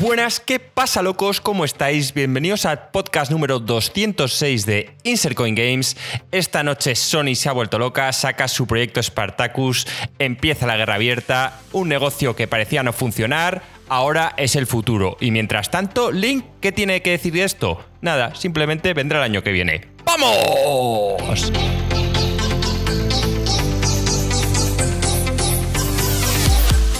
Buenas, 0.00 0.38
¿qué 0.38 0.60
pasa 0.60 1.02
locos? 1.02 1.40
¿Cómo 1.40 1.64
estáis? 1.64 2.14
Bienvenidos 2.14 2.66
al 2.66 2.90
podcast 2.90 3.32
número 3.32 3.58
206 3.58 4.64
de 4.64 4.94
Insercoin 5.02 5.56
Games. 5.56 5.96
Esta 6.30 6.62
noche 6.62 6.94
Sony 6.94 7.34
se 7.34 7.48
ha 7.48 7.52
vuelto 7.52 7.80
loca, 7.80 8.12
saca 8.12 8.46
su 8.46 8.68
proyecto 8.68 9.02
Spartacus, 9.02 9.88
empieza 10.20 10.68
la 10.68 10.76
guerra 10.76 10.94
abierta, 10.94 11.58
un 11.72 11.88
negocio 11.88 12.36
que 12.36 12.46
parecía 12.46 12.84
no 12.84 12.92
funcionar, 12.92 13.62
ahora 13.88 14.34
es 14.36 14.54
el 14.54 14.68
futuro. 14.68 15.16
Y 15.18 15.32
mientras 15.32 15.68
tanto, 15.68 16.12
Link, 16.12 16.44
¿qué 16.60 16.70
tiene 16.70 17.02
que 17.02 17.10
decir 17.10 17.32
de 17.32 17.42
esto? 17.42 17.84
Nada, 18.00 18.36
simplemente 18.36 18.94
vendrá 18.94 19.18
el 19.18 19.24
año 19.24 19.42
que 19.42 19.50
viene. 19.50 19.88
¡Vamos! 20.04 21.50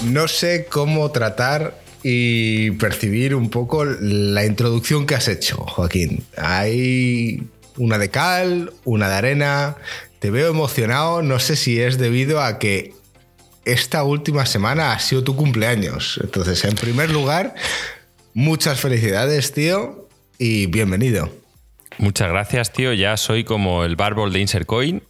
No 0.03 0.27
sé 0.27 0.67
cómo 0.69 1.13
tratar 1.13 1.88
y 2.03 2.71
percibir 2.73 3.35
un 3.35 3.51
poco 3.51 3.85
la 3.85 4.45
introducción 4.45 5.07
que 5.07 5.15
has 5.15 5.29
hecho, 5.29 5.57
Joaquín. 5.57 6.25
Hay 6.37 7.43
una 7.77 7.99
de 7.99 8.11
cal, 8.11 8.73
una 8.85 9.09
de 9.09 9.15
arena. 9.15 9.77
Te 10.19 10.31
veo 10.31 10.51
emocionado, 10.51 11.23
no 11.23 11.39
sé 11.39 11.57
si 11.57 11.81
es 11.81 11.99
debido 11.99 12.41
a 12.43 12.59
que 12.59 12.93
esta 13.65 14.03
última 14.03 14.47
semana 14.47 14.93
ha 14.93 14.99
sido 14.99 15.23
tu 15.25 15.37
cumpleaños. 15.37 16.19
Entonces, 16.23 16.65
en 16.65 16.75
primer 16.75 17.11
lugar, 17.11 17.55
muchas 18.35 18.81
felicidades, 18.81 19.53
tío, 19.53 20.09
y 20.39 20.67
bienvenido. 20.67 21.31
Muchas 21.99 22.29
gracias, 22.29 22.73
tío. 22.73 22.93
Ya 22.93 23.17
soy 23.17 23.45
como 23.45 23.85
el 23.85 23.97
bárbol 23.97 24.33
de 24.33 24.41
Insercoin. 24.41 25.03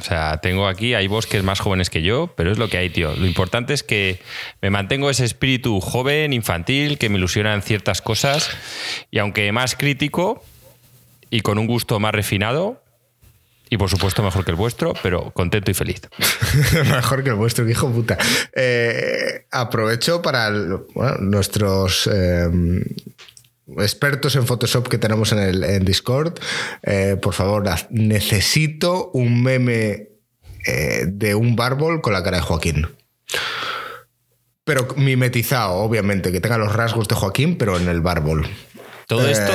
O 0.00 0.02
sea, 0.02 0.38
tengo 0.38 0.66
aquí, 0.66 0.94
hay 0.94 1.08
bosques 1.08 1.42
más 1.42 1.60
jóvenes 1.60 1.90
que 1.90 2.00
yo, 2.00 2.32
pero 2.36 2.50
es 2.50 2.58
lo 2.58 2.68
que 2.68 2.78
hay, 2.78 2.88
tío. 2.88 3.14
Lo 3.16 3.26
importante 3.26 3.74
es 3.74 3.82
que 3.82 4.18
me 4.62 4.70
mantengo 4.70 5.10
ese 5.10 5.26
espíritu 5.26 5.78
joven, 5.80 6.32
infantil, 6.32 6.96
que 6.96 7.10
me 7.10 7.18
ilusionan 7.18 7.60
ciertas 7.60 8.00
cosas. 8.00 8.50
Y 9.10 9.18
aunque 9.18 9.52
más 9.52 9.76
crítico 9.76 10.42
y 11.28 11.42
con 11.42 11.58
un 11.58 11.66
gusto 11.66 12.00
más 12.00 12.14
refinado, 12.14 12.82
y 13.68 13.76
por 13.76 13.88
supuesto 13.88 14.22
mejor 14.22 14.44
que 14.44 14.50
el 14.50 14.56
vuestro, 14.56 14.94
pero 15.02 15.30
contento 15.30 15.70
y 15.70 15.74
feliz. 15.74 16.00
Mejor 16.74 17.22
que 17.22 17.30
el 17.30 17.36
vuestro, 17.36 17.68
hijo 17.68 17.88
puta. 17.88 18.18
Eh, 18.52 19.46
aprovecho 19.52 20.20
para 20.20 20.50
nuestros 21.20 22.10
eh, 22.12 22.48
expertos 23.78 24.36
en 24.36 24.46
Photoshop 24.46 24.88
que 24.88 24.98
tenemos 24.98 25.32
en, 25.32 25.38
el, 25.38 25.64
en 25.64 25.84
Discord. 25.84 26.38
Eh, 26.82 27.16
por 27.20 27.34
favor, 27.34 27.64
necesito 27.90 29.10
un 29.12 29.42
meme 29.42 30.08
eh, 30.66 31.04
de 31.06 31.34
un 31.34 31.56
bárbol 31.56 32.00
con 32.00 32.12
la 32.12 32.22
cara 32.22 32.38
de 32.38 32.42
Joaquín. 32.42 32.86
Pero 34.64 34.86
mimetizado, 34.96 35.74
obviamente, 35.76 36.30
que 36.32 36.40
tenga 36.40 36.58
los 36.58 36.72
rasgos 36.72 37.08
de 37.08 37.14
Joaquín, 37.14 37.56
pero 37.58 37.76
en 37.78 37.88
el 37.88 38.00
bárbol. 38.00 38.46
Todo 39.08 39.26
Eh, 39.26 39.32
esto, 39.32 39.52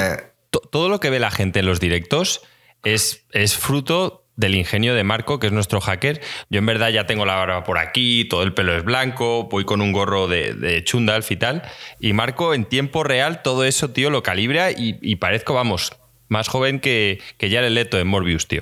to- 0.50 0.60
todo 0.72 0.90
lo 0.90 1.00
que 1.00 1.10
ve 1.10 1.20
la 1.20 1.32
gente 1.32 1.60
en 1.60 1.66
los 1.68 1.80
directos 1.80 2.42
es, 2.84 3.26
es 3.32 3.56
fruto 3.56 4.25
del 4.36 4.56
ingenio 4.56 4.94
de 4.96 5.04
Marco, 5.04 5.40
que 5.40 5.48
es 5.48 5.54
nuestro 5.54 5.80
hacker. 5.82 6.22
Yo 6.50 6.60
en 6.60 6.66
verdad 6.66 6.90
ya 6.90 7.06
tengo 7.06 7.26
la 7.26 7.36
barba 7.36 7.64
por 7.64 7.78
aquí, 7.78 8.26
todo 8.26 8.44
el 8.44 8.54
pelo 8.54 8.76
es 8.76 8.84
blanco, 8.84 9.46
voy 9.50 9.66
con 9.66 9.82
un 9.82 9.92
gorro 9.92 10.28
de, 10.28 10.54
de 10.54 10.84
Chundalf 10.84 11.32
y 11.32 11.38
tal. 11.38 11.64
Y 12.00 12.14
Marco 12.14 12.54
en 12.54 12.66
tiempo 12.66 13.04
real 13.04 13.42
todo 13.42 13.64
eso, 13.64 13.92
tío, 13.92 14.10
lo 14.10 14.24
calibra 14.24 14.72
y, 14.72 14.98
y 15.02 15.16
parezco, 15.18 15.54
vamos, 15.54 15.94
más 16.28 16.48
joven 16.48 16.80
que, 16.80 17.22
que 17.38 17.50
Jared 17.50 17.72
Leto 17.72 18.00
en 18.00 18.08
Morbius, 18.08 18.48
tío. 18.48 18.62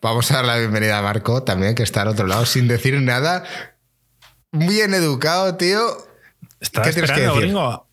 Vamos 0.00 0.30
a 0.30 0.36
dar 0.36 0.44
la 0.44 0.56
bienvenida 0.58 0.98
a 0.98 1.02
Marco 1.02 1.42
también, 1.42 1.74
que 1.74 1.82
está 1.82 2.02
al 2.02 2.08
otro 2.08 2.26
lado 2.26 2.46
sin 2.46 2.68
decir 2.68 3.00
nada. 3.00 3.44
Bien 4.50 4.94
educado, 4.94 5.56
tío. 5.56 5.80
Estaba 6.60 6.86
¿Qué 6.86 6.92
tienes 6.92 7.10
que 7.10 7.16
esperando, 7.16 7.34
decir? 7.34 7.48
gringo. 7.50 7.86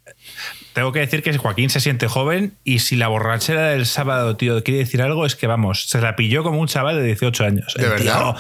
Tengo 0.80 0.94
que 0.94 1.00
decir 1.00 1.22
que 1.24 1.38
Joaquín 1.38 1.70
se 1.70 1.82
siente 1.82 2.08
joven 2.08 2.54
y 2.64 2.80
si 2.80 2.96
la 2.96 3.10
borrachera 3.10 3.68
del 3.72 3.86
sábado, 3.86 4.38
tío, 4.38 4.64
quiere 4.64 4.80
decir 4.80 5.02
algo, 5.02 5.26
es 5.26 5.36
que 5.36 5.46
vamos, 5.46 5.90
se 5.90 6.00
la 6.00 6.16
pilló 6.16 6.42
como 6.42 6.62
un 6.62 6.68
chaval 6.68 6.96
de 6.96 7.04
18 7.04 7.44
años. 7.44 7.74
¿De 7.76 7.84
El 7.84 7.90
verdad? 7.90 8.18
tío 8.34 8.36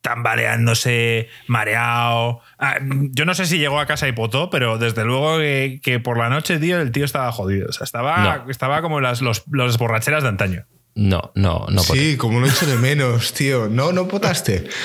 tambaleándose, 0.00 1.28
mareado. 1.48 2.42
Ah, 2.60 2.76
yo 2.80 3.24
no 3.24 3.34
sé 3.34 3.44
si 3.46 3.58
llegó 3.58 3.80
a 3.80 3.86
casa 3.86 4.06
y 4.06 4.12
potó, 4.12 4.50
pero 4.50 4.78
desde 4.78 5.04
luego 5.04 5.38
que, 5.38 5.80
que 5.82 5.98
por 5.98 6.16
la 6.16 6.28
noche, 6.28 6.58
tío, 6.60 6.80
el 6.80 6.92
tío 6.92 7.04
estaba 7.04 7.32
jodido. 7.32 7.66
O 7.68 7.72
sea, 7.72 7.84
estaba, 7.84 8.38
No. 8.44 8.50
estaba 8.50 8.82
como 8.82 9.00
las 9.00 9.20
los, 9.20 9.42
los 9.50 9.76
borracheras 9.76 10.22
de 10.22 10.28
antaño. 10.28 10.66
No, 10.94 11.32
no, 11.34 11.66
no. 11.70 11.80
sí, 11.82 12.16
como 12.16 12.38
lo 12.38 12.46
he 12.46 12.50
hecho 12.50 12.66
de 12.66 12.76
menos, 12.76 13.32
tío. 13.34 13.68
No, 13.68 13.90
no 13.92 14.06
potaste. 14.06 14.68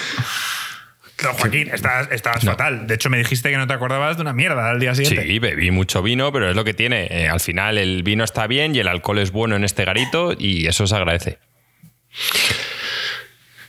No, 1.23 1.33
Joaquín, 1.33 1.69
estabas, 1.71 2.09
estabas 2.11 2.43
fatal. 2.43 2.87
De 2.87 2.95
hecho, 2.95 3.09
me 3.09 3.17
dijiste 3.17 3.49
que 3.49 3.57
no 3.57 3.67
te 3.67 3.73
acordabas 3.73 4.17
de 4.17 4.21
una 4.21 4.33
mierda 4.33 4.69
al 4.69 4.79
día 4.79 4.93
siguiente. 4.93 5.23
Sí, 5.25 5.39
bebí 5.39 5.71
mucho 5.71 6.01
vino, 6.01 6.31
pero 6.31 6.49
es 6.49 6.55
lo 6.55 6.63
que 6.65 6.73
tiene. 6.73 7.07
Eh, 7.09 7.29
al 7.29 7.39
final 7.39 7.77
el 7.77 8.03
vino 8.03 8.23
está 8.23 8.47
bien 8.47 8.75
y 8.75 8.79
el 8.79 8.87
alcohol 8.87 9.19
es 9.19 9.31
bueno 9.31 9.55
en 9.55 9.63
este 9.63 9.85
garito 9.85 10.35
y 10.37 10.67
eso 10.67 10.87
se 10.87 10.95
agradece. 10.95 11.39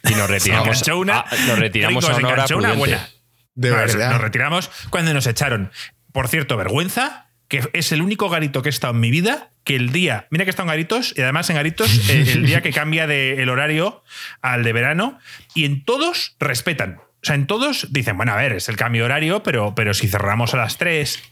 Y 0.09 0.15
nos 0.15 0.29
retiramos, 0.29 0.67
enganchó 0.67 0.99
una, 0.99 1.21
a, 1.21 1.37
nos 1.47 1.59
retiramos 1.59 2.05
Gringo, 2.05 2.33
a 2.33 2.47
se 2.47 2.55
una 2.55 2.69
hora 2.69 2.77
buena. 2.77 3.09
De 3.55 3.71
No, 3.71 3.77
verdad. 3.77 4.11
Nos 4.11 4.21
retiramos 4.21 4.71
cuando 4.91 5.15
nos 5.15 5.27
echaron. 5.27 5.71
Por 6.13 6.29
cierto, 6.29 6.57
vergüenza, 6.57 7.29
que 7.49 7.69
es 7.73 7.93
el 7.93 8.03
único 8.03 8.29
garito 8.29 8.63
que 8.63 8.69
he 8.69 8.71
estado 8.71 8.95
en 8.95 9.01
mi 9.01 9.11
vida 9.11 9.51
que 9.65 9.77
el 9.77 9.91
día. 9.91 10.27
Mira 10.31 10.45
que 10.45 10.51
he 10.51 10.51
estado 10.51 10.69
en 10.69 10.71
garitos 10.71 11.13
y 11.17 11.23
además 11.23 11.51
en 11.51 11.57
garitos 11.57 12.09
eh, 12.09 12.25
el 12.33 12.47
día 12.47 12.63
que 12.63 12.73
cambia 12.73 13.07
de 13.07 13.43
el 13.43 13.49
horario 13.49 14.05
al 14.41 14.63
de 14.63 14.73
verano 14.73 15.19
y 15.55 15.65
en 15.65 15.85
todos 15.85 16.37
respetan. 16.39 17.01
O 17.23 17.27
sea, 17.27 17.35
en 17.35 17.47
todos 17.47 17.89
dicen, 17.91 18.17
bueno, 18.17 18.33
a 18.33 18.37
ver, 18.37 18.53
es 18.53 18.69
el 18.69 18.77
cambio 18.77 19.05
horario, 19.05 19.43
pero, 19.43 19.75
pero 19.75 19.95
si 19.95 20.07
cerramos 20.07 20.55
a 20.55 20.59
las 20.59 20.79
3, 20.79 21.23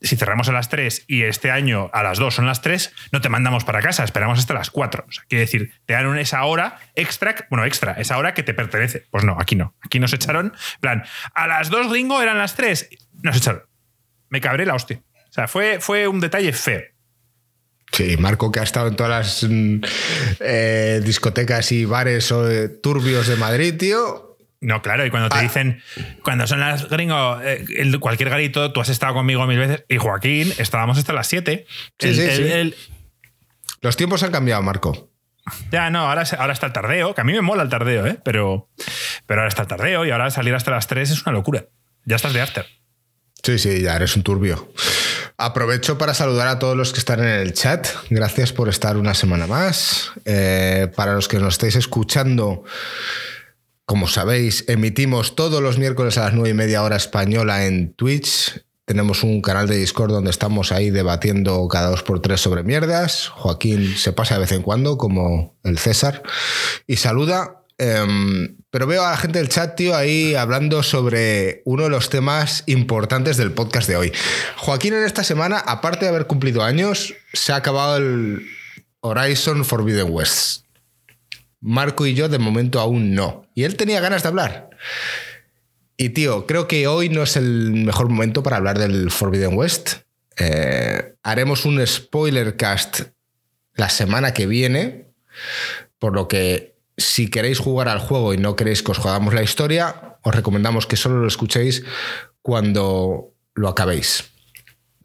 si 0.00 0.16
cerramos 0.16 0.48
a 0.48 0.52
las 0.52 0.68
3 0.68 1.04
y 1.06 1.22
este 1.22 1.50
año 1.50 1.90
a 1.92 2.02
las 2.02 2.18
2 2.18 2.34
son 2.34 2.46
las 2.46 2.60
3, 2.60 2.92
no 3.12 3.20
te 3.20 3.28
mandamos 3.28 3.64
para 3.64 3.80
casa, 3.80 4.04
esperamos 4.04 4.38
hasta 4.38 4.54
las 4.54 4.70
4. 4.70 5.04
O 5.08 5.12
sea, 5.12 5.24
quiere 5.28 5.40
decir, 5.40 5.72
te 5.86 5.94
dan 5.94 6.18
esa 6.18 6.44
hora 6.44 6.78
extra, 6.94 7.34
bueno, 7.50 7.64
extra, 7.64 7.92
esa 7.92 8.18
hora 8.18 8.34
que 8.34 8.42
te 8.42 8.54
pertenece. 8.54 9.06
Pues 9.10 9.24
no, 9.24 9.36
aquí 9.40 9.56
no. 9.56 9.74
Aquí 9.80 9.98
nos 9.98 10.12
echaron, 10.12 10.52
plan, 10.80 11.04
a 11.34 11.46
las 11.46 11.70
2 11.70 11.90
gringo 11.90 12.20
eran 12.20 12.38
las 12.38 12.54
3, 12.54 12.88
nos 13.22 13.36
echaron. 13.36 13.62
Me 14.28 14.40
cabré 14.40 14.66
la 14.66 14.74
hostia. 14.74 15.00
O 15.30 15.32
sea, 15.32 15.48
fue, 15.48 15.78
fue 15.80 16.08
un 16.08 16.20
detalle 16.20 16.52
feo. 16.52 16.82
Sí, 17.92 18.16
Marco, 18.18 18.52
que 18.52 18.60
ha 18.60 18.64
estado 18.64 18.88
en 18.88 18.96
todas 18.96 19.10
las 19.10 19.50
mm, 19.50 19.80
eh, 20.40 21.00
discotecas 21.02 21.72
y 21.72 21.84
bares 21.84 22.30
eh, 22.30 22.68
turbios 22.68 23.26
de 23.26 23.36
Madrid, 23.36 23.74
tío. 23.78 24.27
No, 24.60 24.82
claro, 24.82 25.06
y 25.06 25.10
cuando 25.10 25.28
te 25.28 25.38
Ah. 25.38 25.42
dicen, 25.42 25.80
cuando 26.24 26.46
son 26.46 26.58
las 26.60 26.88
gringo, 26.88 27.40
eh, 27.42 27.64
cualquier 28.00 28.28
garito, 28.30 28.72
tú 28.72 28.80
has 28.80 28.88
estado 28.88 29.14
conmigo 29.14 29.46
mil 29.46 29.58
veces, 29.58 29.84
y 29.88 29.98
Joaquín, 29.98 30.52
estábamos 30.58 30.98
hasta 30.98 31.12
las 31.12 31.28
7. 31.28 31.64
Sí, 31.98 32.14
sí, 32.14 32.28
sí. 32.30 32.74
Los 33.80 33.96
tiempos 33.96 34.22
han 34.24 34.32
cambiado, 34.32 34.60
Marco. 34.62 35.10
Ya, 35.70 35.88
no, 35.90 36.00
ahora, 36.08 36.24
ahora 36.38 36.52
está 36.52 36.66
el 36.66 36.72
tardeo, 36.72 37.14
que 37.14 37.20
a 37.20 37.24
mí 37.24 37.32
me 37.32 37.40
mola 37.40 37.62
el 37.62 37.68
tardeo, 37.68 38.06
¿eh? 38.06 38.18
pero, 38.24 38.68
pero 39.26 39.40
ahora 39.40 39.48
está 39.48 39.62
el 39.62 39.68
tardeo 39.68 40.04
y 40.04 40.10
ahora 40.10 40.30
salir 40.30 40.54
hasta 40.54 40.70
las 40.72 40.88
3 40.88 41.10
es 41.10 41.22
una 41.22 41.32
locura. 41.32 41.64
Ya 42.04 42.16
estás 42.16 42.32
de 42.32 42.40
after. 42.40 42.66
Sí, 43.42 43.58
sí, 43.58 43.80
ya 43.80 43.94
eres 43.94 44.16
un 44.16 44.24
turbio. 44.24 44.72
Aprovecho 45.36 45.96
para 45.96 46.12
saludar 46.12 46.48
a 46.48 46.58
todos 46.58 46.76
los 46.76 46.92
que 46.92 46.98
están 46.98 47.20
en 47.20 47.28
el 47.28 47.52
chat. 47.54 47.86
Gracias 48.10 48.52
por 48.52 48.68
estar 48.68 48.96
una 48.96 49.14
semana 49.14 49.46
más. 49.46 50.10
Eh, 50.24 50.88
para 50.96 51.12
los 51.14 51.28
que 51.28 51.38
nos 51.38 51.54
estáis 51.54 51.76
escuchando, 51.76 52.64
como 53.88 54.06
sabéis, 54.06 54.66
emitimos 54.68 55.34
todos 55.34 55.62
los 55.62 55.78
miércoles 55.78 56.18
a 56.18 56.24
las 56.24 56.34
nueve 56.34 56.50
y 56.50 56.54
media 56.54 56.82
hora 56.82 56.96
española 56.96 57.64
en 57.64 57.94
Twitch. 57.94 58.62
Tenemos 58.84 59.22
un 59.22 59.40
canal 59.40 59.66
de 59.66 59.78
Discord 59.78 60.12
donde 60.12 60.28
estamos 60.28 60.72
ahí 60.72 60.90
debatiendo 60.90 61.66
cada 61.68 61.88
dos 61.88 62.02
por 62.02 62.20
tres 62.20 62.42
sobre 62.42 62.62
mierdas. 62.62 63.28
Joaquín 63.28 63.96
se 63.96 64.12
pasa 64.12 64.34
de 64.34 64.40
vez 64.40 64.52
en 64.52 64.60
cuando, 64.60 64.98
como 64.98 65.56
el 65.64 65.78
César, 65.78 66.22
y 66.86 66.96
saluda. 66.96 67.62
Em, 67.78 68.58
pero 68.68 68.86
veo 68.86 69.02
a 69.02 69.12
la 69.12 69.16
gente 69.16 69.38
del 69.38 69.48
chat, 69.48 69.74
tío, 69.74 69.96
ahí 69.96 70.34
hablando 70.34 70.82
sobre 70.82 71.62
uno 71.64 71.84
de 71.84 71.88
los 71.88 72.10
temas 72.10 72.64
importantes 72.66 73.38
del 73.38 73.52
podcast 73.52 73.88
de 73.88 73.96
hoy. 73.96 74.12
Joaquín 74.58 74.92
en 74.92 75.04
esta 75.04 75.24
semana, 75.24 75.60
aparte 75.60 76.04
de 76.04 76.10
haber 76.10 76.26
cumplido 76.26 76.62
años, 76.62 77.14
se 77.32 77.54
ha 77.54 77.56
acabado 77.56 77.96
el 77.96 78.46
Horizon 79.00 79.64
Forbidden 79.64 80.08
West. 80.10 80.67
Marco 81.60 82.06
y 82.06 82.14
yo 82.14 82.28
de 82.28 82.38
momento 82.38 82.80
aún 82.80 83.14
no. 83.14 83.46
Y 83.54 83.64
él 83.64 83.76
tenía 83.76 84.00
ganas 84.00 84.22
de 84.22 84.28
hablar. 84.28 84.70
Y 85.96 86.10
tío, 86.10 86.46
creo 86.46 86.68
que 86.68 86.86
hoy 86.86 87.08
no 87.08 87.22
es 87.22 87.36
el 87.36 87.72
mejor 87.72 88.08
momento 88.08 88.42
para 88.42 88.56
hablar 88.56 88.78
del 88.78 89.10
Forbidden 89.10 89.56
West. 89.56 89.96
Eh, 90.36 91.14
haremos 91.22 91.64
un 91.64 91.84
spoiler 91.84 92.56
cast 92.56 93.00
la 93.74 93.88
semana 93.88 94.32
que 94.32 94.46
viene, 94.46 95.08
por 95.98 96.14
lo 96.14 96.28
que 96.28 96.76
si 96.96 97.28
queréis 97.28 97.58
jugar 97.58 97.88
al 97.88 97.98
juego 97.98 98.34
y 98.34 98.38
no 98.38 98.54
queréis 98.54 98.82
que 98.82 98.92
os 98.92 98.98
jugamos 98.98 99.34
la 99.34 99.42
historia, 99.42 100.18
os 100.22 100.34
recomendamos 100.34 100.86
que 100.86 100.96
solo 100.96 101.20
lo 101.20 101.28
escuchéis 101.28 101.84
cuando 102.42 103.34
lo 103.54 103.68
acabéis. 103.68 104.30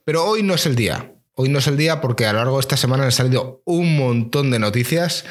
Pero 0.05 0.25
hoy 0.25 0.43
no 0.43 0.53
es 0.53 0.65
el 0.65 0.75
día. 0.75 1.11
Hoy 1.35 1.49
no 1.49 1.59
es 1.59 1.67
el 1.67 1.77
día 1.77 2.01
porque 2.01 2.27
a 2.27 2.33
lo 2.33 2.39
largo 2.39 2.57
de 2.57 2.61
esta 2.61 2.77
semana 2.77 3.05
han 3.05 3.11
salido 3.11 3.63
un 3.65 3.97
montón 3.97 4.51
de 4.51 4.59
noticias 4.59 5.25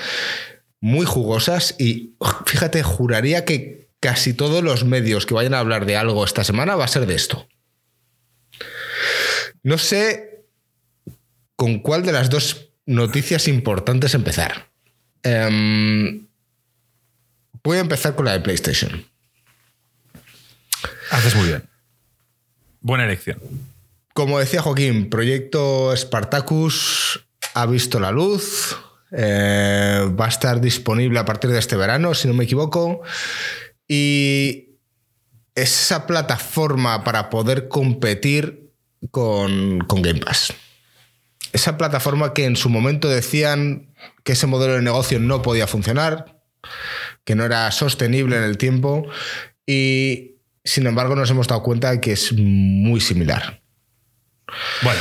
muy 0.83 1.07
jugosas 1.07 1.77
y 1.79 2.17
fíjate, 2.45 2.83
juraría 2.83 3.45
que 3.45 3.89
casi 4.01 4.35
todos 4.35 4.65
los 4.65 4.85
medios 4.85 5.25
que 5.25 5.33
vayan 5.33 5.55
a 5.55 5.61
hablar 5.61 5.87
de 5.87 5.97
algo 5.97 6.25
esta 6.25 6.43
semana 6.43 6.75
va 6.75 6.85
a 6.85 6.89
ser 6.89 7.07
de 7.07 7.15
esto. 7.15 7.49
No 9.63 9.79
sé 9.79 10.45
con 11.55 11.79
cuál 11.79 12.03
de 12.03 12.11
las 12.11 12.31
dos 12.31 12.73
noticias 12.85 13.47
importantes 13.47 14.15
empezar. 14.15 14.73
Em, 15.23 16.27
voy 17.63 17.79
a 17.79 17.83
empezar 17.83 18.17
con 18.17 18.25
la 18.25 18.33
de 18.33 18.41
PlayStation. 18.41 19.07
Haces 21.13 21.37
muy 21.37 21.47
bien. 21.47 21.63
Buena 22.81 23.05
elección. 23.05 23.39
Como 24.15 24.41
decía 24.41 24.63
Joaquín, 24.63 25.09
proyecto 25.09 25.97
Spartacus 25.97 27.25
ha 27.55 27.67
visto 27.67 28.01
la 28.01 28.11
luz. 28.11 28.77
Eh, 29.13 30.09
va 30.19 30.27
a 30.27 30.29
estar 30.29 30.61
disponible 30.61 31.19
a 31.19 31.25
partir 31.25 31.51
de 31.51 31.59
este 31.59 31.77
verano, 31.77 32.15
si 32.15 32.29
no 32.29 32.35
me 32.35 32.45
equivoco. 32.45 33.03
Y 33.87 34.71
es 35.55 35.83
esa 35.83 36.07
plataforma 36.07 37.05
para 37.05 37.31
poder 37.31 37.69
competir 37.69 38.73
con, 39.11 39.81
con 39.81 40.03
Game 40.03 40.21
Pass. 40.21 40.55
Esa 41.53 41.77
plataforma 41.77 42.33
que 42.33 42.47
en 42.47 42.57
su 42.57 42.71
momento 42.71 43.09
decían 43.09 43.95
que 44.25 44.33
ese 44.33 44.47
modelo 44.47 44.75
de 44.75 44.83
negocio 44.83 45.19
no 45.19 45.43
podía 45.43 45.67
funcionar, 45.67 46.41
que 47.25 47.35
no 47.35 47.45
era 47.45 47.71
sostenible 47.73 48.37
en 48.37 48.45
el 48.45 48.57
tiempo 48.57 49.07
y 49.67 50.37
sin 50.65 50.87
embargo 50.87 51.15
nos 51.15 51.31
hemos 51.31 51.49
dado 51.49 51.63
cuenta 51.63 51.91
de 51.91 52.01
que 52.01 52.13
es 52.13 52.33
muy 52.33 53.01
similar. 53.01 53.63
Bueno, 54.83 55.01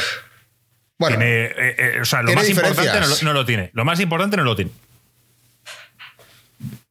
Bueno, 1.02 1.18
tiene, 1.18 1.46
eh, 1.46 1.76
eh, 1.78 2.00
o 2.02 2.06
sea, 2.06 2.22
lo 2.22 2.32
más 2.34 2.48
importante 2.50 3.00
no 3.24 3.34
lo, 3.34 3.34
no 3.34 3.46
tiene. 3.46 3.70
Lo 3.74 3.84
más 3.84 4.00
importante 4.00 4.38
no 4.38 4.44
lo 4.44 4.56
tiene. 4.56 4.72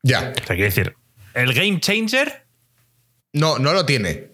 ya. 0.03 0.33
O 0.33 0.47
sea, 0.47 0.57
quiere 0.57 0.65
decir, 0.65 0.95
el 1.35 1.53
game 1.55 1.81
changer 1.81 2.45
No, 3.33 3.59
no 3.59 3.73
lo 3.73 3.87
tiene. 3.87 4.29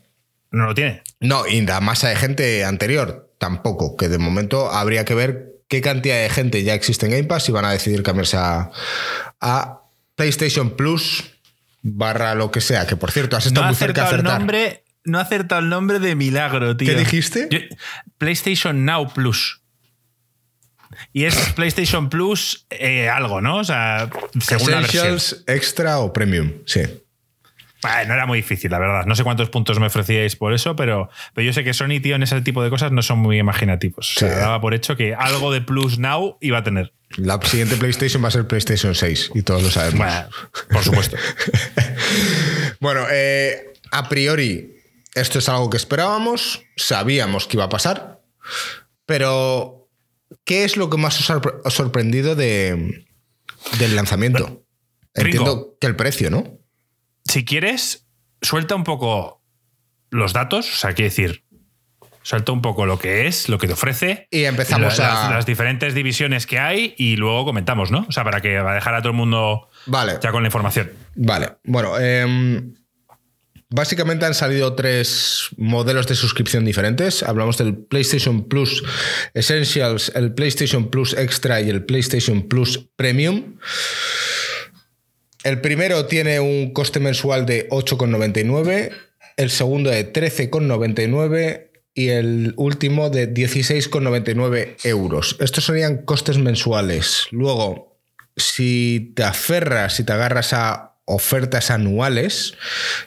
no 0.51 0.67
lo 0.67 0.75
tiene. 0.75 1.03
No, 1.21 1.47
y 1.47 1.61
la 1.63 1.81
masa 1.81 2.09
de 2.09 2.17
gente 2.17 2.65
anterior 2.65 3.31
tampoco, 3.39 3.97
que 3.97 4.09
de 4.09 4.19
momento 4.19 4.71
habría 4.71 5.05
que 5.05 5.15
ver 5.15 5.53
qué 5.69 5.81
cantidad 5.81 6.17
de 6.17 6.31
gente 6.31 6.63
ya 6.63 6.75
existe 6.75 7.07
en 7.07 7.13
Game 7.13 7.25
Pass 7.25 7.49
y 7.49 7.53
van 7.53 7.65
a 7.65 7.73
decidir 7.73 8.03
cambiarse 8.03 8.37
a, 8.39 8.71
a 9.41 9.81
PlayStation 10.15 10.71
Plus 10.77 11.25
barra 11.83 12.35
lo 12.35 12.51
que 12.51 12.61
sea, 12.61 12.87
que 12.87 12.97
por 12.97 13.11
cierto, 13.13 13.37
has 13.37 13.45
No 13.45 13.49
estado 13.49 13.65
ha 13.67 13.69
muy 13.69 13.77
cerca 13.77 14.09
de 14.09 14.17
el 14.17 14.23
nombre. 14.23 14.83
No 15.05 15.19
ha 15.19 15.23
acertado 15.23 15.61
el 15.61 15.69
nombre 15.69 16.01
de 16.01 16.17
milagro, 16.17 16.77
tío. 16.77 16.89
¿Qué 16.93 16.99
dijiste? 16.99 17.49
Yo- 17.51 17.59
PlayStation 18.19 18.85
Now 18.85 19.13
Plus. 19.13 19.61
Y 21.13 21.25
es 21.25 21.35
PlayStation 21.55 22.09
Plus 22.09 22.67
eh, 22.71 23.09
algo, 23.09 23.41
¿no? 23.41 23.59
O 23.59 23.65
sea, 23.65 24.09
según 24.41 24.71
la 24.71 24.81
versión. 24.81 25.19
Extra 25.47 25.99
o 25.99 26.13
Premium, 26.13 26.53
sí. 26.67 26.83
No 27.83 28.15
era 28.15 28.27
muy 28.27 28.39
difícil, 28.39 28.71
la 28.73 28.81
verdad. 28.81 29.05
No 29.07 29.15
sé 29.15 29.23
cuántos 29.23 29.49
puntos 29.49 29.79
me 29.79 29.87
ofrecíais 29.87 30.35
por 30.35 30.53
eso, 30.53 30.75
pero, 30.75 31.09
pero 31.35 31.45
yo 31.45 31.53
sé 31.53 31.63
que 31.63 31.73
Sony, 31.73 32.01
tío, 32.03 32.17
en 32.17 32.23
ese 32.25 32.41
tipo 32.41 32.65
de 32.65 32.71
cosas 32.71 32.91
no 32.91 33.01
son 33.01 33.19
muy 33.21 33.39
imaginativos. 33.39 34.17
O 34.17 34.21
sea, 34.21 34.29
Sí. 34.35 34.41
daba 34.41 34.61
por 34.61 34.75
hecho 34.75 34.97
que 34.97 35.15
algo 35.15 35.53
de 35.53 35.61
Plus 35.61 35.97
Now 35.99 36.37
iba 36.41 36.59
a 36.59 36.65
tener. 36.65 36.93
La 37.17 37.41
siguiente 37.43 37.77
PlayStation 37.77 38.25
va 38.25 38.29
a 38.29 38.31
ser 38.33 38.49
PlayStation 38.49 38.93
6 38.95 39.31
y 39.35 39.43
todos 39.43 39.63
lo 39.63 39.71
sabemos. 39.71 39.99
Bueno, 39.99 40.29
por 40.71 40.83
supuesto. 40.83 41.17
Bueno, 42.81 43.07
eh, 43.11 43.73
a 43.91 44.09
priori, 44.09 44.77
esto 45.15 45.39
es 45.39 45.49
algo 45.49 45.71
que 45.71 45.77
esperábamos, 45.77 46.63
sabíamos 46.77 47.47
que 47.47 47.57
iba 47.57 47.65
a 47.65 47.69
pasar, 47.69 48.21
pero 49.07 49.86
¿qué 50.45 50.65
es 50.65 50.77
lo 50.77 50.91
que 50.91 50.97
más 50.97 51.19
os 51.21 51.31
ha 51.65 51.71
sorprendido 51.71 52.35
de, 52.35 53.05
del 53.79 53.97
lanzamiento? 53.97 54.45
Ringo. 54.47 54.63
Entiendo 55.15 55.77
que 55.81 55.87
el 55.87 55.97
precio, 55.97 56.31
¿no? 56.31 56.45
si 57.25 57.45
quieres, 57.45 58.07
suelta 58.41 58.75
un 58.77 58.85
poco 58.85 59.43
los 60.11 60.33
datos, 60.33 60.73
o 60.73 60.77
sea, 60.77 60.93
quiere 60.95 61.09
decir, 61.09 61.45
suelta 62.23 62.53
un 62.53 62.63
poco 62.63 62.87
lo 62.87 62.99
que 63.01 63.27
es, 63.27 63.49
lo 63.49 63.59
que 63.59 63.67
te 63.67 63.73
ofrece. 63.73 64.29
Y 64.31 64.45
empezamos 64.45 64.97
la- 64.99 65.27
a- 65.27 65.31
las 65.35 65.45
diferentes 65.45 65.93
divisiones 65.95 66.47
que 66.47 66.61
hay 66.61 66.95
y 66.97 67.17
luego 67.17 67.45
comentamos, 67.45 67.91
¿no? 67.91 68.07
O 68.09 68.13
sea, 68.13 68.23
para 68.23 68.41
que 68.41 68.59
va 68.61 68.73
a 68.73 68.75
dejar 68.77 68.95
a 68.95 68.99
todo 69.01 69.11
el 69.11 69.17
mundo 69.17 69.69
Vale. 69.87 70.19
ya 70.23 70.31
con 70.31 70.43
la 70.45 70.49
información. 70.49 70.93
Vale, 71.17 71.57
bueno, 71.65 71.99
em, 71.99 72.75
básicamente 73.71 74.27
han 74.27 74.35
salido 74.35 74.75
tres 74.75 75.49
modelos 75.57 76.07
de 76.07 76.15
suscripción 76.15 76.65
diferentes. 76.65 77.23
Hablamos 77.23 77.59
del 77.59 77.77
PlayStation 77.77 78.49
Plus 78.49 78.85
Essentials, 79.35 80.13
el 80.15 80.33
PlayStation 80.35 80.91
Plus 80.91 81.15
Extra 81.15 81.61
y 81.61 81.71
el 81.71 81.85
PlayStation 81.85 82.43
Plus 82.49 82.89
Premium. 82.97 83.59
El 85.45 85.61
primero 85.61 86.07
tiene 86.07 86.41
un 86.41 86.73
coste 86.73 86.99
mensual 86.99 87.47
de 87.47 87.69
8,99, 87.69 88.91
el 89.37 89.51
segundo 89.51 89.91
de 89.91 90.13
13,99 90.13 91.69
y 91.95 92.09
el 92.09 92.53
último 92.57 93.11
de 93.11 93.33
16,99 93.33 94.77
euros. 94.85 95.37
Estos 95.41 95.65
serían 95.65 96.05
costes 96.05 96.39
mensuales. 96.39 97.29
Luego, 97.31 97.97
si 98.37 99.13
te 99.15 99.25
aferras, 99.25 99.95
si 99.95 100.05
te 100.05 100.13
agarras 100.13 100.53
a 100.53 100.96
ofertas 101.07 101.71
anuales, 101.71 102.55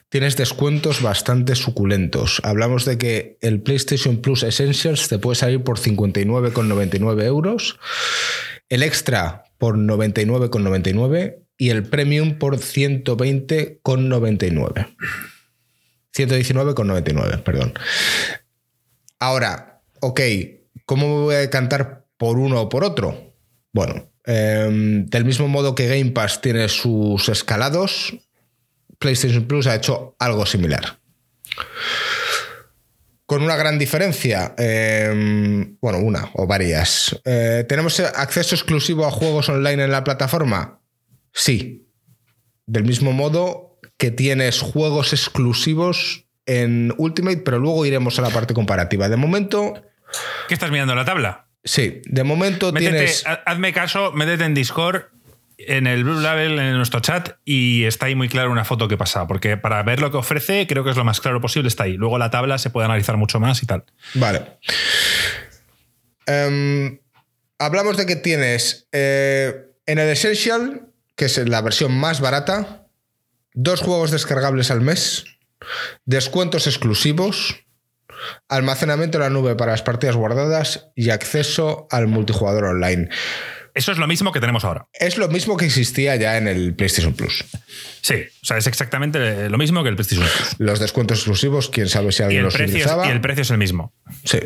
tienes 0.10 0.36
descuentos 0.38 1.01
bastante 1.01 1.56
suculentos. 1.56 2.40
Hablamos 2.44 2.86
de 2.86 2.98
que 2.98 3.38
el 3.42 3.62
PlayStation 3.62 4.18
Plus 4.18 4.44
Essentials 4.44 5.10
te 5.10 5.19
puede 5.19 5.36
salir 5.36 5.63
por 5.63 5.78
59,99 5.78 7.24
euros, 7.24 7.78
el 8.69 8.81
Extra 8.84 9.44
por 9.57 9.78
99,99 9.78 11.40
y 11.57 11.69
el 11.69 11.84
Premium 11.84 12.40
por 12.40 12.57
120,99. 12.57 14.96
119,99, 16.16 17.44
perdón. 17.44 17.74
Ahora, 19.19 19.81
ok, 20.00 20.22
¿cómo 20.86 21.07
me 21.07 21.16
voy 21.24 21.36
a 21.36 21.40
decantar 21.40 22.06
por 22.18 22.40
uno 22.40 22.62
o 22.62 22.69
por 22.69 22.86
otro? 22.86 23.34
Bueno, 23.74 24.08
em, 24.29 25.05
del 25.07 25.25
mismo 25.25 25.47
modo 25.47 25.73
que 25.73 25.87
Game 25.87 26.11
Pass 26.11 26.41
tiene 26.41 26.69
sus 26.69 27.27
escalados, 27.29 28.13
PlayStation 28.99 29.45
Plus 29.45 29.65
ha 29.65 29.75
hecho 29.75 30.15
algo 30.19 30.45
similar. 30.45 30.99
Con 33.25 33.41
una 33.41 33.55
gran 33.55 33.79
diferencia, 33.79 34.53
em, 34.57 35.77
bueno, 35.81 35.99
una 35.99 36.29
o 36.33 36.47
varias. 36.47 37.19
Eh, 37.25 37.65
¿Tenemos 37.67 37.99
acceso 37.99 38.55
exclusivo 38.55 39.05
a 39.05 39.11
juegos 39.11 39.49
online 39.49 39.83
en 39.83 39.91
la 39.91 40.03
plataforma? 40.03 40.79
Sí. 41.33 41.87
Del 42.65 42.83
mismo 42.83 43.13
modo 43.13 43.79
que 43.97 44.11
tienes 44.11 44.61
juegos 44.61 45.13
exclusivos 45.13 46.25
en 46.45 46.93
Ultimate, 46.97 47.37
pero 47.37 47.59
luego 47.59 47.85
iremos 47.85 48.17
a 48.19 48.21
la 48.21 48.29
parte 48.29 48.53
comparativa. 48.53 49.09
De 49.09 49.17
momento, 49.17 49.74
¿Qué 50.48 50.53
estás 50.53 50.71
mirando 50.71 50.95
la 50.95 51.05
tabla? 51.05 51.49
Sí, 51.63 52.01
de 52.06 52.24
momento 52.24 52.72
Métete, 52.72 52.92
tienes... 52.92 53.25
ha- 53.25 53.42
hazme 53.46 53.74
caso, 53.74 54.12
métete 54.12 54.44
en 54.46 54.54
Discord, 54.54 55.04
en 55.58 55.88
el 55.88 56.04
Blue 56.06 56.22
Label, 56.22 56.58
en 56.58 56.78
nuestro 56.78 57.01
chat, 57.01 57.38
y 57.44 57.84
está 57.84 58.06
ahí 58.06 58.16
muy 58.16 58.30
claro 58.30 58.51
una 58.51 58.63
foto 58.66 58.88
que 58.88 58.96
pasa. 58.98 59.28
Porque 59.28 59.58
para 59.58 59.84
ver 59.84 60.00
lo 60.00 60.10
que 60.12 60.18
ofrece, 60.18 60.66
creo 60.68 60.84
que 60.86 60.92
es 60.92 60.96
lo 60.98 61.04
más 61.04 61.20
claro 61.20 61.42
posible, 61.42 61.68
está 61.68 61.84
ahí. 61.84 61.94
Luego 61.98 62.18
la 62.18 62.30
tabla 62.30 62.58
se 62.58 62.70
puede 62.70 62.86
analizar 62.86 63.18
mucho 63.18 63.39
más 63.39 63.62
y 63.62 63.66
tal. 63.66 63.84
Vale. 64.13 64.58
Em, 66.25 67.00
hablamos 67.58 67.98
de 67.98 68.06
que 68.06 68.16
tienes 68.16 68.88
eh, 68.92 69.66
en 69.86 70.00
el 70.00 70.10
Essential, 70.10 70.88
que 71.16 71.25
es 71.25 71.38
la 71.38 71.62
versión 71.62 71.92
más 71.92 72.22
barata, 72.22 72.88
dos 73.54 73.82
juegos 73.82 74.12
descargables 74.12 74.72
al 74.72 74.82
mes, 74.82 75.25
descuentos 76.06 76.68
exclusivos, 76.68 77.66
almacenamiento 78.48 79.18
en 79.18 79.24
la 79.24 79.30
nube 79.30 79.56
para 79.56 79.72
las 79.72 79.82
partidas 79.82 80.16
guardadas 80.16 80.89
y 80.96 81.10
acceso 81.10 81.88
al 81.92 82.08
multijugador 82.08 82.66
online. 82.66 83.10
Eso 83.74 83.92
es 83.92 83.98
lo 83.98 84.08
mismo 84.08 84.32
que 84.32 84.39
tenemos 84.39 84.66
ahora. 84.66 84.88
Es 84.94 85.18
lo 85.18 85.28
mismo 85.30 85.56
que 85.56 85.66
existía 85.66 86.16
ya 86.16 86.38
en 86.38 86.48
el 86.48 86.75
PlayStation 86.75 87.13
Plus. 87.13 87.46
Sí, 88.01 88.16
o 88.42 88.46
sea, 88.46 88.58
es 88.58 88.68
exactamente 88.68 89.50
lo 89.50 89.58
mismo 89.58 89.84
que 89.84 89.89
el 89.89 89.96
PlayStation 89.96 90.28
Plus. 90.28 90.56
Los 90.58 90.80
descuentos 90.80 91.20
exclusivos, 91.20 91.70
quién 91.70 91.88
sabe 91.88 92.12
si 92.12 92.24
alguien 92.24 92.44
los 92.44 92.54
precio 92.54 92.78
es, 92.78 92.84
utilizaba. 92.84 93.08
y 93.08 93.12
el 93.12 93.22
precio 93.22 93.44
es 93.44 93.51
el 93.51 93.58
mismo. 93.58 93.94
Sí. 94.25 94.39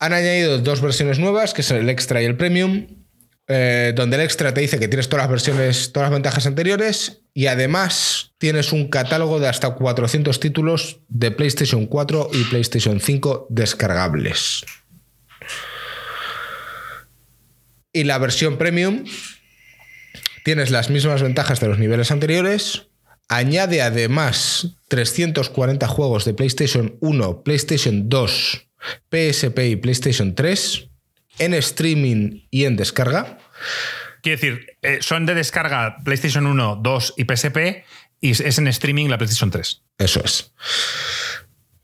Han 0.00 0.12
añadido 0.12 0.58
dos 0.58 0.80
versiones 0.80 1.18
nuevas, 1.18 1.54
que 1.54 1.62
son 1.62 1.78
el 1.78 1.88
Extra 1.88 2.22
y 2.22 2.24
el 2.24 2.36
Premium, 2.36 2.86
eh, 3.46 3.92
donde 3.96 4.16
el 4.16 4.22
Extra 4.22 4.52
te 4.52 4.60
dice 4.60 4.78
que 4.78 4.88
tienes 4.88 5.08
todas 5.08 5.24
las 5.24 5.30
versiones, 5.30 5.92
todas 5.92 6.08
las 6.08 6.12
ventajas 6.14 6.46
anteriores, 6.46 7.22
y 7.38 7.46
además 7.46 8.32
tienes 8.38 8.72
un 8.72 8.88
catálogo 8.88 9.38
de 9.38 9.46
hasta 9.46 9.70
400 9.70 10.40
títulos 10.40 10.98
de 11.06 11.30
PlayStation 11.30 11.86
4 11.86 12.30
y 12.32 12.42
PlayStation 12.42 12.98
5 12.98 13.46
descargables. 13.48 14.64
Y 17.92 18.02
la 18.02 18.18
versión 18.18 18.58
Premium 18.58 19.04
tienes 20.44 20.72
las 20.72 20.90
mismas 20.90 21.22
ventajas 21.22 21.60
de 21.60 21.68
los 21.68 21.78
niveles 21.78 22.10
anteriores. 22.10 22.88
Añade 23.28 23.82
además 23.82 24.74
340 24.88 25.86
juegos 25.86 26.24
de 26.24 26.34
PlayStation 26.34 26.96
1, 26.98 27.44
PlayStation 27.44 28.08
2, 28.08 28.66
PSP 29.12 29.58
y 29.60 29.76
PlayStation 29.76 30.34
3 30.34 30.88
en 31.38 31.54
streaming 31.54 32.48
y 32.50 32.64
en 32.64 32.76
descarga. 32.76 33.38
Quiero 34.22 34.36
decir, 34.40 34.76
eh, 34.82 34.98
son 35.00 35.26
de 35.26 35.34
descarga 35.34 35.96
PlayStation 36.04 36.46
1, 36.46 36.76
2 36.82 37.14
y 37.16 37.24
PSP, 37.24 37.84
y 38.20 38.30
es- 38.32 38.58
en 38.58 38.66
streaming 38.68 39.08
la 39.08 39.18
PlayStation 39.18 39.50
3. 39.50 39.82
Eso 39.98 40.22
es. 40.24 40.52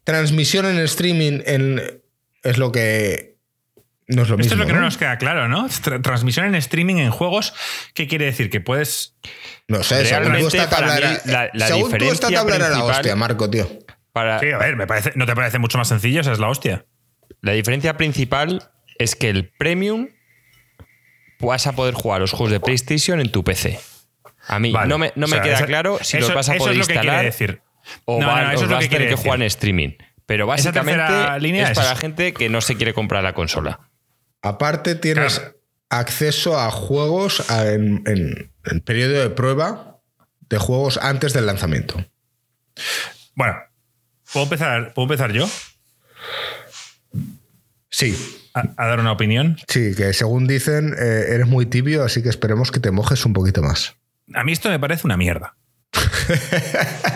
Transmisión 0.05 0.67
en 0.67 0.79
streaming 0.81 1.41
en- 1.47 2.03
es 2.43 2.59
lo 2.59 2.73
que 2.73 3.35
no 4.07 4.23
es 4.23 4.29
lo 4.29 4.35
Esto 4.35 4.37
mismo. 4.37 4.53
es 4.53 4.59
lo 4.59 4.67
que 4.67 4.73
no, 4.75 4.81
¿no? 4.81 4.85
nos 4.85 4.99
queda 4.99 5.17
claro, 5.17 5.49
¿no? 5.49 5.67
Tra- 5.69 6.03
transmisión 6.03 6.45
en 6.47 6.55
streaming 6.57 6.97
en 6.97 7.11
juegos, 7.11 7.55
¿qué 7.95 8.07
quiere 8.07 8.27
decir? 8.27 8.51
Que 8.51 8.61
puedes. 8.61 9.17
No 9.67 9.83
sé, 9.83 10.05
según 10.05 10.33
tú 10.39 10.47
esta 10.49 10.69
tabla 10.69 10.99
era, 10.99 11.23
la- 11.25 11.51
la 11.55 11.67
según 11.69 11.91
tú 11.97 12.05
esta 12.05 12.31
tabla 12.31 12.57
era 12.57 12.69
la 12.69 12.85
hostia, 12.85 13.17
Marco, 13.17 13.49
tío. 13.49 13.67
Para, 14.13 14.39
Sí, 14.41 14.51
a 14.51 14.59
ver, 14.59 14.77
me 14.77 14.87
parece, 14.87 15.13
¿no 15.17 15.25
te 15.27 15.35
parece 15.35 15.59
mucho 15.59 15.79
más 15.79 15.89
sencillo? 15.89 16.21
Esa 16.21 16.33
es 16.33 16.39
la 16.39 16.49
hostia. 16.49 16.85
La 17.41 17.53
diferencia 17.53 17.97
principal 17.97 18.71
es 18.99 19.17
que 19.17 19.31
el 19.31 19.49
Premium 19.59 20.09
vas 21.45 21.67
a 21.67 21.73
poder 21.73 21.95
jugar 21.95 22.21
los 22.21 22.31
juegos 22.33 22.51
de 22.51 22.61
PlayStation 22.61 23.21
en 23.21 23.31
tu 23.31 23.43
PC. 23.45 23.79
A 24.49 24.59
mí 24.59 24.73
Vale. 24.73 24.89
no 24.89 24.99
me, 24.99 25.13
no 25.17 25.27
O 25.27 25.29
me 25.29 25.37
sea, 25.37 25.43
queda 25.43 25.57
eso- 25.57 25.67
claro 25.67 25.99
si 26.03 26.17
eso- 26.19 26.27
los 26.27 26.35
vas 26.35 26.49
a 26.51 26.55
poder 26.55 26.75
es 26.79 26.89
instalar 26.89 27.25
decir. 27.25 27.63
o 28.05 28.21
No, 28.21 28.27
va- 28.27 28.43
no, 28.45 28.51
eso 28.53 28.65
es 28.65 28.71
vas 28.71 28.81
que 28.81 28.87
a 28.87 28.91
tener 28.91 29.09
que 29.09 29.17
jugar 29.17 29.37
en 29.41 29.47
streaming. 29.47 29.91
Pero 30.27 30.47
básicamente 30.47 31.03
línea 31.41 31.65
es 31.65 31.71
es- 31.71 31.77
para 31.77 31.91
la 31.91 31.97
gente 31.97 32.33
que 32.35 32.49
no 32.49 32.61
se 32.61 32.77
quiere 32.77 32.95
comprar 32.95 33.23
la 33.23 33.35
consola. 33.35 33.81
Aparte, 34.43 34.95
tienes 34.95 35.39
Claro. 35.39 35.55
acceso 35.91 36.59
a 36.59 36.71
juegos 36.71 37.45
en- 37.51 38.03
en 38.07 38.81
periodo 38.81 39.21
de 39.23 39.31
prueba 39.31 39.99
de 40.49 40.59
juegos 40.59 40.99
antes 40.99 41.33
del 41.33 41.47
lanzamiento. 41.47 42.03
Bueno, 43.35 43.55
¿puedo 44.33 44.45
empezar, 44.45 44.93
¿puedo 44.95 45.05
empezar 45.05 45.33
yo 45.33 45.49
Sí, 47.91 48.15
a, 48.55 48.63
a 48.77 48.87
dar 48.87 49.01
una 49.01 49.13
opinión? 49.13 49.59
sí, 49.69 49.95
que 49.97 50.13
según 50.13 50.47
dicen, 50.47 50.95
eh, 50.99 51.27
eres 51.31 51.47
muy 51.47 51.67
tibio, 51.67 52.05
así 52.05 52.23
que 52.23 52.29
esperemos 52.29 52.71
que 52.71 52.81
te 52.81 52.91
mojes 52.91 53.25
un 53.27 53.33
poquito 53.33 53.63
más. 53.63 53.97
A 54.35 54.45
mí 54.45 54.53
esto 54.53 54.69
me 54.71 54.79
parece 54.79 55.07
una 55.07 55.17
mierda. 55.17 55.57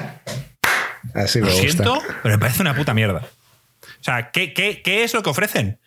Así 1.15 1.41
Lo 1.41 1.47
me 1.47 1.53
gusta. 1.53 1.69
siento, 1.71 2.03
pero 2.23 2.35
me 2.37 2.39
parece 2.39 2.61
una 2.63 2.75
puta 2.75 2.93
mierda. 2.95 3.21
O 3.83 4.03
sea, 4.05 4.31
¿qué, 4.31 4.53
qué, 4.53 4.83
qué 4.83 5.05
es 5.05 5.15
lo 5.15 5.23
que 5.23 5.31
ofrecen? 5.31 5.81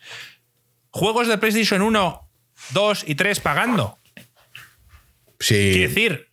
¿Juegos 0.90 1.28
de 1.28 1.38
PlayStation 1.38 1.80
1, 1.82 2.30
2 2.70 3.04
y 3.06 3.14
3 3.14 3.40
pagando? 3.40 3.98
Sí. 5.38 5.70
Quiero 5.72 5.88
decir. 5.88 6.28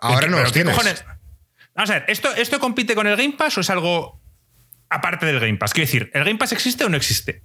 Ahora 0.00 0.26
no 0.26 0.32
¿pero 0.36 0.42
los 0.44 0.52
tienes. 0.52 0.74
cojones? 0.74 1.04
Vamos 1.74 1.90
a 1.90 1.94
ver, 1.94 2.04
¿esto, 2.08 2.32
¿esto 2.36 2.60
compite 2.60 2.94
con 2.94 3.06
el 3.06 3.16
Game 3.16 3.34
Pass 3.36 3.58
o 3.58 3.60
es 3.62 3.70
algo 3.70 4.20
aparte 4.88 5.26
del 5.26 5.40
Game 5.40 5.56
Pass? 5.56 5.72
Quiero 5.72 5.86
decir, 5.86 6.10
¿el 6.14 6.24
Game 6.24 6.38
Pass 6.38 6.52
existe 6.52 6.84
o 6.84 6.88
no 6.88 6.96
existe? 6.96 7.42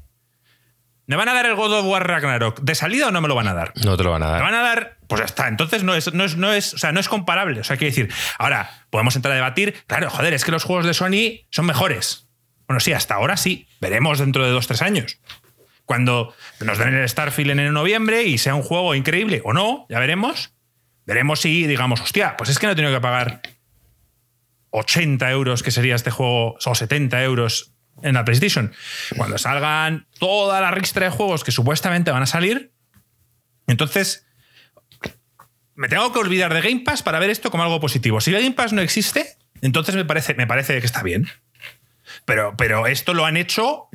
¿Me 1.09 1.15
van 1.15 1.27
a 1.27 1.33
dar 1.33 1.47
el 1.47 1.55
God 1.55 1.73
of 1.73 1.85
War 1.87 2.07
Ragnarok 2.07 2.59
de 2.59 2.75
salida 2.75 3.07
o 3.07 3.11
no 3.11 3.19
me 3.19 3.27
lo 3.27 3.33
van 3.33 3.47
a 3.47 3.55
dar? 3.55 3.73
No 3.83 3.97
te 3.97 4.03
lo 4.03 4.11
van 4.11 4.21
a 4.21 4.27
¿Me 4.27 4.31
dar. 4.33 4.41
van 4.43 4.53
a 4.53 4.61
dar? 4.61 4.97
Pues 5.07 5.17
ya 5.17 5.25
está. 5.25 5.47
Entonces 5.47 5.81
no 5.81 5.95
es, 5.95 6.13
no 6.13 6.23
es, 6.23 6.37
no 6.37 6.53
es, 6.53 6.75
o 6.75 6.77
sea, 6.77 6.91
no 6.91 6.99
es 6.99 7.09
comparable. 7.09 7.61
O 7.61 7.63
sea, 7.63 7.77
quiero 7.77 7.89
decir, 7.89 8.13
ahora 8.37 8.69
podemos 8.91 9.15
entrar 9.15 9.31
a 9.31 9.35
debatir. 9.35 9.73
Claro, 9.87 10.11
joder, 10.11 10.35
es 10.35 10.45
que 10.45 10.51
los 10.51 10.63
juegos 10.63 10.85
de 10.85 10.93
Sony 10.93 11.47
son 11.49 11.65
mejores. 11.65 12.29
Bueno, 12.67 12.79
sí, 12.79 12.93
hasta 12.93 13.15
ahora 13.15 13.37
sí. 13.37 13.67
Veremos 13.81 14.19
dentro 14.19 14.45
de 14.45 14.51
dos, 14.51 14.67
tres 14.67 14.83
años. 14.83 15.19
Cuando 15.85 16.35
nos 16.59 16.77
den 16.77 16.93
el 16.93 17.09
Starfield 17.09 17.59
en 17.59 17.73
noviembre 17.73 18.25
y 18.25 18.37
sea 18.37 18.53
un 18.53 18.61
juego 18.61 18.93
increíble 18.93 19.41
o 19.43 19.51
no, 19.51 19.87
ya 19.89 19.97
veremos. 19.97 20.53
Veremos 21.07 21.39
si 21.39 21.65
digamos, 21.65 22.01
hostia, 22.01 22.37
pues 22.37 22.51
es 22.51 22.59
que 22.59 22.67
no 22.67 22.73
he 22.73 22.75
tenido 22.75 22.93
que 22.93 23.01
pagar 23.01 23.41
80 24.69 25.31
euros, 25.31 25.63
que 25.63 25.71
sería 25.71 25.95
este 25.95 26.11
juego, 26.11 26.55
o 26.63 26.75
70 26.75 27.23
euros 27.23 27.73
en 28.03 28.15
la 28.15 28.25
PlayStation. 28.25 28.73
Cuando 29.15 29.37
salgan 29.37 30.07
toda 30.19 30.61
la 30.61 30.71
ristra 30.71 31.05
de 31.05 31.11
juegos 31.11 31.43
que 31.43 31.51
supuestamente 31.51 32.11
van 32.11 32.23
a 32.23 32.27
salir, 32.27 32.71
entonces 33.67 34.25
me 35.75 35.87
tengo 35.87 36.11
que 36.11 36.19
olvidar 36.19 36.53
de 36.53 36.61
Game 36.61 36.81
Pass 36.81 37.03
para 37.03 37.19
ver 37.19 37.29
esto 37.29 37.51
como 37.51 37.63
algo 37.63 37.79
positivo. 37.79 38.19
Si 38.19 38.31
Game 38.31 38.51
Pass 38.51 38.73
no 38.73 38.81
existe, 38.81 39.37
entonces 39.61 39.95
me 39.95 40.05
parece, 40.05 40.33
me 40.33 40.47
parece 40.47 40.79
que 40.79 40.85
está 40.85 41.03
bien. 41.03 41.29
Pero, 42.25 42.55
pero 42.57 42.87
esto 42.87 43.13
lo 43.13 43.25
han 43.25 43.37
hecho 43.37 43.87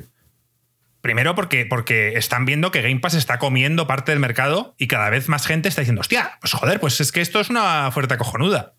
primero 1.01 1.35
porque, 1.35 1.67
porque 1.67 2.17
están 2.17 2.45
viendo 2.45 2.71
que 2.71 2.81
Game 2.81 2.99
Pass 2.99 3.13
está 3.13 3.37
comiendo 3.37 3.85
parte 3.85 4.11
del 4.11 4.19
mercado 4.19 4.73
y 4.79 4.87
cada 4.87 5.11
vez 5.11 5.29
más 5.29 5.45
gente 5.45 5.69
está 5.69 5.81
diciendo, 5.81 6.01
hostia, 6.01 6.39
pues 6.41 6.53
joder, 6.53 6.79
pues 6.79 6.99
es 6.99 7.11
que 7.11 7.21
esto 7.21 7.39
es 7.39 7.51
una 7.51 7.87
oferta 7.87 8.17
cojonuda. 8.17 8.73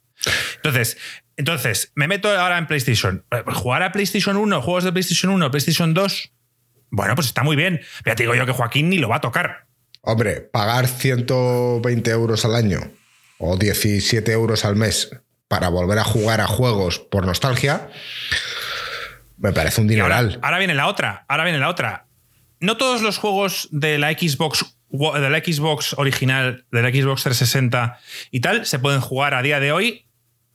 Entonces, 0.57 0.99
entonces, 1.37 1.93
me 1.95 2.09
meto 2.09 2.29
ahora 2.31 2.59
en 2.59 2.67
PlayStation. 2.67 3.25
Eh, 3.31 3.43
pues 3.45 3.57
Jugar 3.57 3.83
a 3.83 3.93
PlayStation 3.93 4.37
1, 4.37 4.63
juegos 4.63 4.85
de 4.85 4.93
PlayStation 4.93 5.33
1, 5.33 5.51
PlayStation 5.51 5.95
2, 5.95 6.33
bueno, 6.91 7.15
pues 7.15 7.27
está 7.27 7.43
muy 7.43 7.57
bien. 7.57 7.81
Pero 8.03 8.13
ya 8.13 8.17
te 8.17 8.23
digo 8.23 8.35
yo 8.35 8.47
que 8.47 8.53
Joaquín 8.53 8.89
ni 8.89 8.99
lo 8.99 9.09
va 9.09 9.17
a 9.17 9.21
tocar. 9.21 9.67
Hombre, 10.03 10.41
pagar 10.41 10.87
120 10.87 12.11
euros 12.11 12.45
al 12.45 12.55
año 12.55 12.81
o 13.39 13.57
17 13.57 14.33
euros 14.33 14.65
al 14.65 14.77
mes 14.77 15.11
para 15.49 15.69
volver 15.69 15.99
a 15.99 16.05
jugar 16.05 16.41
a 16.41 16.47
juegos 16.47 16.99
por 16.99 17.27
nostalgia, 17.27 17.91
me 19.37 19.53
parece 19.53 19.81
un 19.81 19.91
Y 19.91 19.99
ahora, 20.01 20.23
dineral. 20.23 20.41
ahora 20.43 20.59
viene 20.59 20.75
la 20.75 20.87
otra, 20.87 21.25
ahora 21.29 21.45
viene 21.45 21.59
la 21.59 21.69
otra. 21.69 22.07
No 22.61 22.77
todos 22.77 23.03
los 23.03 23.19
juegos 23.19 23.69
de 23.71 23.99
la 23.99 24.13
Xbox 24.13 24.77
de 24.89 25.31
la 25.31 25.39
Xbox 25.39 25.95
original, 25.99 26.65
de 26.71 26.83
la 26.83 26.89
Xbox 26.91 27.25
360 27.25 27.99
y 28.31 28.41
tal, 28.41 28.65
se 28.65 28.79
pueden 28.79 29.01
jugar 29.01 29.35
a 29.35 29.43
día 29.43 29.61
de 29.61 29.73
hoy 29.73 30.06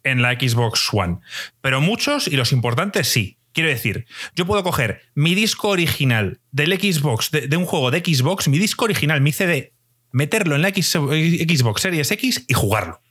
en 0.04 0.22
la 0.22 0.34
Xbox 0.34 0.90
One. 0.92 1.20
Pero 1.62 1.82
muchos 1.82 2.28
y 2.28 2.36
los 2.36 2.52
importantes 2.52 3.08
sí. 3.08 3.38
Quiero 3.54 3.70
decir, 3.70 4.06
yo 4.34 4.46
puedo 4.46 4.64
coger 4.64 5.02
mi 5.14 5.36
disco 5.36 5.70
original 5.70 6.40
del 6.52 6.80
Xbox, 6.80 7.32
de, 7.32 7.58
un 7.58 7.66
juego 7.66 7.92
de 7.92 8.00
Xbox, 8.00 8.48
mi 8.48 8.58
disco 8.58 8.86
original, 8.86 9.20
mi 9.20 9.34
CD, 9.34 9.74
meterlo 10.12 10.56
en 10.56 10.62
la 10.62 10.70
Xbox 10.70 11.82
Series 11.82 12.12
X 12.12 12.46
y 12.48 12.54
jugarlo. 12.54 13.02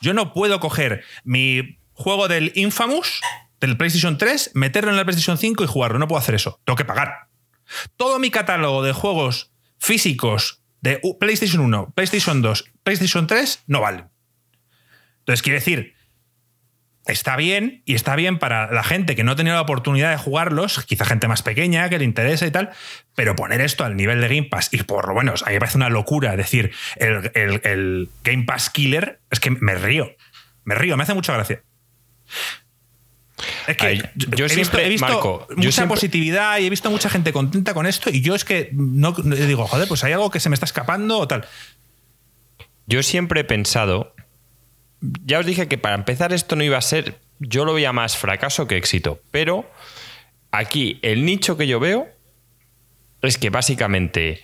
Yo 0.00 0.14
no 0.14 0.32
puedo 0.32 0.60
coger 0.60 1.04
mi 1.24 1.78
juego 1.92 2.26
del 2.26 2.52
Infamous, 2.54 3.20
del 3.60 3.76
PlayStation 3.76 4.16
3, 4.16 4.52
meterlo 4.54 4.90
en 4.90 4.96
la 4.96 5.04
PlayStation 5.04 5.36
5 5.36 5.64
y 5.64 5.66
jugarlo. 5.66 5.98
No 5.98 6.08
puedo 6.08 6.18
hacer 6.20 6.34
eso. 6.34 6.60
Tengo 6.64 6.76
que 6.76 6.84
pagar. 6.84 7.28
Todo 7.96 8.18
mi 8.18 8.30
catálogo 8.30 8.82
de 8.82 8.92
juegos 8.92 9.52
físicos 9.78 10.62
de 10.80 11.00
PlayStation 11.18 11.62
1, 11.62 11.92
PlayStation 11.94 12.42
2, 12.42 12.64
PlayStation 12.82 13.26
3 13.26 13.64
no 13.66 13.80
valen. 13.80 14.13
Entonces, 15.24 15.42
quiere 15.42 15.58
decir, 15.58 15.94
está 17.06 17.36
bien 17.36 17.82
y 17.84 17.94
está 17.94 18.14
bien 18.16 18.38
para 18.38 18.70
la 18.72 18.82
gente 18.84 19.14
que 19.16 19.24
no 19.24 19.32
ha 19.32 19.36
tenido 19.36 19.56
la 19.56 19.62
oportunidad 19.62 20.10
de 20.10 20.16
jugarlos, 20.18 20.84
quizá 20.86 21.04
gente 21.04 21.28
más 21.28 21.42
pequeña 21.42 21.88
que 21.88 21.98
le 21.98 22.04
interesa 22.04 22.46
y 22.46 22.50
tal, 22.50 22.70
pero 23.14 23.34
poner 23.36 23.60
esto 23.60 23.84
al 23.84 23.96
nivel 23.96 24.20
de 24.20 24.28
Game 24.28 24.44
Pass 24.48 24.68
y 24.72 24.82
por 24.82 25.08
lo 25.08 25.14
menos 25.14 25.42
a 25.42 25.46
mí 25.46 25.52
me 25.54 25.60
parece 25.60 25.76
una 25.78 25.88
locura 25.90 26.36
decir 26.36 26.72
el, 26.96 27.30
el- 27.34 27.60
el 27.64 28.10
Game 28.22 28.44
Pass 28.44 28.70
Killer, 28.70 29.20
es 29.30 29.40
que 29.40 29.50
me 29.50 29.74
río, 29.74 30.14
me 30.64 30.74
río, 30.74 30.96
me 30.96 31.02
hace 31.02 31.14
mucha 31.14 31.32
gracia. 31.34 31.62
Es 33.66 33.76
que 33.76 33.86
Ay, 33.86 34.02
yo 34.14 34.46
he 34.46 34.48
siempre, 34.48 34.56
visto, 34.56 34.78
he 34.78 34.88
visto 34.88 35.06
Marco, 35.06 35.46
yo 35.50 35.56
mucha 35.56 35.72
siempre- 35.72 35.94
positividad 35.96 36.58
y 36.58 36.66
he 36.66 36.70
visto 36.70 36.90
mucha 36.90 37.10
gente 37.10 37.32
contenta 37.32 37.74
con 37.74 37.84
esto 37.86 38.08
y 38.10 38.20
yo 38.22 38.34
es 38.34 38.44
que 38.44 38.70
no 38.72 39.12
digo, 39.12 39.66
joder, 39.66 39.88
pues 39.88 40.04
hay 40.04 40.12
algo 40.12 40.30
que 40.30 40.40
se 40.40 40.48
me 40.48 40.54
está 40.54 40.64
escapando 40.66 41.18
o 41.18 41.28
tal. 41.28 41.46
Yo 42.86 43.02
siempre 43.02 43.40
he 43.40 43.44
pensado, 43.44 44.13
ya 45.24 45.38
os 45.38 45.46
dije 45.46 45.68
que 45.68 45.78
para 45.78 45.94
empezar 45.94 46.32
esto 46.32 46.56
no 46.56 46.64
iba 46.64 46.78
a 46.78 46.82
ser, 46.82 47.18
yo 47.38 47.64
lo 47.64 47.74
veía 47.74 47.92
más 47.92 48.16
fracaso 48.16 48.66
que 48.66 48.76
éxito, 48.76 49.20
pero 49.30 49.70
aquí 50.50 50.98
el 51.02 51.24
nicho 51.24 51.56
que 51.56 51.66
yo 51.66 51.80
veo 51.80 52.08
es 53.22 53.38
que 53.38 53.50
básicamente 53.50 54.42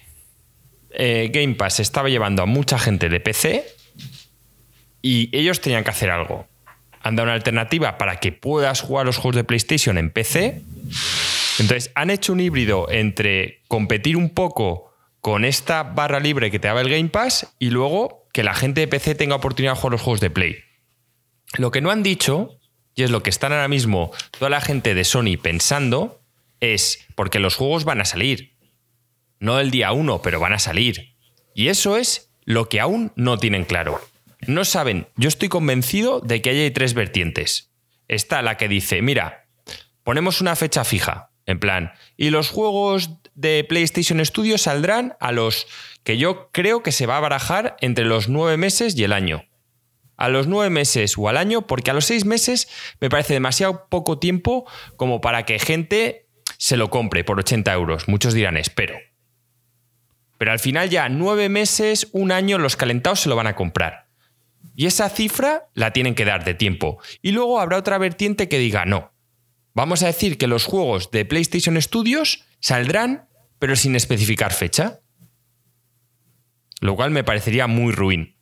eh, 0.90 1.30
Game 1.32 1.54
Pass 1.54 1.80
estaba 1.80 2.08
llevando 2.08 2.42
a 2.42 2.46
mucha 2.46 2.78
gente 2.78 3.08
de 3.08 3.20
PC 3.20 3.64
y 5.02 5.34
ellos 5.36 5.60
tenían 5.60 5.84
que 5.84 5.90
hacer 5.90 6.10
algo. 6.10 6.46
Han 7.02 7.16
dado 7.16 7.26
una 7.26 7.34
alternativa 7.34 7.96
para 7.96 8.16
que 8.16 8.32
puedas 8.32 8.80
jugar 8.80 9.06
los 9.06 9.16
juegos 9.16 9.36
de 9.36 9.44
PlayStation 9.44 9.96
en 9.96 10.10
PC. 10.10 10.62
Entonces, 11.58 11.90
han 11.94 12.10
hecho 12.10 12.32
un 12.32 12.40
híbrido 12.40 12.90
entre 12.90 13.60
competir 13.68 14.16
un 14.16 14.30
poco 14.30 14.92
con 15.20 15.44
esta 15.44 15.82
barra 15.82 16.20
libre 16.20 16.50
que 16.50 16.58
te 16.58 16.68
daba 16.68 16.80
el 16.80 16.90
Game 16.90 17.08
Pass 17.08 17.54
y 17.58 17.70
luego 17.70 18.19
que 18.32 18.42
la 18.42 18.54
gente 18.54 18.82
de 18.82 18.88
PC 18.88 19.14
tenga 19.14 19.36
oportunidad 19.36 19.74
de 19.74 19.80
jugar 19.80 19.92
los 19.92 20.02
juegos 20.02 20.20
de 20.20 20.30
Play. 20.30 20.56
Lo 21.56 21.70
que 21.70 21.80
no 21.80 21.90
han 21.90 22.02
dicho, 22.02 22.58
y 22.94 23.02
es 23.02 23.10
lo 23.10 23.22
que 23.22 23.30
están 23.30 23.52
ahora 23.52 23.68
mismo 23.68 24.12
toda 24.30 24.50
la 24.50 24.60
gente 24.60 24.94
de 24.94 25.04
Sony 25.04 25.36
pensando, 25.40 26.22
es 26.60 27.06
porque 27.14 27.40
los 27.40 27.56
juegos 27.56 27.84
van 27.84 28.00
a 28.00 28.04
salir. 28.04 28.56
No 29.38 29.58
el 29.58 29.70
día 29.70 29.92
uno, 29.92 30.22
pero 30.22 30.38
van 30.38 30.52
a 30.52 30.58
salir. 30.58 31.16
Y 31.54 31.68
eso 31.68 31.96
es 31.96 32.30
lo 32.44 32.68
que 32.68 32.80
aún 32.80 33.12
no 33.16 33.38
tienen 33.38 33.64
claro. 33.64 34.00
No 34.46 34.64
saben, 34.64 35.08
yo 35.16 35.28
estoy 35.28 35.48
convencido 35.48 36.20
de 36.20 36.40
que 36.40 36.50
hay 36.50 36.70
tres 36.70 36.94
vertientes. 36.94 37.72
Está 38.08 38.42
la 38.42 38.56
que 38.56 38.68
dice, 38.68 39.02
mira, 39.02 39.46
ponemos 40.02 40.40
una 40.40 40.56
fecha 40.56 40.84
fija, 40.84 41.30
en 41.46 41.58
plan, 41.58 41.92
y 42.16 42.30
los 42.30 42.50
juegos 42.50 43.10
de 43.34 43.64
PlayStation 43.64 44.24
Studio 44.24 44.58
saldrán 44.58 45.14
a 45.20 45.32
los 45.32 45.66
yo 46.18 46.50
creo 46.52 46.82
que 46.82 46.92
se 46.92 47.06
va 47.06 47.16
a 47.16 47.20
barajar 47.20 47.76
entre 47.80 48.04
los 48.04 48.28
nueve 48.28 48.56
meses 48.56 48.96
y 48.96 49.04
el 49.04 49.12
año. 49.12 49.44
A 50.16 50.28
los 50.28 50.46
nueve 50.46 50.70
meses 50.70 51.16
o 51.16 51.28
al 51.28 51.36
año, 51.36 51.66
porque 51.66 51.90
a 51.90 51.94
los 51.94 52.04
seis 52.04 52.24
meses 52.24 52.68
me 53.00 53.08
parece 53.08 53.34
demasiado 53.34 53.86
poco 53.88 54.18
tiempo 54.18 54.66
como 54.96 55.20
para 55.20 55.44
que 55.44 55.58
gente 55.58 56.26
se 56.58 56.76
lo 56.76 56.90
compre 56.90 57.24
por 57.24 57.38
80 57.38 57.72
euros. 57.72 58.08
Muchos 58.08 58.34
dirán, 58.34 58.56
espero. 58.56 58.98
Pero 60.36 60.52
al 60.52 60.58
final 60.58 60.90
ya 60.90 61.08
nueve 61.08 61.48
meses, 61.48 62.08
un 62.12 62.32
año, 62.32 62.58
los 62.58 62.76
calentados 62.76 63.20
se 63.20 63.28
lo 63.28 63.36
van 63.36 63.46
a 63.46 63.56
comprar. 63.56 64.08
Y 64.74 64.86
esa 64.86 65.08
cifra 65.08 65.68
la 65.74 65.92
tienen 65.92 66.14
que 66.14 66.24
dar 66.24 66.44
de 66.44 66.54
tiempo. 66.54 66.98
Y 67.22 67.32
luego 67.32 67.60
habrá 67.60 67.78
otra 67.78 67.98
vertiente 67.98 68.48
que 68.48 68.58
diga, 68.58 68.84
no, 68.84 69.12
Vamos 69.72 70.02
a 70.02 70.06
decir 70.06 70.36
que 70.36 70.48
los 70.48 70.64
juegos 70.64 71.10
de 71.10 71.24
PlayStation 71.24 71.80
Studios 71.80 72.44
saldrán 72.58 73.28
pero 73.58 73.76
sin 73.76 73.94
especificar 73.94 74.52
fecha. 74.52 74.99
Lo 76.80 76.96
cual 76.96 77.10
me 77.10 77.24
parecería 77.24 77.66
muy 77.66 77.92
ruin. 77.92 78.36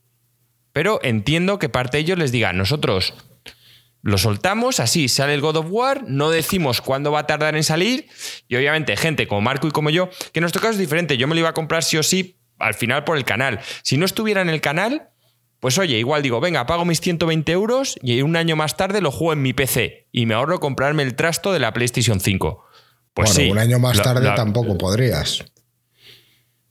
Pero 0.73 1.00
entiendo 1.02 1.59
que 1.59 1.68
parte 1.68 1.97
de 1.97 2.02
ellos 2.02 2.18
les 2.18 2.30
diga, 2.33 2.52
nosotros 2.52 3.14
lo 4.02 4.16
soltamos, 4.16 4.78
así 4.80 5.09
sale 5.09 5.35
el 5.35 5.40
God 5.40 5.57
of 5.57 5.66
War, 5.71 6.04
no 6.07 6.30
decimos 6.30 6.80
cuándo 6.80 7.11
va 7.11 7.21
a 7.21 7.26
tardar 7.26 7.57
en 7.57 7.64
salir, 7.64 8.07
y 8.47 8.54
obviamente 8.57 8.97
gente 8.97 9.26
como 9.26 9.40
Marco 9.40 9.66
y 9.66 9.71
como 9.73 9.90
yo, 9.90 10.09
que 10.33 10.38
en 10.38 10.42
nuestro 10.42 10.61
caso 10.62 10.73
es 10.75 10.78
diferente, 10.78 11.16
yo 11.16 11.26
me 11.26 11.35
lo 11.35 11.40
iba 11.40 11.49
a 11.49 11.54
comprar 11.54 11.83
sí 11.83 11.97
o 11.97 12.02
sí 12.04 12.38
al 12.59 12.75
final 12.75 13.02
por 13.04 13.16
el 13.16 13.25
canal. 13.25 13.59
Si 13.83 13.97
no 13.97 14.04
estuviera 14.04 14.40
en 14.40 14.50
el 14.50 14.61
canal, 14.61 15.09
pues 15.59 15.76
oye, 15.78 15.99
igual 15.99 16.23
digo, 16.23 16.38
venga, 16.40 16.64
pago 16.66 16.85
mis 16.85 17.00
120 17.00 17.50
euros 17.50 17.99
y 18.00 18.23
un 18.23 18.37
año 18.37 18.54
más 18.54 18.76
tarde 18.76 19.00
lo 19.00 19.11
juego 19.11 19.33
en 19.33 19.42
mi 19.42 19.52
PC 19.52 20.07
y 20.12 20.26
me 20.26 20.35
ahorro 20.35 20.61
comprarme 20.61 21.02
el 21.02 21.16
trasto 21.16 21.52
de 21.52 21.59
la 21.59 21.73
PlayStation 21.73 22.21
5. 22.21 22.64
Pues 23.14 23.35
bueno, 23.35 23.40
sí, 23.47 23.50
un 23.50 23.59
año 23.59 23.78
más 23.80 23.97
la- 23.97 24.02
tarde 24.04 24.26
la- 24.28 24.35
tampoco 24.37 24.78
podrías. 24.78 25.45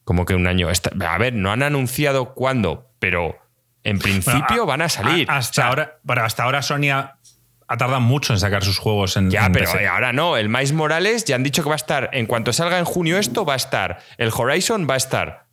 Como 0.08 0.24
que 0.24 0.36
un 0.36 0.48
año. 0.48 0.70
A 0.70 1.18
ver, 1.18 1.34
no 1.34 1.52
han 1.52 1.64
anunciado 1.64 2.34
cuándo, 2.34 2.90
pero 2.98 3.38
en 3.84 4.00
principio 4.00 4.42
Bueno, 4.48 4.64
a- 4.64 4.66
van 4.68 4.82
a 4.84 4.88
salir. 4.90 5.30
a- 5.30 5.36
hasta, 5.36 5.52
O 5.52 5.54
sea, 5.56 5.68
ahora, 5.68 6.00
bueno, 6.04 6.24
hasta 6.24 6.44
ahora 6.44 6.62
Sony 6.62 6.90
ha, 6.94 7.20
ha 7.68 7.76
tardado 7.78 8.00
mucho 8.00 8.32
en 8.32 8.40
sacar 8.40 8.64
sus 8.64 8.80
juegos 8.80 9.18
en. 9.18 9.30
Ya, 9.30 9.48
en 9.48 9.52
pero 9.52 9.66
PC. 9.66 9.84
eh, 9.84 9.88
ahora 9.90 10.14
no. 10.14 10.38
El 10.38 10.48
Miles 10.48 10.72
Morales 10.72 11.26
ya 11.26 11.36
han 11.36 11.44
dicho 11.44 11.62
que 11.62 11.68
va 11.68 11.76
a 11.76 11.84
estar. 11.84 12.10
En 12.14 12.26
cuanto 12.26 12.54
salga 12.54 12.80
en 12.80 12.86
junio 12.86 13.18
esto, 13.18 13.44
va 13.44 13.52
a 13.52 13.58
estar. 13.58 14.00
El 14.18 14.32
Horizon 14.34 14.88
va 14.90 14.94
a 14.94 14.98
estar. 14.98 15.46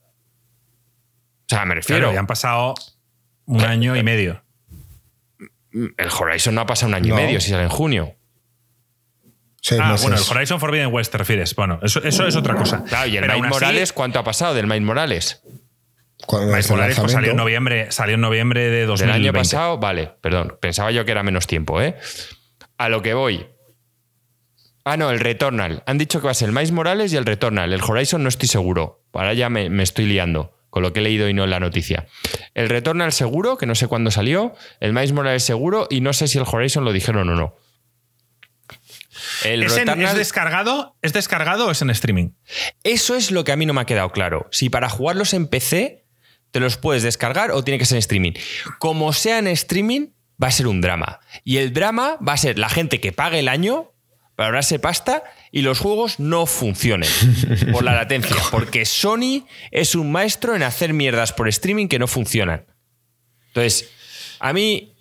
O 1.46 1.49
sea, 1.49 1.64
me 1.64 1.75
refiero. 1.75 2.02
Claro, 2.02 2.14
ya 2.14 2.20
han 2.20 2.28
pasado 2.28 2.75
un 3.46 3.61
año 3.62 3.96
y 3.96 4.04
medio. 4.04 4.44
El 5.73 6.08
Horizon 6.16 6.54
no 6.54 6.61
ha 6.61 6.66
pasado 6.66 6.90
un 6.90 6.94
año 6.94 7.12
No. 7.16 7.20
y 7.20 7.25
medio 7.25 7.40
si 7.40 7.50
sale 7.50 7.64
en 7.64 7.68
junio. 7.70 8.14
Seis 9.66 9.80
Ah, 9.83 9.92
meses. 9.92 10.02
bueno, 10.06 10.23
el 10.23 10.30
Horizon 10.30 10.61
Forbidden 10.61 10.92
West 10.92 11.11
te 11.11 11.16
refieres. 11.16 11.54
Bueno, 11.54 11.78
eso, 11.83 12.02
eso 12.04 12.26
es 12.26 12.37
otra 12.37 12.54
cosa. 12.54 12.85
Claro, 12.85 13.09
y 13.09 13.16
el 13.16 13.25
así, 13.30 13.40
Morales, 13.40 13.94
¿cuánto 13.94 14.18
ha 14.18 14.25
pasado 14.25 14.52
del 14.52 14.66
Miles 14.66 14.83
Morales? 14.83 15.42
Miles 16.30 16.71
Morales 16.71 16.99
pues, 17.00 17.12
salió 17.12 17.30
en 17.30 17.37
noviembre, 17.38 17.90
salió 17.90 18.16
en 18.16 18.21
noviembre 18.21 18.64
de 18.64 18.71
Del 18.80 18.87
2020. 18.88 19.28
año 19.28 19.33
pasado, 19.33 19.78
vale, 19.78 20.12
perdón. 20.21 20.59
Pensaba 20.61 20.90
yo 20.90 21.06
que 21.06 21.12
era 21.12 21.23
menos 21.23 21.47
tiempo, 21.47 21.80
¿eh? 21.80 21.97
A 22.76 22.90
lo 22.90 23.00
que 23.00 23.14
voy. 23.14 23.47
Ah, 24.85 24.99
no, 24.99 25.11
el 25.11 25.18
Returnal. 25.21 25.83
Han 25.87 25.97
dicho 25.97 26.21
que 26.21 26.26
va 26.26 26.33
a 26.33 26.35
ser 26.35 26.49
el 26.50 26.54
Miles 26.54 26.73
Morales 26.73 27.11
y 27.14 27.16
el 27.16 27.25
Returnal. 27.25 27.73
El 27.73 27.80
Horizon 27.83 28.23
no 28.23 28.28
estoy 28.28 28.49
seguro. 28.49 29.02
Ahora 29.14 29.33
ya 29.33 29.49
me, 29.49 29.71
me 29.71 29.83
estoy 29.83 30.04
liando 30.04 30.52
con 30.68 30.83
lo 30.83 30.92
que 30.92 31.00
he 31.00 31.02
leído 31.02 31.26
y 31.28 31.33
no 31.35 31.44
en 31.44 31.50
la 31.50 31.61
noticia. 31.61 32.06
El 32.52 32.68
Returnal 32.68 33.12
seguro, 33.12 33.56
que 33.56 33.64
no 33.64 33.75
sé 33.75 33.87
cuándo 33.87 34.11
salió. 34.11 34.54
El 34.80 34.92
Miles 34.92 35.12
Morales 35.12 35.42
seguro 35.42 35.87
y 35.88 36.02
no 36.02 36.12
sé 36.12 36.28
si 36.28 36.37
el 36.37 36.44
Horizon 36.50 36.85
lo 36.85 36.92
dijeron 36.92 37.28
o 37.30 37.35
no. 37.35 37.56
El 39.45 39.62
¿Es, 39.62 39.76
en- 39.76 39.88
Returnal- 39.88 40.11
¿Es 40.11 40.14
descargado? 40.16 40.97
¿Es 41.02 41.12
descargado 41.12 41.66
o 41.69 41.71
es 41.71 41.83
en 41.83 41.90
streaming? 41.90 42.31
Eso 42.83 43.14
es 43.16 43.31
lo 43.31 43.45
que 43.45 43.52
a 43.52 43.57
mí 43.57 43.66
no 43.66 43.73
me 43.75 43.81
ha 43.81 43.87
quedado 43.87 44.11
claro. 44.11 44.49
Si 44.50 44.71
para 44.71 44.88
jugarlos 44.88 45.35
en 45.35 45.47
PC 45.47 46.04
te 46.50 46.61
los 46.61 46.76
puedes 46.76 47.02
descargar 47.02 47.50
o 47.50 47.62
tiene 47.64 47.78
que 47.78 47.85
ser 47.87 47.97
en 47.97 48.00
streaming. 48.00 48.33
Como 48.78 49.12
sea 49.12 49.38
en 49.38 49.49
streaming, 49.49 50.09
va 50.43 50.49
a 50.49 50.52
ser 50.52 50.66
un 50.69 50.81
drama. 50.81 51.21
Y 51.43 51.57
el 51.59 51.73
drama 51.73 52.16
va 52.26 52.35
a 52.35 52.37
ser 52.37 52.59
la 52.59 52.69
gente 52.69 53.00
que 53.00 53.12
pague 53.12 53.40
el 53.40 53.49
año 53.49 53.90
para 54.37 54.49
ahorrarse 54.49 54.78
pasta 54.81 55.23
y 55.52 55.62
los 55.62 55.78
juegos 55.78 56.19
no 56.19 56.47
funcionen 56.47 57.09
por 57.73 57.85
la 57.85 57.95
latencia. 57.95 58.35
Porque 58.50 58.85
Sony 58.85 59.47
es 59.71 59.95
un 59.95 60.11
maestro 60.12 60.57
en 60.57 60.62
hacer 60.64 60.93
mierdas 60.93 61.33
por 61.33 61.49
streaming 61.49 61.87
que 61.88 61.99
no 62.00 62.07
funcionan. 62.09 62.66
Entonces, 63.49 63.90
a 64.40 64.52
mí, 64.52 64.93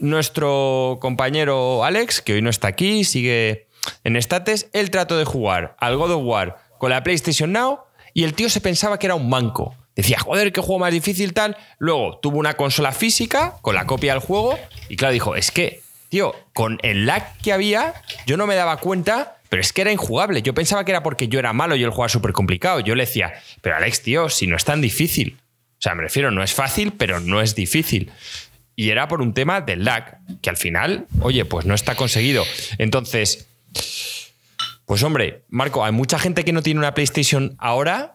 nuestro 0.00 0.98
compañero 1.00 1.84
Alex, 1.84 2.20
que 2.20 2.34
hoy 2.34 2.42
no 2.42 2.50
está 2.50 2.68
aquí, 2.68 3.04
sigue 3.04 3.68
en 4.04 4.16
States, 4.16 4.68
él 4.72 4.90
trató 4.90 5.16
de 5.16 5.24
jugar 5.24 5.76
al 5.78 5.96
God 5.96 6.12
of 6.12 6.22
War 6.24 6.58
con 6.78 6.90
la 6.90 7.02
PlayStation 7.02 7.52
Now 7.52 7.80
y 8.14 8.24
el 8.24 8.34
tío 8.34 8.50
se 8.50 8.60
pensaba 8.60 8.98
que 8.98 9.06
era 9.06 9.14
un 9.14 9.28
manco. 9.28 9.74
Decía, 9.94 10.18
joder, 10.18 10.52
qué 10.52 10.60
juego 10.60 10.78
más 10.78 10.92
difícil 10.92 11.34
tal. 11.34 11.56
Luego 11.78 12.18
tuvo 12.18 12.38
una 12.38 12.54
consola 12.54 12.92
física 12.92 13.56
con 13.62 13.74
la 13.74 13.86
copia 13.86 14.12
del 14.12 14.22
juego 14.22 14.58
y 14.88 14.96
claro, 14.96 15.12
dijo, 15.12 15.36
es 15.36 15.50
que, 15.50 15.82
tío, 16.08 16.34
con 16.54 16.78
el 16.82 17.06
lag 17.06 17.36
que 17.38 17.52
había, 17.52 17.94
yo 18.26 18.36
no 18.36 18.46
me 18.46 18.54
daba 18.54 18.78
cuenta, 18.78 19.36
pero 19.48 19.60
es 19.60 19.72
que 19.72 19.82
era 19.82 19.92
injugable. 19.92 20.42
Yo 20.42 20.54
pensaba 20.54 20.84
que 20.84 20.92
era 20.92 21.02
porque 21.02 21.28
yo 21.28 21.38
era 21.38 21.52
malo 21.52 21.76
y 21.76 21.82
el 21.82 21.90
juego 21.90 22.04
era 22.04 22.08
súper 22.08 22.32
complicado. 22.32 22.80
Yo 22.80 22.94
le 22.94 23.04
decía, 23.04 23.34
pero 23.60 23.76
Alex, 23.76 24.02
tío, 24.02 24.28
si 24.28 24.46
no 24.46 24.56
es 24.56 24.64
tan 24.64 24.80
difícil. 24.80 25.38
O 25.80 25.82
sea, 25.82 25.94
me 25.94 26.02
refiero, 26.02 26.30
no 26.30 26.42
es 26.42 26.54
fácil, 26.54 26.92
pero 26.92 27.20
no 27.20 27.40
es 27.40 27.54
difícil. 27.54 28.12
Y 28.76 28.90
era 28.90 29.08
por 29.08 29.20
un 29.20 29.34
tema 29.34 29.60
del 29.60 29.84
lag, 29.84 30.18
que 30.40 30.48
al 30.50 30.56
final, 30.56 31.06
oye, 31.20 31.44
pues 31.44 31.66
no 31.66 31.74
está 31.74 31.94
conseguido. 31.96 32.44
Entonces, 32.78 33.46
pues 34.86 35.02
hombre, 35.02 35.42
Marco, 35.48 35.84
hay 35.84 35.92
mucha 35.92 36.18
gente 36.18 36.44
que 36.44 36.52
no 36.52 36.62
tiene 36.62 36.80
una 36.80 36.94
PlayStation 36.94 37.54
ahora, 37.58 38.14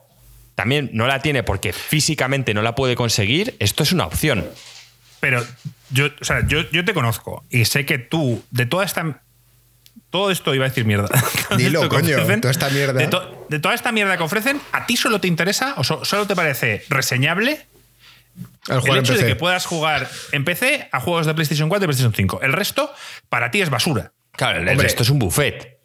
también 0.55 0.89
no 0.93 1.07
la 1.07 1.21
tiene 1.21 1.43
porque 1.43 1.71
físicamente 1.73 2.53
no 2.53 2.61
la 2.61 2.75
puede 2.75 2.95
conseguir. 2.95 3.55
Esto 3.59 3.83
es 3.83 3.91
una 3.91 4.05
opción. 4.05 4.45
Pero 5.19 5.45
yo, 5.91 6.07
o 6.19 6.25
sea, 6.25 6.45
yo, 6.47 6.69
yo 6.71 6.83
te 6.83 6.93
conozco 6.93 7.43
y 7.49 7.65
sé 7.65 7.85
que 7.85 7.97
tú, 7.97 8.43
de 8.51 8.65
toda 8.65 8.85
esta. 8.85 9.21
Todo 10.09 10.31
esto 10.31 10.55
iba 10.55 10.65
a 10.65 10.69
decir 10.69 10.85
mierda. 10.85 11.09
Dilo, 11.57 11.89
coño, 11.89 12.17
toda 12.39 12.51
esta 12.51 12.69
mierda. 12.69 12.93
De, 12.99 13.07
to- 13.07 13.47
de 13.49 13.59
toda 13.59 13.73
esta 13.75 13.91
mierda 13.91 14.15
que 14.17 14.23
ofrecen, 14.23 14.61
¿a 14.71 14.85
ti 14.85 14.95
solo 14.97 15.19
te 15.19 15.27
interesa 15.27 15.73
o 15.77 15.83
so- 15.83 16.05
solo 16.05 16.25
te 16.25 16.35
parece 16.35 16.83
reseñable 16.89 17.65
El 18.69 18.97
hecho 18.97 19.13
de 19.13 19.25
que 19.25 19.35
puedas 19.35 19.65
jugar 19.65 20.09
en 20.31 20.43
PC 20.43 20.89
a 20.91 20.99
juegos 20.99 21.25
de 21.25 21.33
PlayStation 21.33 21.69
4 21.69 21.83
y 21.83 21.87
PlayStation 21.87 22.13
5? 22.13 22.41
El 22.41 22.53
resto, 22.53 22.91
para 23.29 23.51
ti 23.51 23.61
es 23.61 23.69
basura. 23.69 24.13
Claro, 24.31 24.59
el 24.59 24.77
resto 24.79 25.03
es 25.03 25.09
un 25.09 25.19
buffet. 25.19 25.75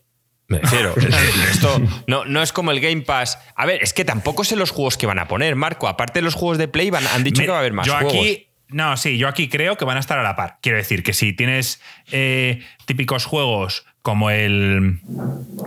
Me 0.48 0.58
refiero. 0.58 0.94
el 0.96 1.12
resto 1.46 1.80
no, 2.08 2.24
no 2.24 2.42
es 2.42 2.52
como 2.52 2.72
el 2.72 2.80
Game 2.80 3.02
Pass. 3.02 3.38
A 3.54 3.66
ver, 3.66 3.82
es 3.82 3.92
que 3.92 4.04
tampoco 4.04 4.42
sé 4.44 4.56
los 4.56 4.70
juegos 4.72 4.96
que 4.96 5.06
van 5.06 5.18
a 5.20 5.28
poner, 5.28 5.54
Marco. 5.56 5.86
Aparte 5.86 6.18
de 6.18 6.24
los 6.24 6.34
juegos 6.34 6.58
de 6.58 6.66
Play, 6.66 6.90
van, 6.90 7.06
han 7.14 7.22
dicho 7.22 7.40
Me- 7.42 7.46
que 7.46 7.50
va 7.52 7.58
a 7.58 7.60
haber 7.60 7.72
más 7.72 7.86
yo 7.86 7.94
juegos. 7.94 8.12
aquí. 8.14 8.46
No, 8.68 8.96
sí, 8.96 9.18
yo 9.18 9.28
aquí 9.28 9.48
creo 9.48 9.76
que 9.76 9.84
van 9.84 9.96
a 9.96 10.00
estar 10.00 10.18
a 10.18 10.22
la 10.22 10.36
par. 10.36 10.58
Quiero 10.62 10.78
decir 10.78 11.02
que 11.02 11.12
si 11.12 11.32
tienes 11.32 11.80
eh, 12.12 12.64
típicos 12.86 13.24
juegos 13.26 13.84
como 14.02 14.30
el 14.30 15.00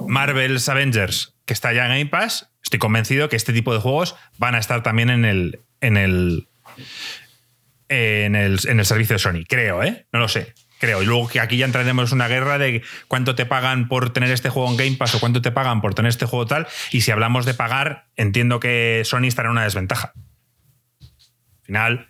Marvel's 0.07 0.67
Avengers, 0.69 1.35
que 1.45 1.53
está 1.53 1.73
ya 1.73 1.85
en 1.85 1.91
Game 1.91 2.05
Pass, 2.07 2.49
estoy 2.63 2.79
convencido 2.79 3.29
que 3.29 3.35
este 3.35 3.53
tipo 3.53 3.73
de 3.73 3.79
juegos 3.79 4.15
van 4.37 4.55
a 4.55 4.59
estar 4.59 4.83
también 4.83 5.09
en 5.09 5.25
el. 5.25 5.59
en 5.81 5.97
el. 5.97 6.47
En 7.89 8.35
el, 8.35 8.59
en 8.67 8.79
el 8.79 8.85
servicio 8.85 9.13
de 9.15 9.19
Sony. 9.19 9.43
Creo, 9.47 9.83
¿eh? 9.83 10.07
No 10.11 10.19
lo 10.19 10.27
sé. 10.27 10.53
Creo. 10.79 11.01
Y 11.01 11.05
luego 11.05 11.27
que 11.29 11.39
aquí 11.39 11.57
ya 11.57 11.65
entraremos 11.65 12.11
en 12.11 12.15
una 12.17 12.27
guerra 12.27 12.57
de 12.57 12.81
cuánto 13.07 13.35
te 13.35 13.45
pagan 13.45 13.87
por 13.87 14.11
tener 14.11 14.31
este 14.31 14.49
juego 14.49 14.69
en 14.69 14.77
Game 14.77 14.97
Pass 14.97 15.15
o 15.15 15.19
cuánto 15.19 15.41
te 15.41 15.51
pagan 15.51 15.79
por 15.81 15.93
tener 15.95 16.09
este 16.09 16.25
juego 16.25 16.45
tal. 16.45 16.67
Y 16.91 17.01
si 17.01 17.11
hablamos 17.11 17.45
de 17.45 17.53
pagar, 17.53 18.07
entiendo 18.15 18.59
que 18.59 19.01
Sony 19.05 19.25
estará 19.27 19.47
en 19.47 19.53
una 19.53 19.63
desventaja. 19.63 20.13
Al 21.01 21.65
final, 21.65 22.09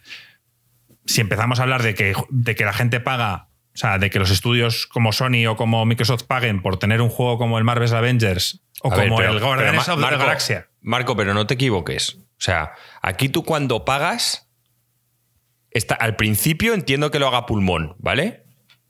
si 1.05 1.21
empezamos 1.21 1.59
a 1.59 1.63
hablar 1.63 1.83
de 1.83 1.93
que, 1.93 2.15
de 2.29 2.55
que 2.55 2.65
la 2.65 2.73
gente 2.73 2.99
paga, 2.99 3.49
o 3.75 3.77
sea, 3.77 3.99
de 3.99 4.09
que 4.09 4.17
los 4.17 4.31
estudios 4.31 4.87
como 4.87 5.11
Sony 5.11 5.45
o 5.47 5.55
como 5.55 5.85
Microsoft 5.85 6.23
paguen 6.23 6.61
por 6.63 6.77
tener 6.79 7.01
un 7.01 7.09
juego 7.09 7.37
como 7.37 7.59
el 7.59 7.63
Marvel's 7.63 7.91
Avengers 7.93 8.63
o 8.81 8.91
A 8.91 8.95
ver, 8.95 9.05
como 9.09 9.17
pero- 9.17 9.33
el 9.33 9.39
Guardianes 9.39 9.83
pero 9.85 9.97
of 9.97 10.09
the 10.09 10.17
Galaxia. 10.17 10.69
Marco, 10.81 11.15
pero 11.15 11.35
no 11.35 11.45
te 11.45 11.53
equivoques. 11.53 12.15
O 12.15 12.41
sea, 12.45 12.73
aquí 13.03 13.29
tú 13.29 13.43
cuando 13.43 13.85
pagas, 13.85 14.49
está, 15.73 15.95
al 15.95 16.15
principio 16.15 16.73
entiendo 16.73 17.11
que 17.11 17.19
lo 17.19 17.27
haga 17.27 17.45
pulmón, 17.45 17.95
¿vale? 17.99 18.43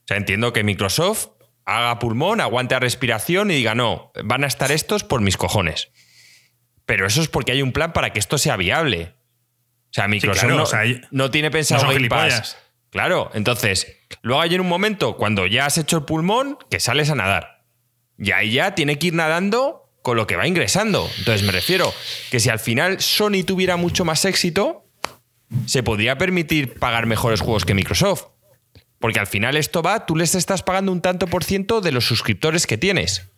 O 0.04 0.08
sea, 0.08 0.17
entiendo 0.17 0.54
que 0.54 0.63
Microsoft 0.63 1.28
haga 1.65 1.98
pulmón, 2.00 2.41
aguante 2.41 2.76
a 2.76 2.80
respiración 2.80 3.52
y 3.52 3.56
diga, 3.56 3.74
no, 3.76 4.12
van 4.24 4.43
a 4.43 4.48
estar 4.48 4.72
estos 4.72 5.04
por 5.04 5.22
mis 5.22 5.38
cojones. 5.38 5.89
Pero 6.86 7.08
eso 7.08 7.22
es 7.22 7.30
porque 7.30 7.54
hay 7.54 7.62
un 7.62 7.72
plan 7.72 7.93
para 7.93 8.12
que 8.12 8.19
esto 8.19 8.38
sea 8.38 8.58
viable. 8.58 9.15
O 9.89 9.93
sea, 9.93 10.08
Microsoft 10.08 10.41
claro, 10.41 10.56
no, 10.58 10.63
o 10.63 10.65
sea, 10.65 10.80
hay- 10.80 11.02
no 11.12 11.32
tiene 11.32 11.52
pensado 11.52 11.84
no 11.91 12.10
Pass. 12.10 12.58
Claro, 12.89 13.32
entonces, 13.34 13.88
luego 14.22 14.41
hay 14.41 14.54
en 14.56 14.62
un 14.62 14.67
momento 14.67 15.17
cuando 15.17 15.48
ya 15.48 15.65
has 15.65 15.78
hecho 15.78 15.98
el 15.98 16.04
pulmón 16.04 16.58
que 16.69 16.80
sales 16.80 17.10
a 17.10 17.15
nadar. 17.15 17.63
Y 18.19 18.32
ahí 18.32 18.52
ya 18.54 18.76
tiene 18.76 19.00
que 19.00 19.08
ir 19.08 19.13
nadando 19.13 19.89
con 20.04 20.17
lo 20.17 20.28
que 20.28 20.36
va 20.36 20.46
ingresando. 20.48 21.10
Entonces 21.17 21.43
me 21.43 21.52
refiero 21.52 21.91
que 22.30 22.39
si 22.39 22.50
al 22.50 22.60
final 22.60 23.00
Sony 23.02 23.43
tuviera 23.46 23.78
mucho 23.78 24.06
más 24.06 24.26
éxito, 24.26 24.83
se 25.66 25.84
podría 25.84 26.18
permitir 26.18 26.76
pagar 26.76 27.06
mejores 27.06 27.42
juegos 27.42 27.66
que 27.66 27.74
Microsoft. 27.74 28.26
Porque 29.00 29.20
al 29.20 29.28
final 29.28 29.58
esto 29.58 29.82
va, 29.82 30.06
tú 30.06 30.16
les 30.16 30.34
estás 30.34 30.63
pagando 30.63 30.92
un 30.92 31.02
tanto 31.02 31.28
por 31.28 31.44
ciento 31.44 31.82
de 31.82 31.92
los 31.92 32.06
suscriptores 32.06 32.66
que 32.68 32.78
tienes. 32.78 33.30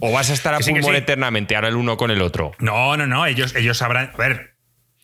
O 0.00 0.10
vas 0.10 0.30
a 0.30 0.32
estar 0.32 0.54
a 0.54 0.60
sí, 0.60 0.70
pulmón 0.70 0.92
sí. 0.92 0.98
eternamente, 0.98 1.54
ahora 1.54 1.68
el 1.68 1.76
uno 1.76 1.96
con 1.96 2.10
el 2.10 2.22
otro. 2.22 2.52
No, 2.58 2.96
no, 2.96 3.06
no. 3.06 3.26
Ellos, 3.26 3.54
ellos 3.54 3.82
habrán. 3.82 4.10
A 4.14 4.16
ver, 4.16 4.56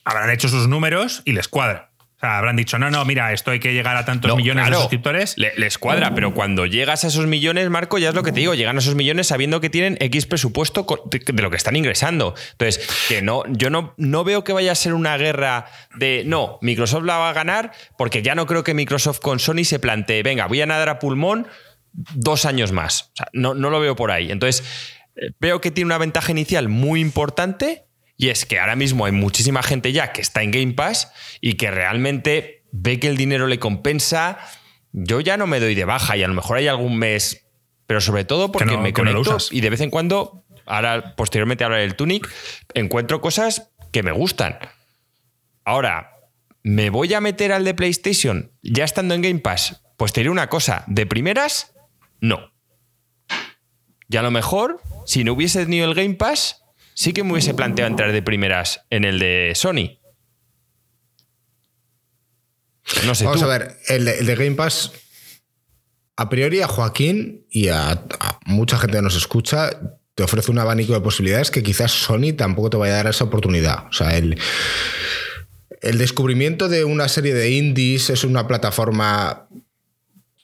habrán 0.05 0.31
hecho 0.31 0.49
sus 0.49 0.67
números 0.67 1.23
y 1.27 1.33
les 1.33 1.49
cuadra. 1.49 1.88
O 2.19 2.21
sea, 2.21 2.39
habrán 2.39 2.57
dicho, 2.57 2.79
no, 2.81 2.91
no, 2.91 3.05
mira, 3.05 3.33
esto 3.33 3.53
hay 3.53 3.61
que 3.61 3.73
llegar 3.73 3.97
a 3.97 4.05
tantos 4.05 4.29
No, 4.29 4.37
millones 4.37 4.63
claro, 4.65 4.77
de 4.79 4.83
suscriptores. 4.83 5.39
le- 5.39 5.53
les 5.57 5.79
cuadra, 5.79 6.15
pero 6.17 6.35
cuando 6.35 6.67
llegas 6.67 7.05
a 7.05 7.07
esos 7.07 7.29
millones, 7.29 7.71
Marco, 7.71 7.97
ya 7.99 8.09
es 8.09 8.15
lo 8.17 8.25
que 8.25 8.33
te 8.33 8.41
digo, 8.41 8.55
llegan 8.55 8.75
a 8.75 8.81
esos 8.81 8.97
millones 8.97 9.29
sabiendo 9.29 9.61
que 9.61 9.71
tienen 9.71 9.97
X 10.01 10.27
presupuesto 10.27 10.85
de 11.13 11.21
de 11.25 11.43
lo 11.43 11.51
que 11.51 11.57
están 11.57 11.77
ingresando. 11.77 12.35
Entonces, 12.53 12.89
que 13.09 13.23
no, 13.23 13.45
yo 13.49 13.71
no, 13.71 13.95
no 13.99 14.25
veo 14.25 14.43
que 14.43 14.53
vaya 14.53 14.73
a 14.73 14.75
ser 14.75 14.95
una 14.95 15.17
guerra 15.17 15.67
de 15.95 16.25
no, 16.27 16.59
Microsoft 16.61 17.05
la 17.05 17.19
va 17.19 17.31
a 17.31 17.33
ganar, 17.35 17.71
porque 17.97 18.21
ya 18.23 18.35
no 18.35 18.47
creo 18.47 18.65
que 18.65 18.75
Microsoft 18.75 19.21
con 19.21 19.39
Sony 19.39 19.63
se 19.65 19.79
plantee, 19.79 20.25
venga, 20.25 20.47
voy 20.47 20.61
a 20.61 20.67
nadar 20.67 20.89
a 20.89 20.99
pulmón 20.99 21.47
dos 21.93 22.47
años 22.47 22.73
más. 22.73 23.03
O 23.13 23.17
sea, 23.17 23.29
no, 23.33 23.55
no 23.55 23.71
lo 23.71 23.79
veo 23.79 23.95
por 23.95 24.11
ahí. 24.11 24.33
Entonces, 24.33 24.65
veo 25.39 25.61
que 25.61 25.71
tiene 25.71 25.87
una 25.87 25.99
ventaja 25.99 26.33
inicial 26.33 26.69
muy 26.69 27.01
importante 27.01 27.85
y 28.19 28.29
es 28.29 28.45
que 28.45 28.59
ahora 28.59 28.77
mismo 28.77 29.07
hay 29.07 29.13
muchísima 29.13 29.63
gente 29.63 29.93
ya 29.93 30.13
que 30.13 30.21
está 30.21 30.43
en 30.43 30.51
Game 30.51 30.75
Pass 30.75 31.11
y 31.41 31.55
que 31.55 31.71
realmente 31.71 32.65
ve 32.73 33.01
que 33.01 33.09
el 33.09 33.17
dinero 33.17 33.47
le 33.47 33.59
compensa. 33.59 34.39
Yo 34.93 35.21
ya 35.21 35.37
no 35.39 35.47
me 35.47 35.61
doy 35.61 35.75
de 35.75 35.85
baja 35.87 36.17
y 36.17 36.23
a 36.23 36.29
lo 36.29 36.35
mejor 36.35 36.59
hay 36.59 36.67
algún 36.69 36.99
mes, 36.99 37.47
pero 37.87 38.01
sobre 38.03 38.25
todo 38.25 38.53
porque 38.53 38.67
no- 38.75 38.81
me 38.83 38.91
no 38.91 38.95
conecto 38.95 39.39
y 39.53 39.61
de 39.63 39.71
vez 39.71 39.81
en 39.81 39.91
cuando, 39.91 40.45
ahora 40.67 41.15
posteriormente 41.17 41.65
hablaré 41.65 41.83
del 41.85 41.95
Tunic, 41.95 42.29
encuentro 42.75 43.21
cosas 43.23 43.71
que 43.93 44.03
me 44.03 44.13
gustan. 44.13 44.59
Ahora, 45.65 46.11
¿me 46.63 46.91
voy 46.91 47.15
a 47.15 47.21
meter 47.21 47.53
al 47.53 47.65
de 47.65 47.73
PlayStation 47.75 48.51
ya 48.63 48.85
estando 48.85 49.15
en 49.15 49.23
Game 49.23 49.39
Pass? 49.39 49.81
Pues 49.97 50.13
te 50.13 50.21
diré 50.21 50.31
una 50.31 50.49
cosa, 50.49 50.85
de 50.89 51.07
primeras, 51.07 51.73
no. 52.21 52.53
Y 54.09 54.17
a 54.17 54.23
lo 54.23 54.31
mejor, 54.31 54.81
si 55.07 55.23
no 55.25 55.35
hubiese 55.35 55.65
tenido 55.65 55.87
el 55.87 55.95
Game 55.95 56.15
Pass, 56.15 56.65
sí 56.99 57.13
que 57.13 57.23
me 57.23 57.31
hubiese 57.31 57.55
planteado 57.55 57.89
entrar 57.89 58.11
de 58.11 58.23
primeras 58.23 58.81
en 58.91 59.05
el 59.05 59.21
de 59.21 59.53
Sony. 59.55 60.01
No 63.07 63.15
sé 63.15 63.25
Vamos 63.25 63.39
tú. 63.39 63.45
a 63.47 63.57
ver, 63.57 63.77
el 63.87 64.05
de, 64.05 64.19
el 64.19 64.27
de 64.27 64.35
Game 64.35 64.57
Pass, 64.57 64.91
a 66.17 66.29
priori 66.29 66.61
a 66.61 66.67
Joaquín 66.67 67.47
y 67.51 67.69
a, 67.69 67.91
a 67.91 68.41
mucha 68.47 68.79
gente 68.79 68.97
que 68.97 69.03
nos 69.03 69.15
escucha, 69.15 69.71
te 70.17 70.25
ofrece 70.25 70.51
un 70.51 70.59
abanico 70.59 70.93
de 70.93 71.01
posibilidades 71.01 71.53
que 71.53 71.63
quizás 71.63 71.93
Sony 71.93 72.33
tampoco 72.37 72.71
te 72.71 72.77
vaya 72.79 72.95
a 72.95 72.97
dar 72.97 73.07
esa 73.07 73.23
oportunidad. 73.23 73.87
O 73.87 73.93
sea, 73.93 74.17
el, 74.17 74.37
el 75.81 75.99
descubrimiento 75.99 76.69
de 76.69 76.83
una 76.83 77.09
serie 77.09 77.33
de 77.33 77.53
indies 77.53 78.11
es 78.11 78.25
una 78.25 78.49
plataforma 78.49 79.47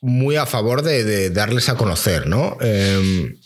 muy 0.00 0.36
a 0.36 0.46
favor 0.46 0.82
de, 0.82 1.02
de 1.02 1.30
darles 1.30 1.68
a 1.68 1.76
conocer, 1.76 2.28
¿no? 2.28 2.58
Eh, 2.60 3.40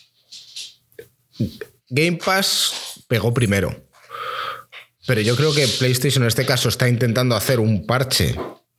Game 1.89 2.19
Pass 2.23 2.98
pegó 3.09 3.35
primero. 3.35 3.75
Pero 5.07 5.21
yo 5.23 5.37
creo 5.37 5.55
que 5.55 5.67
PlayStation 5.67 6.23
en 6.23 6.29
este 6.29 6.45
caso 6.47 6.69
está 6.69 6.89
intentando 6.89 7.35
hacer 7.35 7.61
un 7.61 7.87
parche 7.87 8.37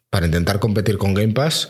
para 0.10 0.28
intentar 0.28 0.60
competir 0.60 0.98
con 0.98 1.14
Game 1.14 1.34
Pass. 1.34 1.70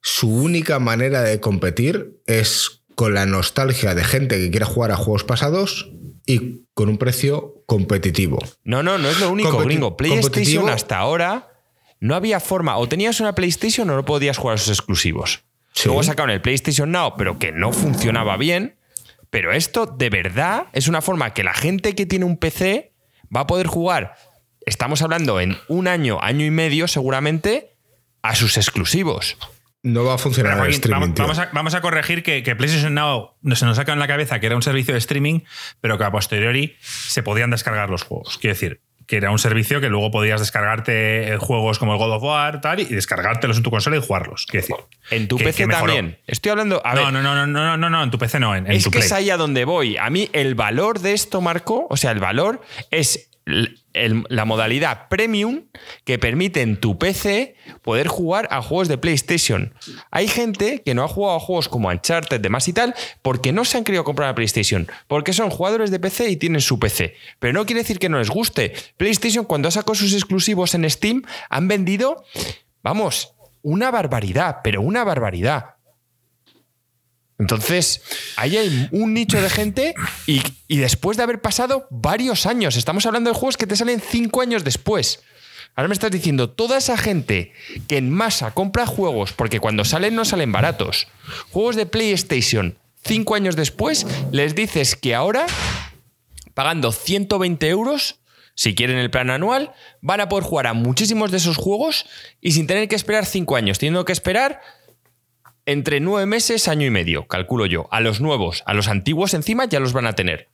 Su 0.00 0.28
única 0.32 0.78
manera 0.78 1.22
de 1.22 1.40
competir 1.40 2.20
es 2.26 2.82
con 2.94 3.14
la 3.14 3.26
nostalgia 3.26 3.94
de 3.94 4.04
gente 4.04 4.38
que 4.38 4.50
quiere 4.50 4.66
jugar 4.66 4.90
a 4.92 4.96
juegos 4.96 5.24
pasados 5.24 5.90
y 6.26 6.66
con 6.74 6.88
un 6.88 6.98
precio 6.98 7.62
competitivo. 7.66 8.38
No, 8.64 8.82
no, 8.82 8.98
no 8.98 9.08
es 9.08 9.18
lo 9.20 9.30
único, 9.30 9.50
Competi- 9.50 9.64
gringo. 9.64 9.96
PlayStation 9.96 10.68
hasta 10.68 10.98
ahora 10.98 11.48
no 12.00 12.14
había 12.14 12.40
forma. 12.40 12.76
O 12.76 12.88
tenías 12.88 13.20
una 13.20 13.34
PlayStation 13.34 13.88
o 13.90 13.96
no 13.96 14.04
podías 14.04 14.36
jugar 14.36 14.54
a 14.56 14.58
sus 14.58 14.68
exclusivos. 14.68 15.40
Sí. 15.72 15.86
Luego 15.86 16.02
sacaron 16.02 16.30
el 16.30 16.40
PlayStation 16.42 16.90
Now, 16.90 17.14
pero 17.16 17.38
que 17.38 17.52
no 17.52 17.72
funcionaba 17.72 18.36
bien. 18.36 18.77
Pero 19.30 19.52
esto 19.52 19.86
de 19.86 20.10
verdad 20.10 20.66
es 20.72 20.88
una 20.88 21.02
forma 21.02 21.34
que 21.34 21.44
la 21.44 21.54
gente 21.54 21.94
que 21.94 22.06
tiene 22.06 22.24
un 22.24 22.36
PC 22.36 22.94
va 23.34 23.40
a 23.40 23.46
poder 23.46 23.66
jugar. 23.66 24.14
Estamos 24.64 25.02
hablando 25.02 25.40
en 25.40 25.56
un 25.68 25.88
año, 25.88 26.18
año 26.22 26.44
y 26.44 26.50
medio 26.50 26.88
seguramente, 26.88 27.76
a 28.22 28.34
sus 28.34 28.56
exclusivos. 28.56 29.36
No 29.82 30.04
va 30.04 30.14
a 30.14 30.18
funcionar 30.18 30.54
Pero, 30.54 30.64
el 30.64 30.72
Joaquín, 30.72 30.92
streaming. 30.92 31.14
vamos, 31.16 31.38
a, 31.38 31.50
vamos 31.52 31.74
a 31.74 31.80
corregir 31.80 32.22
que, 32.22 32.42
que 32.42 32.56
PlayStation 32.56 32.94
Now 32.94 33.36
no 33.42 33.56
se 33.56 33.64
nos 33.64 33.76
saca 33.76 33.92
en 33.92 34.00
la 34.00 34.08
cabeza 34.08 34.40
que 34.40 34.46
era 34.46 34.56
un 34.56 34.62
servicio 34.62 34.92
de 34.92 34.98
streaming, 34.98 35.40
pero 35.80 35.98
que 35.98 36.04
a 36.04 36.10
posteriori 36.10 36.76
se 36.80 37.22
podían 37.22 37.50
descargar 37.50 37.88
los 37.88 38.02
juegos. 38.02 38.38
Quiero 38.38 38.54
decir, 38.54 38.82
que 39.08 39.16
era 39.16 39.30
un 39.32 39.38
servicio 39.40 39.80
que 39.80 39.88
luego 39.88 40.10
podías 40.12 40.38
descargarte 40.38 41.32
eh, 41.32 41.36
juegos 41.38 41.78
como 41.80 41.92
el 41.94 41.98
God 41.98 42.12
of 42.16 42.22
War 42.22 42.60
tal, 42.60 42.78
y 42.78 42.84
descargártelos 42.84 43.56
en 43.56 43.62
tu 43.62 43.70
consola 43.70 43.96
y 43.96 44.00
jugarlos. 44.00 44.46
Quiero 44.46 44.66
decir, 44.66 44.76
En 45.10 45.26
tu 45.26 45.36
que- 45.38 45.44
PC 45.44 45.64
que 45.66 45.72
también. 45.72 46.18
Estoy 46.26 46.50
hablando. 46.50 46.80
A 46.84 46.94
no, 46.94 47.04
ver, 47.04 47.12
no, 47.14 47.22
no, 47.22 47.34
no, 47.34 47.46
no, 47.46 47.76
no, 47.78 47.90
no, 47.90 48.02
en 48.04 48.10
tu 48.10 48.18
PC 48.18 48.38
no, 48.38 48.54
en, 48.54 48.66
en 48.66 48.72
es 48.72 48.84
tu 48.84 48.90
que 48.90 48.98
Play. 48.98 49.06
es 49.06 49.12
ahí 49.12 49.30
a 49.30 49.36
donde 49.38 49.64
voy. 49.64 49.96
A 49.96 50.10
mí 50.10 50.28
el 50.34 50.54
valor 50.54 51.00
de 51.00 51.14
esto, 51.14 51.40
Marco, 51.40 51.86
o 51.88 51.96
sea, 51.96 52.10
el 52.10 52.20
valor 52.20 52.60
es 52.90 53.27
la 53.94 54.44
modalidad 54.44 55.08
premium 55.08 55.62
que 56.04 56.18
permite 56.18 56.62
en 56.62 56.78
tu 56.78 56.98
PC 56.98 57.56
poder 57.82 58.06
jugar 58.06 58.48
a 58.50 58.62
juegos 58.62 58.88
de 58.88 58.98
PlayStation. 58.98 59.74
Hay 60.10 60.28
gente 60.28 60.82
que 60.84 60.94
no 60.94 61.02
ha 61.02 61.08
jugado 61.08 61.36
a 61.36 61.40
juegos 61.40 61.68
como 61.68 61.88
Uncharted, 61.88 62.40
demás 62.40 62.68
y 62.68 62.72
tal, 62.72 62.94
porque 63.22 63.52
no 63.52 63.64
se 63.64 63.78
han 63.78 63.84
querido 63.84 64.04
comprar 64.04 64.28
la 64.28 64.34
PlayStation, 64.34 64.88
porque 65.06 65.32
son 65.32 65.50
jugadores 65.50 65.90
de 65.90 65.98
PC 65.98 66.30
y 66.30 66.36
tienen 66.36 66.60
su 66.60 66.78
PC. 66.78 67.14
Pero 67.38 67.54
no 67.54 67.66
quiere 67.66 67.80
decir 67.80 67.98
que 67.98 68.08
no 68.08 68.18
les 68.18 68.30
guste. 68.30 68.72
PlayStation, 68.96 69.44
cuando 69.44 69.70
sacó 69.70 69.94
sus 69.94 70.12
exclusivos 70.12 70.74
en 70.74 70.88
Steam, 70.88 71.22
han 71.48 71.68
vendido, 71.68 72.24
vamos, 72.82 73.34
una 73.62 73.90
barbaridad, 73.90 74.58
pero 74.62 74.82
una 74.82 75.04
barbaridad. 75.04 75.77
Entonces, 77.38 78.02
ahí 78.36 78.56
hay 78.56 78.88
un 78.90 79.14
nicho 79.14 79.40
de 79.40 79.48
gente 79.48 79.94
y, 80.26 80.42
después 80.68 81.16
de 81.16 81.22
haber 81.22 81.40
pasado 81.40 81.86
varios 81.90 82.46
años, 82.46 82.76
estamos 82.76 83.06
hablando 83.06 83.30
de 83.30 83.38
juegos 83.38 83.56
que 83.56 83.66
te 83.66 83.76
salen 83.76 84.00
cinco 84.00 84.40
años 84.40 84.64
después. 84.64 85.22
Ahora 85.76 85.88
me 85.88 85.94
estás 85.94 86.10
diciendo, 86.10 86.50
toda 86.50 86.78
esa 86.78 86.96
gente 86.96 87.52
que 87.86 87.98
en 87.98 88.10
masa 88.10 88.50
compra 88.50 88.86
juegos, 88.86 89.32
porque 89.32 89.60
cuando 89.60 89.84
salen 89.84 90.16
no 90.16 90.24
salen 90.24 90.50
baratos, 90.50 91.06
juegos 91.50 91.76
de 91.76 91.86
PlayStation, 91.86 92.76
cinco 93.04 93.36
años 93.36 93.54
después, 93.54 94.04
les 94.32 94.56
dices 94.56 94.96
que 94.96 95.14
ahora, 95.14 95.46
pagando 96.54 96.90
120 96.90 97.68
euros, 97.68 98.16
si 98.56 98.74
quieren 98.74 98.98
el 98.98 99.12
plan 99.12 99.30
anual, 99.30 99.72
van 100.00 100.20
a 100.20 100.28
poder 100.28 100.42
jugar 100.42 100.66
a 100.66 100.72
muchísimos 100.72 101.30
de 101.30 101.36
esos 101.36 101.56
juegos 101.56 102.06
y 102.40 102.50
sin 102.50 102.66
tener 102.66 102.88
que 102.88 102.96
esperar 102.96 103.24
cinco 103.24 103.54
años, 103.54 103.78
teniendo 103.78 104.04
que 104.04 104.12
esperar 104.12 104.60
entre 105.68 106.00
nueve 106.00 106.24
meses, 106.24 106.66
año 106.66 106.86
y 106.86 106.90
medio, 106.90 107.26
calculo 107.28 107.66
yo. 107.66 107.88
A 107.90 108.00
los 108.00 108.20
nuevos, 108.20 108.62
a 108.64 108.72
los 108.72 108.88
antiguos 108.88 109.34
encima 109.34 109.66
ya 109.66 109.80
los 109.80 109.92
van 109.92 110.06
a 110.06 110.14
tener. 110.14 110.48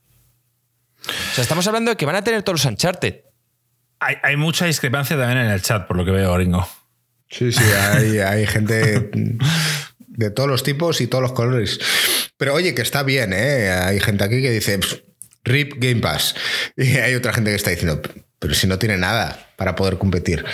O 1.07 1.35
sea, 1.35 1.42
estamos 1.42 1.66
hablando 1.68 1.92
de 1.92 1.96
que 1.96 2.05
van 2.05 2.16
a 2.16 2.24
tener 2.24 2.42
todos 2.42 2.64
los 2.64 2.72
Uncharted. 2.72 3.20
Hay, 4.00 4.16
hay 4.24 4.37
mucha 4.37 4.66
discrepancia 4.66 5.16
también 5.16 5.46
en 5.46 5.53
el 5.53 5.62
chat, 5.62 5.87
por 5.87 5.96
lo 5.96 6.05
que 6.05 6.11
veo, 6.11 6.35
gringo. 6.35 6.68
Sí, 7.31 7.53
sí, 7.53 7.62
hay, 7.62 8.18
hay 8.18 8.46
gente 8.46 9.11
de 9.98 10.31
todos 10.31 10.48
los 10.48 10.64
tipos 10.64 11.00
y 11.00 11.07
todos 11.07 11.22
los 11.22 11.33
colores. 11.33 11.79
Pero 12.37 12.55
oye, 12.55 12.74
que 12.74 12.83
está 12.83 13.05
bien, 13.05 13.33
¿eh? 13.33 13.70
Hay 13.70 14.00
gente 14.00 14.24
aquí 14.24 14.42
que 14.42 14.50
dice, 14.50 14.79
"Pff, 14.79 14.94
RIP 15.44 15.74
Game 15.77 16.00
Pass. 16.00 16.35
Y 16.77 16.96
hay 16.96 17.14
otra 17.14 17.33
gente 17.33 17.50
que 17.50 17.57
está 17.57 17.70
diciendo, 17.70 18.03
pero 18.44 18.54
si 18.54 18.66
no 18.66 18.78
tiene 18.78 18.98
nada 18.98 19.38
para 19.57 19.74
poder 19.74 19.96
competir. 19.96 20.44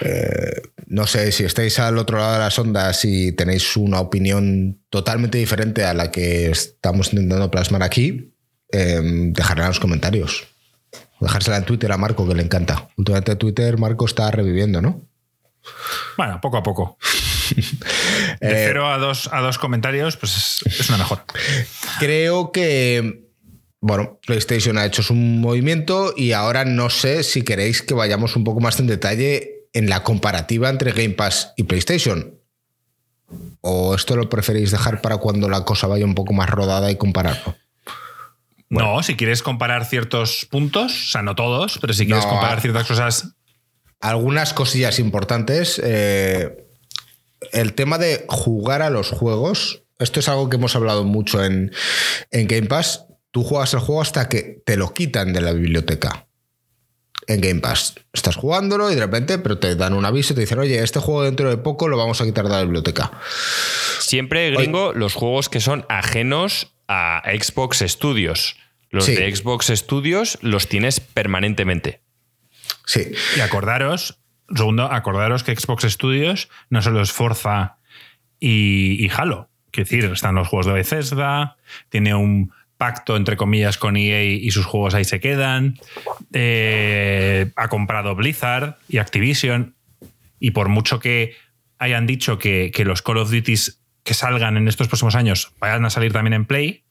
Eh, 0.00 0.62
no 0.88 1.06
sé, 1.06 1.30
si 1.30 1.44
estáis 1.44 1.78
al 1.78 1.96
otro 1.96 2.18
lado 2.18 2.32
de 2.32 2.38
las 2.40 2.58
ondas 2.58 3.04
y 3.04 3.30
tenéis 3.30 3.76
una 3.76 4.00
opinión 4.00 4.80
totalmente 4.90 5.38
diferente 5.38 5.84
a 5.84 5.94
la 5.94 6.10
que 6.10 6.50
estamos 6.50 7.12
intentando 7.12 7.52
plasmar 7.52 7.84
aquí, 7.84 8.34
eh, 8.72 9.00
dejadla 9.04 9.62
en 9.62 9.68
los 9.68 9.78
comentarios. 9.78 10.44
Dejársela 11.20 11.58
en 11.58 11.64
Twitter 11.66 11.92
a 11.92 11.98
Marco, 11.98 12.26
que 12.26 12.34
le 12.34 12.42
encanta. 12.42 12.88
Últimamente 12.96 13.36
Twitter, 13.36 13.78
Marco 13.78 14.06
está 14.06 14.28
reviviendo, 14.32 14.82
¿no? 14.82 15.00
Bueno, 16.16 16.40
poco 16.40 16.56
a 16.56 16.64
poco. 16.64 16.98
De 18.40 18.50
Eh, 18.50 18.64
cero 18.66 18.90
a 18.90 18.98
dos, 18.98 19.30
a 19.32 19.40
dos 19.40 19.58
comentarios, 19.58 20.16
pues 20.16 20.36
es, 20.66 20.80
es 20.80 20.88
una 20.88 20.98
mejora. 20.98 21.24
Creo 22.00 22.50
que, 22.50 23.23
bueno, 23.86 24.18
PlayStation 24.26 24.78
ha 24.78 24.86
hecho 24.86 25.02
su 25.02 25.12
movimiento 25.12 26.14
y 26.16 26.32
ahora 26.32 26.64
no 26.64 26.88
sé 26.88 27.22
si 27.22 27.42
queréis 27.42 27.82
que 27.82 27.92
vayamos 27.92 28.34
un 28.34 28.42
poco 28.42 28.60
más 28.60 28.80
en 28.80 28.86
detalle 28.86 29.66
en 29.74 29.90
la 29.90 30.02
comparativa 30.02 30.70
entre 30.70 30.92
Game 30.92 31.10
Pass 31.10 31.52
y 31.58 31.64
PlayStation. 31.64 32.40
¿O 33.60 33.94
esto 33.94 34.16
lo 34.16 34.30
preferís 34.30 34.70
dejar 34.70 35.02
para 35.02 35.18
cuando 35.18 35.50
la 35.50 35.66
cosa 35.66 35.86
vaya 35.86 36.06
un 36.06 36.14
poco 36.14 36.32
más 36.32 36.48
rodada 36.48 36.90
y 36.90 36.96
compararlo? 36.96 37.56
No, 38.70 39.02
si 39.02 39.16
quieres 39.16 39.42
comparar 39.42 39.84
ciertos 39.84 40.46
puntos, 40.50 40.90
o 40.92 41.10
sea, 41.10 41.20
no 41.20 41.34
todos, 41.34 41.76
pero 41.78 41.92
si 41.92 42.06
quieres 42.06 42.24
No, 42.24 42.30
comparar 42.30 42.62
ciertas 42.62 42.86
cosas. 42.86 43.34
Algunas 44.00 44.54
cosillas 44.54 44.98
importantes. 44.98 45.78
eh, 45.84 46.56
el 47.52 47.74
tema 47.74 47.98
de 47.98 48.24
jugar 48.28 48.80
a 48.80 48.88
los 48.88 49.10
juegos. 49.10 49.82
Esto 49.98 50.20
es 50.20 50.28
algo 50.30 50.48
que 50.48 50.56
hemos 50.56 50.74
hablado 50.74 51.04
mucho 51.04 51.44
en, 51.44 51.70
en 52.30 52.48
Game 52.48 52.66
Pass. 52.66 53.04
Tú 53.34 53.42
juegas 53.42 53.74
el 53.74 53.80
juego 53.80 54.00
hasta 54.00 54.28
que 54.28 54.62
te 54.64 54.76
lo 54.76 54.94
quitan 54.94 55.32
de 55.32 55.40
la 55.40 55.50
biblioteca. 55.50 56.28
En 57.26 57.40
Game 57.40 57.60
Pass. 57.60 57.96
Estás 58.12 58.36
jugándolo 58.36 58.92
y 58.92 58.94
de 58.94 59.00
repente, 59.00 59.40
pero 59.40 59.58
te 59.58 59.74
dan 59.74 59.92
un 59.92 60.04
aviso 60.04 60.32
y 60.32 60.36
te 60.36 60.42
dicen, 60.42 60.60
oye, 60.60 60.80
este 60.80 61.00
juego 61.00 61.24
dentro 61.24 61.50
de 61.50 61.56
poco 61.56 61.88
lo 61.88 61.96
vamos 61.96 62.20
a 62.20 62.24
quitar 62.26 62.44
de 62.44 62.50
la 62.52 62.62
biblioteca. 62.62 63.10
Siempre, 63.98 64.52
gringo, 64.52 64.92
los 64.92 65.14
juegos 65.14 65.48
que 65.48 65.58
son 65.58 65.84
ajenos 65.88 66.76
a 66.86 67.22
Xbox 67.26 67.78
Studios. 67.84 68.54
Los 68.90 69.06
Sí. 69.06 69.16
de 69.16 69.34
Xbox 69.34 69.66
Studios 69.66 70.38
los 70.40 70.68
tienes 70.68 71.00
permanentemente. 71.00 72.02
Sí. 72.86 73.10
Y 73.36 73.40
acordaros, 73.40 74.20
segundo, 74.54 74.84
acordaros 74.84 75.42
que 75.42 75.56
Xbox 75.56 75.82
Studios 75.92 76.48
no 76.70 76.82
solo 76.82 77.02
es 77.02 77.10
Forza 77.10 77.78
y, 78.38 79.04
y 79.04 79.10
Halo. 79.10 79.50
Quiero 79.72 79.88
decir, 79.90 80.04
están 80.04 80.36
los 80.36 80.46
juegos 80.46 80.66
de 80.66 80.72
Bethesda, 80.74 81.56
tiene 81.88 82.14
un 82.14 82.52
entre 83.08 83.36
comillas 83.36 83.78
con 83.78 83.96
EA 83.96 84.22
y 84.24 84.50
sus 84.50 84.66
juegos 84.66 84.94
ahí 84.94 85.04
se 85.04 85.20
quedan. 85.20 85.78
Eh, 86.32 87.50
ha 87.56 87.68
comprado 87.68 88.14
Blizzard 88.14 88.76
y 88.88 88.98
Activision. 88.98 89.74
Y 90.38 90.50
por 90.50 90.68
mucho 90.68 91.00
que 91.00 91.34
hayan 91.78 92.06
dicho 92.06 92.38
que, 92.38 92.72
los 92.84 93.02
Call 93.02 93.18
of 93.18 93.30
Duty 93.30 93.54
que 94.02 94.14
salgan 94.14 94.56
en 94.56 94.68
estos 94.68 94.88
próximos 94.88 95.14
años 95.14 95.52
vayan 95.58 95.84
a 95.84 95.90
salir 95.90 96.12
también 96.12 96.34
en 96.34 96.44
Play, 96.44 96.84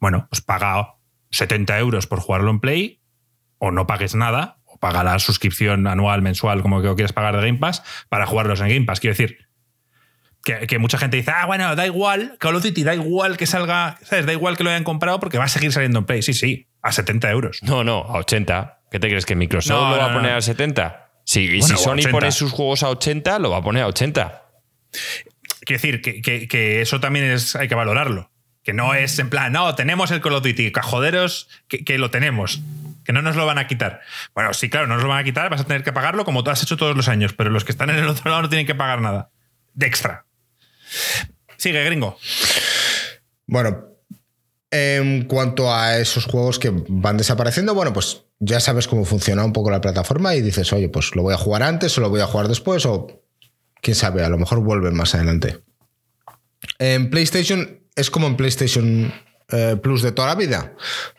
bueno, 0.00 0.26
pues 0.28 0.42
paga 0.42 0.96
70 1.30 1.78
euros 1.78 2.06
por 2.06 2.20
jugarlo 2.20 2.50
en 2.50 2.60
Play 2.60 3.00
o 3.58 3.70
no 3.70 3.86
pagues 3.86 4.14
nada 4.14 4.58
o 4.64 4.78
paga 4.78 5.04
la 5.04 5.18
suscripción 5.18 5.86
anual, 5.86 6.20
mensual, 6.20 6.60
como 6.60 6.82
que 6.82 6.94
quieres 6.94 7.12
pagar 7.12 7.36
de 7.36 7.46
Game 7.46 7.58
Pass 7.58 7.82
para 8.08 8.26
jugarlos 8.26 8.60
en 8.60 8.68
Game 8.68 8.84
Pass. 8.84 9.00
Quiero 9.00 9.16
decir, 9.16 9.41
que, 10.42 10.78
mucha 10.78 10.98
gente 10.98 11.16
dice, 11.16 11.30
ah, 11.34 11.46
bueno, 11.46 11.74
da 11.76 11.86
igual, 11.86 12.36
Call 12.38 12.56
of 12.56 12.62
Duty, 12.62 12.82
da 12.82 12.94
igual 12.94 13.36
que 13.36 13.46
salga, 13.46 13.98
¿sabes? 14.02 14.26
Da 14.26 14.32
igual 14.32 14.56
que 14.56 14.64
lo 14.64 14.70
hayan 14.70 14.84
comprado 14.84 15.20
porque 15.20 15.38
va 15.38 15.44
a 15.44 15.48
seguir 15.48 15.72
saliendo 15.72 16.00
en 16.00 16.04
Play. 16.04 16.22
Sí, 16.22 16.34
sí, 16.34 16.66
a 16.82 16.92
70 16.92 17.30
euros. 17.30 17.58
No, 17.62 17.84
no, 17.84 17.98
a 17.98 18.18
80. 18.18 18.80
¿Qué 18.90 18.98
te 18.98 19.08
crees 19.08 19.24
que 19.24 19.36
Microsoft 19.36 19.90
lo 19.90 19.98
va 19.98 20.10
a 20.10 20.12
poner 20.12 20.32
a 20.32 20.40
70? 20.40 21.10
Sí, 21.24 21.48
y 21.48 21.62
si 21.62 21.76
Sony 21.76 22.10
pone 22.10 22.32
sus 22.32 22.50
juegos 22.50 22.82
a 22.82 22.90
80, 22.90 23.38
lo 23.38 23.50
va 23.50 23.58
a 23.58 23.62
poner 23.62 23.84
a 23.84 23.86
80. 23.86 24.42
Quiero 25.64 25.80
decir 25.80 26.00
que, 26.02 26.82
eso 26.82 27.00
también 27.00 27.26
es, 27.26 27.54
hay 27.54 27.68
que 27.68 27.74
valorarlo. 27.74 28.30
Que 28.64 28.72
no 28.72 28.94
es 28.94 29.18
en 29.18 29.30
plan, 29.30 29.52
no, 29.52 29.74
tenemos 29.74 30.10
el 30.10 30.20
Call 30.20 30.34
of 30.34 30.42
Duty, 30.42 30.72
cajoderos, 30.72 31.48
que, 31.68 31.84
que 31.84 31.98
lo 31.98 32.10
tenemos 32.10 32.60
que 33.04 33.12
no 33.12 33.20
nos 33.20 33.34
lo 33.34 33.46
van 33.46 33.58
a 33.58 33.66
quitar. 33.66 34.00
Bueno, 34.32 34.54
sí, 34.54 34.70
claro, 34.70 34.86
no 34.86 34.94
nos 34.94 35.02
lo 35.02 35.08
van 35.08 35.18
a 35.18 35.24
quitar, 35.24 35.50
vas 35.50 35.60
a 35.60 35.64
tener 35.64 35.82
que 35.82 35.92
pagarlo 35.92 36.24
como 36.24 36.44
tú 36.44 36.50
has 36.50 36.62
hecho 36.62 36.76
todos 36.76 36.96
los 36.96 37.08
años, 37.08 37.32
pero 37.32 37.50
los 37.50 37.64
que 37.64 37.72
están 37.72 37.90
en 37.90 37.96
el 37.96 38.06
otro 38.06 38.30
lado 38.30 38.42
no 38.42 38.48
tienen 38.48 38.66
que 38.66 38.76
pagar 38.76 39.00
nada. 39.00 39.30
De 39.74 39.86
extra. 39.86 40.24
Sigue, 41.56 41.84
gringo. 41.84 42.18
Bueno, 43.46 43.92
en 44.70 45.26
cuanto 45.26 45.72
a 45.72 45.98
esos 45.98 46.24
juegos 46.24 46.58
que 46.58 46.72
van 46.88 47.18
desapareciendo, 47.18 47.74
bueno, 47.74 47.92
pues 47.92 48.22
ya 48.40 48.58
sabes 48.58 48.88
cómo 48.88 49.04
funciona 49.04 49.44
un 49.44 49.52
poco 49.52 49.70
la 49.70 49.80
plataforma 49.80 50.34
y 50.34 50.40
dices, 50.40 50.72
oye, 50.72 50.88
pues 50.88 51.14
lo 51.14 51.22
voy 51.22 51.34
a 51.34 51.38
jugar 51.38 51.62
antes 51.62 51.96
o 51.98 52.00
lo 52.00 52.10
voy 52.10 52.20
a 52.20 52.26
jugar 52.26 52.48
después 52.48 52.86
o 52.86 53.22
quién 53.80 53.94
sabe, 53.94 54.24
a 54.24 54.28
lo 54.28 54.38
mejor 54.38 54.60
vuelven 54.60 54.94
más 54.94 55.14
adelante. 55.14 55.58
En 56.78 57.10
PlayStation 57.10 57.82
es 57.94 58.10
como 58.10 58.26
en 58.26 58.36
PlayStation 58.36 59.12
eh, 59.50 59.76
Plus 59.82 60.02
de 60.02 60.12
toda 60.12 60.28
la 60.28 60.34
vida. 60.34 60.74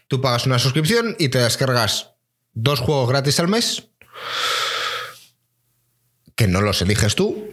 Tú 0.08 0.20
pagas 0.20 0.48
una 0.48 0.60
suscripción 0.60 1.16
y 1.20 1.30
te 1.30 1.38
descargas 1.38 2.16
dos 2.54 2.80
juegos 2.80 3.10
gratis 3.10 3.40
al 3.40 3.48
mes 3.48 3.90
que 6.36 6.48
no 6.48 6.62
los 6.62 6.82
eliges 6.82 7.16
tú 7.16 7.53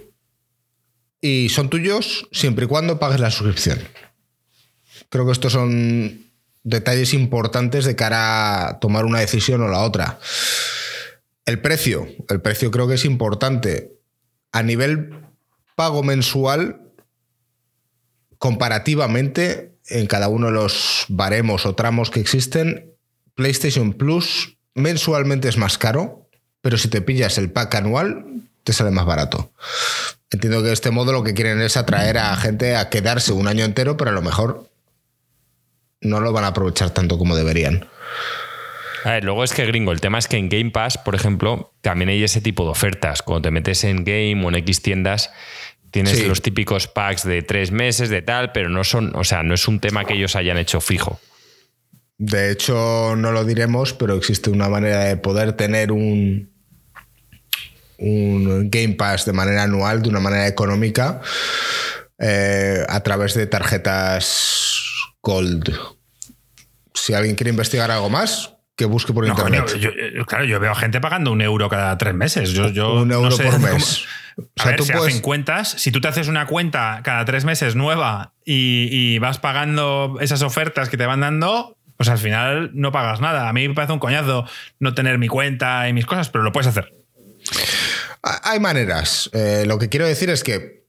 y 1.20 1.48
son 1.50 1.68
tuyos 1.68 2.28
siempre 2.32 2.64
y 2.64 2.68
cuando 2.68 2.98
pagues 2.98 3.20
la 3.20 3.30
suscripción. 3.30 3.78
Creo 5.08 5.26
que 5.26 5.32
estos 5.32 5.52
son 5.52 6.26
detalles 6.62 7.14
importantes 7.14 7.84
de 7.84 7.96
cara 7.96 8.68
a 8.68 8.80
tomar 8.80 9.04
una 9.04 9.20
decisión 9.20 9.62
o 9.62 9.68
la 9.68 9.82
otra. 9.82 10.18
El 11.46 11.60
precio, 11.60 12.06
el 12.28 12.40
precio 12.40 12.70
creo 12.70 12.86
que 12.86 12.94
es 12.94 13.04
importante. 13.04 13.98
A 14.52 14.62
nivel 14.62 15.10
pago 15.74 16.02
mensual, 16.02 16.92
comparativamente, 18.38 19.78
en 19.88 20.06
cada 20.06 20.28
uno 20.28 20.46
de 20.46 20.52
los 20.52 21.06
baremos 21.08 21.66
o 21.66 21.74
tramos 21.74 22.10
que 22.10 22.20
existen, 22.20 22.94
PlayStation 23.34 23.92
Plus 23.92 24.58
mensualmente 24.74 25.48
es 25.48 25.56
más 25.56 25.78
caro, 25.78 26.28
pero 26.60 26.78
si 26.78 26.88
te 26.88 27.00
pillas 27.00 27.38
el 27.38 27.50
pack 27.50 27.74
anual, 27.76 28.24
te 28.70 28.76
sale 28.76 28.92
más 28.92 29.04
barato. 29.04 29.52
Entiendo 30.30 30.62
que 30.62 30.68
de 30.68 30.72
este 30.72 30.92
modo 30.92 31.12
lo 31.12 31.24
que 31.24 31.34
quieren 31.34 31.60
es 31.60 31.76
atraer 31.76 32.18
a 32.18 32.36
gente 32.36 32.76
a 32.76 32.88
quedarse 32.88 33.32
un 33.32 33.48
año 33.48 33.64
entero, 33.64 33.96
pero 33.96 34.10
a 34.10 34.14
lo 34.14 34.22
mejor 34.22 34.70
no 36.00 36.20
lo 36.20 36.32
van 36.32 36.44
a 36.44 36.48
aprovechar 36.48 36.90
tanto 36.90 37.18
como 37.18 37.34
deberían. 37.34 37.88
A 39.04 39.12
ver, 39.12 39.24
luego 39.24 39.42
es 39.42 39.52
que 39.52 39.66
gringo, 39.66 39.90
el 39.90 40.00
tema 40.00 40.18
es 40.18 40.28
que 40.28 40.36
en 40.36 40.48
Game 40.48 40.70
Pass, 40.70 40.98
por 40.98 41.16
ejemplo, 41.16 41.72
también 41.80 42.10
hay 42.10 42.22
ese 42.22 42.40
tipo 42.40 42.64
de 42.64 42.70
ofertas. 42.70 43.22
Cuando 43.22 43.42
te 43.42 43.50
metes 43.50 43.82
en 43.82 44.04
Game 44.04 44.44
o 44.44 44.50
en 44.50 44.54
X 44.56 44.82
tiendas, 44.82 45.30
tienes 45.90 46.24
los 46.26 46.42
típicos 46.42 46.86
packs 46.86 47.24
de 47.24 47.42
tres 47.42 47.72
meses, 47.72 48.08
de 48.08 48.22
tal, 48.22 48.52
pero 48.52 48.68
no 48.68 48.84
son, 48.84 49.16
o 49.16 49.24
sea, 49.24 49.42
no 49.42 49.54
es 49.54 49.66
un 49.66 49.80
tema 49.80 50.04
que 50.04 50.14
ellos 50.14 50.36
hayan 50.36 50.58
hecho 50.58 50.80
fijo. 50.80 51.18
De 52.18 52.52
hecho, 52.52 53.16
no 53.16 53.32
lo 53.32 53.44
diremos, 53.44 53.94
pero 53.94 54.14
existe 54.14 54.50
una 54.50 54.68
manera 54.68 55.06
de 55.06 55.16
poder 55.16 55.54
tener 55.54 55.90
un, 55.90 56.50
un 58.00 58.70
Game 58.70 58.94
Pass 58.94 59.24
de 59.24 59.32
manera 59.32 59.64
anual, 59.64 60.02
de 60.02 60.08
una 60.08 60.20
manera 60.20 60.46
económica, 60.46 61.20
eh, 62.18 62.84
a 62.88 63.00
través 63.00 63.34
de 63.34 63.46
tarjetas 63.46 64.84
Gold. 65.22 65.74
Si 66.94 67.14
alguien 67.14 67.36
quiere 67.36 67.50
investigar 67.50 67.90
algo 67.90 68.10
más, 68.10 68.54
que 68.76 68.86
busque 68.86 69.12
por 69.12 69.26
internet. 69.26 69.76
Eh, 69.76 70.24
claro, 70.26 70.44
yo 70.44 70.58
veo 70.58 70.74
gente 70.74 71.00
pagando 71.00 71.32
un 71.32 71.42
euro 71.42 71.68
cada 71.68 71.98
tres 71.98 72.14
meses. 72.14 72.52
Yo, 72.52 72.94
un 72.94 73.12
euro 73.12 73.36
por 73.36 73.58
mes. 73.60 74.06
a 74.58 74.66
ver, 74.66 74.82
si 74.82 74.92
hacen 74.92 75.20
cuentas, 75.20 75.74
si 75.76 75.92
tú 75.92 76.00
te 76.00 76.08
haces 76.08 76.28
una 76.28 76.46
cuenta 76.46 77.00
cada 77.04 77.24
tres 77.26 77.44
meses 77.44 77.76
nueva 77.76 78.32
y, 78.42 78.88
y, 78.90 79.18
vas 79.18 79.38
pagando 79.38 80.16
esas 80.20 80.40
ofertas 80.40 80.88
que 80.88 80.96
te 80.96 81.04
van 81.04 81.20
dando, 81.20 81.76
pues 81.98 82.08
al 82.08 82.16
final 82.16 82.70
no 82.72 82.90
pagas 82.90 83.20
nada. 83.20 83.50
A 83.50 83.52
mí 83.52 83.68
me 83.68 83.74
parece 83.74 83.92
un 83.92 83.98
coñazo 83.98 84.46
no 84.78 84.94
tener 84.94 85.18
mi 85.18 85.28
cuenta 85.28 85.86
y 85.86 85.92
mis 85.92 86.06
cosas, 86.06 86.30
pero 86.30 86.42
lo 86.42 86.52
puedes 86.52 86.68
hacer. 86.68 86.90
Hay 88.22 88.60
maneras. 88.60 89.30
Eh, 89.32 89.64
lo 89.66 89.78
que 89.78 89.88
quiero 89.88 90.06
decir 90.06 90.30
es 90.30 90.44
que 90.44 90.84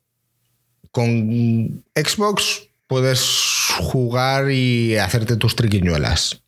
con 0.92 1.84
Xbox 1.96 2.68
puedes 2.88 3.22
jugar 3.80 4.52
y 4.52 4.98
hacerte 4.98 5.38
tus 5.38 5.56
triquiñuelas. 5.56 6.42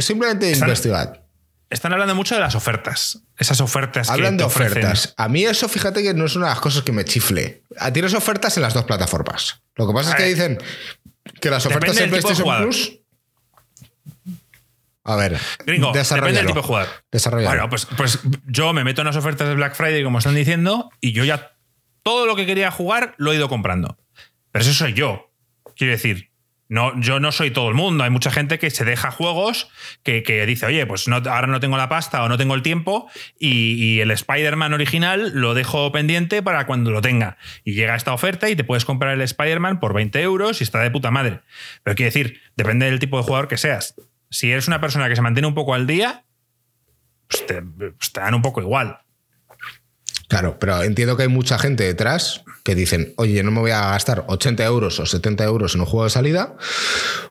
Simplemente 0.00 0.50
investigar. 0.50 1.24
Están 1.70 1.92
hablando 1.92 2.14
mucho 2.14 2.34
de 2.34 2.40
las 2.40 2.54
ofertas. 2.54 3.20
Esas 3.38 3.60
ofertas 3.60 4.08
Hablan 4.08 4.36
de 4.36 4.44
ofertas. 4.44 5.14
A 5.16 5.28
mí 5.28 5.44
eso, 5.44 5.68
fíjate 5.68 6.02
que 6.02 6.14
no 6.14 6.26
es 6.26 6.36
una 6.36 6.46
de 6.46 6.52
las 6.52 6.60
cosas 6.60 6.82
que 6.82 6.92
me 6.92 7.04
chifle. 7.04 7.62
Tienes 7.92 8.14
ofertas 8.14 8.56
en 8.56 8.62
las 8.62 8.74
dos 8.74 8.84
plataformas. 8.84 9.62
Lo 9.74 9.86
que 9.86 9.92
pasa 9.92 10.10
es 10.10 10.16
que 10.16 10.24
dicen 10.24 10.58
que 11.40 11.50
las 11.50 11.66
ofertas 11.66 11.96
en 11.98 12.10
PlayStation 12.10 12.62
Plus 12.62 13.00
a 15.06 15.14
ver, 15.14 15.38
Gringo, 15.64 15.92
depende 15.92 16.32
del 16.32 16.46
tipo 16.46 16.60
de 16.60 16.66
jugador. 16.66 16.88
Bueno, 17.30 17.68
pues, 17.70 17.86
pues 17.96 18.18
yo 18.46 18.72
me 18.72 18.82
meto 18.82 19.02
en 19.02 19.06
las 19.06 19.16
ofertas 19.16 19.46
de 19.48 19.54
Black 19.54 19.76
Friday, 19.76 20.02
como 20.02 20.18
están 20.18 20.34
diciendo, 20.34 20.90
y 21.00 21.12
yo 21.12 21.24
ya 21.24 21.52
todo 22.02 22.26
lo 22.26 22.34
que 22.34 22.44
quería 22.44 22.72
jugar 22.72 23.14
lo 23.16 23.32
he 23.32 23.36
ido 23.36 23.48
comprando. 23.48 23.98
Pero 24.50 24.64
eso 24.64 24.74
soy 24.74 24.94
yo. 24.94 25.30
Quiero 25.76 25.92
decir, 25.92 26.30
no, 26.68 27.00
yo 27.00 27.20
no 27.20 27.30
soy 27.30 27.52
todo 27.52 27.68
el 27.68 27.74
mundo. 27.74 28.02
Hay 28.02 28.10
mucha 28.10 28.32
gente 28.32 28.58
que 28.58 28.70
se 28.70 28.84
deja 28.84 29.12
juegos 29.12 29.68
que, 30.02 30.22
dice, 30.46 30.66
oye, 30.66 30.84
pues 30.86 31.06
no, 31.06 31.16
ahora 31.16 31.46
no 31.46 31.60
tengo 31.60 31.76
la 31.76 31.88
pasta 31.88 32.24
o 32.24 32.28
no 32.28 32.36
tengo 32.36 32.56
el 32.56 32.62
tiempo 32.62 33.08
y, 33.38 33.74
y 33.74 34.00
el 34.00 34.10
Spider-Man 34.10 34.74
original 34.74 35.30
lo 35.34 35.54
dejo 35.54 35.92
pendiente 35.92 36.42
para 36.42 36.66
cuando 36.66 36.90
lo 36.90 37.00
tenga. 37.00 37.38
Y 37.62 37.74
llega 37.74 37.94
esta 37.94 38.12
oferta 38.12 38.50
y 38.50 38.56
te 38.56 38.64
puedes 38.64 38.84
comprar 38.84 39.14
el 39.14 39.20
Spider-Man 39.20 39.78
por 39.78 39.94
20 39.94 40.20
euros 40.20 40.60
y 40.60 40.64
está 40.64 40.80
de 40.80 40.90
puta 40.90 41.12
madre. 41.12 41.42
Pero 41.84 41.94
quiero 41.94 42.08
decir, 42.08 42.40
depende 42.56 42.86
del 42.86 42.98
tipo 42.98 43.18
de 43.18 43.22
jugador 43.22 43.46
que 43.46 43.56
seas 43.56 43.94
si 44.30 44.50
eres 44.50 44.68
una 44.68 44.80
persona 44.80 45.08
que 45.08 45.16
se 45.16 45.22
mantiene 45.22 45.48
un 45.48 45.54
poco 45.54 45.74
al 45.74 45.86
día, 45.86 46.24
pues 47.28 47.46
te, 47.46 47.62
pues 47.62 48.12
dan 48.12 48.34
un 48.34 48.42
poco 48.42 48.60
igual. 48.60 48.98
Claro, 50.28 50.58
pero 50.58 50.82
entiendo 50.82 51.16
que 51.16 51.22
hay 51.22 51.28
mucha 51.28 51.58
gente 51.58 51.84
detrás 51.84 52.42
que 52.64 52.74
dicen, 52.74 53.14
oye, 53.16 53.42
no 53.44 53.52
me 53.52 53.60
voy 53.60 53.70
a 53.70 53.90
gastar 53.90 54.24
80 54.26 54.64
euros 54.64 54.98
o 54.98 55.06
70 55.06 55.44
euros 55.44 55.74
en 55.74 55.82
un 55.82 55.86
juego 55.86 56.04
de 56.04 56.10
salida, 56.10 56.56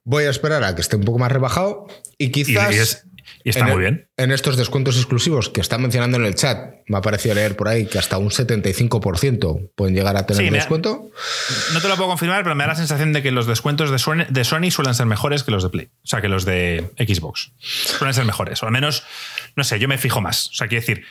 voy 0.05 0.23
a 0.23 0.29
esperar 0.29 0.63
a 0.63 0.75
que 0.75 0.81
esté 0.81 0.95
un 0.95 1.03
poco 1.03 1.19
más 1.19 1.31
rebajado 1.31 1.87
y 2.17 2.31
quizás... 2.31 2.73
Y 2.73 3.14
está 3.43 3.65
muy 3.65 3.79
bien. 3.79 4.09
En 4.17 4.31
estos 4.31 4.57
descuentos 4.57 4.97
exclusivos 4.97 5.49
que 5.49 5.61
están 5.61 5.81
mencionando 5.81 6.17
en 6.17 6.25
el 6.25 6.35
chat, 6.35 6.75
me 6.87 6.97
ha 6.97 7.01
parecido 7.01 7.35
leer 7.35 7.55
por 7.55 7.67
ahí 7.67 7.85
que 7.85 7.99
hasta 7.99 8.17
un 8.17 8.29
75% 8.29 9.71
pueden 9.75 9.95
llegar 9.95 10.17
a 10.17 10.25
tener 10.25 10.51
descuento. 10.51 11.09
no 11.73 11.81
te 11.81 11.87
lo 11.87 11.95
puedo 11.95 12.09
confirmar, 12.09 12.43
pero 12.43 12.55
me 12.55 12.63
da 12.63 12.69
la 12.69 12.75
sensación 12.75 13.13
de 13.13 13.21
que 13.21 13.31
los 13.31 13.47
descuentos 13.47 13.91
de 13.91 13.99
Sony, 13.99 14.25
de 14.29 14.43
Sony 14.43 14.71
suelen 14.71 14.93
ser 14.93 15.05
mejores 15.05 15.43
que 15.43 15.51
los 15.51 15.63
de 15.63 15.69
Play. 15.69 15.85
O 16.03 16.07
sea, 16.07 16.21
que 16.21 16.27
los 16.27 16.45
de 16.45 16.91
Xbox. 16.97 17.51
Suelen 17.59 18.13
ser 18.13 18.25
mejores. 18.25 18.61
O 18.63 18.65
al 18.65 18.71
menos, 18.71 19.03
no 19.55 19.63
sé, 19.63 19.79
yo 19.79 19.87
me 19.87 19.97
fijo 19.97 20.21
más. 20.21 20.49
O 20.49 20.53
sea, 20.53 20.67
quiero 20.67 20.81
decir, 20.81 21.05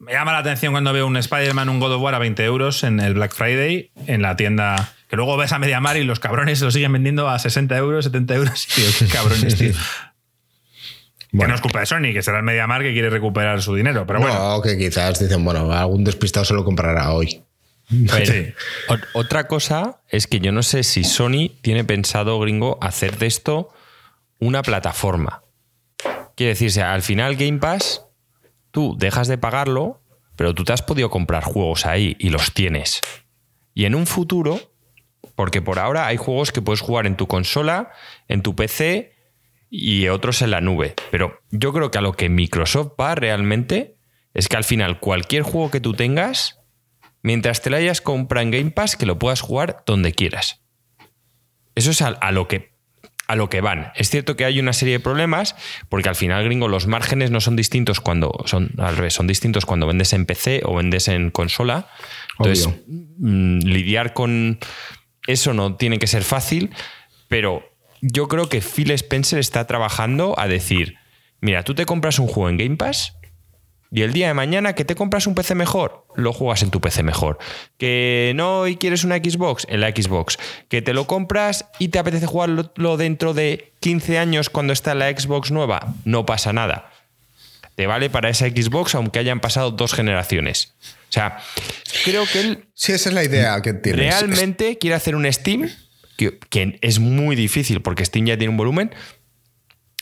me 0.00 0.12
llama 0.12 0.32
la 0.32 0.38
atención 0.38 0.72
cuando 0.72 0.92
veo 0.92 1.06
un 1.06 1.16
Spider-Man, 1.16 1.68
un 1.68 1.78
God 1.78 1.92
of 1.92 2.02
War 2.02 2.14
a 2.14 2.18
20 2.18 2.42
euros 2.44 2.84
en 2.84 3.00
el 3.00 3.14
Black 3.14 3.34
Friday 3.34 3.90
en 4.06 4.22
la 4.22 4.34
tienda. 4.34 4.94
Que 5.08 5.16
luego 5.16 5.36
ves 5.36 5.52
a 5.52 5.58
Mediamar 5.58 5.96
y 5.96 6.04
los 6.04 6.20
cabrones 6.20 6.60
lo 6.62 6.70
siguen 6.70 6.92
vendiendo 6.92 7.28
a 7.28 7.38
60 7.38 7.76
euros, 7.76 8.04
70 8.06 8.34
euros. 8.34 8.68
Y 9.02 9.06
cabrones, 9.06 9.56
tío. 9.56 9.72
Que 11.32 11.46
no 11.46 11.54
es 11.54 11.60
culpa 11.60 11.80
de 11.80 11.86
Sony, 11.86 12.12
que 12.12 12.22
será 12.22 12.38
el 12.38 12.44
MediaMar 12.44 12.82
que 12.82 12.92
quiere 12.92 13.08
recuperar 13.08 13.62
su 13.62 13.74
dinero. 13.74 14.06
Pero 14.06 14.20
bueno. 14.20 14.34
No, 14.34 14.62
que 14.62 14.76
quizás 14.76 15.20
dicen, 15.20 15.44
bueno, 15.44 15.72
algún 15.72 16.02
despistado 16.04 16.44
se 16.44 16.54
lo 16.54 16.64
comprará 16.64 17.12
hoy. 17.12 17.42
Otra 19.14 19.46
cosa 19.46 20.00
es 20.08 20.26
que 20.26 20.40
yo 20.40 20.52
no 20.52 20.62
sé 20.62 20.82
si 20.82 21.04
Sony 21.04 21.50
tiene 21.60 21.84
pensado, 21.84 22.38
gringo, 22.40 22.78
hacer 22.80 23.18
de 23.18 23.26
esto 23.26 23.72
una 24.38 24.62
plataforma. 24.62 25.42
Quiere 26.36 26.50
decirse, 26.50 26.82
al 26.82 27.02
final 27.02 27.36
Game 27.36 27.58
Pass, 27.58 28.06
tú 28.70 28.96
dejas 28.98 29.28
de 29.28 29.38
pagarlo, 29.38 30.00
pero 30.36 30.54
tú 30.54 30.64
te 30.64 30.72
has 30.72 30.82
podido 30.82 31.10
comprar 31.10 31.44
juegos 31.44 31.84
ahí 31.84 32.16
y 32.18 32.30
los 32.30 32.54
tienes. 32.54 33.00
Y 33.74 33.84
en 33.84 33.94
un 33.94 34.06
futuro, 34.06 34.60
porque 35.34 35.60
por 35.60 35.78
ahora 35.78 36.06
hay 36.06 36.16
juegos 36.16 36.52
que 36.52 36.62
puedes 36.62 36.80
jugar 36.80 37.06
en 37.06 37.16
tu 37.16 37.26
consola, 37.26 37.90
en 38.28 38.42
tu 38.42 38.56
PC 38.56 39.12
y 39.70 40.08
otros 40.08 40.42
en 40.42 40.50
la 40.50 40.60
nube. 40.60 40.94
Pero 41.10 41.40
yo 41.50 41.72
creo 41.72 41.90
que 41.90 41.98
a 41.98 42.02
lo 42.02 42.12
que 42.12 42.28
Microsoft 42.28 42.92
va 43.00 43.14
realmente 43.14 43.96
es 44.34 44.48
que 44.48 44.56
al 44.56 44.64
final 44.64 45.00
cualquier 45.00 45.42
juego 45.42 45.70
que 45.70 45.80
tú 45.80 45.94
tengas, 45.94 46.58
mientras 47.22 47.62
te 47.62 47.70
lo 47.70 47.76
hayas 47.76 48.00
comprado 48.00 48.42
en 48.42 48.50
Game 48.50 48.70
Pass, 48.72 48.96
que 48.96 49.06
lo 49.06 49.18
puedas 49.18 49.40
jugar 49.40 49.82
donde 49.86 50.12
quieras. 50.12 50.62
Eso 51.74 51.92
es 51.92 52.02
a, 52.02 52.32
lo 52.32 52.48
que 52.48 52.74
a 53.28 53.36
lo 53.36 53.48
que 53.48 53.60
van. 53.60 53.92
Es 53.94 54.10
cierto 54.10 54.36
que 54.36 54.44
hay 54.44 54.58
una 54.58 54.72
serie 54.72 54.94
de 54.94 55.00
problemas, 55.00 55.54
porque 55.88 56.08
al 56.08 56.16
final, 56.16 56.44
gringo, 56.44 56.66
los 56.66 56.88
márgenes 56.88 57.30
no 57.30 57.40
son 57.40 57.54
distintos 57.54 58.00
cuando 58.00 58.32
son 58.44 58.72
al 58.78 58.96
revés, 58.96 59.14
son 59.14 59.28
distintos 59.28 59.66
cuando 59.66 59.86
vendes 59.86 60.12
en 60.12 60.26
PC 60.26 60.62
o 60.64 60.74
vendes 60.74 61.06
en 61.06 61.30
consola. 61.30 61.88
Entonces, 62.38 62.68
mm, 62.88 63.58
lidiar 63.60 64.14
con 64.14 64.58
eso 65.26 65.54
no 65.54 65.76
tiene 65.76 65.98
que 65.98 66.08
ser 66.08 66.24
fácil, 66.24 66.70
pero 67.28 67.69
yo 68.00 68.28
creo 68.28 68.48
que 68.48 68.60
Phil 68.60 68.90
Spencer 68.90 69.38
está 69.38 69.66
trabajando 69.66 70.38
a 70.38 70.48
decir, 70.48 70.96
mira, 71.40 71.62
tú 71.62 71.74
te 71.74 71.86
compras 71.86 72.18
un 72.18 72.26
juego 72.26 72.48
en 72.48 72.56
Game 72.56 72.76
Pass 72.76 73.14
y 73.92 74.02
el 74.02 74.12
día 74.12 74.28
de 74.28 74.34
mañana 74.34 74.74
que 74.74 74.84
te 74.84 74.94
compras 74.94 75.26
un 75.26 75.34
PC 75.34 75.56
mejor, 75.56 76.06
lo 76.14 76.32
juegas 76.32 76.62
en 76.62 76.70
tu 76.70 76.80
PC 76.80 77.02
mejor. 77.02 77.38
Que 77.76 78.32
no 78.36 78.68
y 78.68 78.76
quieres 78.76 79.02
una 79.02 79.16
Xbox, 79.16 79.66
en 79.68 79.80
la 79.80 79.90
Xbox. 79.90 80.38
Que 80.68 80.80
te 80.80 80.94
lo 80.94 81.08
compras 81.08 81.66
y 81.80 81.88
te 81.88 81.98
apetece 81.98 82.26
jugarlo 82.26 82.96
dentro 82.96 83.34
de 83.34 83.72
15 83.80 84.18
años 84.18 84.48
cuando 84.48 84.72
está 84.72 84.94
la 84.94 85.10
Xbox 85.10 85.50
nueva, 85.50 85.94
no 86.04 86.24
pasa 86.24 86.52
nada. 86.52 86.92
Te 87.74 87.86
vale 87.88 88.10
para 88.10 88.28
esa 88.28 88.46
Xbox 88.46 88.94
aunque 88.94 89.18
hayan 89.18 89.40
pasado 89.40 89.72
dos 89.72 89.92
generaciones. 89.92 90.74
O 91.08 91.12
sea, 91.12 91.38
creo 92.04 92.24
que 92.32 92.40
él... 92.40 92.68
Sí, 92.74 92.92
esa 92.92 93.08
es 93.08 93.14
la 93.14 93.24
idea 93.24 93.60
que 93.62 93.72
tiene. 93.72 93.98
Realmente 93.98 94.78
quiere 94.78 94.94
hacer 94.94 95.16
un 95.16 95.30
Steam, 95.32 95.68
que, 96.20 96.78
es 96.80 96.98
muy 96.98 97.36
difícil 97.36 97.82
porque 97.82 98.04
Steam 98.04 98.26
ya 98.26 98.36
tiene 98.36 98.50
un 98.50 98.56
volumen, 98.56 98.94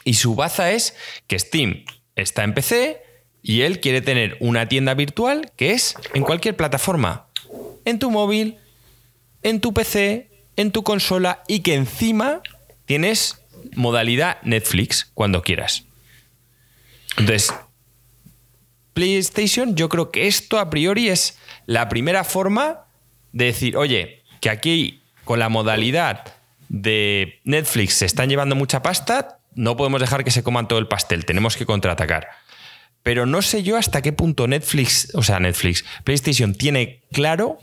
y 0.04 0.14
su 0.14 0.34
baza 0.34 0.70
es 0.72 0.94
que 1.26 1.38
Steam 1.38 1.84
está 2.16 2.44
en 2.44 2.54
PC, 2.54 3.02
y 3.42 3.62
él 3.62 3.80
quiere 3.80 4.00
tener 4.00 4.36
una 4.40 4.68
tienda 4.68 4.94
virtual 4.94 5.52
que 5.56 5.72
es 5.72 5.94
en 6.14 6.22
cualquier 6.22 6.56
plataforma. 6.56 7.26
En 7.84 7.98
tu 7.98 8.10
móvil, 8.10 8.58
en 9.42 9.60
tu 9.60 9.72
PC, 9.72 10.28
en 10.56 10.72
tu 10.72 10.82
consola 10.82 11.42
y 11.46 11.60
que 11.60 11.74
encima 11.74 12.42
tienes 12.84 13.40
modalidad 13.74 14.42
Netflix 14.42 15.10
cuando 15.14 15.42
quieras. 15.42 15.84
Entonces, 17.16 17.54
PlayStation, 18.92 19.76
yo 19.76 19.88
creo 19.88 20.10
que 20.10 20.26
esto 20.26 20.58
a 20.58 20.68
priori 20.68 21.08
es 21.08 21.38
la 21.66 21.88
primera 21.88 22.24
forma 22.24 22.86
de 23.32 23.46
decir, 23.46 23.76
oye, 23.76 24.22
que 24.40 24.50
aquí 24.50 25.00
con 25.28 25.38
la 25.38 25.50
modalidad 25.50 26.24
de 26.70 27.42
Netflix 27.44 27.92
se 27.96 28.06
están 28.06 28.30
llevando 28.30 28.56
mucha 28.56 28.80
pasta, 28.80 29.40
no 29.54 29.76
podemos 29.76 30.00
dejar 30.00 30.24
que 30.24 30.30
se 30.30 30.42
coman 30.42 30.68
todo 30.68 30.78
el 30.78 30.88
pastel, 30.88 31.26
tenemos 31.26 31.54
que 31.54 31.66
contraatacar. 31.66 32.28
Pero 33.02 33.26
no 33.26 33.42
sé 33.42 33.62
yo 33.62 33.76
hasta 33.76 34.00
qué 34.00 34.14
punto 34.14 34.48
Netflix, 34.48 35.14
o 35.14 35.22
sea, 35.22 35.38
Netflix, 35.38 35.84
PlayStation 36.04 36.54
tiene 36.54 37.02
claro 37.12 37.58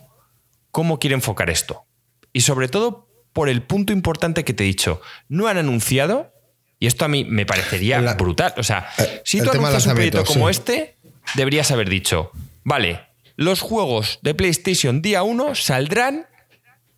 cómo 0.70 1.00
quiere 1.00 1.16
enfocar 1.16 1.50
esto. 1.50 1.88
Y 2.34 2.42
sobre 2.42 2.68
todo 2.68 3.10
por 3.34 3.50
el 3.50 3.64
punto 3.64 3.92
importante 3.94 4.46
que 4.46 4.54
te 4.54 4.64
he 4.64 4.68
dicho, 4.68 5.02
no 5.28 5.48
han 5.48 5.58
anunciado, 5.58 6.36
y 6.78 6.86
esto 6.86 7.04
a 7.04 7.08
mí 7.08 7.26
me 7.26 7.48
parecería 7.48 8.00
brutal, 8.14 8.54
o 8.58 8.64
sea, 8.64 8.90
eh, 9.00 9.24
si 9.26 9.42
tú 9.42 9.50
anuncias 9.50 9.88
un 9.88 9.96
proyecto 9.96 10.24
como 10.24 10.52
este, 10.52 10.98
deberías 11.34 11.72
haber 11.72 11.90
dicho, 11.90 12.30
vale, 12.64 13.02
los 13.38 13.62
juegos 13.62 14.20
de 14.22 14.36
PlayStation 14.36 15.02
día 15.02 15.24
1 15.24 15.56
saldrán 15.56 16.28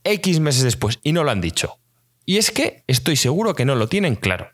X 0.08 0.40
meses 0.40 0.64
después, 0.64 1.00
y 1.04 1.14
no 1.14 1.24
lo 1.24 1.32
han 1.32 1.42
dicho. 1.42 1.80
Y 2.26 2.38
es 2.38 2.52
que 2.52 2.84
estoy 2.88 3.16
seguro 3.16 3.56
que 3.56 3.66
no 3.66 3.76
lo 3.76 3.88
tienen 3.88 4.16
claro. 4.16 4.50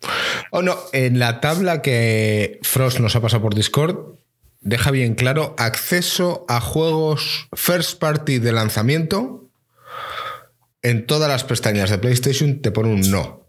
O 0.51 0.59
oh, 0.59 0.61
no, 0.61 0.77
en 0.93 1.17
la 1.17 1.41
tabla 1.41 1.81
que 1.81 2.59
Frost 2.61 2.99
nos 2.99 3.15
ha 3.15 3.21
pasado 3.21 3.41
por 3.41 3.55
Discord, 3.55 4.19
deja 4.61 4.91
bien 4.91 5.15
claro 5.15 5.55
acceso 5.57 6.45
a 6.47 6.61
juegos 6.61 7.47
first 7.53 7.99
party 7.99 8.39
de 8.39 8.51
lanzamiento. 8.51 9.49
En 10.81 11.07
todas 11.07 11.29
las 11.29 11.43
pestañas 11.43 11.89
de 11.89 11.97
PlayStation 11.97 12.61
te 12.61 12.71
pone 12.71 12.89
un 12.89 13.09
no. 13.09 13.43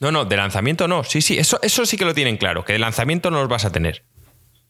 No, 0.00 0.12
no, 0.12 0.24
de 0.24 0.36
lanzamiento 0.36 0.86
no. 0.88 1.04
Sí, 1.04 1.22
sí, 1.22 1.38
eso, 1.38 1.58
eso 1.62 1.84
sí 1.84 1.96
que 1.96 2.04
lo 2.04 2.14
tienen 2.14 2.36
claro, 2.36 2.64
que 2.64 2.72
de 2.72 2.78
lanzamiento 2.78 3.30
no 3.30 3.40
los 3.40 3.48
vas 3.48 3.64
a 3.64 3.72
tener. 3.72 4.04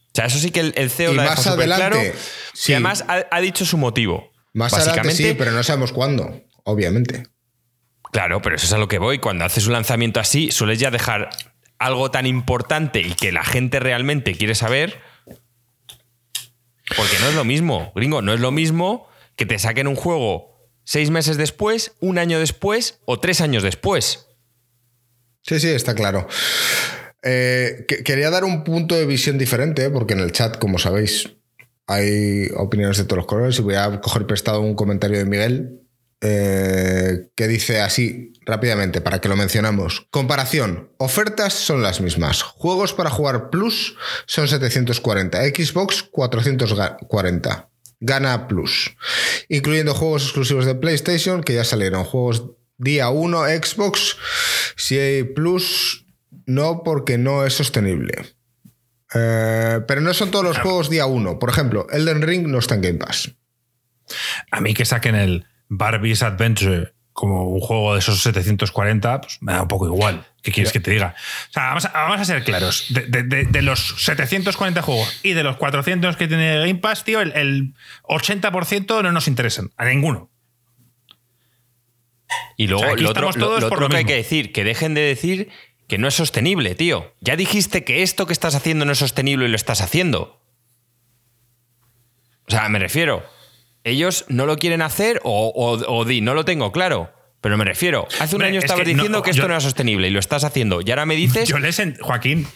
O 0.09 0.11
sea, 0.15 0.27
eso 0.27 0.39
sí 0.39 0.51
que 0.51 0.61
el, 0.75 0.91
CEO 0.91 1.13
lo 1.13 1.23
ha 1.23 1.27
más 1.27 1.47
adelante, 1.47 1.91
claro. 1.91 2.19
Y 2.67 2.73
además 2.73 3.05
ha, 3.07 3.41
dicho 3.41 3.65
su 3.65 3.77
motivo. 3.77 4.33
Más 4.59 4.75
adelante 4.75 5.13
sí, 5.13 5.35
pero 5.39 5.53
no 5.53 5.63
sabemos 5.63 5.93
cuándo, 5.93 6.43
obviamente. 6.65 7.23
Claro, 8.11 8.43
pero 8.43 8.57
eso 8.57 8.67
es 8.67 8.73
a 8.73 8.79
lo 8.79 8.89
que 8.89 8.99
voy. 8.99 9.21
Cuando 9.21 9.45
haces 9.45 9.69
un 9.69 9.73
lanzamiento 9.73 10.19
así, 10.19 10.51
sueles 10.51 10.81
ya 10.81 10.91
dejar 10.91 11.31
algo 11.79 12.11
tan 12.11 12.27
importante 12.27 13.01
y 13.01 13.15
que 13.15 13.31
la 13.31 13.45
gente 13.45 13.79
realmente 13.79 14.35
quiere 14.35 14.57
saber. 14.57 15.01
Porque 16.97 17.19
no 17.21 17.29
es 17.29 17.37
lo 17.37 17.45
mismo, 17.45 17.93
gringo, 17.95 18.21
no 18.21 18.35
es 18.35 18.41
lo 18.41 18.51
mismo 18.51 19.07
que 19.37 19.47
te 19.47 19.61
saquen 19.61 19.87
un 19.87 19.95
juego 19.95 20.59
seis 20.83 21.11
meses 21.11 21.37
después, 21.37 21.93
un 22.01 22.19
año 22.19 22.41
después 22.41 22.99
o 23.05 23.21
tres 23.21 23.41
años 23.41 23.63
después. 23.63 24.27
Sí, 25.43 25.61
sí, 25.61 25.69
está 25.69 25.95
claro. 25.95 26.27
Eh, 27.23 27.87
quería 28.05 28.31
dar 28.31 28.43
un 28.43 28.65
punto 28.65 28.97
de 28.97 29.07
visión 29.07 29.39
diferente, 29.39 29.89
porque 29.91 30.15
en 30.15 30.21
el 30.21 30.33
chat, 30.33 30.59
como 30.59 30.81
sabéis, 30.81 31.38
hay 31.89 32.49
opiniones 32.55 32.99
de 32.99 33.05
todos 33.05 33.17
los 33.19 33.27
colores 33.27 33.59
y 33.59 33.63
voy 33.63 33.75
a 33.75 34.01
coger 34.01 34.27
prestado 34.27 34.61
un 34.61 34.75
comentario 34.75 35.19
de 35.19 35.25
Miguel 35.25 35.81
eh, 36.21 37.31
que 37.35 37.49
dice 37.49 37.81
así 37.81 38.33
rápidamente 38.45 39.01
para 39.01 39.21
que 39.21 39.29
lo 39.29 39.37
mencionamos. 39.37 40.07
Comparación. 40.11 40.93
Ofertas 40.99 41.55
son 41.55 41.83
las 41.83 42.01
mismas. 42.01 42.43
Juegos 42.43 42.93
para 42.93 43.09
jugar 43.09 43.49
Plus 43.51 43.97
son 44.27 44.49
740. 44.49 45.43
Xbox 45.45 46.03
440. 46.03 47.71
Gana 48.01 48.49
Plus. 48.49 48.95
Incluyendo 49.49 49.95
juegos 49.95 50.25
exclusivos 50.25 50.67
de 50.67 50.75
PlayStation 50.75 51.43
que 51.43 51.55
ya 51.55 51.65
salieron. 51.65 52.05
Juegos 52.05 52.51
día 52.77 53.09
1 53.09 53.45
Xbox. 53.63 54.17
Si 54.77 54.99
hay 54.99 55.23
Plus, 55.23 56.05
no 56.45 56.83
porque 56.83 57.17
no 57.17 57.47
es 57.47 57.55
sostenible. 57.55 58.38
Eh, 59.15 59.81
pero 59.87 60.01
no 60.01 60.13
son 60.15 60.31
todos 60.31 60.45
los 60.45 60.59
juegos 60.59 60.91
día 60.91 61.07
1. 61.07 61.39
Por 61.39 61.51
ejemplo, 61.51 61.87
Elden 61.91 62.23
Ring 62.23 62.47
no 62.47 62.59
está 62.59 62.75
en 62.75 62.83
Game 62.83 62.99
Pass. 62.99 63.31
A 64.51 64.61
mí 64.61 64.75
que 64.75 64.85
saquen 64.85 65.15
el 65.15 65.47
Barbie's 65.69 66.23
Adventure 66.23 66.93
como 67.19 67.49
un 67.49 67.61
juego 67.61 67.95
de 67.95 67.99
esos 67.99 68.23
740, 68.23 69.21
pues 69.23 69.39
me 69.43 69.53
da 69.53 69.63
un 69.63 69.69
poco 69.69 69.87
igual. 69.87 70.25
¿Qué 70.41 70.53
quieres 70.53 70.73
que 70.73 70.79
te 70.79 70.93
diga? 70.93 71.17
O 71.49 71.53
sea, 71.53 71.71
vamos 71.93 72.21
a, 72.21 72.25
ser 72.25 72.45
claros. 72.45 72.87
De, 72.91 73.61
los 73.61 73.97
740 73.99 74.83
juegos 74.83 75.19
y 75.25 75.33
de 75.33 75.43
los 75.43 75.57
400 75.57 76.17
que 76.17 76.29
tiene 76.29 76.61
Game 76.61 76.77
Pass, 76.77 77.03
tío, 77.03 77.21
el, 77.21 77.75
80% 78.05 79.03
no 79.03 79.11
nos 79.11 79.27
interesan. 79.27 79.73
A 79.77 79.87
ninguno. 79.87 80.31
Y 82.57 82.69
luego 82.69 82.95
lo 82.95 83.11
otro, 83.11 83.31
lo, 83.81 83.89
que 83.89 83.97
hay 83.97 84.05
que 84.05 84.15
decir, 84.15 84.53
que 84.53 84.63
dejen 84.63 84.95
de 84.95 85.01
decir 85.01 85.49
que 85.89 85.99
no 85.99 86.07
es 86.07 86.15
sostenible, 86.15 86.75
tío. 86.77 87.13
Ya 87.21 87.35
dijiste 87.35 87.83
que 87.83 88.03
esto 88.03 88.27
que 88.27 88.33
estás 88.33 88.55
haciendo 88.55 88.85
no 88.85 88.93
es 88.93 88.99
sostenible 88.99 89.47
y 89.47 89.49
lo 89.49 89.57
estás 89.57 89.81
haciendo. 89.81 90.41
O 92.47 92.51
sea, 92.51 92.69
me 92.69 92.79
refiero 92.79 93.25
ellos 93.89 94.25
no 94.29 94.47
lo 94.47 94.59
quieren 94.59 94.83
hacer 94.83 95.21
o, 95.25 96.05
di, 96.07 96.21
no 96.21 96.35
lo 96.35 96.45
tengo 96.45 96.73
claro. 96.73 97.13
Pero 97.41 97.57
me 97.57 97.65
refiero, 97.65 98.09
hace 98.19 98.35
un 98.35 98.43
año 98.43 98.59
estabas 98.59 98.85
diciendo 98.85 99.23
que 99.23 99.31
esto 99.31 99.43
no 99.43 99.55
era 99.55 99.61
sostenible 99.61 100.09
y 100.09 100.11
lo 100.11 100.19
estás 100.19 100.43
haciendo. 100.43 100.81
Y 100.85 100.91
ahora 100.91 101.07
me 101.07 101.15
dices. 101.15 101.49
Yo 101.49 101.59
les 101.59 101.81
Joaquín, 102.01 102.49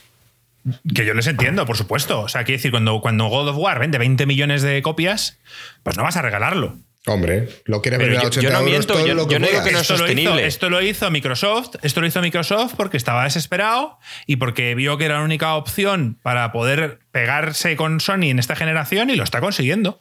que 0.92 1.06
yo 1.06 1.14
les 1.14 1.28
entiendo, 1.28 1.64
por 1.66 1.76
supuesto. 1.76 2.20
O 2.22 2.28
sea, 2.28 2.42
quiero 2.42 2.58
decir, 2.58 2.72
cuando, 2.72 3.00
cuando 3.00 3.26
God 3.26 3.48
of 3.48 3.56
War 3.58 3.78
vende 3.78 3.98
20 3.98 4.26
millones 4.26 4.62
de 4.62 4.82
copias, 4.82 5.38
pues 5.84 5.96
no 5.96 6.02
vas 6.02 6.16
a 6.16 6.22
regalarlo. 6.22 6.78
Hombre, 7.06 7.48
lo 7.64 7.82
quieres 7.82 7.98
vender 7.98 8.18
a 8.18 8.26
80 8.26 8.40
yo 8.40 8.52
no 8.52 8.62
miento, 8.62 9.06
yo, 9.06 9.14
no 9.14 9.26
digo 9.26 9.64
que 9.64 9.72
no 9.72 9.80
es 9.80 9.86
sostenible. 9.86 10.46
esto 10.46 10.70
lo 10.70 10.80
hizo 10.80 11.10
Microsoft, 11.10 11.76
esto 11.82 12.00
lo 12.00 12.06
hizo 12.06 12.20
Microsoft 12.20 12.74
porque 12.76 12.96
estaba 12.96 13.24
desesperado 13.24 13.98
y 14.26 14.36
porque 14.36 14.76
vio 14.76 14.98
que 14.98 15.06
era 15.06 15.18
la 15.18 15.24
única 15.24 15.56
opción 15.56 16.16
para 16.22 16.52
poder 16.52 17.00
pegarse 17.10 17.74
con 17.74 17.98
Sony 17.98 18.30
en 18.30 18.38
esta 18.38 18.54
generación 18.54 19.10
y 19.10 19.16
lo 19.16 19.24
está 19.24 19.40
consiguiendo. 19.40 20.00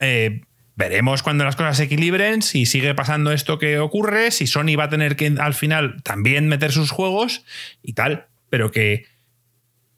Eh, 0.00 0.40
Veremos 0.76 1.22
cuando 1.22 1.44
las 1.44 1.54
cosas 1.54 1.76
se 1.76 1.84
equilibren, 1.84 2.42
si 2.42 2.66
sigue 2.66 2.94
pasando 2.94 3.30
esto 3.30 3.60
que 3.60 3.78
ocurre, 3.78 4.32
si 4.32 4.48
Sony 4.48 4.76
va 4.76 4.84
a 4.84 4.88
tener 4.88 5.14
que 5.14 5.32
al 5.38 5.54
final 5.54 6.02
también 6.02 6.48
meter 6.48 6.72
sus 6.72 6.90
juegos 6.90 7.44
y 7.80 7.92
tal, 7.92 8.26
pero 8.50 8.72
que, 8.72 9.06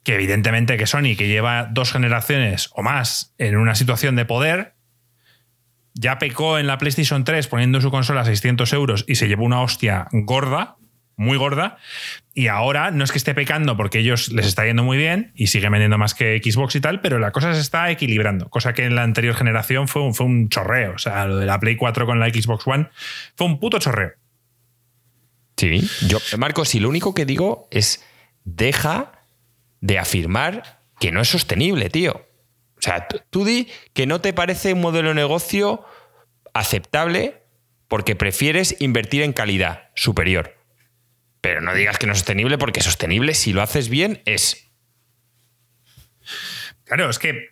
que 0.03 0.15
evidentemente 0.15 0.77
que 0.77 0.87
Sony, 0.87 1.17
que 1.17 1.29
lleva 1.29 1.71
dos 1.73 1.93
generaciones 1.93 2.69
o 2.75 2.83
más 2.83 3.35
en 3.39 3.57
una 3.57 3.75
situación 3.75 4.17
de 4.17 4.27
poder, 4.27 4.75
ya 5.99 6.19
pecó 6.19 6.59
en 6.59 6.67
la 6.67 6.79
PlayStation 6.79 7.25
3 7.25 7.49
poniendo 7.49 7.81
su 7.81 7.91
consola 7.91 8.21
a 8.21 8.25
600 8.25 8.73
euros 8.75 9.05
y 9.09 9.15
se 9.17 9.29
llevó 9.29 9.45
una 9.45 9.63
hostia 9.63 10.09
gorda, 10.13 10.77
muy 11.17 11.39
gorda. 11.39 11.79
Y 12.35 12.49
ahora 12.49 12.91
no 12.91 13.03
es 13.03 13.13
que 13.13 13.19
esté 13.19 13.35
pecando 13.35 13.77
porque 13.77 13.99
ellos 13.99 14.31
les 14.31 14.47
está 14.47 14.67
yendo 14.67 14.85
muy 14.85 14.99
bien 14.99 15.33
y 15.35 15.47
siguen 15.47 15.73
vendiendo 15.73 15.97
más 15.97 16.15
que 16.15 16.39
Xbox 16.43 16.77
y 16.77 16.81
tal, 16.81 17.01
pero 17.01 17.19
la 17.19 17.33
cosa 17.33 17.55
se 17.55 17.61
está 17.61 17.91
equilibrando, 17.91 18.51
cosa 18.51 18.75
que 18.75 18.85
en 18.85 18.95
la 18.95 19.03
anterior 19.03 19.35
generación 19.35 19.89
fue 19.89 20.03
un, 20.03 20.15
fue 20.15 20.27
un 20.27 20.51
chorreo. 20.51 20.93
O 20.95 20.99
sea, 20.99 21.27
lo 21.27 21.39
de 21.39 21.47
la 21.47 21.59
Play 21.59 21.77
4 21.77 22.05
con 22.05 22.21
la 22.21 22.29
Xbox 22.29 22.67
One 22.67 22.89
fue 23.35 23.47
un 23.47 23.59
puto 23.59 23.79
chorreo. 23.79 24.13
Sí, 25.57 25.89
yo, 26.07 26.19
Marcos, 26.37 26.75
y 26.75 26.81
lo 26.81 26.91
único 26.91 27.15
que 27.15 27.25
digo 27.25 27.67
es 27.71 28.05
deja 28.45 29.13
de 29.81 29.99
afirmar 29.99 30.83
que 31.01 31.11
no 31.11 31.23
es 31.23 31.29
sostenible, 31.29 31.89
tío. 31.89 32.27
O 32.79 32.83
sea, 32.83 33.09
tú 33.31 33.45
di 33.45 33.69
que 33.95 34.07
no 34.07 34.21
te 34.21 34.33
parece 34.33 34.73
un 34.73 34.81
modelo 34.81 35.09
de 35.09 35.15
negocio 35.15 35.85
aceptable 36.53 37.43
porque 37.89 38.17
prefieres 38.17 38.77
invertir 38.81 39.23
en 39.23 39.33
calidad 39.33 39.91
superior. 39.95 40.57
Pero 41.41 41.61
no 41.61 41.75
digas 41.75 41.99
que 41.99 42.07
no 42.07 42.13
es 42.13 42.19
sostenible, 42.19 42.59
porque 42.59 42.83
sostenible, 42.83 43.35
si 43.35 43.53
lo 43.53 43.63
haces 43.63 43.89
bien, 43.89 44.23
es. 44.25 44.69
Claro, 46.85 47.09
es 47.09 47.19
que. 47.19 47.51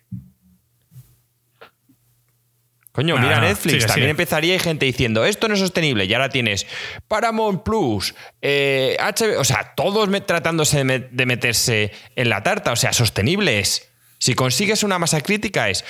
Coño, 2.91 3.17
mira 3.17 3.41
Netflix, 3.41 3.73
sigue, 3.73 3.85
también 3.87 3.93
sigue. 3.93 4.09
empezaría 4.11 4.55
y 4.55 4.59
gente 4.59 4.85
diciendo 4.85 5.25
esto 5.25 5.49
no 5.49 5.55
es 5.55 5.59
sostenible 5.59 6.05
y 6.05 6.13
ahora 6.13 6.29
tienes 6.29 6.65
Paramount 7.09 7.63
Plus, 7.63 8.15
eh, 8.41 8.95
HBO, 9.01 9.41
o 9.41 9.43
sea, 9.43 9.73
todos 9.75 10.09
tratándose 10.25 10.85
de 10.85 11.25
meterse 11.25 11.91
en 12.15 12.29
la 12.29 12.41
tarta, 12.41 12.71
o 12.71 12.77
sea, 12.77 12.93
sostenible 12.93 13.59
es. 13.59 13.91
Si 14.25 14.33
consigues 14.33 14.81
una 14.81 14.97
masa 14.97 15.21
crítica 15.21 15.69
es. 15.69 15.85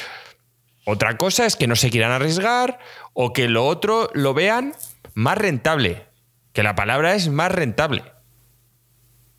Otra 0.83 1.15
cosa 1.15 1.45
es 1.45 1.55
que 1.55 1.67
no 1.67 1.77
se 1.77 1.89
quieran 1.89 2.11
arriesgar 2.11 2.79
o 3.13 3.31
que 3.31 3.47
lo 3.47 3.65
otro 3.65 4.09
lo 4.13 4.33
vean 4.33 4.75
más 5.13 5.37
rentable, 5.37 6.03
que 6.51 6.61
la 6.61 6.75
palabra 6.75 7.15
es 7.15 7.29
más 7.29 7.49
rentable. 7.49 8.03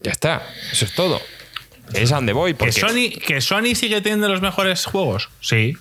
Ya 0.01 0.13
está, 0.13 0.49
eso 0.73 0.87
es 0.87 0.95
todo. 0.95 1.21
Es 1.93 2.11
a 2.11 2.15
donde 2.15 2.33
voy. 2.33 2.53
¿Que 2.53 2.57
Porque 2.57 2.73
Sony, 2.73 3.21
¿Que 3.21 3.43
Sony 3.43 3.75
sigue 3.75 4.01
teniendo 4.01 4.31
los 4.31 4.41
mejores 4.41 4.87
juegos? 4.87 5.29
Sí. 5.43 5.77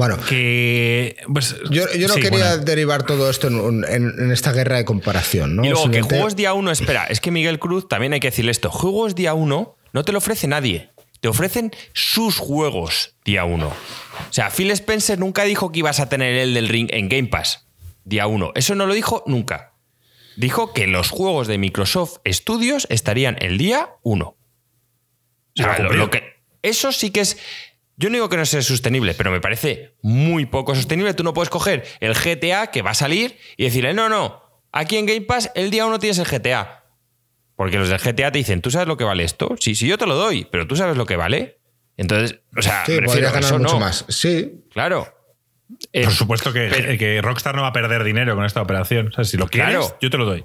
Bueno, 0.00 0.18
Que. 0.26 1.14
Pues, 1.30 1.56
yo, 1.70 1.84
yo 1.92 2.08
no 2.08 2.14
sí, 2.14 2.22
quería 2.22 2.48
bueno. 2.48 2.64
derivar 2.64 3.04
todo 3.04 3.28
esto 3.28 3.48
en, 3.48 3.56
un- 3.60 3.84
en- 3.84 4.14
en 4.18 4.32
esta 4.32 4.50
guerra 4.50 4.78
de 4.78 4.86
comparación, 4.86 5.56
¿no? 5.56 5.62
Y 5.64 5.68
luego 5.68 5.90
que 5.90 6.00
juegos 6.00 6.36
día 6.36 6.54
1, 6.54 6.70
espera, 6.70 7.04
es 7.04 7.20
que 7.20 7.30
Miguel 7.30 7.58
Cruz 7.58 7.86
también 7.86 8.14
hay 8.14 8.20
que 8.20 8.28
decirle 8.28 8.50
esto. 8.50 8.70
Juegos 8.70 9.14
día 9.14 9.34
1 9.34 9.76
no 9.92 10.02
te 10.02 10.12
lo 10.12 10.16
ofrece 10.18 10.46
nadie. 10.46 10.88
Te 11.20 11.28
ofrecen 11.28 11.70
sus 11.92 12.38
juegos 12.38 13.14
día 13.26 13.44
1. 13.44 13.66
O 13.68 13.74
sea, 14.32 14.48
Phil 14.48 14.70
Spencer 14.70 15.18
nunca 15.18 15.44
dijo 15.44 15.70
que 15.70 15.80
ibas 15.80 16.00
a 16.00 16.08
tener 16.08 16.34
el 16.34 16.54
del 16.54 16.68
ring 16.68 16.88
en 16.92 17.10
Game 17.10 17.28
Pass 17.28 17.66
día 18.04 18.26
1. 18.26 18.52
Eso 18.54 18.74
no 18.74 18.86
lo 18.86 18.94
dijo 18.94 19.22
nunca. 19.26 19.74
Dijo 20.38 20.72
que 20.72 20.86
los 20.86 21.10
juegos 21.10 21.46
de 21.46 21.58
Microsoft 21.58 22.20
Studios 22.26 22.86
estarían 22.88 23.36
el 23.42 23.58
día 23.58 23.90
1. 24.02 24.24
O 24.24 24.36
sea, 25.54 25.78
lo 25.80 26.08
que, 26.10 26.22
eso 26.62 26.90
sí 26.92 27.10
que 27.10 27.20
es. 27.20 27.36
Yo 28.00 28.08
no 28.08 28.14
digo 28.14 28.28
que 28.30 28.38
no 28.38 28.46
sea 28.46 28.62
sostenible, 28.62 29.12
pero 29.12 29.30
me 29.30 29.40
parece 29.42 29.94
muy 30.00 30.46
poco 30.46 30.74
sostenible. 30.74 31.12
Tú 31.12 31.22
no 31.22 31.34
puedes 31.34 31.50
coger 31.50 31.84
el 32.00 32.14
GTA 32.14 32.68
que 32.68 32.80
va 32.80 32.92
a 32.92 32.94
salir 32.94 33.36
y 33.58 33.64
decirle, 33.64 33.92
no, 33.92 34.08
no, 34.08 34.42
aquí 34.72 34.96
en 34.96 35.04
Game 35.04 35.20
Pass 35.20 35.50
el 35.54 35.70
día 35.70 35.84
1 35.84 35.98
tienes 35.98 36.18
el 36.18 36.24
GTA. 36.26 36.84
Porque 37.56 37.76
los 37.76 37.90
del 37.90 37.98
GTA 37.98 38.32
te 38.32 38.38
dicen, 38.38 38.62
¿tú 38.62 38.70
sabes 38.70 38.88
lo 38.88 38.96
que 38.96 39.04
vale 39.04 39.22
esto? 39.22 39.54
Sí, 39.60 39.74
sí, 39.74 39.86
yo 39.86 39.98
te 39.98 40.06
lo 40.06 40.14
doy, 40.14 40.46
pero 40.50 40.66
¿tú 40.66 40.76
sabes 40.76 40.96
lo 40.96 41.04
que 41.04 41.16
vale? 41.16 41.58
Entonces, 41.98 42.40
o 42.56 42.62
sea, 42.62 42.86
Sí, 42.86 42.92
me 42.92 43.00
refiero, 43.00 43.06
podría 43.06 43.28
ganar 43.32 43.44
eso 43.44 43.58
mucho 43.58 43.74
no. 43.74 43.80
más. 43.80 44.06
Sí, 44.08 44.64
Claro. 44.72 45.14
Eh, 45.92 46.04
Por 46.04 46.12
supuesto 46.14 46.52
que, 46.54 46.68
pero- 46.70 46.98
que 46.98 47.20
Rockstar 47.22 47.54
no 47.54 47.60
va 47.62 47.68
a 47.68 47.72
perder 47.74 48.02
dinero 48.02 48.34
con 48.34 48.44
esta 48.46 48.62
operación. 48.62 49.08
O 49.08 49.12
sea, 49.12 49.24
si 49.24 49.36
lo 49.36 49.46
quieres, 49.46 49.76
Claro. 49.76 49.98
yo 50.00 50.08
te 50.10 50.16
lo 50.16 50.24
doy. 50.24 50.44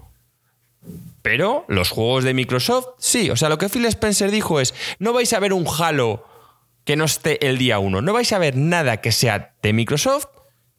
Pero 1.21 1.65
los 1.67 1.89
juegos 1.89 2.23
de 2.23 2.33
Microsoft, 2.33 2.87
sí. 2.99 3.29
O 3.31 3.35
sea, 3.35 3.49
lo 3.49 3.57
que 3.57 3.69
Phil 3.69 3.85
Spencer 3.85 4.29
dijo 4.29 4.59
es, 4.59 4.73
no 4.99 5.13
vais 5.13 5.31
a 5.33 5.39
ver 5.39 5.53
un 5.53 5.65
Halo 5.67 6.27
que 6.85 6.95
no 6.95 7.03
esté 7.05 7.45
el 7.47 7.57
día 7.57 7.79
1. 7.79 8.01
No 8.01 8.13
vais 8.13 8.31
a 8.31 8.37
ver 8.39 8.55
nada 8.55 9.01
que 9.01 9.11
sea 9.11 9.55
de 9.61 9.73
Microsoft 9.73 10.27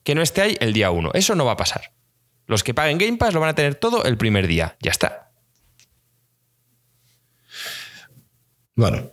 que 0.05 0.15
no 0.15 0.23
esté 0.23 0.41
ahí 0.43 0.57
el 0.61 0.73
día 0.73 0.91
1. 0.91 1.11
Eso 1.15 1.35
no 1.35 1.45
va 1.45 1.53
a 1.53 1.57
pasar. 1.57 1.93
Los 2.47 2.63
que 2.65 2.73
paguen 2.75 2.97
Game 2.99 3.17
Pass 3.19 3.35
lo 3.35 3.41
van 3.41 3.51
a 3.51 3.55
tener 3.55 3.75
todo 3.75 4.05
el 4.05 4.17
primer 4.17 4.47
día. 4.47 4.77
Ya 4.81 4.93
está. 4.93 5.31
bueno. 8.75 9.11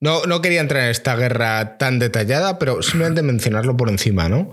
No, 0.00 0.24
no 0.26 0.42
quería 0.42 0.60
entrar 0.60 0.82
en 0.84 0.90
esta 0.90 1.14
guerra 1.14 1.78
tan 1.78 2.00
detallada, 2.00 2.58
pero 2.58 2.82
simplemente 2.82 3.22
mencionarlo 3.22 3.76
por 3.76 3.88
encima, 3.88 4.28
¿no? 4.28 4.52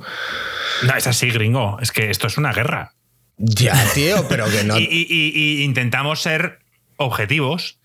No, 0.83 0.95
es 0.95 1.07
así, 1.07 1.31
gringo. 1.31 1.79
Es 1.81 1.91
que 1.91 2.11
esto 2.11 2.27
es 2.27 2.37
una 2.37 2.53
guerra. 2.53 2.93
Ya, 3.37 3.73
tío, 3.95 4.27
pero 4.27 4.45
que 4.47 4.63
no. 4.63 4.77
Y, 4.79 4.83
y- 4.83 5.07
y- 5.09 5.61
y 5.61 5.63
intentamos 5.63 6.21
ser 6.21 6.59
objetivos. 6.97 7.79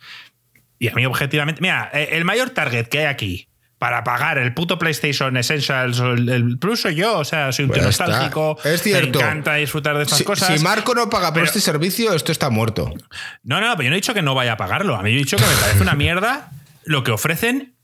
Y 0.79 0.89
a 0.89 0.95
mí, 0.95 1.07
objetivamente. 1.07 1.63
Mira, 1.63 1.89
eh, 1.95 2.09
el 2.13 2.27
mayor 2.27 2.51
target 2.51 2.89
que 2.89 2.99
hay 2.99 3.05
aquí 3.07 3.49
para 3.85 4.03
pagar 4.03 4.39
el 4.39 4.55
puto 4.55 4.79
PlayStation 4.79 5.37
Essentials 5.37 6.01
o 6.01 6.13
el, 6.15 6.27
el 6.31 6.59
Plus 6.59 6.81
soy 6.81 6.95
yo. 6.95 7.19
O 7.19 7.25
sea, 7.27 7.53
soy 7.53 7.67
un 7.67 7.71
tío 7.71 7.83
Pues 7.83 7.91
está. 7.97 8.07
nostálgico. 8.07 8.57
Es 8.65 8.83
cierto. 8.83 9.19
Me 9.19 9.25
encanta 9.27 9.55
disfrutar 9.57 9.95
de 9.99 10.05
estas 10.05 10.17
si, 10.17 10.25
cosas. 10.25 10.57
si 10.57 10.65
Marco 10.65 10.95
no 10.95 11.11
paga 11.11 11.27
por 11.27 11.35
Pero- 11.35 11.45
este 11.45 11.61
servicio, 11.61 12.15
esto 12.15 12.33
está 12.33 12.49
muerto. 12.49 12.91
No, 13.43 13.61
no, 13.61 13.73
pero 13.77 13.83
yo 13.83 13.91
no 13.91 13.97
he 13.97 13.99
dicho 13.99 14.15
que 14.15 14.23
no 14.23 14.35
vaya 14.35 14.53
a 14.55 14.57
pagarlo. 14.57 14.97
A 14.97 15.03
mí 15.03 15.11
yo 15.11 15.17
he 15.17 15.19
dicho 15.19 15.37
que 15.37 15.45
me 15.45 15.55
parece 15.61 15.83
una 15.83 15.93
mierda 15.95 16.51
lo 16.85 17.05
que 17.05 17.11
ofrecen 17.11 17.75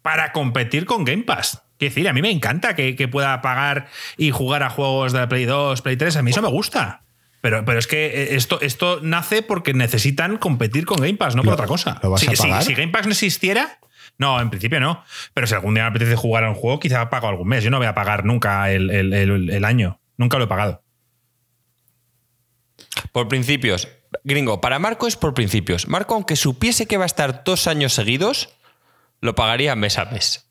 para 0.00 0.32
competir 0.32 0.86
con 0.86 1.04
Game 1.04 1.24
Pass. 1.24 1.60
Quiero 1.78 1.90
decir, 1.94 2.08
a 2.08 2.14
mí 2.14 2.22
me 2.22 2.30
encanta 2.30 2.74
que, 2.74 2.96
que 2.96 3.06
pueda 3.06 3.42
pagar 3.42 3.88
y 4.16 4.30
jugar 4.30 4.62
a 4.62 4.70
juegos 4.70 5.12
de 5.12 5.26
Play 5.28 5.44
2, 5.44 5.82
Play 5.82 5.98
3. 5.98 6.16
A 6.16 6.22
mí 6.22 6.30
eso 6.30 6.40
me 6.40 6.48
gusta. 6.48 7.02
Pero, 7.42 7.66
pero 7.66 7.78
es 7.78 7.86
que 7.86 8.34
esto, 8.34 8.62
esto 8.62 9.00
nace 9.02 9.42
porque 9.42 9.74
necesitan 9.74 10.38
competir 10.38 10.86
con 10.86 11.00
Game 11.00 11.16
Pass, 11.18 11.36
no 11.36 11.42
por 11.42 11.48
¿Lo- 11.50 11.54
otra 11.56 11.66
cosa. 11.66 12.00
lo 12.02 12.08
vas 12.12 12.20
si, 12.22 12.28
a 12.28 12.30
si- 12.30 12.36
pagar? 12.44 12.62
si 12.64 12.72
Game 12.74 12.92
Pass 12.92 13.04
no 13.04 13.12
existiera, 13.12 13.78
no, 14.20 14.40
en 14.40 14.50
principio 14.50 14.78
no. 14.80 15.02
Pero 15.34 15.46
si 15.46 15.54
algún 15.54 15.74
día 15.74 15.82
me 15.84 15.88
apetece 15.90 16.14
jugar 16.14 16.44
a 16.44 16.50
un 16.50 16.54
juego, 16.54 16.78
quizá 16.78 17.08
pago 17.10 17.26
algún 17.28 17.48
mes. 17.48 17.64
Yo 17.64 17.70
no 17.70 17.78
voy 17.78 17.86
a 17.86 17.94
pagar 17.94 18.24
nunca 18.24 18.70
el, 18.70 18.90
el- 18.90 19.12
el- 19.12 19.50
el 19.50 19.64
año. 19.64 20.00
Nunca 20.16 20.38
lo 20.38 20.44
he 20.44 20.46
pagado. 20.46 20.84
Por 23.12 23.28
principios. 23.28 23.88
Gringo, 24.24 24.60
para 24.60 24.78
Marco 24.78 25.06
es 25.06 25.16
por 25.16 25.34
principios. 25.34 25.88
Marco, 25.88 26.14
aunque 26.14 26.36
supiese 26.36 26.86
que 26.86 26.96
va 26.96 27.04
a 27.04 27.06
estar 27.06 27.44
dos 27.44 27.66
años 27.66 27.92
seguidos, 27.92 28.50
lo 29.20 29.34
pagaría 29.34 29.74
mes 29.76 29.98
a 29.98 30.04
mes. 30.06 30.46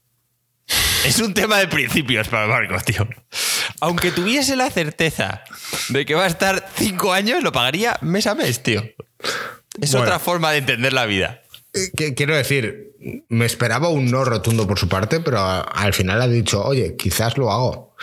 Es 1.06 1.20
un 1.20 1.34
tema 1.34 1.58
de 1.58 1.68
principios 1.68 2.28
para 2.28 2.48
Marco, 2.48 2.76
tío. 2.82 3.08
Aunque 3.82 4.12
tuviese 4.12 4.56
la 4.56 4.70
certeza 4.70 5.44
de 5.90 6.06
que 6.06 6.16
va 6.16 6.24
a 6.26 6.28
estar 6.28 6.68
cinco 6.76 7.14
años, 7.14 7.44
lo 7.44 7.52
pagaría 7.52 7.98
mes 8.02 8.28
a 8.28 8.36
mes, 8.36 8.62
tío. 8.64 8.84
Es 9.82 9.92
Bueno. 9.92 10.06
otra 10.06 10.20
forma 10.20 10.52
de 10.52 10.58
entender 10.60 10.94
la 10.94 11.06
vida. 11.06 11.42
Que- 11.96 12.14
Quiero 12.16 12.36
decir, 12.36 12.92
me 13.30 13.46
esperaba 13.46 13.90
un 13.90 14.10
no 14.12 14.26
rotundo 14.26 14.68
por 14.68 14.78
su 14.80 14.88
parte, 14.90 15.20
pero 15.20 15.40
al 15.40 15.94
final 15.94 16.22
ha 16.22 16.28
dicho, 16.28 16.64
oye, 16.64 16.96
quizás 16.98 17.38
lo 17.38 17.52
hago. 17.52 17.96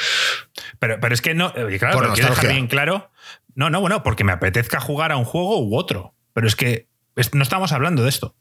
Pero, 0.78 0.98
pero 1.00 1.14
es 1.14 1.22
que 1.22 1.34
no, 1.34 1.48
eh, 1.56 1.78
claro, 1.78 2.12
quiero 2.14 2.30
dejar 2.30 2.48
bien 2.52 2.66
claro. 2.66 3.10
No, 3.54 3.70
no, 3.70 3.80
bueno, 3.80 4.02
porque 4.02 4.24
me 4.24 4.32
apetezca 4.32 4.80
jugar 4.80 5.12
a 5.12 5.16
un 5.16 5.24
juego 5.24 5.60
u 5.60 5.76
otro. 5.76 6.14
Pero 6.34 6.46
es 6.46 6.56
que 6.56 6.88
no 7.32 7.42
estamos 7.42 7.72
hablando 7.72 8.02
de 8.02 8.10
esto. 8.10 8.34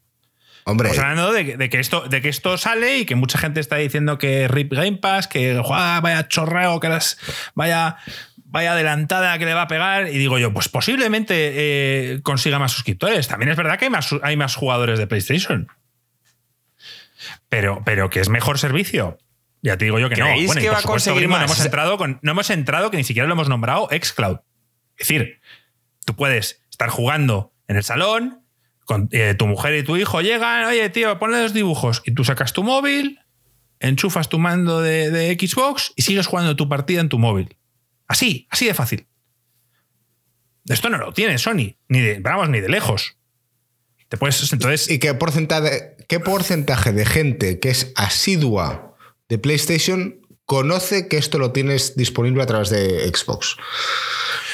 Hombre, 0.68 0.90
Estamos 0.90 1.10
hablando 1.12 1.32
de, 1.32 1.46
que- 1.46 1.58
de 1.58 1.70
que 1.70 1.80
esto, 1.80 2.02
de 2.10 2.22
que 2.22 2.30
esto 2.30 2.58
sale 2.58 2.98
y 3.00 3.06
que 3.06 3.16
mucha 3.16 3.38
gente 3.38 3.60
está 3.60 3.76
diciendo 3.76 4.18
que 4.18 4.48
RIP 4.48 4.74
Game 4.74 4.98
Pass, 4.98 5.28
que 5.28 5.62
"Juá, 5.64 6.02
vaya 6.02 6.28
chorreo, 6.28 6.80
que 6.80 6.90
las, 6.90 7.18
vaya, 7.54 7.98
vaya 8.56 8.72
adelantada 8.72 9.38
que 9.38 9.46
le 9.46 9.54
va 9.54 9.64
a 9.64 9.68
pegar. 9.68 10.08
Y 10.08 10.18
digo 10.18 10.40
yo, 10.40 10.54
pues 10.54 10.70
posiblemente 10.70 11.34
eh, 11.36 12.22
consiga 12.24 12.58
más 12.58 12.72
suscriptores. 12.72 13.28
También 13.28 13.52
es 13.52 13.58
verdad 13.58 13.78
que 13.78 13.86
hay 13.86 13.92
más, 13.92 14.16
hay 14.24 14.38
más 14.38 14.56
jugadores 14.56 14.98
de 14.98 15.08
PlayStation. 15.08 15.68
Pero, 17.50 17.82
pero 17.86 18.10
que 18.10 18.22
es 18.22 18.30
mejor 18.30 18.58
servicio. 18.58 19.18
Ya 19.62 19.78
te 19.78 19.84
digo 19.84 20.00
yo 20.00 20.08
que 20.08 20.16
no. 20.16 20.28
¿Creéis 20.28 20.48
Bueno, 20.48 20.62
que 20.62 20.70
va 20.70 20.80
a 20.80 20.84
conseguir 20.84 21.28
no 21.28 21.36
hemos 21.36 21.60
entrado 21.60 21.98
con, 21.98 22.20
no 22.22 22.32
hemos 22.32 22.50
entrado 22.50 22.92
que 22.92 22.98
ni 22.98 23.04
siquiera 23.04 23.28
lo 23.28 23.34
hemos 23.34 23.50
nombrado 23.50 23.90
Xcloud. 23.92 24.38
Es 24.98 25.08
decir, 25.10 25.42
tú 26.06 26.16
puedes 26.16 26.62
estar 26.72 26.88
jugando 26.88 27.52
en 27.68 27.76
el 27.76 27.84
salón, 27.84 28.42
con, 28.86 29.10
eh, 29.12 29.36
tu 29.38 29.48
mujer 29.48 29.76
y 29.76 29.84
tu 29.84 29.98
hijo 29.98 30.22
llegan, 30.22 30.64
oye, 30.64 30.90
tío, 30.92 31.20
ponle 31.20 31.42
los 31.42 31.54
dibujos. 31.54 32.04
Y 32.06 32.14
tú 32.14 32.24
sacas 32.24 32.54
tu 32.54 32.64
móvil, 32.64 33.20
enchufas 33.82 34.30
tu 34.30 34.40
mando 34.40 34.82
de, 34.82 35.12
de 35.12 35.34
Xbox 35.34 35.92
y 35.98 36.04
sigues 36.04 36.28
jugando 36.28 36.56
tu 36.56 36.70
partida 36.70 37.02
en 37.02 37.10
tu 37.10 37.20
móvil. 37.20 37.58
Así, 38.08 38.48
así 38.50 38.66
de 38.66 38.74
fácil. 38.74 39.08
Esto 40.68 40.90
no 40.90 40.98
lo 40.98 41.14
tiene 41.14 41.38
Sony, 41.38 41.78
ni 41.90 42.00
de, 42.02 42.20
vamos, 42.20 42.50
ni 42.50 42.60
de 42.60 42.70
lejos. 42.70 43.18
Te 44.10 44.18
puedes, 44.18 44.52
entonces, 44.52 44.90
¿y 44.90 45.00
qué 45.00 45.14
porcentaje, 45.14 45.96
qué 46.08 46.20
porcentaje 46.20 46.92
de 46.92 47.06
gente 47.06 47.60
que 47.60 47.70
es 47.70 47.92
asidua 47.96 48.96
de 49.30 49.38
PlayStation 49.38 50.22
conoce 50.46 51.08
que 51.08 51.18
esto 51.18 51.40
lo 51.40 51.52
tienes 51.52 51.96
disponible 51.96 52.42
a 52.44 52.46
través 52.46 52.70
de 52.70 53.08
Xbox? 53.08 53.56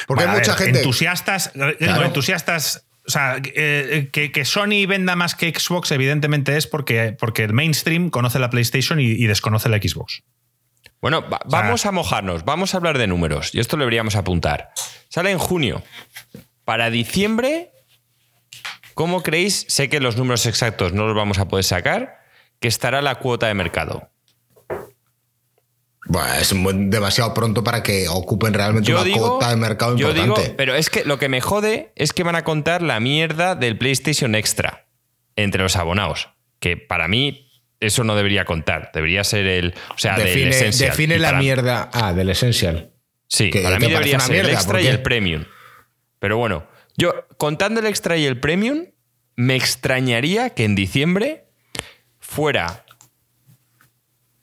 Porque 0.06 0.24
Bueno, 0.24 0.32
hay 0.32 0.38
mucha 0.38 0.54
ver, 0.54 0.64
gente... 0.64 0.78
Entusiastas, 0.80 1.50
Claro. 1.78 2.04
entusiastas. 2.04 2.86
O 3.06 3.10
sea, 3.10 3.40
eh, 3.42 4.10
que, 4.12 4.30
que 4.32 4.44
Sony 4.44 4.86
venda 4.86 5.16
más 5.16 5.34
que 5.34 5.52
Xbox, 5.52 5.90
evidentemente 5.90 6.56
es 6.56 6.66
porque, 6.66 7.16
porque 7.18 7.42
el 7.44 7.52
mainstream 7.52 8.10
conoce 8.10 8.38
la 8.38 8.48
PlayStation 8.48 9.00
y, 9.00 9.04
y 9.06 9.26
desconoce 9.26 9.68
la 9.68 9.78
Xbox. 9.78 10.22
Bueno, 11.02 11.28
va- 11.28 11.40
vamos 11.46 11.84
a 11.84 11.92
mojarnos, 11.92 12.44
vamos 12.44 12.72
a 12.72 12.78
hablar 12.78 12.96
de 12.96 13.06
números. 13.08 13.54
Y 13.54 13.60
esto 13.60 13.76
lo 13.76 13.82
deberíamos 13.82 14.16
apuntar. 14.16 14.70
Sale 15.10 15.30
en 15.32 15.38
junio. 15.38 15.82
Para 16.64 16.88
diciembre, 16.90 17.72
¿cómo 18.94 19.22
creéis? 19.22 19.66
Sé 19.68 19.88
que 19.90 20.00
los 20.00 20.16
números 20.16 20.46
exactos 20.46 20.92
no 20.94 21.06
los 21.06 21.14
vamos 21.16 21.38
a 21.38 21.48
poder 21.48 21.64
sacar, 21.64 22.20
que 22.60 22.68
estará 22.68 23.02
la 23.02 23.16
cuota 23.16 23.48
de 23.48 23.54
mercado. 23.54 24.08
Bueno, 26.06 26.32
es 26.34 26.52
demasiado 26.90 27.32
pronto 27.32 27.62
para 27.62 27.82
que 27.82 28.08
ocupen 28.08 28.52
realmente 28.54 28.92
una 28.92 29.04
cuota 29.16 29.50
de 29.50 29.56
mercado 29.56 29.96
yo 29.96 30.08
importante. 30.10 30.42
digo, 30.42 30.54
pero 30.56 30.74
es 30.74 30.90
que 30.90 31.04
lo 31.04 31.18
que 31.18 31.28
me 31.28 31.40
jode 31.40 31.92
es 31.94 32.12
que 32.12 32.22
van 32.24 32.34
a 32.36 32.42
contar 32.44 32.82
la 32.82 32.98
mierda 33.00 33.54
del 33.54 33.78
PlayStation 33.78 34.34
Extra 34.34 34.86
entre 35.36 35.62
los 35.62 35.76
abonados. 35.76 36.28
Que 36.58 36.76
para 36.76 37.06
mí 37.08 37.51
eso 37.82 38.04
no 38.04 38.14
debería 38.16 38.44
contar. 38.44 38.90
Debería 38.94 39.22
ser 39.24 39.46
el. 39.46 39.74
O 39.94 39.98
sea, 39.98 40.16
del 40.16 40.26
define 40.28 40.48
Essential. 40.50 40.90
define 40.90 41.18
la 41.18 41.28
para- 41.28 41.38
mierda. 41.40 41.90
Ah, 41.92 42.12
del 42.12 42.30
Essential. 42.30 42.90
Sí, 43.28 43.50
que 43.50 43.60
para 43.62 43.78
mí 43.78 43.86
debería 43.88 44.16
una 44.16 44.24
ser 44.26 44.36
el 44.36 44.42
mierda, 44.42 44.58
extra 44.58 44.72
¿por 44.78 44.82
y 44.82 44.86
el 44.88 45.02
premium. 45.02 45.44
Pero 46.18 46.36
bueno, 46.38 46.66
yo 46.96 47.26
contando 47.38 47.80
el 47.80 47.86
extra 47.86 48.16
y 48.16 48.24
el 48.26 48.38
premium, 48.38 48.86
me 49.36 49.56
extrañaría 49.56 50.50
que 50.50 50.64
en 50.64 50.74
diciembre 50.74 51.46
fuera 52.18 52.84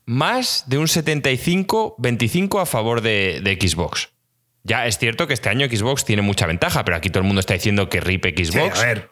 más 0.06 0.64
de 0.68 0.78
un 0.80 0.88
75-25 0.88 2.62
a 2.62 2.66
favor 2.66 3.02
de, 3.02 3.42
de 3.44 3.54
Xbox. 3.56 4.10
Ya 4.64 4.86
es 4.88 4.98
cierto 4.98 5.28
que 5.28 5.34
este 5.34 5.50
año 5.50 5.68
Xbox 5.68 6.04
tiene 6.06 6.22
mucha 6.22 6.46
ventaja, 6.48 6.84
pero 6.84 6.98
aquí 6.98 7.10
todo 7.10 7.22
el 7.22 7.28
mundo 7.28 7.40
está 7.40 7.54
diciendo 7.54 7.90
que 7.90 8.02
rip 8.02 8.26
Sí, 8.26 8.46
Xbox. 8.46 8.80
a 8.80 8.86
ver, 8.86 9.10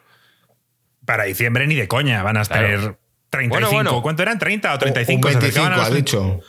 para 1.06 1.24
diciembre 1.24 1.66
ni 1.66 1.74
de 1.76 1.88
coña 1.88 2.22
van 2.22 2.36
a 2.36 2.44
Claro. 2.44 2.98
Tener 3.30 3.48
35. 3.50 3.54
Bueno, 3.54 3.70
bueno. 3.90 4.02
¿Cuánto 4.02 4.22
eran? 4.22 4.38
¿30 4.38 4.70
o 4.70 4.72
Un 4.74 4.78
35? 4.78 5.28
Se 5.28 5.34
25, 5.38 5.38
acercaban 5.66 5.72
a 5.80 5.84
ha 5.86 5.90
dicho. 5.90 6.40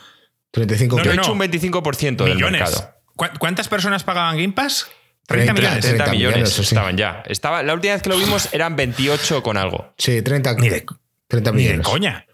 35 0.50 0.96
No, 0.96 1.02
Yo 1.04 1.10
que- 1.10 1.14
he 1.14 1.16
no, 1.16 1.22
hecho 1.22 1.32
un 1.32 1.38
25% 1.38 2.24
del 2.24 2.34
millones. 2.34 2.60
mercado. 2.60 2.94
¿Cu- 3.16 3.38
¿Cuántas 3.38 3.68
personas 3.68 4.02
pagaban 4.04 4.36
Game 4.36 4.52
Pass? 4.52 4.86
30 5.26 5.52
30, 5.52 5.52
millones. 5.54 5.80
30 5.84 6.04
30 6.04 6.12
millones, 6.12 6.36
millones, 6.36 6.54
sí. 6.54 6.62
estaban 6.62 6.96
ya. 6.96 7.22
Estaba, 7.26 7.62
la 7.62 7.74
última 7.74 7.94
vez 7.94 8.02
que 8.02 8.08
lo 8.10 8.18
vimos 8.18 8.48
eran 8.52 8.74
28 8.74 9.42
con 9.42 9.56
algo. 9.56 9.94
Sí, 9.96 10.22
30, 10.22 10.54
Ni 10.54 10.68
de, 10.68 10.84
30 11.28 11.52
ni 11.52 11.56
de 11.58 11.62
millones. 11.68 11.86
coña. 11.86 12.26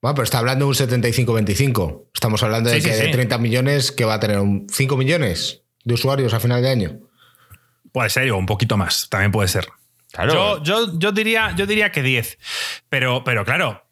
Bueno, 0.00 0.14
pero 0.16 0.24
está 0.24 0.38
hablando 0.38 0.64
de 0.64 0.68
un 0.70 0.74
75-25. 0.74 2.06
Estamos 2.12 2.42
hablando 2.42 2.68
de 2.70 2.76
Sí, 2.76 2.82
sí, 2.82 2.88
que 2.90 2.96
de 2.96 3.04
sí. 3.06 3.10
30 3.12 3.38
millones 3.38 3.92
que 3.92 4.04
va 4.04 4.14
a 4.14 4.20
tener 4.20 4.40
un 4.40 4.66
5 4.68 4.96
millones 4.96 5.62
de 5.84 5.94
usuarios 5.94 6.34
a 6.34 6.40
final 6.40 6.60
de 6.62 6.70
año. 6.70 6.98
Puede 7.92 8.10
ser, 8.10 8.28
o 8.32 8.36
un 8.38 8.46
poquito 8.46 8.76
más. 8.76 9.08
También 9.08 9.30
puede 9.30 9.46
ser. 9.48 9.68
Claro. 10.12 10.32
Yo, 10.32 10.62
yo, 10.62 10.98
yo, 10.98 11.12
diría, 11.12 11.54
yo 11.56 11.66
diría 11.66 11.90
que 11.90 12.02
10. 12.02 12.38
Pero, 12.88 13.24
pero 13.24 13.44
claro, 13.44 13.86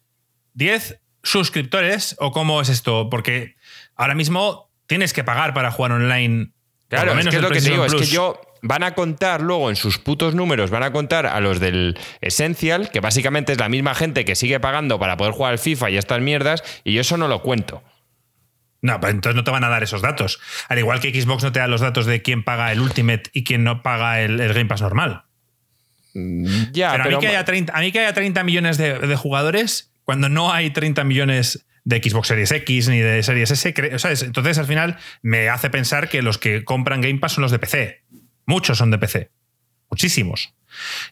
10 0.53 0.99
suscriptores 1.23 2.15
o 2.19 2.31
cómo 2.31 2.61
es 2.61 2.69
esto? 2.69 3.09
Porque 3.09 3.55
ahora 3.95 4.15
mismo 4.15 4.71
tienes 4.87 5.13
que 5.13 5.23
pagar 5.23 5.53
para 5.53 5.71
jugar 5.71 5.93
online. 5.93 6.51
Claro, 6.87 7.05
lo 7.05 7.11
es 7.11 7.17
menos 7.17 7.31
que 7.31 7.37
es 7.37 7.41
lo 7.41 7.49
que 7.49 7.59
te 7.59 7.69
digo, 7.69 7.77
PlayStation 7.77 8.03
es 8.03 8.09
que 8.09 8.15
Plus. 8.15 8.35
yo 8.35 8.41
van 8.61 8.83
a 8.83 8.93
contar 8.93 9.41
luego 9.41 9.69
en 9.69 9.75
sus 9.75 9.97
putos 9.97 10.35
números, 10.35 10.69
van 10.69 10.83
a 10.83 10.91
contar 10.91 11.25
a 11.25 11.39
los 11.39 11.59
del 11.59 11.97
Essential, 12.21 12.89
que 12.91 12.99
básicamente 12.99 13.53
es 13.53 13.59
la 13.59 13.69
misma 13.69 13.95
gente 13.95 14.25
que 14.25 14.35
sigue 14.35 14.59
pagando 14.59 14.99
para 14.99 15.17
poder 15.17 15.33
jugar 15.33 15.53
al 15.53 15.59
FIFA 15.59 15.89
y 15.89 15.97
estas 15.97 16.21
mierdas, 16.21 16.63
y 16.83 16.93
yo 16.93 17.01
eso 17.01 17.17
no 17.17 17.27
lo 17.27 17.41
cuento. 17.41 17.83
No, 18.83 18.99
pero 18.99 19.11
entonces 19.11 19.35
no 19.35 19.43
te 19.43 19.51
van 19.51 19.63
a 19.63 19.69
dar 19.69 19.83
esos 19.83 20.01
datos. 20.01 20.39
Al 20.67 20.79
igual 20.79 20.99
que 20.99 21.09
Xbox 21.09 21.43
no 21.43 21.51
te 21.51 21.59
da 21.59 21.67
los 21.67 21.81
datos 21.81 22.05
de 22.05 22.21
quién 22.21 22.43
paga 22.43 22.71
el 22.71 22.81
Ultimate 22.81 23.29
y 23.31 23.43
quién 23.43 23.63
no 23.63 23.83
paga 23.83 24.21
el, 24.21 24.39
el 24.39 24.53
Game 24.53 24.65
Pass 24.65 24.81
normal. 24.81 25.23
Ya, 26.13 26.91
pero, 26.91 27.03
pero, 27.03 27.17
a, 27.17 27.19
mí 27.19 27.25
que 27.25 27.27
haya 27.27 27.45
30, 27.45 27.73
a 27.73 27.79
mí 27.79 27.91
que 27.91 27.99
haya 27.99 28.13
30 28.13 28.43
millones 28.43 28.77
de, 28.77 28.99
de 28.99 29.15
jugadores, 29.15 29.91
cuando 30.03 30.29
no 30.29 30.51
hay 30.51 30.71
30 30.71 31.03
millones 31.03 31.65
de 31.83 32.01
Xbox 32.01 32.27
Series 32.27 32.51
X 32.51 32.89
ni 32.89 32.99
de 32.99 33.23
Series 33.23 33.51
S, 33.51 33.73
¿sabes? 33.97 34.23
entonces 34.23 34.57
al 34.57 34.65
final 34.65 34.97
me 35.21 35.49
hace 35.49 35.69
pensar 35.69 36.09
que 36.09 36.21
los 36.21 36.37
que 36.37 36.63
compran 36.63 37.01
Game 37.01 37.19
Pass 37.19 37.33
son 37.33 37.43
los 37.43 37.51
de 37.51 37.59
PC. 37.59 38.03
Muchos 38.45 38.77
son 38.77 38.91
de 38.91 38.97
PC. 38.97 39.31
Muchísimos. 39.89 40.53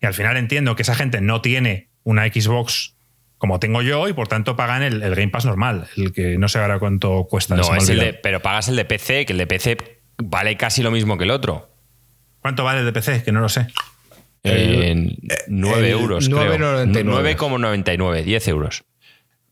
Y 0.02 0.06
al 0.06 0.14
final 0.14 0.38
entiendo 0.38 0.76
que 0.76 0.84
esa 0.84 0.96
gente 0.96 1.22
no 1.22 1.42
tiene 1.42 1.90
una 2.04 2.26
Xbox 2.28 2.96
como 3.38 3.60
tengo 3.60 3.82
yo 3.82 4.08
y 4.10 4.14
por 4.14 4.28
tanto 4.28 4.56
pagan 4.56 4.84
el, 4.84 5.02
el 5.02 5.16
Game 5.16 5.30
Pass 5.30 5.46
normal, 5.46 5.88
el 5.96 6.12
que 6.12 6.38
no 6.38 6.50
sé 6.50 6.60
ahora 6.60 6.78
cuánto 6.78 7.26
cuesta. 7.30 7.56
no, 7.56 7.74
es 7.76 7.90
el 7.90 8.00
de, 8.00 8.14
pero 8.14 8.42
pagas 8.42 8.68
el 8.68 8.76
de 8.76 8.86
PC, 8.86 9.26
que 9.26 9.34
el 9.34 9.40
de 9.40 9.48
PC 9.48 9.78
vale 10.18 10.58
casi 10.58 10.84
lo 10.84 10.92
mismo 10.92 11.18
que 11.18 11.24
el 11.24 11.32
otro. 11.32 11.70
¿Cuánto 12.42 12.64
vale 12.64 12.80
el 12.80 12.86
de 12.86 12.94
PC? 12.94 13.24
Que 13.24 13.32
no 13.32 13.40
lo 13.40 13.50
sé. 13.50 13.68
En 14.44 15.18
9 15.48 15.80
el 15.80 15.86
euros, 15.92 16.30
9,99. 16.30 16.92
creo. 16.92 17.50
9,99, 17.58 18.24
10 18.24 18.48
euros. 18.48 18.84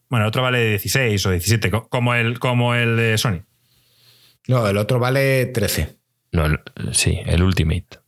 Bueno, 0.10 0.26
el 0.26 0.30
otro 0.30 0.42
vale 0.42 0.64
16 0.70 1.26
o 1.26 1.32
17, 1.32 1.70
co- 1.72 1.90
como 1.90 2.16
el, 2.16 2.40
como 2.40 2.74
el 2.76 2.96
de 2.96 3.18
Sony. 3.18 3.42
No, 4.48 4.68
el 4.68 4.78
otro 4.78 5.00
vale 5.00 5.46
13. 5.48 5.98
No, 6.32 6.46
el- 6.46 6.60
sí, 6.94 7.20
el 7.26 7.44
Ultimate. 7.44 8.00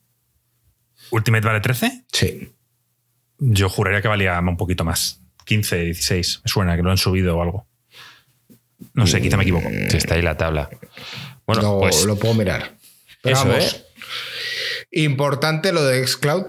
¿Ultimate 1.11 1.45
vale 1.47 1.59
13? 1.59 2.05
Sí. 2.13 2.53
Yo 3.39 3.67
juraría 3.69 4.01
que 4.01 4.07
valía 4.07 4.39
un 4.39 4.55
poquito 4.57 4.84
más. 4.86 5.21
15, 5.45 5.77
16. 5.86 6.41
Me 6.45 6.49
suena 6.49 6.75
que 6.77 6.84
lo 6.84 6.91
han 6.91 6.97
subido 6.97 7.38
o 7.38 7.41
algo. 7.41 7.67
No 8.93 9.05
sé, 9.07 9.21
quizá 9.21 9.36
me 9.36 9.43
equivoco. 9.43 9.67
Sí, 9.89 9.97
está 9.97 10.15
ahí 10.15 10.21
la 10.21 10.38
tabla. 10.38 10.69
Bueno, 11.45 11.61
lo, 11.61 11.80
pues 11.80 12.05
lo 12.05 12.17
puedo 12.17 12.34
mirar. 12.36 12.77
Pero 13.21 13.36
Eso, 13.36 13.47
vamos, 13.47 13.73
¿eh? 13.75 13.86
Importante 14.91 15.73
lo 15.73 15.84
de 15.84 16.05
Xcloud. 16.07 16.45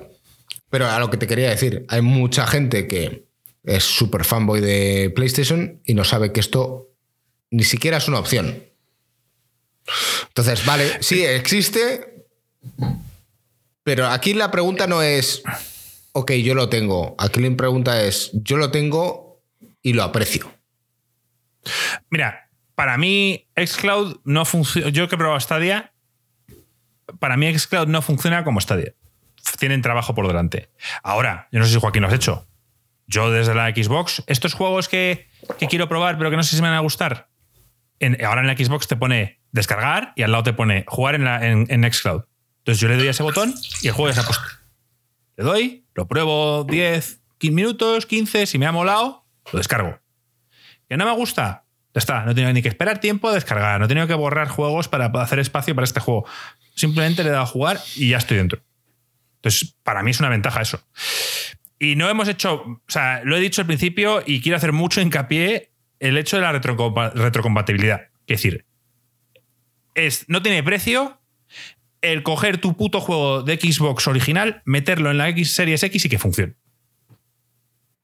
Pero 0.71 0.89
a 0.89 0.99
lo 0.99 1.11
que 1.11 1.17
te 1.17 1.27
quería 1.27 1.51
decir, 1.51 1.85
hay 1.89 2.01
mucha 2.01 2.47
gente 2.47 2.87
que 2.87 3.27
es 3.65 3.85
súper 3.85 4.25
fanboy 4.25 4.61
de 4.61 5.13
PlayStation 5.15 5.81
y 5.85 5.95
no 5.95 6.05
sabe 6.05 6.33
que 6.33 6.41
esto 6.41 6.89
ni 7.51 7.65
siquiera 7.65 7.99
es 7.99 8.09
una 8.09 8.21
opción. 8.21 8.63
Entonces, 10.29 10.65
vale, 10.65 11.03
sí, 11.03 11.25
existe, 11.25 12.27
pero 13.83 14.07
aquí 14.07 14.35
la 14.35 14.51
pregunta 14.51 14.87
no 14.87 15.03
es, 15.03 15.43
ok, 16.13 16.33
yo 16.33 16.55
lo 16.55 16.69
tengo. 16.69 17.15
Aquí 17.19 17.41
la 17.41 17.57
pregunta 17.57 18.03
es, 18.05 18.31
yo 18.33 18.57
lo 18.57 18.71
tengo 18.71 19.43
y 19.83 19.95
lo 19.95 20.03
aprecio. 20.03 20.53
Mira, 22.09 22.49
para 22.75 22.97
mí 22.99 23.47
Xcloud 23.57 24.21
no 24.25 24.45
funciona. 24.45 24.91
Yo 24.91 25.09
que 25.09 25.17
he 25.17 25.19
probado 25.19 25.41
Stadia, 25.41 25.93
para 27.19 27.37
mí 27.37 27.53
Xcloud 27.59 27.89
no 27.89 28.03
funciona 28.03 28.45
como 28.45 28.61
Stadia. 28.61 28.95
Tienen 29.59 29.83
trabajo 29.83 30.15
por 30.15 30.27
delante. 30.27 30.71
Ahora, 31.03 31.49
yo 31.53 31.59
no 31.59 31.67
sé 31.67 31.73
si 31.73 31.81
Joaquín 31.81 32.03
lo 32.03 32.09
has 32.09 32.15
hecho. 32.15 32.47
Yo 33.07 33.31
desde 33.31 33.55
la 33.55 33.71
Xbox, 33.71 34.23
estos 34.27 34.55
juegos 34.55 34.89
que, 34.89 35.29
quiero 35.69 35.89
probar, 35.89 36.17
pero 36.17 36.31
que 36.31 36.37
no 36.37 36.43
sé 36.43 36.57
si 36.57 36.63
me 36.63 36.69
van 36.69 36.77
a 36.77 36.81
gustar. 36.81 37.29
ahora 38.25 38.41
en 38.41 38.47
la 38.47 38.57
Xbox 38.57 38.87
te 38.87 38.97
pone 38.97 39.41
descargar 39.53 40.13
y 40.17 40.23
al 40.23 40.31
lado 40.33 40.45
te 40.45 40.53
pone 40.53 40.85
jugar 40.87 41.17
en, 41.17 41.25
la, 41.25 41.47
en, 41.47 41.67
en 41.69 41.93
Xcloud. 41.93 42.23
Entonces 42.59 42.81
yo 42.81 42.89
le 42.89 42.97
doy 42.97 43.09
a 43.09 43.11
ese 43.11 43.23
botón 43.23 43.55
y 43.83 43.89
el 43.89 43.95
juego 43.95 44.11
ya 44.11 44.15
se 44.15 44.21
ha 44.21 44.25
puesto. 44.25 44.45
Le 45.37 45.45
doy, 45.45 45.87
lo 45.95 46.07
pruebo 46.07 46.65
10, 46.65 47.21
15 47.39 47.55
minutos, 47.55 48.07
15, 48.07 48.47
si 48.47 48.59
me 48.59 48.67
ha 48.67 48.73
molado, 48.73 49.25
lo 49.53 49.59
descargo. 49.59 49.99
¿Que 50.89 50.97
no 50.97 51.07
me 51.07 51.13
gusta? 51.13 51.65
Ya 51.95 51.99
está, 51.99 52.25
no 52.25 52.33
he 52.33 52.35
tenido 52.35 52.53
ni 52.53 52.63
que 52.63 52.69
esperar 52.69 53.01
tiempo 53.01 53.29
a 53.29 53.33
descargar, 53.33 53.81
no 53.81 53.87
he 53.87 53.89
tenido 53.89 54.07
que 54.07 54.15
borrar 54.15 54.49
juegos 54.49 54.89
para 54.89 55.07
hacer 55.07 55.39
espacio 55.39 55.75
para 55.75 55.85
este 55.85 55.99
juego. 55.99 56.27
Simplemente 56.75 57.23
le 57.25 57.31
he 57.31 57.33
dado 57.33 57.45
a 57.45 57.47
jugar 57.47 57.81
y 57.97 58.11
ya 58.11 58.19
estoy 58.19 58.37
dentro. 58.37 58.61
Entonces, 59.43 59.75
para 59.83 60.03
mí 60.03 60.11
es 60.11 60.21
una 60.21 60.29
ventaja 60.29 60.61
eso. 60.61 60.83
Y 61.79 61.97
no 61.97 62.09
hemos 62.11 62.29
hecho, 62.29 62.55
o 62.63 62.81
sea, 62.89 63.23
lo 63.25 63.37
he 63.37 63.41
dicho 63.41 63.63
al 63.63 63.67
principio 63.67 64.23
y 64.27 64.41
quiero 64.43 64.57
hacer 64.57 64.73
mucho 64.73 65.01
hincapié 65.01 65.73
el 65.99 66.19
hecho 66.19 66.37
de 66.37 66.43
la 66.43 66.53
retrocompa- 66.53 67.13
retrocompatibilidad. 67.15 68.03
Es 68.27 68.43
decir, 68.43 68.67
es, 69.95 70.25
no 70.29 70.43
tiene 70.43 70.63
precio 70.63 71.21
el 72.03 72.23
coger 72.23 72.59
tu 72.59 72.77
puto 72.77 73.01
juego 73.01 73.43
de 73.43 73.57
Xbox 73.57 74.07
original, 74.09 74.63
meterlo 74.65 75.11
en 75.11 75.19
la 75.19 75.29
X 75.31 75.53
Series 75.55 75.83
X 75.83 76.05
y 76.05 76.09
que 76.09 76.19
funcione. 76.19 76.55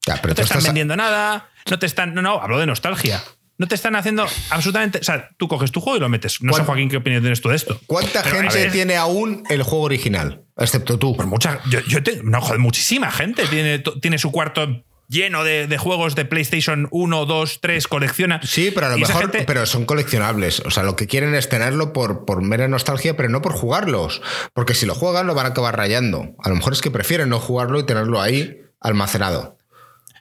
Ya, 0.05 0.15
pero 0.21 0.29
No 0.29 0.35
te 0.35 0.41
están 0.43 0.57
estás- 0.59 0.63
vendiendo 0.65 0.95
nada, 0.95 1.49
no 1.69 1.79
te 1.79 1.85
están. 1.85 2.13
No, 2.13 2.21
no, 2.21 2.41
hablo 2.41 2.59
de 2.59 2.65
nostalgia. 2.65 3.21
No 3.57 3.67
te 3.67 3.75
están 3.75 3.95
haciendo 3.95 4.27
absolutamente. 4.51 4.99
O 4.99 5.03
sea, 5.03 5.29
tú 5.37 5.47
coges 5.47 5.71
tu 5.71 5.81
juego 5.81 5.97
y 5.97 5.99
lo 5.99 6.09
metes. 6.09 6.41
No 6.41 6.51
sé, 6.53 6.57
¿Cuál- 6.59 6.65
Joaquín, 6.67 6.89
qué 6.89 6.97
opinión 6.97 7.21
tienes 7.23 7.41
tú 7.41 7.49
de 7.49 7.55
esto. 7.55 7.79
¿Cuánta 7.87 8.21
Pero, 8.23 8.37
gente 8.51 8.69
tiene 8.71 8.95
aún 8.97 9.43
el 9.49 9.63
juego 9.63 9.85
original? 9.85 10.43
Excepto 10.57 10.97
tú. 10.97 11.15
Pues 11.15 11.27
mucha. 11.27 11.59
Yo, 11.69 11.79
yo 11.81 12.01
te- 12.03 12.21
no, 12.23 12.41
joder, 12.41 12.59
muchísima 12.59 13.11
gente 13.11 13.45
tiene, 13.47 13.79
tiene 14.01 14.17
su 14.17 14.31
cuarto 14.31 14.83
lleno 15.09 15.43
de, 15.45 15.67
de 15.67 15.77
juegos 15.77 16.15
de 16.15 16.25
PlayStation 16.25 16.87
1, 16.91 17.25
2, 17.25 17.59
3, 17.61 17.87
colecciona. 17.87 18.41
Sí, 18.43 18.71
pero 18.73 18.87
a 18.87 18.89
lo 18.89 18.97
mejor 18.97 19.21
gente- 19.21 19.43
pero 19.45 19.65
son 19.65 19.85
coleccionables. 19.85 20.59
O 20.61 20.71
sea, 20.71 20.83
lo 20.83 20.95
que 20.95 21.07
quieren 21.07 21.33
es 21.35 21.47
tenerlo 21.47 21.93
por, 21.93 22.25
por 22.25 22.41
mera 22.41 22.67
nostalgia, 22.67 23.15
pero 23.15 23.29
no 23.29 23.41
por 23.41 23.53
jugarlos. 23.53 24.21
Porque 24.53 24.73
si 24.73 24.85
lo 24.85 24.95
juegan, 24.95 25.27
lo 25.27 25.35
van 25.35 25.45
a 25.45 25.49
acabar 25.49 25.77
rayando. 25.77 26.35
A 26.43 26.49
lo 26.49 26.55
mejor 26.55 26.73
es 26.73 26.81
que 26.81 26.91
prefieren 26.91 27.29
no 27.29 27.39
jugarlo 27.39 27.79
y 27.79 27.85
tenerlo 27.85 28.19
ahí 28.21 28.57
almacenado. 28.81 29.57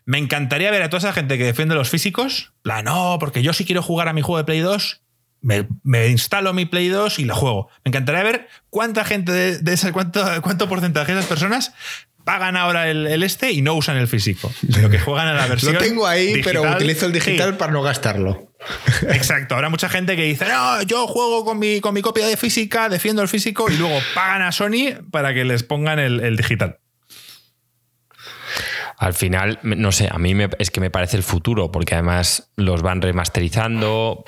Me 0.05 0.18
encantaría 0.18 0.70
ver 0.70 0.82
a 0.82 0.89
toda 0.89 0.99
esa 0.99 1.12
gente 1.12 1.37
que 1.37 1.45
defiende 1.45 1.74
los 1.74 1.91
físicos. 1.91 2.53
La 2.62 2.82
no, 2.84 3.16
porque 3.18 3.43
yo 3.43 3.53
si 3.53 3.64
quiero 3.64 3.82
jugar 3.82 4.07
a 4.09 4.12
mi 4.12 4.22
juego 4.22 4.39
de 4.39 4.45
Play 4.45 4.61
2, 4.61 5.01
me, 5.47 5.68
me 5.84 6.09
instalo 6.09 6.53
mi 6.53 6.64
Play 6.66 6.88
2 6.88 7.20
y 7.20 7.24
lo 7.24 7.36
juego. 7.36 7.68
Me 7.84 7.90
encantaría 7.90 8.24
ver 8.24 8.49
cuánta 8.68 9.05
gente 9.05 9.30
de, 9.30 9.59
de 9.61 9.72
esa, 9.72 9.92
cuánto, 9.92 10.24
cuánto 10.42 10.68
porcentaje 10.68 11.12
de 11.12 11.18
esas 11.20 11.28
personas 11.28 11.72
pagan 12.24 12.57
ahora 12.57 12.90
el, 12.90 13.07
el 13.07 13.22
este 13.22 13.53
y 13.53 13.62
no 13.62 13.74
usan 13.74 13.97
el 13.97 14.09
físico. 14.09 14.53
Lo 14.82 14.90
que 14.90 14.99
juegan 14.99 15.28
a 15.28 15.34
la 15.34 15.47
versión. 15.47 15.74
Lo 15.74 15.78
tengo 15.78 16.05
ahí, 16.09 16.42
pero 16.42 16.62
digital. 16.62 16.76
utilizo 16.82 17.07
el 17.07 17.12
digital 17.12 17.51
Sí. 17.53 17.57
para 17.59 17.70
no 17.72 17.82
gastarlo. 17.82 18.53
Exacto, 19.11 19.55
habrá 19.55 19.68
mucha 19.68 19.88
gente 19.88 20.16
que 20.16 20.24
dice, 20.24 20.44
no, 20.49 20.82
yo 20.82 21.07
juego 21.07 21.44
con 21.44 21.61
mi, 21.61 21.80
con 21.80 21.94
mi 21.94 22.03
copia 22.03 22.26
de 22.26 22.36
física, 22.36 22.88
defiendo 22.88 23.22
el 23.22 23.28
físico 23.28 23.70
y 23.70 23.76
luego 23.76 24.01
pagan 24.16 24.42
a 24.42 24.51
Sony 24.51 24.94
para 25.12 25.32
que 25.32 25.44
les 25.44 25.62
pongan 25.62 26.01
el, 26.01 26.18
el 26.18 26.36
digital. 26.36 26.80
Al 28.99 29.12
final, 29.14 29.59
no 29.62 29.92
sé, 29.92 30.09
a 30.11 30.18
mí 30.18 30.34
me- 30.34 30.49
es 30.59 30.70
que 30.70 30.80
me 30.80 30.90
parece 30.90 31.16
el 31.18 31.22
futuro, 31.22 31.70
porque 31.70 31.94
además 31.94 32.51
los 32.57 32.80
van 32.82 33.03
remasterizando. 33.03 34.24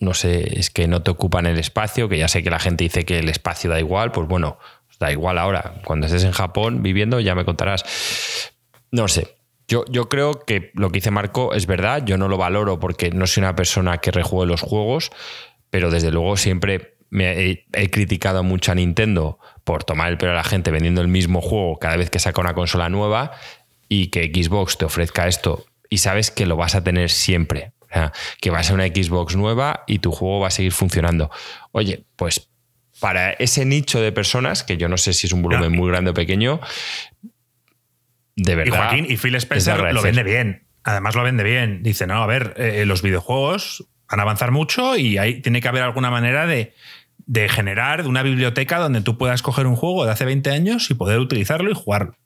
No 0.00 0.14
sé, 0.14 0.58
es 0.58 0.70
que 0.70 0.88
no 0.88 1.02
te 1.02 1.10
ocupan 1.10 1.46
el 1.46 1.58
espacio, 1.58 2.08
que 2.08 2.18
ya 2.18 2.26
sé 2.26 2.42
que 2.42 2.50
la 2.50 2.58
gente 2.58 2.84
dice 2.84 3.04
que 3.04 3.18
el 3.18 3.28
espacio 3.28 3.70
da 3.70 3.78
igual, 3.78 4.12
pues 4.12 4.26
bueno, 4.26 4.58
da 4.98 5.10
igual 5.10 5.38
ahora. 5.38 5.74
Cuando 5.84 6.06
estés 6.06 6.24
en 6.24 6.32
Japón 6.32 6.82
viviendo, 6.82 7.20
ya 7.20 7.34
me 7.34 7.44
contarás. 7.44 7.84
No 8.90 9.08
sé. 9.08 9.36
Yo, 9.68 9.84
yo 9.88 10.08
creo 10.08 10.32
que 10.32 10.70
lo 10.74 10.90
que 10.90 10.98
dice 10.98 11.10
Marco 11.10 11.54
es 11.54 11.66
verdad, 11.66 12.04
yo 12.04 12.18
no 12.18 12.28
lo 12.28 12.36
valoro 12.36 12.80
porque 12.80 13.10
no 13.10 13.26
soy 13.26 13.42
una 13.42 13.54
persona 13.54 13.98
que 13.98 14.10
rejuegue 14.10 14.50
los 14.50 14.62
juegos, 14.62 15.10
pero 15.70 15.90
desde 15.90 16.10
luego 16.10 16.36
siempre 16.36 16.96
me 17.08 17.50
he, 17.50 17.66
he 17.72 17.90
criticado 17.90 18.42
mucho 18.42 18.72
a 18.72 18.74
Nintendo 18.74 19.38
por 19.64 19.84
tomar 19.84 20.10
el 20.10 20.18
pelo 20.18 20.32
a 20.32 20.36
la 20.36 20.44
gente 20.44 20.70
vendiendo 20.70 21.00
el 21.00 21.08
mismo 21.08 21.40
juego 21.40 21.78
cada 21.78 21.96
vez 21.96 22.10
que 22.10 22.18
saca 22.18 22.40
una 22.40 22.54
consola 22.54 22.88
nueva 22.88 23.32
y 23.88 24.08
que 24.08 24.32
Xbox 24.34 24.78
te 24.78 24.84
ofrezca 24.84 25.28
esto 25.28 25.66
y 25.88 25.98
sabes 25.98 26.30
que 26.30 26.46
lo 26.46 26.56
vas 26.56 26.74
a 26.74 26.82
tener 26.82 27.10
siempre. 27.10 27.72
O 27.90 27.92
sea, 27.94 28.12
que 28.40 28.50
va 28.50 28.58
a 28.60 28.62
ser 28.62 28.74
una 28.74 28.86
Xbox 28.86 29.34
nueva 29.36 29.82
y 29.86 29.98
tu 29.98 30.12
juego 30.12 30.40
va 30.40 30.46
a 30.48 30.50
seguir 30.50 30.72
funcionando. 30.72 31.30
Oye, 31.72 32.04
pues 32.16 32.48
para 33.00 33.32
ese 33.32 33.64
nicho 33.64 34.00
de 34.00 34.12
personas, 34.12 34.62
que 34.62 34.76
yo 34.76 34.88
no 34.88 34.96
sé 34.98 35.12
si 35.12 35.26
es 35.26 35.32
un 35.32 35.42
volumen 35.42 35.70
No, 35.70 35.74
y- 35.76 35.78
muy 35.78 35.90
grande 35.90 36.10
o 36.10 36.14
pequeño, 36.14 36.60
de 38.36 38.52
Y 38.52 38.54
verdad. 38.54 38.76
Joaquín 38.76 39.06
y 39.08 39.16
Phil 39.16 39.34
Spencer 39.36 39.92
lo 39.92 40.02
vende 40.02 40.22
bien. 40.22 40.66
Además 40.84 41.14
lo 41.14 41.22
vende 41.22 41.44
bien. 41.44 41.82
Dice, 41.82 42.06
no, 42.06 42.22
a 42.22 42.26
ver, 42.26 42.54
eh, 42.56 42.84
los 42.86 43.02
videojuegos 43.02 43.86
van 44.10 44.20
a 44.20 44.22
avanzar 44.22 44.50
mucho 44.50 44.96
y 44.96 45.18
ahí 45.18 45.40
tiene 45.42 45.60
que 45.60 45.68
haber 45.68 45.82
alguna 45.82 46.10
manera 46.10 46.46
de, 46.46 46.74
de 47.26 47.48
generar 47.48 48.06
una 48.06 48.22
biblioteca 48.22 48.78
donde 48.78 49.02
tú 49.02 49.18
puedas 49.18 49.42
coger 49.42 49.66
un 49.66 49.76
juego 49.76 50.04
de 50.04 50.12
hace 50.12 50.24
20 50.24 50.50
años 50.50 50.90
y 50.90 50.94
poder 50.94 51.18
utilizarlo 51.18 51.70
y 51.70 51.74
jugarlo. 51.74 52.16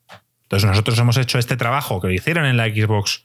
Entonces 0.45 0.69
nosotros 0.69 0.99
hemos 0.99 1.17
hecho 1.17 1.39
este 1.39 1.57
trabajo 1.57 2.01
que 2.01 2.07
lo 2.09 2.13
hicieron 2.13 2.47
en 2.47 2.57
la 2.57 2.67
Xbox 2.67 3.25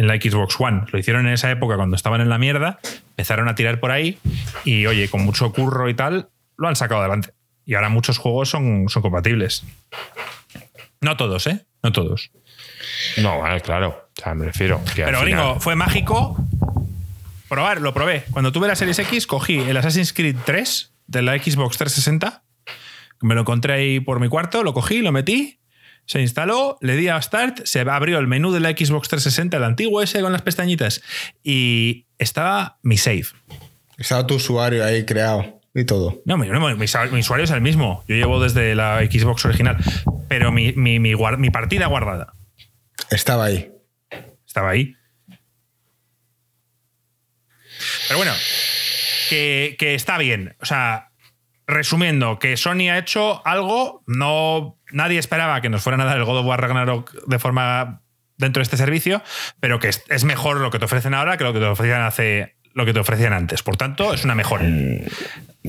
en 0.00 0.06
la 0.06 0.14
Xbox 0.14 0.56
One. 0.58 0.84
Lo 0.90 0.98
hicieron 0.98 1.26
en 1.26 1.34
esa 1.34 1.50
época 1.50 1.76
cuando 1.76 1.94
estaban 1.94 2.22
en 2.22 2.30
la 2.30 2.38
mierda, 2.38 2.80
empezaron 3.10 3.48
a 3.48 3.54
tirar 3.54 3.80
por 3.80 3.90
ahí 3.90 4.18
y 4.64 4.86
oye, 4.86 5.10
con 5.10 5.22
mucho 5.26 5.52
curro 5.52 5.90
y 5.90 5.94
tal, 5.94 6.30
lo 6.56 6.68
han 6.68 6.74
sacado 6.76 7.02
adelante. 7.02 7.34
Y 7.66 7.74
ahora 7.74 7.90
muchos 7.90 8.16
juegos 8.16 8.48
son, 8.48 8.88
son 8.88 9.02
compatibles. 9.02 9.62
No 11.02 11.18
todos, 11.18 11.46
¿eh? 11.48 11.66
No 11.82 11.92
todos. 11.92 12.30
No, 13.18 13.40
bueno, 13.40 13.60
claro. 13.60 14.08
O 14.18 14.22
sea, 14.22 14.34
me 14.34 14.46
refiero. 14.46 14.80
Que 14.94 15.04
Pero 15.04 15.18
final- 15.20 15.24
gringo, 15.24 15.60
fue 15.60 15.76
mágico 15.76 16.38
probar, 17.50 17.82
lo 17.82 17.92
probé. 17.92 18.24
Cuando 18.30 18.52
tuve 18.52 18.68
la 18.68 18.76
Series 18.76 18.98
X, 19.00 19.26
cogí 19.26 19.58
el 19.58 19.76
Assassin's 19.76 20.14
Creed 20.14 20.36
3 20.46 20.94
de 21.08 21.20
la 21.20 21.34
Xbox 21.36 21.76
360. 21.76 22.42
Me 23.20 23.34
lo 23.34 23.42
encontré 23.42 23.74
ahí 23.74 24.00
por 24.00 24.18
mi 24.18 24.28
cuarto, 24.28 24.62
lo 24.64 24.72
cogí, 24.72 25.02
lo 25.02 25.12
metí, 25.12 25.59
se 26.10 26.20
instaló, 26.20 26.76
le 26.80 26.96
di 26.96 27.06
a 27.06 27.22
Start, 27.22 27.60
se 27.66 27.78
abrió 27.82 28.18
el 28.18 28.26
menú 28.26 28.50
de 28.50 28.58
la 28.58 28.70
Xbox 28.70 29.06
360, 29.08 29.56
el 29.58 29.62
antiguo 29.62 30.02
ese 30.02 30.20
con 30.20 30.32
las 30.32 30.42
pestañitas, 30.42 31.02
y 31.44 32.06
estaba 32.18 32.78
mi 32.82 32.96
save. 32.96 33.26
Estaba 33.96 34.26
tu 34.26 34.34
usuario 34.34 34.84
ahí 34.84 35.04
creado 35.04 35.60
y 35.72 35.84
todo. 35.84 36.20
No, 36.24 36.36
mi, 36.36 36.50
mi- 36.50 36.74
mi 36.74 37.20
usuario 37.20 37.44
es 37.44 37.50
el 37.52 37.60
mismo. 37.60 38.02
Yo 38.08 38.16
llevo 38.16 38.40
desde 38.42 38.74
la 38.74 38.98
Xbox 39.08 39.44
original, 39.44 39.76
pero 40.28 40.50
mi, 40.50 40.72
mi 40.72 41.50
partida 41.52 41.86
guardada 41.86 42.32
Estaba 43.12 43.44
ahí. 43.44 43.70
estaba 44.44 44.70
ahí. 44.70 44.96
Pero 48.08 48.18
bueno, 48.18 48.32
que, 49.28 49.76
que 49.78 49.94
está 49.94 50.18
bien. 50.18 50.56
O 50.60 50.66
sea, 50.66 51.10
resumiendo, 51.68 52.40
que 52.40 52.56
Sony 52.56 52.90
ha 52.90 52.98
hecho 52.98 53.46
algo, 53.46 54.02
no 54.08 54.76
nadie 54.92 55.18
esperaba 55.18 55.60
que 55.60 55.68
nos 55.68 55.82
fueran 55.82 56.00
a 56.00 56.04
dar 56.04 56.16
el 56.16 56.24
God 56.24 56.38
of 56.38 56.46
War 56.46 56.60
Ragnarok 56.60 57.12
de 57.26 57.38
forma 57.38 58.02
dentro 58.36 58.60
de 58.60 58.64
este 58.64 58.76
servicio, 58.76 59.22
pero 59.60 59.78
que 59.78 59.88
es, 59.88 60.02
es 60.08 60.24
mejor 60.24 60.60
lo 60.60 60.70
que 60.70 60.78
te 60.78 60.86
ofrecen 60.86 61.14
ahora 61.14 61.36
que 61.36 61.44
lo 61.44 61.52
que 61.52 61.60
te 61.60 61.66
ofrecían 61.66 62.02
hace 62.02 62.56
lo 62.74 62.84
que 62.86 62.92
te 62.92 63.00
ofrecían 63.00 63.32
antes. 63.32 63.62
Por 63.62 63.76
tanto, 63.76 64.14
es 64.14 64.24
una 64.24 64.34
mejora. 64.34 64.66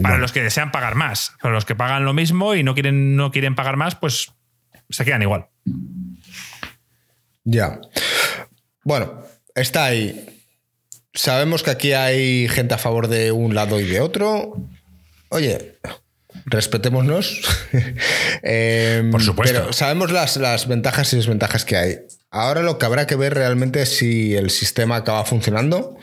Para 0.02 0.18
los 0.18 0.32
que 0.32 0.42
desean 0.42 0.72
pagar 0.72 0.96
más, 0.96 1.34
para 1.42 1.54
los 1.54 1.66
que 1.66 1.76
pagan 1.76 2.06
lo 2.06 2.14
mismo 2.14 2.56
y 2.56 2.64
no 2.64 2.74
quieren, 2.74 3.16
no 3.16 3.32
quieren 3.32 3.56
pagar 3.56 3.78
más, 3.78 3.96
pues 3.96 4.32
se 4.90 5.06
quedan 5.06 5.22
igual. 5.22 5.48
Ya. 7.44 7.80
Bueno, 8.84 9.24
está 9.56 9.86
ahí. 9.86 10.44
Sabemos 11.14 11.64
que 11.64 11.72
aquí 11.72 11.94
hay 11.94 12.48
gente 12.48 12.74
a 12.74 12.78
favor 12.78 13.08
de 13.08 13.32
un 13.32 13.56
lado 13.56 13.80
y 13.80 13.86
de 13.86 14.00
otro. 14.00 14.56
Oye, 15.30 15.80
respetémonos. 16.46 17.42
Eh, 18.44 19.08
Por 19.12 19.22
supuesto. 19.22 19.60
Pero 19.60 19.74
sabemos 19.74 20.12
las, 20.12 20.38
las 20.38 20.68
ventajas 20.68 21.14
y 21.14 21.18
desventajas 21.18 21.64
que 21.64 21.78
hay. 21.78 21.98
Ahora 22.32 22.64
lo 22.64 22.78
que 22.78 22.86
habrá 22.86 23.06
que 23.06 23.16
ver 23.16 23.34
realmente 23.34 23.82
es 23.82 23.98
si 23.98 24.36
el 24.36 24.50
sistema 24.50 24.96
acaba 24.96 25.26
funcionando 25.26 25.98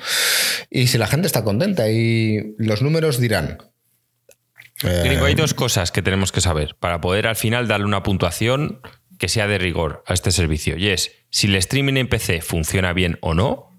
y 0.71 0.87
si 0.87 0.99
la 0.99 1.07
gente 1.07 1.27
está 1.27 1.43
contenta. 1.43 1.91
Y 1.91 2.55
los 2.59 2.83
números 2.83 3.19
dirán. 3.19 3.59
Gringo, 4.83 5.25
hay 5.25 5.35
dos 5.35 5.55
cosas 5.55 5.91
que 5.91 6.03
tenemos 6.03 6.31
que 6.31 6.41
saber 6.41 6.77
para 6.79 7.01
poder 7.01 7.27
al 7.27 7.37
final 7.37 7.67
darle 7.67 7.87
una 7.87 8.03
puntuación 8.03 8.81
que 9.19 9.29
sea 9.29 9.49
de 9.49 9.59
rigor 9.59 10.05
a 10.07 10.15
este 10.15 10.31
servicio. 10.31 10.77
Y 10.77 10.89
es 10.89 11.11
si 11.31 11.49
el 11.49 11.57
streaming 11.57 11.95
en 11.95 12.09
PC 12.09 12.41
funciona 12.41 12.93
bien 12.93 13.19
o 13.21 13.35
no, 13.35 13.75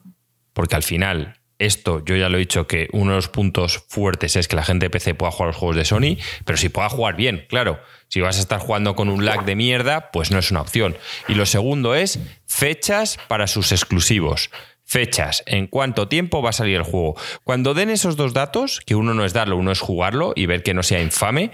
porque 0.54 0.76
al 0.76 0.84
final 0.84 1.39
esto 1.60 2.04
yo 2.04 2.16
ya 2.16 2.30
lo 2.30 2.38
he 2.38 2.40
dicho 2.40 2.66
que 2.68 2.88
uno 2.94 3.12
de 3.12 3.18
los 3.18 3.28
puntos 3.28 3.84
fuertes 3.88 4.36
es 4.36 4.48
que 4.48 4.56
la 4.56 4.64
gente 4.64 4.86
de 4.86 4.90
PC 4.90 5.14
pueda 5.14 5.32
jugar 5.32 5.48
los 5.48 5.58
juegos 5.58 5.76
de 5.76 5.86
Sony, 5.86 6.18
pero 6.46 6.58
si 6.58 6.70
pueda 6.70 6.90
jugar 6.90 7.16
bien, 7.16 7.46
claro. 7.50 7.80
Si 8.08 8.22
vas 8.22 8.38
a 8.38 8.40
estar 8.40 8.60
jugando 8.60 8.96
con 8.96 9.10
un 9.10 9.24
lag 9.24 9.46
de 9.46 9.56
mierda, 9.56 10.10
pues 10.12 10.32
no 10.32 10.40
es 10.40 10.50
una 10.50 10.62
opción. 10.62 10.98
Y 11.28 11.36
lo 11.36 11.46
segundo 11.46 11.94
es 11.94 12.20
fechas 12.48 13.20
para 13.28 13.46
sus 13.46 13.72
exclusivos. 13.72 14.50
Fechas, 14.84 15.44
en 15.46 15.68
cuánto 15.68 16.08
tiempo 16.08 16.42
va 16.42 16.50
a 16.50 16.54
salir 16.54 16.78
el 16.78 16.84
juego. 16.84 17.16
Cuando 17.44 17.76
den 17.76 17.92
esos 17.92 18.16
dos 18.16 18.34
datos, 18.34 18.80
que 18.84 18.96
uno 18.96 19.14
no 19.14 19.26
es 19.26 19.34
darlo, 19.34 19.58
uno 19.58 19.72
es 19.72 19.80
jugarlo 19.80 20.34
y 20.36 20.48
ver 20.48 20.64
que 20.64 20.74
no 20.74 20.82
sea 20.82 21.02
infame, 21.02 21.52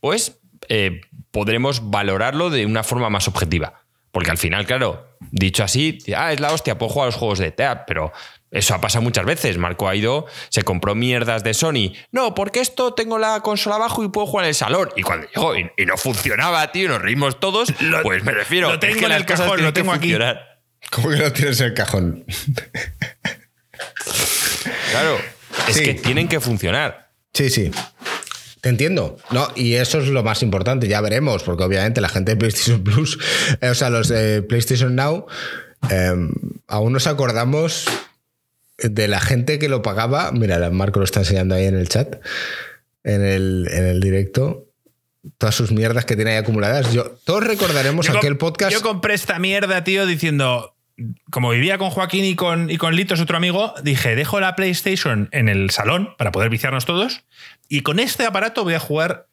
pues 0.00 0.38
eh, 0.68 1.00
podremos 1.30 1.90
valorarlo 1.90 2.50
de 2.50 2.66
una 2.66 2.84
forma 2.84 3.08
más 3.08 3.26
objetiva. 3.26 3.83
Porque 4.14 4.30
al 4.30 4.38
final, 4.38 4.64
claro, 4.64 5.08
dicho 5.32 5.64
así, 5.64 5.98
ah, 6.16 6.32
es 6.32 6.38
la 6.40 6.52
hostia, 6.52 6.78
puedo 6.78 6.88
jugar 6.90 7.06
a 7.06 7.10
los 7.10 7.16
juegos 7.16 7.40
de 7.40 7.50
TEA, 7.50 7.84
pero 7.84 8.12
eso 8.52 8.72
ha 8.72 8.80
pasado 8.80 9.02
muchas 9.02 9.26
veces. 9.26 9.58
Marco 9.58 9.88
ha 9.88 9.96
ido, 9.96 10.26
se 10.50 10.62
compró 10.62 10.94
mierdas 10.94 11.42
de 11.42 11.52
Sony. 11.52 11.92
No, 12.12 12.32
porque 12.32 12.60
esto 12.60 12.94
tengo 12.94 13.18
la 13.18 13.40
consola 13.40 13.74
abajo 13.74 14.04
y 14.04 14.08
puedo 14.10 14.28
jugar 14.28 14.44
en 14.44 14.50
el 14.50 14.54
salón. 14.54 14.88
Y 14.94 15.02
cuando 15.02 15.26
llegó 15.34 15.56
y, 15.56 15.68
y 15.76 15.84
no 15.84 15.96
funcionaba, 15.96 16.70
tío, 16.70 16.88
nos 16.88 17.02
reímos 17.02 17.40
todos, 17.40 17.74
pues 18.04 18.22
me 18.22 18.30
refiero. 18.32 18.68
lo 18.68 18.74
es 18.74 18.80
tengo 18.80 19.00
que 19.00 19.04
en 19.06 19.12
el 19.12 19.26
cajón, 19.26 19.60
lo 19.60 19.66
que 19.66 19.72
tengo 19.80 19.90
aquí. 19.92 20.00
funcionar. 20.12 20.60
¿Cómo 20.92 21.08
que 21.10 21.16
lo 21.16 21.32
tienes 21.32 21.60
en 21.60 21.66
el 21.66 21.74
cajón? 21.74 22.24
Claro, 24.92 25.18
es 25.68 25.74
Sí. 25.76 25.84
que 25.84 25.94
tienen 25.94 26.28
que 26.28 26.38
funcionar. 26.40 27.10
Sí, 27.32 27.50
sí. 27.50 27.70
Te 28.64 28.70
entiendo. 28.70 29.18
No, 29.30 29.46
y 29.54 29.74
eso 29.74 29.98
es 29.98 30.08
lo 30.08 30.22
más 30.22 30.42
importante. 30.42 30.88
Ya 30.88 31.02
veremos, 31.02 31.42
porque 31.42 31.64
obviamente 31.64 32.00
la 32.00 32.08
gente 32.08 32.32
de 32.32 32.36
PlayStation 32.38 32.82
Plus, 32.82 33.18
eh, 33.60 33.68
o 33.68 33.74
sea, 33.74 33.90
los 33.90 34.08
de 34.08 34.40
PlayStation 34.40 34.96
Now, 34.96 35.26
eh, 35.90 36.14
aún 36.66 36.92
nos 36.94 37.06
acordamos 37.06 37.84
de 38.78 39.06
la 39.06 39.20
gente 39.20 39.58
que 39.58 39.68
lo 39.68 39.82
pagaba. 39.82 40.32
Mira, 40.32 40.70
Marco 40.70 40.98
lo 40.98 41.04
está 41.04 41.20
enseñando 41.20 41.54
ahí 41.54 41.66
en 41.66 41.76
el 41.76 41.90
chat, 41.90 42.16
en 43.02 43.22
el, 43.22 43.68
en 43.70 43.84
el 43.84 44.00
directo. 44.00 44.64
Todas 45.36 45.54
sus 45.54 45.70
mierdas 45.70 46.06
que 46.06 46.16
tiene 46.16 46.30
ahí 46.30 46.38
acumuladas. 46.38 46.90
Yo, 46.90 47.18
todos 47.24 47.44
recordaremos 47.44 48.06
Yo 48.06 48.16
aquel 48.16 48.38
podcast. 48.38 48.72
Yo 48.72 48.80
compré 48.80 49.12
esta 49.12 49.38
mierda, 49.38 49.84
tío, 49.84 50.06
diciendo. 50.06 50.73
Como 51.30 51.50
vivía 51.50 51.76
con 51.78 51.90
Joaquín 51.90 52.24
y 52.24 52.36
con, 52.36 52.70
y 52.70 52.76
con 52.76 52.94
Litos, 52.94 53.20
otro 53.20 53.36
amigo, 53.36 53.74
dije: 53.82 54.14
dejo 54.14 54.38
la 54.40 54.54
PlayStation 54.54 55.28
en 55.32 55.48
el 55.48 55.70
salón 55.70 56.14
para 56.18 56.30
poder 56.30 56.50
viciarnos 56.50 56.84
todos. 56.86 57.24
Y 57.68 57.80
con 57.80 57.98
este 57.98 58.24
aparato 58.26 58.62
voy 58.64 58.74
a 58.74 58.80
jugar 58.80 59.26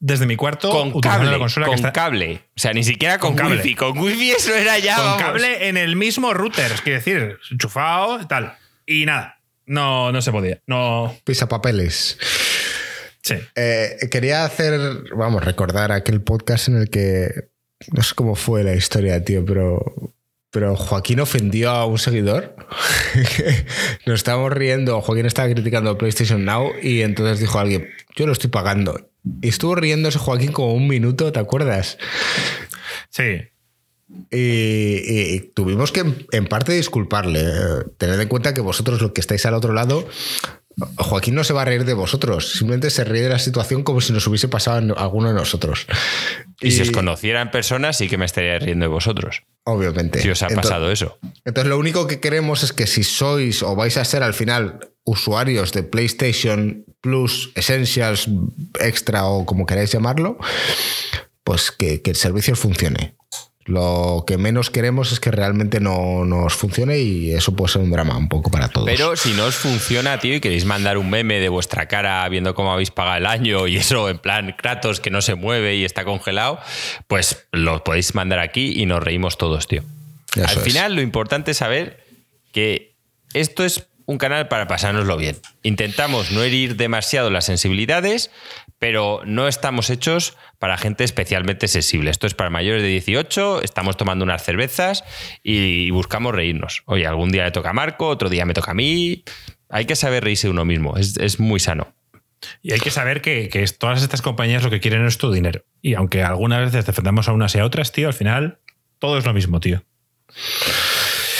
desde 0.00 0.26
mi 0.26 0.36
cuarto 0.36 0.70
Con 0.70 0.88
utilizando 0.88 1.18
cable, 1.20 1.30
la 1.30 1.38
consola 1.38 1.66
con 1.66 1.74
que 1.74 1.80
está. 1.80 1.92
cable. 1.92 2.42
O 2.56 2.60
sea, 2.60 2.72
ni 2.72 2.82
siquiera 2.82 3.18
con, 3.18 3.30
Con 3.30 3.38
cable. 3.38 3.56
wifi. 3.56 3.74
Con 3.76 3.96
wifi 3.98 4.32
eso 4.32 4.54
era 4.54 4.78
ya. 4.78 4.96
Con 4.96 5.04
vamos. 5.04 5.22
cable 5.22 5.68
en 5.68 5.76
el 5.76 5.94
mismo 5.96 6.34
router, 6.34 6.72
es 6.72 6.80
quiero 6.80 6.98
decir, 6.98 7.38
enchufado 7.50 8.20
y 8.20 8.26
tal. 8.26 8.54
Y 8.84 9.06
nada, 9.06 9.38
no, 9.66 10.10
no 10.10 10.20
se 10.20 10.32
podía. 10.32 10.60
No. 10.66 11.16
Pisapapeles. 11.24 12.18
Sí. 13.22 13.36
Eh, 13.54 13.96
quería 14.10 14.44
hacer, 14.44 14.80
vamos, 15.16 15.44
recordar 15.44 15.92
aquel 15.92 16.20
podcast 16.20 16.66
en 16.66 16.76
el 16.76 16.90
que 16.90 17.50
no 17.92 18.02
sé 18.02 18.14
cómo 18.16 18.34
fue 18.34 18.64
la 18.64 18.74
historia, 18.74 19.24
tío, 19.24 19.44
pero, 19.44 19.80
pero 20.52 20.76
Joaquín 20.76 21.18
ofendió 21.18 21.70
a 21.70 21.86
un 21.86 21.98
seguidor. 21.98 22.54
Nos 24.06 24.16
estábamos 24.20 24.52
riendo, 24.52 25.00
Joaquín 25.00 25.24
estaba 25.24 25.48
criticando 25.48 25.96
PlayStation 25.96 26.44
Now 26.44 26.72
y 26.80 27.00
entonces 27.00 27.40
dijo 27.40 27.58
alguien, 27.58 27.88
yo 28.14 28.26
lo 28.26 28.32
estoy 28.32 28.50
pagando. 28.50 29.08
Y 29.40 29.48
estuvo 29.48 29.74
riéndose 29.74 30.18
Joaquín 30.18 30.52
como 30.52 30.74
un 30.74 30.88
minuto, 30.88 31.32
¿te 31.32 31.40
acuerdas? 31.40 31.96
Sí. 33.08 33.48
Y, 34.30 35.40
tuvimos 35.54 35.90
que 35.90 36.04
en 36.32 36.46
parte 36.46 36.72
disculparle. 36.74 37.40
Eh, 37.40 37.84
Tened 37.96 38.20
en 38.20 38.28
cuenta 38.28 38.52
que 38.52 38.60
vosotros, 38.60 39.00
los 39.00 39.12
que 39.12 39.22
estáis 39.22 39.46
al 39.46 39.54
otro 39.54 39.72
lado, 39.72 40.06
Joaquín 40.96 41.34
no 41.34 41.44
se 41.44 41.52
va 41.52 41.62
a 41.62 41.64
reír 41.64 41.84
de 41.84 41.94
vosotros, 41.94 42.52
simplemente 42.52 42.90
se 42.90 43.04
ríe 43.04 43.22
de 43.22 43.28
la 43.28 43.38
situación 43.38 43.82
como 43.82 44.00
si 44.00 44.12
nos 44.12 44.26
hubiese 44.26 44.48
pasado 44.48 44.94
a 44.96 45.02
alguno 45.02 45.28
de 45.28 45.34
nosotros. 45.34 45.86
Y, 46.60 46.70
si 46.70 46.82
os 46.82 46.90
conociera 46.90 47.42
en 47.42 47.50
persona, 47.50 47.92
sí 47.92 48.08
que 48.08 48.16
me 48.16 48.24
estaría 48.24 48.58
riendo 48.58 48.84
de 48.84 48.88
vosotros. 48.88 49.42
Obviamente. 49.64 50.20
Si 50.20 50.30
os 50.30 50.42
ha 50.42 50.48
pasado 50.48 50.90
eso. 50.90 51.18
Entonces, 51.44 51.68
lo 51.68 51.78
único 51.78 52.06
que 52.06 52.20
queremos 52.20 52.62
es 52.62 52.72
que 52.72 52.86
si 52.86 53.02
sois 53.02 53.62
o 53.62 53.74
vais 53.74 53.96
a 53.96 54.04
ser 54.04 54.22
al 54.22 54.34
final 54.34 54.92
usuarios 55.04 55.72
de 55.72 55.82
PlayStation 55.82 56.84
Plus, 57.00 57.50
Essentials, 57.54 58.28
Extra 58.80 59.26
o 59.26 59.44
como 59.44 59.66
queráis 59.66 59.90
llamarlo, 59.92 60.38
pues 61.44 61.70
que, 61.70 62.00
que 62.00 62.10
el 62.10 62.16
servicio 62.16 62.54
funcione. 62.54 63.16
Lo 63.64 64.24
que 64.26 64.38
menos 64.38 64.70
queremos 64.70 65.12
es 65.12 65.20
que 65.20 65.30
realmente 65.30 65.78
no 65.78 66.24
nos 66.24 66.54
funcione 66.54 66.98
y 66.98 67.32
eso 67.32 67.54
puede 67.54 67.72
ser 67.72 67.82
un 67.82 67.90
drama 67.92 68.16
un 68.16 68.28
poco 68.28 68.50
para 68.50 68.68
todos. 68.68 68.86
Pero 68.86 69.14
si 69.14 69.32
no 69.34 69.44
os 69.44 69.54
funciona, 69.54 70.18
tío, 70.18 70.34
y 70.34 70.40
queréis 70.40 70.64
mandar 70.64 70.98
un 70.98 71.08
meme 71.08 71.38
de 71.38 71.48
vuestra 71.48 71.86
cara 71.86 72.28
viendo 72.28 72.54
cómo 72.54 72.72
habéis 72.72 72.90
pagado 72.90 73.18
el 73.18 73.26
año 73.26 73.68
y 73.68 73.76
eso 73.76 74.08
en 74.08 74.18
plan 74.18 74.54
Kratos 74.58 74.98
que 74.98 75.10
no 75.10 75.22
se 75.22 75.36
mueve 75.36 75.76
y 75.76 75.84
está 75.84 76.04
congelado, 76.04 76.58
pues 77.06 77.46
lo 77.52 77.84
podéis 77.84 78.14
mandar 78.14 78.40
aquí 78.40 78.80
y 78.80 78.86
nos 78.86 79.02
reímos 79.02 79.38
todos, 79.38 79.68
tío. 79.68 79.82
Eso 80.34 80.44
Al 80.48 80.58
es. 80.58 80.64
final 80.64 80.94
lo 80.94 81.02
importante 81.02 81.52
es 81.52 81.58
saber 81.58 82.04
que 82.52 82.96
esto 83.32 83.64
es 83.64 83.86
un 84.06 84.18
canal 84.18 84.48
para 84.48 84.66
pasárnoslo 84.66 85.16
bien. 85.16 85.36
Intentamos 85.62 86.32
no 86.32 86.42
herir 86.42 86.76
demasiado 86.76 87.30
las 87.30 87.44
sensibilidades, 87.44 88.30
pero 88.82 89.22
no 89.24 89.46
estamos 89.46 89.90
hechos 89.90 90.36
para 90.58 90.76
gente 90.76 91.04
especialmente 91.04 91.68
sensible. 91.68 92.10
Esto 92.10 92.26
es 92.26 92.34
para 92.34 92.50
mayores 92.50 92.82
de 92.82 92.88
18, 92.88 93.62
estamos 93.62 93.96
tomando 93.96 94.24
unas 94.24 94.42
cervezas 94.42 95.04
y 95.40 95.92
buscamos 95.92 96.34
reírnos. 96.34 96.82
Oye, 96.86 97.06
algún 97.06 97.30
día 97.30 97.44
le 97.44 97.52
toca 97.52 97.70
a 97.70 97.72
Marco, 97.74 98.08
otro 98.08 98.28
día 98.28 98.44
me 98.44 98.54
toca 98.54 98.72
a 98.72 98.74
mí. 98.74 99.22
Hay 99.68 99.84
que 99.84 99.94
saber 99.94 100.24
reírse 100.24 100.48
uno 100.48 100.64
mismo, 100.64 100.96
es, 100.96 101.16
es 101.18 101.38
muy 101.38 101.60
sano. 101.60 101.94
Y 102.60 102.72
hay 102.72 102.80
que 102.80 102.90
saber 102.90 103.22
que, 103.22 103.48
todas 103.78 104.02
estas 104.02 104.20
compañías 104.20 104.64
lo 104.64 104.70
que 104.70 104.80
quieren 104.80 105.06
es 105.06 105.16
tu 105.16 105.30
dinero. 105.30 105.64
Y 105.80 105.94
aunque 105.94 106.24
algunas 106.24 106.64
veces 106.64 106.84
defendamos 106.84 107.28
a 107.28 107.32
unas 107.34 107.54
y 107.54 107.60
a 107.60 107.64
otras, 107.64 107.92
tío, 107.92 108.08
al 108.08 108.14
final 108.14 108.58
todo 108.98 109.16
es 109.16 109.24
lo 109.24 109.32
mismo, 109.32 109.60
tío. 109.60 109.84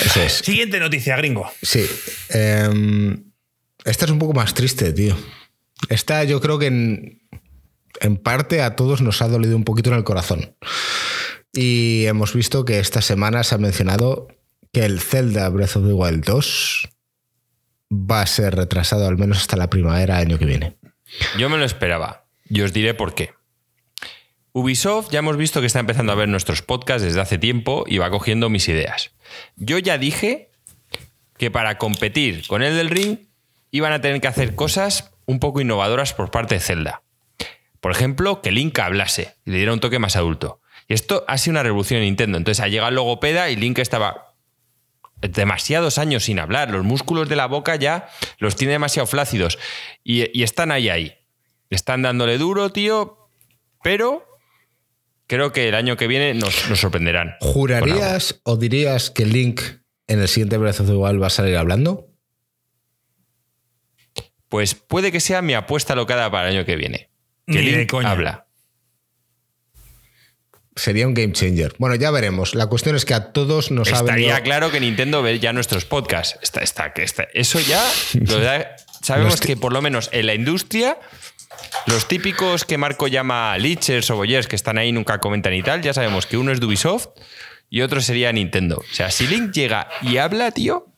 Eso 0.05 0.23
es. 0.23 0.33
Siguiente 0.33 0.79
noticia, 0.79 1.17
gringo. 1.17 1.51
Sí. 1.61 1.85
em, 2.29 3.33
esta 3.85 4.05
es 4.05 4.13
un 4.13 4.21
poco 4.21 4.33
más 4.33 4.55
triste, 4.55 4.93
tío. 4.93 5.17
Esta 5.89 6.25
yo 6.25 6.41
creo 6.41 6.59
que 6.59 6.67
en, 6.67 7.23
en 8.01 8.17
parte 8.17 8.63
a 8.63 8.77
todos 8.77 9.03
nos 9.03 9.23
ha 9.23 9.29
dolido 9.29 9.57
un 9.57 9.65
poquito 9.65 9.91
en 9.91 9.97
el 9.97 10.05
corazón. 10.05 10.57
Y 11.53 12.07
hemos 12.07 12.35
visto 12.35 12.65
que 12.65 12.79
esta 12.79 13.03
semana 13.03 13.45
se 13.45 13.55
ha 13.55 13.59
mencionado 13.59 14.29
que 14.73 14.85
el 14.85 15.01
Zelda 15.01 15.49
Breath 15.51 15.77
of 15.77 15.87
the 15.87 15.93
Wild 15.93 16.25
2 16.25 16.89
va 17.93 18.23
a 18.23 18.27
ser 18.27 18.57
retrasado 18.57 19.07
al 19.07 19.19
menos 19.19 19.39
hasta 19.39 19.57
la 19.57 19.69
primavera 19.69 20.17
año 20.17 20.39
que 20.39 20.47
viene. 20.47 20.77
Yo 21.39 21.51
me 21.51 21.59
lo 21.59 21.65
esperaba 21.65 22.25
y 22.49 22.63
os 22.63 22.73
diré 22.73 22.95
por 22.95 23.15
qué. 23.15 23.35
Ubisoft 24.53 25.11
ya 25.11 25.21
hemos 25.21 25.37
visto 25.37 25.61
que 25.61 25.67
está 25.67 25.81
empezando 25.81 26.13
a 26.13 26.15
ver 26.15 26.29
nuestros 26.29 26.63
podcasts 26.63 27.03
desde 27.03 27.21
hace 27.21 27.39
tiempo 27.39 27.85
y 27.87 27.99
va 27.99 28.11
cogiendo 28.11 28.51
mis 28.51 28.69
ideas. 28.69 29.13
Yo 29.57 29.79
ya 29.79 29.97
dije 29.99 30.51
que 31.39 31.51
para 31.51 31.79
competir 31.79 32.47
con 32.47 32.63
el 32.63 32.77
del 32.77 32.91
Ring 32.91 33.19
iban 33.71 33.93
a 33.93 34.01
tener 34.01 34.21
que 34.21 34.29
hacer 34.29 34.55
cosas 34.55 35.12
un 35.33 35.41
poco 35.41 35.61
innovadoras 35.61 36.15
por 36.15 36.31
parte 36.31 36.55
de 36.55 36.61
Zelda. 36.61 37.03
Por 37.81 37.91
ejemplo, 37.91 38.41
que 38.41 38.53
Link 38.53 38.79
hablase 38.79 39.35
y 39.45 39.51
le 39.51 39.57
diera 39.57 39.73
un 39.73 39.81
toque 39.81 39.99
más 39.99 40.15
adulto. 40.15 40.61
Y 40.87 40.95
esto 40.95 41.25
ha 41.27 41.37
sido 41.39 41.53
una 41.53 41.65
revolución 41.65 41.99
en 41.99 42.05
Nintendo. 42.07 42.39
Entonces 42.39 42.63
ha 42.63 42.69
llegado 42.69 42.91
el 42.91 42.95
logopeda 42.95 43.51
y 43.51 43.57
Link 43.57 43.79
estaba 43.81 44.35
demasiados 45.21 45.99
años 45.99 46.25
sin 46.25 46.39
hablar. 46.39 46.71
Los 46.71 46.85
músculos 46.85 47.29
de 47.29 47.37
la 47.37 47.47
boca 47.47 47.77
ya 47.77 48.09
los 48.39 48.57
tiene 48.57 48.75
demasiado 48.75 49.07
flácidos. 49.07 49.59
Y, 50.05 50.43
están 50.43 50.71
ahí, 50.71 50.89
ahí. 50.89 51.15
Están 51.71 52.03
dándole 52.03 52.39
duro, 52.39 52.71
tío. 52.71 53.19
Pero 53.83 54.25
creo 55.27 55.53
que 55.53 55.69
el 55.69 55.75
año 55.75 55.97
que 55.97 56.07
viene 56.07 56.35
nos, 56.35 56.55
sorprenderán. 56.55 57.35
¿Jurarías 57.41 58.41
o 58.45 58.57
dirías 58.57 59.11
que 59.11 59.27
Link 59.27 59.61
en 60.07 60.21
el 60.21 60.29
siguiente 60.29 60.59
Breath 60.59 60.81
of 60.81 60.87
the 60.87 60.95
Wild 60.95 61.21
va 61.21 61.29
a 61.29 61.31
salir 61.31 61.57
hablando? 61.57 62.12
Pues 64.53 64.75
puede 64.75 65.11
que 65.11 65.19
sea 65.19 65.41
mi 65.43 65.55
apuesta 65.55 65.95
locada 65.97 66.31
para 66.31 66.49
el 66.51 66.57
año 66.59 66.67
que 66.67 66.77
viene. 66.77 67.09
Que 67.47 67.55
Ni 67.63 67.71
de 67.71 67.79
Link 67.79 67.91
coña. 67.91 68.11
habla. 68.11 68.47
Sería 70.77 71.07
un 71.07 71.15
game 71.15 71.33
changer. 71.33 71.75
Bueno, 71.79 71.95
ya 71.97 72.11
veremos. 72.11 72.55
La 72.55 72.67
cuestión 72.67 72.95
es 72.95 73.07
que 73.07 73.15
a 73.15 73.33
todos 73.33 73.71
nos 73.71 73.89
ha 73.93 73.97
Estaría 73.97 74.29
venido... 74.35 74.45
claro 74.45 74.71
que 74.71 74.79
Nintendo 74.79 75.23
ve 75.23 75.39
ya 75.39 75.55
nuestros 75.55 75.87
podcasts. 75.87 76.39
Está, 76.43 76.61
está, 76.61 76.93
que 76.93 77.03
está. 77.03 77.27
Eso 77.33 77.61
ya 77.61 77.83
lo 78.27 78.41
da- 78.41 78.77
sabemos 79.03 79.41
que 79.41 79.57
por 79.57 79.73
lo 79.73 79.81
menos 79.81 80.11
en 80.13 80.27
la 80.27 80.35
industria, 80.35 80.99
los 81.87 82.07
típicos 82.07 82.67
que 82.67 82.77
Marco 82.77 83.09
llama 83.09 83.57
leechers 83.57 84.11
o 84.11 84.17
boyers 84.17 84.47
que 84.49 84.57
están 84.57 84.77
ahí 84.77 84.93
nunca 84.93 85.19
comentan 85.19 85.55
y 85.55 85.63
tal, 85.63 85.81
ya 85.81 85.95
sabemos 85.95 86.27
que 86.27 86.37
uno 86.37 86.53
es 86.53 86.61
de 86.61 86.67
Ubisoft 86.67 87.09
y 87.71 87.81
otro 87.81 88.03
sería 88.03 88.31
Nintendo. 88.33 88.77
O 88.79 88.95
sea, 88.95 89.11
si 89.11 89.27
Link 89.27 89.53
llega 89.53 89.89
y 90.03 90.19
habla, 90.19 90.51
tío, 90.53 90.92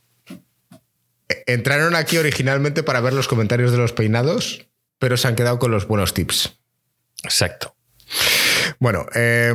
Entraron 1.47 1.95
aquí 1.95 2.19
originalmente 2.19 2.83
para 2.83 3.01
ver 3.01 3.13
los 3.13 3.29
comentarios 3.29 3.73
de 3.73 3.79
los 3.79 3.93
peinados, 3.93 4.67
pero 4.99 5.17
se 5.17 5.29
han 5.29 5.37
quedado 5.37 5.59
con 5.59 5.71
los 5.71 5.87
buenos 5.87 6.15
tips. 6.15 6.59
exacto. 7.23 7.75
Bueno, 8.79 9.07
eh, 9.15 9.55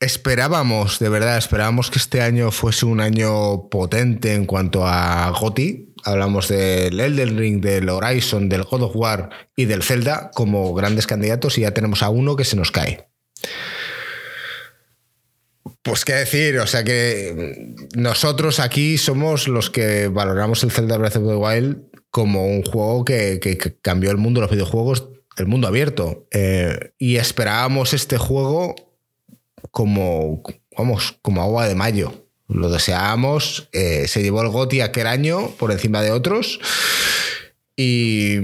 esperábamos, 0.00 0.98
de 0.98 1.08
verdad, 1.08 1.38
esperábamos 1.38 1.90
que 1.90 1.98
este 1.98 2.20
año 2.20 2.50
fuese 2.50 2.86
un 2.86 3.00
año 3.00 3.68
potente 3.68 4.34
en 4.34 4.46
cuanto 4.46 4.86
a 4.86 5.30
GOTI. 5.30 5.94
Hablamos 6.04 6.48
del 6.48 7.00
Elden 7.00 7.36
Ring, 7.36 7.60
del 7.60 7.88
Horizon, 7.88 8.48
del 8.48 8.62
God 8.62 8.82
of 8.82 8.96
War 8.96 9.30
y 9.56 9.64
del 9.64 9.82
Zelda 9.82 10.30
como 10.34 10.72
grandes 10.74 11.06
candidatos 11.06 11.58
y 11.58 11.62
ya 11.62 11.72
tenemos 11.72 12.02
a 12.02 12.10
uno 12.10 12.36
que 12.36 12.44
se 12.44 12.56
nos 12.56 12.70
cae. 12.70 13.08
Pues 15.82 16.04
qué 16.04 16.12
decir, 16.14 16.58
o 16.58 16.66
sea 16.66 16.84
que 16.84 17.74
nosotros 17.96 18.60
aquí 18.60 18.98
somos 18.98 19.48
los 19.48 19.70
que 19.70 20.08
valoramos 20.08 20.62
el 20.62 20.70
Zelda 20.70 20.96
Breath 20.96 21.16
of 21.16 21.26
the 21.28 21.34
Wild 21.36 21.78
como 22.10 22.46
un 22.46 22.62
juego 22.62 23.04
que, 23.04 23.40
que- 23.40 23.58
que 23.58 23.76
cambió 23.80 24.10
el 24.10 24.16
mundo 24.16 24.40
de 24.40 24.46
los 24.46 24.50
videojuegos, 24.52 25.08
el 25.36 25.46
mundo 25.46 25.66
abierto. 25.68 26.26
Eh, 26.30 26.92
y 26.98 27.16
esperábamos 27.16 27.92
este 27.94 28.16
juego 28.16 28.74
como, 29.70 30.42
vamos, 30.76 31.18
como 31.22 31.42
agua 31.42 31.66
de 31.68 31.74
mayo. 31.74 32.26
Lo 32.48 32.70
deseábamos, 32.70 33.68
eh, 33.72 34.06
se 34.08 34.22
llevó 34.22 34.42
el 34.42 34.48
GOTI 34.48 34.80
aquel 34.80 35.08
año 35.08 35.50
por 35.58 35.72
encima 35.72 36.00
de 36.00 36.12
otros 36.12 36.60
y, 37.74 38.36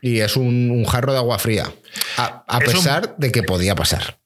y 0.00 0.20
es 0.20 0.36
un, 0.36 0.70
un 0.70 0.84
jarro 0.84 1.12
de 1.12 1.18
agua 1.18 1.38
fría. 1.40 1.72
A, 2.16 2.44
a 2.46 2.58
Es 2.58 2.68
un- 2.68 2.74
pesar 2.74 3.16
de 3.18 3.32
que 3.32 3.42
podía 3.42 3.74
pasar. 3.74 4.18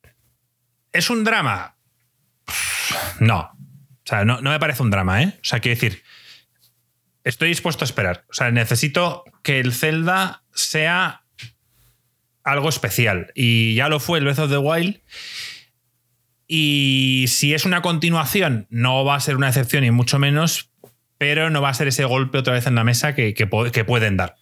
¿Es 0.92 1.10
un 1.10 1.24
drama? 1.24 1.75
No. 3.20 3.40
O 3.40 4.08
sea, 4.08 4.24
no, 4.24 4.40
no 4.40 4.50
me 4.50 4.60
parece 4.60 4.82
un 4.82 4.90
drama, 4.90 5.22
¿eh? 5.22 5.34
O 5.36 5.44
sea, 5.44 5.60
quiero 5.60 5.80
decir, 5.80 6.02
estoy 7.24 7.48
dispuesto 7.48 7.84
a 7.84 7.86
esperar. 7.86 8.24
O 8.30 8.34
sea, 8.34 8.50
necesito 8.50 9.24
que 9.42 9.58
el 9.58 9.72
Zelda 9.72 10.44
sea 10.54 11.24
algo 12.44 12.68
especial. 12.68 13.32
Y 13.34 13.74
ya 13.74 13.88
lo 13.88 13.98
fue 13.98 14.18
el 14.18 14.24
Breath 14.24 14.38
of 14.38 14.50
the 14.50 14.58
Wild. 14.58 15.00
Y 16.46 17.26
si 17.28 17.52
es 17.52 17.64
una 17.64 17.82
continuación, 17.82 18.68
no 18.70 19.04
va 19.04 19.16
a 19.16 19.20
ser 19.20 19.36
una 19.36 19.48
excepción 19.48 19.82
y 19.82 19.90
mucho 19.90 20.20
menos, 20.20 20.70
pero 21.18 21.50
no 21.50 21.60
va 21.60 21.70
a 21.70 21.74
ser 21.74 21.88
ese 21.88 22.04
golpe 22.04 22.38
otra 22.38 22.54
vez 22.54 22.68
en 22.68 22.76
la 22.76 22.84
mesa 22.84 23.16
que, 23.16 23.34
que 23.34 23.48
que 23.72 23.84
pueden 23.84 24.16
dar. 24.16 24.36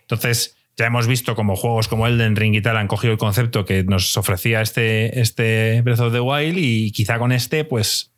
Entonces, 0.00 0.57
ya 0.78 0.86
hemos 0.86 1.06
visto 1.06 1.34
como 1.34 1.56
juegos 1.56 1.88
como 1.88 2.06
Elden 2.06 2.36
Ring 2.36 2.54
y 2.54 2.62
tal 2.62 2.76
han 2.76 2.86
cogido 2.88 3.12
el 3.12 3.18
concepto 3.18 3.64
que 3.64 3.82
nos 3.84 4.16
ofrecía 4.16 4.60
este, 4.62 5.20
este 5.20 5.82
Breath 5.82 6.00
of 6.00 6.12
the 6.12 6.20
Wild 6.20 6.56
y 6.56 6.92
quizá 6.92 7.18
con 7.18 7.32
este, 7.32 7.64
pues, 7.64 8.12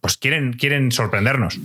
pues 0.00 0.16
quieren, 0.16 0.54
quieren 0.54 0.90
sorprendernos. 0.92 1.58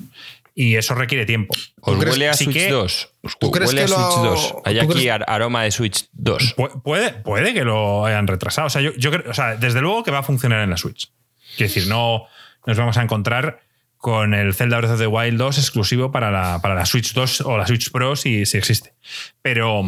Y 0.58 0.76
eso 0.76 0.96
requiere 0.96 1.26
tiempo. 1.26 1.54
¿Os 1.82 1.98
huele 1.98 2.30
a 2.30 2.34
Switch 2.34 2.54
que- 2.54 2.70
2? 2.70 3.10
¿Os 3.24 3.38
¿Tú 3.40 3.52
crees 3.52 3.70
huele 3.70 3.84
a 3.84 3.88
Switch 3.88 4.00
lo- 4.00 4.24
2? 4.24 4.56
Hay 4.66 4.80
aquí 4.80 4.88
crees- 4.94 5.22
aroma 5.28 5.64
de 5.64 5.72
Switch 5.72 6.06
2. 6.14 6.56
Pu- 6.56 6.82
Puede, 6.82 7.12
puede 7.12 7.54
que 7.54 7.64
lo 7.66 8.06
hayan 8.06 8.26
retrasado. 8.28 8.68
O 8.68 8.70
sea, 8.70 8.82
yo, 8.82 8.94
yo 8.96 9.12
creo, 9.12 9.30
o 9.32 9.34
sea, 9.34 9.56
desde 9.58 9.82
luego 9.82 10.04
que 10.04 10.12
va 10.12 10.20
a 10.20 10.24
funcionar 10.24 10.62
en 10.64 10.70
la 10.70 10.78
Switch. 10.78 11.10
Quiero 11.58 11.74
decir, 11.74 11.88
no 11.90 12.26
nos 12.66 12.78
vamos 12.78 12.98
a 12.98 13.02
encontrar 13.04 13.62
con 13.98 14.34
el 14.34 14.54
Zelda 14.54 14.78
Breath 14.78 14.92
of 14.94 15.00
the 15.00 15.08
Wild 15.08 15.38
2 15.38 15.58
exclusivo 15.58 16.12
para 16.12 16.32
la, 16.32 16.60
para 16.62 16.76
la 16.76 16.86
Switch 16.86 17.14
2 17.14 17.42
o 17.42 17.58
la 17.58 17.68
Switch 17.68 17.92
Pro 17.92 18.16
si, 18.16 18.46
si 18.46 18.58
existe. 18.58 18.94
Pero, 19.42 19.84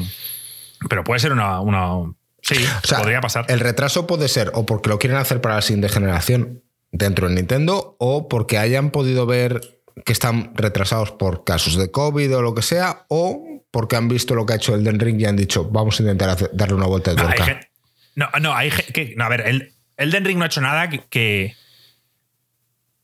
pero 0.89 1.03
puede 1.03 1.19
ser 1.19 1.31
una. 1.31 1.59
una 1.61 2.11
sí, 2.41 2.55
O 2.83 2.87
sea, 2.87 2.99
podría 2.99 3.21
pasar. 3.21 3.45
El 3.49 3.59
retraso 3.59 4.07
puede 4.07 4.27
ser 4.27 4.51
o 4.53 4.65
porque 4.65 4.89
lo 4.89 4.99
quieren 4.99 5.17
hacer 5.17 5.41
para 5.41 5.55
la 5.55 5.61
siguiente 5.61 5.89
generación 5.89 6.63
dentro 6.91 7.27
de 7.27 7.35
Nintendo 7.35 7.95
o 7.99 8.27
porque 8.29 8.57
hayan 8.57 8.91
podido 8.91 9.25
ver 9.25 9.79
que 10.05 10.13
están 10.13 10.53
retrasados 10.55 11.11
por 11.11 11.43
casos 11.43 11.75
de 11.77 11.91
COVID 11.91 12.37
o 12.37 12.41
lo 12.41 12.53
que 12.55 12.61
sea 12.61 13.05
o 13.09 13.63
porque 13.71 13.95
han 13.95 14.07
visto 14.07 14.35
lo 14.35 14.45
que 14.45 14.53
ha 14.53 14.55
hecho 14.57 14.73
Elden 14.75 14.99
Ring 14.99 15.19
y 15.19 15.25
han 15.25 15.35
dicho 15.35 15.65
vamos 15.65 15.99
a 15.99 16.03
intentar 16.03 16.29
hacer- 16.29 16.51
darle 16.53 16.75
una 16.75 16.85
vuelta 16.85 17.11
de 17.11 17.17
tuerca. 17.21 17.59
no, 18.15 18.29
no, 18.39 18.53
hay 18.55 18.69
que, 18.69 19.13
no, 19.17 19.25
a 19.25 19.29
ver, 19.29 19.41
el 19.47 19.73
Elden 19.97 20.23
Ring 20.25 20.37
no 20.37 20.43
ha 20.43 20.47
hecho 20.47 20.61
nada 20.61 20.89
que. 20.89 21.03
que- 21.09 21.55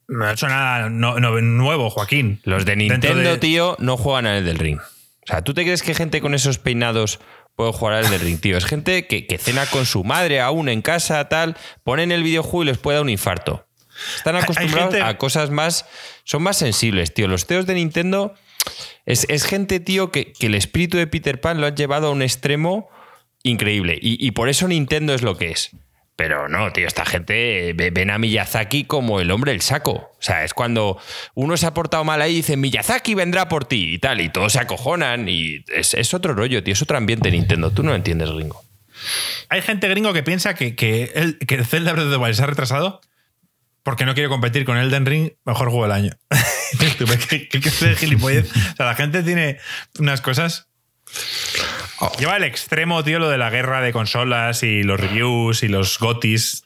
no 0.08 0.26
ha 0.26 0.34
hecho 0.34 0.48
nada 0.48 0.90
no- 0.90 1.20
no- 1.20 1.42
nuevo, 1.42 1.90
Joaquín. 1.90 2.40
Los 2.44 2.66
de 2.66 2.76
Nintendo, 2.76 3.32
de- 3.32 3.38
tío, 3.38 3.76
no 3.80 3.98
juegan 3.98 4.26
al 4.28 4.46
del 4.46 4.60
ring. 4.60 4.80
O 4.80 5.26
sea, 5.26 5.42
¿tú 5.42 5.54
te 5.54 5.64
crees 5.64 5.82
que 5.82 5.96
gente 5.96 6.22
con 6.22 6.34
esos 6.34 6.60
peinados 6.60 7.20
puede 7.56 7.72
jugar 7.74 7.96
al 7.96 8.10
del 8.10 8.20
ring, 8.20 8.40
tío? 8.40 8.58
Es 8.58 8.66
gente 8.66 9.08
que, 9.08 9.28
que 9.28 9.38
cena 9.38 9.66
con 9.66 9.86
su 9.86 10.04
madre 10.04 10.42
aún 10.42 10.70
en 10.70 10.82
casa, 10.82 11.28
tal, 11.30 11.56
ponen 11.84 12.12
el 12.12 12.24
videojuego 12.24 12.64
y 12.64 12.66
les 12.68 12.78
puede 12.78 12.98
dar 12.98 13.04
un 13.04 13.10
infarto. 13.10 13.66
Están 14.18 14.36
acostumbrados 14.36 14.94
gente- 14.96 15.08
a 15.08 15.18
cosas 15.18 15.50
más. 15.52 15.86
Son 16.24 16.42
más 16.42 16.58
sensibles, 16.58 17.14
tío. 17.14 17.28
Los 17.28 17.46
teos 17.46 17.66
de 17.68 17.76
Nintendo 17.76 18.34
es, 19.06 19.26
es 19.30 19.46
gente, 19.46 19.80
tío, 19.80 20.12
que, 20.12 20.34
que 20.34 20.48
el 20.48 20.56
espíritu 20.56 20.98
de 20.98 21.06
Peter 21.08 21.40
Pan 21.40 21.62
lo 21.62 21.68
han 21.68 21.76
llevado 21.76 22.08
a 22.08 22.12
un 22.12 22.22
extremo 22.24 22.90
increíble. 23.44 24.00
Y, 24.02 24.26
y 24.26 24.32
por 24.32 24.50
eso 24.50 24.68
Nintendo 24.68 25.14
es 25.14 25.22
lo 25.22 25.38
que 25.38 25.52
es. 25.52 25.72
Pero 26.16 26.48
no, 26.48 26.72
tío, 26.72 26.88
esta 26.88 27.06
gente 27.06 27.74
ven 27.74 28.12
a 28.12 28.20
Miyazaki 28.20 28.86
como 28.86 29.20
el 29.20 29.32
hombre 29.32 29.52
del 29.52 29.62
saco. 29.62 29.92
O 29.92 30.22
sea, 30.22 30.44
es 30.44 30.54
cuando 30.54 31.00
uno 31.34 31.58
se 31.58 31.66
ha 31.66 31.74
portado 31.74 32.04
mal 32.04 32.22
ahí 32.22 32.34
y 32.34 32.36
dice, 32.38 32.56
Miyazaki 32.56 33.16
vendrá 33.16 33.50
por 33.50 33.66
ti 33.66 33.96
y 33.96 34.00
tal, 34.00 34.22
y 34.22 34.30
todos 34.30 34.54
se 34.54 34.60
acojonan 34.60 35.28
y 35.28 35.66
es, 35.74 36.14
otro 36.14 36.36
rollo, 36.36 36.64
tío, 36.64 36.74
es 36.74 36.82
otro 36.82 36.98
ambiente 36.98 37.32
Nintendo. 37.32 37.72
Tú 37.72 37.82
no 37.82 37.96
entiendes, 37.96 38.30
gringo. 38.32 38.64
Hay 39.50 39.62
gente 39.62 39.90
gringo 39.90 40.14
que 40.14 40.22
piensa 40.22 40.54
que, 40.54 40.76
que, 40.76 41.12
el, 41.16 41.40
que 41.40 41.64
Zelda 41.64 41.94
Breath 41.94 42.06
of 42.06 42.12
the 42.12 42.18
Wild 42.18 42.36
se 42.36 42.44
ha 42.44 42.48
retrasado 42.48 43.02
porque 43.82 44.06
no 44.06 44.14
quiere 44.14 44.30
competir 44.30 44.66
con 44.66 44.78
Elden 44.78 45.06
Ring, 45.06 45.32
mejor 45.46 45.70
juego 45.70 45.84
del 45.84 45.92
año. 45.94 46.12
¿Qué, 46.80 47.48
qué, 47.50 47.60
qué 47.60 47.96
gilipollez? 47.96 48.50
O 48.52 48.76
sea, 48.78 48.86
la 48.86 48.96
gente 48.96 49.24
tiene 49.24 49.58
unas 50.00 50.22
cosas 50.22 50.68
Oh. 52.04 52.12
Lleva 52.20 52.36
al 52.36 52.44
extremo, 52.44 53.02
tío, 53.04 53.20
lo 53.20 53.30
de 53.30 53.38
la 53.38 53.50
guerra 53.50 53.82
de 53.82 53.94
consolas 53.94 54.62
y 54.64 54.84
los 54.84 55.00
reviews 55.00 55.64
y 55.64 55.70
los 55.70 55.98
gotis. 56.00 56.64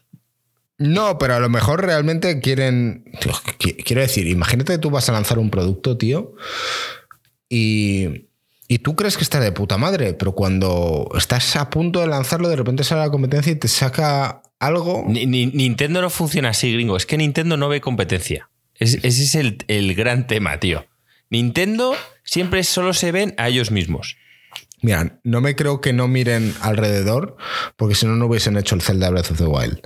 No, 0.79 1.17
pero 1.17 1.35
a 1.35 1.39
lo 1.39 1.49
mejor 1.49 1.85
realmente 1.85 2.39
quieren. 2.39 3.05
quiero 3.59 4.01
decir, 4.01 4.27
imagínate 4.27 4.73
que 4.73 4.79
tú 4.79 4.89
vas 4.89 5.09
a 5.09 5.11
lanzar 5.11 5.37
un 5.37 5.49
producto, 5.49 5.97
tío, 5.97 6.33
y, 7.49 8.27
y 8.67 8.79
tú 8.79 8.95
crees 8.95 9.17
que 9.17 9.23
está 9.23 9.39
de 9.39 9.51
puta 9.51 9.77
madre, 9.77 10.13
pero 10.13 10.33
cuando 10.33 11.07
estás 11.15 11.55
a 11.55 11.69
punto 11.69 11.99
de 11.99 12.07
lanzarlo, 12.07 12.49
de 12.49 12.55
repente 12.55 12.83
sale 12.83 13.01
la 13.01 13.11
competencia 13.11 13.51
y 13.51 13.55
te 13.55 13.67
saca 13.67 14.41
algo. 14.59 15.05
Nintendo 15.07 16.01
no 16.01 16.09
funciona 16.09 16.49
así, 16.49 16.73
gringo. 16.73 16.97
Es 16.97 17.05
que 17.05 17.17
Nintendo 17.17 17.57
no 17.57 17.69
ve 17.69 17.79
competencia. 17.79 18.49
ese 18.79 19.07
es 19.07 19.35
el, 19.35 19.63
el 19.67 19.93
gran 19.93 20.25
tema, 20.25 20.59
tío. 20.59 20.85
Nintendo 21.29 21.95
siempre 22.23 22.63
solo 22.63 22.93
se 22.93 23.11
ven 23.11 23.35
a 23.37 23.49
ellos 23.49 23.71
mismos. 23.71 24.17
Mira, 24.81 25.19
no 25.23 25.41
me 25.41 25.55
creo 25.55 25.81
que 25.81 25.91
no 25.91 26.07
miren 26.07 26.53
alrededor, 26.61 27.35
porque 27.75 27.95
si 27.95 28.05
no, 28.05 28.15
no 28.15 28.27
hubiesen 28.27 28.57
hecho 28.57 28.75
el 28.75 28.81
Zelda 28.81 29.09
Breath 29.09 29.31
of 29.31 29.37
the 29.37 29.45
Wild. 29.45 29.81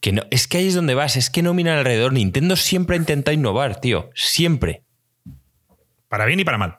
Que 0.00 0.12
no, 0.12 0.22
es 0.30 0.46
que 0.46 0.58
ahí 0.58 0.68
es 0.68 0.74
donde 0.74 0.94
vas, 0.94 1.16
es 1.16 1.30
que 1.30 1.42
no 1.42 1.52
miran 1.52 1.78
alrededor. 1.78 2.12
Nintendo 2.12 2.54
siempre 2.56 2.96
ha 2.96 2.98
intentado 2.98 3.34
innovar, 3.34 3.80
tío. 3.80 4.10
Siempre. 4.14 4.84
Para 6.08 6.24
bien 6.26 6.40
y 6.40 6.44
para 6.44 6.58
mal. 6.58 6.78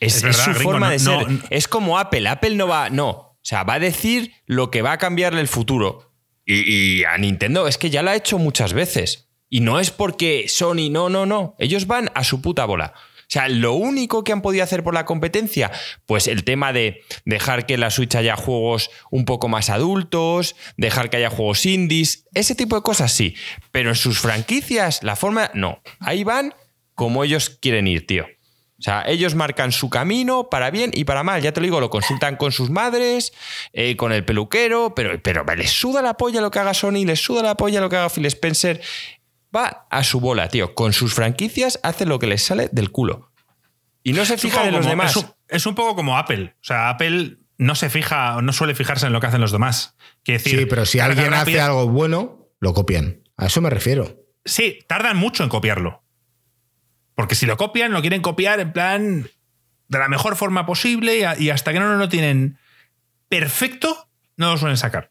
Es, 0.00 0.14
su 0.14 0.54
forma 0.54 0.90
de 0.90 0.98
ser. 0.98 1.26
es 1.50 1.68
como 1.68 1.98
Apple. 1.98 2.28
Apple 2.28 2.56
no 2.56 2.66
va. 2.68 2.90
No. 2.90 3.08
O 3.08 3.38
sea, 3.42 3.62
va 3.62 3.74
a 3.74 3.78
decir 3.80 4.32
lo 4.46 4.70
que 4.70 4.82
va 4.82 4.92
a 4.92 4.98
cambiarle 4.98 5.40
el 5.40 5.48
futuro. 5.48 6.12
Y, 6.44 7.00
y 7.00 7.04
a 7.04 7.16
Nintendo 7.18 7.68
es 7.68 7.78
que 7.78 7.90
ya 7.90 8.02
lo 8.02 8.10
ha 8.10 8.16
hecho 8.16 8.38
muchas 8.38 8.72
veces. 8.72 9.28
Y 9.48 9.60
no 9.60 9.80
es 9.80 9.90
porque 9.90 10.46
Sony, 10.48 10.90
no, 10.90 11.08
no, 11.08 11.26
no. 11.26 11.54
Ellos 11.58 11.86
van 11.86 12.10
a 12.14 12.24
su 12.24 12.42
puta 12.42 12.64
bola. 12.64 12.94
O 13.28 13.30
sea, 13.30 13.46
lo 13.50 13.74
único 13.74 14.24
que 14.24 14.32
han 14.32 14.40
podido 14.40 14.64
hacer 14.64 14.82
por 14.82 14.94
la 14.94 15.04
competencia, 15.04 15.70
pues 16.06 16.28
el 16.28 16.44
tema 16.44 16.72
de 16.72 17.02
dejar 17.26 17.66
que 17.66 17.74
en 17.74 17.80
la 17.80 17.90
Switch 17.90 18.14
haya 18.14 18.36
juegos 18.36 18.90
un 19.10 19.26
poco 19.26 19.48
más 19.48 19.68
adultos, 19.68 20.56
dejar 20.78 21.10
que 21.10 21.18
haya 21.18 21.28
juegos 21.28 21.66
indies, 21.66 22.24
ese 22.32 22.54
tipo 22.54 22.74
de 22.74 22.80
cosas 22.80 23.12
sí. 23.12 23.34
Pero 23.70 23.90
en 23.90 23.96
sus 23.96 24.18
franquicias, 24.18 25.02
la 25.02 25.14
forma, 25.14 25.50
no. 25.52 25.82
Ahí 26.00 26.24
van 26.24 26.54
como 26.94 27.22
ellos 27.22 27.50
quieren 27.50 27.86
ir, 27.86 28.06
tío. 28.06 28.24
O 28.78 28.82
sea, 28.82 29.02
ellos 29.06 29.34
marcan 29.34 29.72
su 29.72 29.90
camino 29.90 30.48
para 30.50 30.70
bien 30.70 30.92
y 30.94 31.04
para 31.04 31.24
mal. 31.24 31.42
Ya 31.42 31.52
te 31.52 31.60
lo 31.60 31.64
digo, 31.64 31.80
lo 31.80 31.90
consultan 31.90 32.36
con 32.36 32.52
sus 32.52 32.70
madres, 32.70 33.32
eh, 33.72 33.96
con 33.96 34.12
el 34.12 34.24
peluquero, 34.24 34.94
pero, 34.94 35.20
pero 35.20 35.44
les 35.56 35.72
suda 35.72 36.00
la 36.00 36.14
polla 36.14 36.40
lo 36.40 36.52
que 36.52 36.60
haga 36.60 36.72
Sony, 36.74 37.04
les 37.04 37.20
suda 37.20 37.42
la 37.42 37.56
polla 37.56 37.80
lo 37.80 37.90
que 37.90 37.96
haga 37.96 38.08
Phil 38.08 38.24
Spencer 38.26 38.80
va 39.54 39.86
a 39.90 40.04
su 40.04 40.20
bola, 40.20 40.48
tío. 40.48 40.74
Con 40.74 40.92
sus 40.92 41.14
franquicias 41.14 41.80
hace 41.82 42.06
lo 42.06 42.18
que 42.18 42.26
les 42.26 42.42
sale 42.42 42.68
del 42.72 42.90
culo. 42.90 43.32
Y 44.02 44.12
no 44.12 44.24
se 44.24 44.38
fija 44.38 44.66
en 44.66 44.74
los 44.74 44.86
demás. 44.86 45.14
Es 45.48 45.66
un, 45.66 45.74
poco 45.74 45.96
como 45.96 46.16
Apple. 46.18 46.54
O 46.56 46.64
sea, 46.64 46.90
Apple 46.90 47.38
no 47.56 47.74
se 47.74 47.90
fija, 47.90 48.40
no 48.40 48.52
suele 48.52 48.74
fijarse 48.74 49.06
en 49.06 49.12
lo 49.12 49.20
que 49.20 49.26
hacen 49.26 49.40
los 49.40 49.52
demás. 49.52 49.96
decir, 50.24 50.60
sí, 50.60 50.66
pero 50.66 50.86
si 50.86 51.00
alguien 51.00 51.34
hace 51.34 51.60
algo 51.60 51.88
bueno, 51.88 52.48
lo 52.60 52.74
copian. 52.74 53.22
A 53.36 53.46
eso 53.46 53.60
me 53.60 53.70
refiero. 53.70 54.24
Sí, 54.44 54.78
tardan 54.86 55.16
mucho 55.16 55.42
en 55.42 55.48
copiarlo. 55.48 56.02
Porque 57.14 57.34
si 57.34 57.46
lo 57.46 57.56
copian, 57.56 57.92
lo 57.92 58.00
quieren 58.00 58.22
copiar 58.22 58.60
en 58.60 58.72
plan 58.72 59.30
de 59.88 59.98
la 59.98 60.08
mejor 60.08 60.36
forma 60.36 60.66
posible 60.66 61.26
y 61.38 61.50
hasta 61.50 61.72
que 61.72 61.80
no 61.80 61.96
lo 61.96 62.08
tienen 62.08 62.58
perfecto, 63.28 64.08
no 64.36 64.52
lo 64.52 64.58
suelen 64.58 64.76
sacar. 64.76 65.10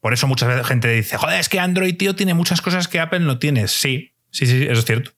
Por 0.00 0.12
eso 0.12 0.26
mucha 0.26 0.64
gente 0.64 0.88
dice, 0.88 1.16
joder, 1.16 1.40
es 1.40 1.48
que 1.48 1.58
Android, 1.58 1.96
tío, 1.96 2.14
tiene 2.14 2.34
muchas 2.34 2.62
cosas 2.62 2.86
que 2.86 3.00
Apple 3.00 3.20
no 3.20 3.38
tiene. 3.38 3.66
Sí, 3.66 4.14
sí, 4.30 4.46
sí, 4.46 4.64
eso 4.64 4.80
es 4.80 4.84
cierto. 4.84 5.12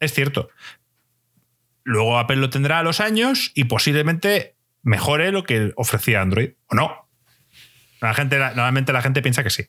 Es 0.00 0.12
cierto. 0.12 0.50
Luego 1.82 2.18
Apple 2.18 2.36
lo 2.36 2.50
tendrá 2.50 2.80
a 2.80 2.82
los 2.82 3.00
años 3.00 3.52
y 3.54 3.64
posiblemente 3.64 4.56
mejore 4.82 5.32
lo 5.32 5.44
que 5.44 5.72
ofrecía 5.76 6.20
Android. 6.20 6.50
¿O 6.66 6.74
no? 6.74 7.08
La 8.00 8.12
gente, 8.12 8.38
normalmente 8.38 8.92
la 8.92 9.00
gente 9.00 9.22
piensa 9.22 9.42
que 9.42 9.50
sí. 9.50 9.64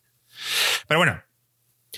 Pero 0.88 1.00
bueno, 1.00 1.22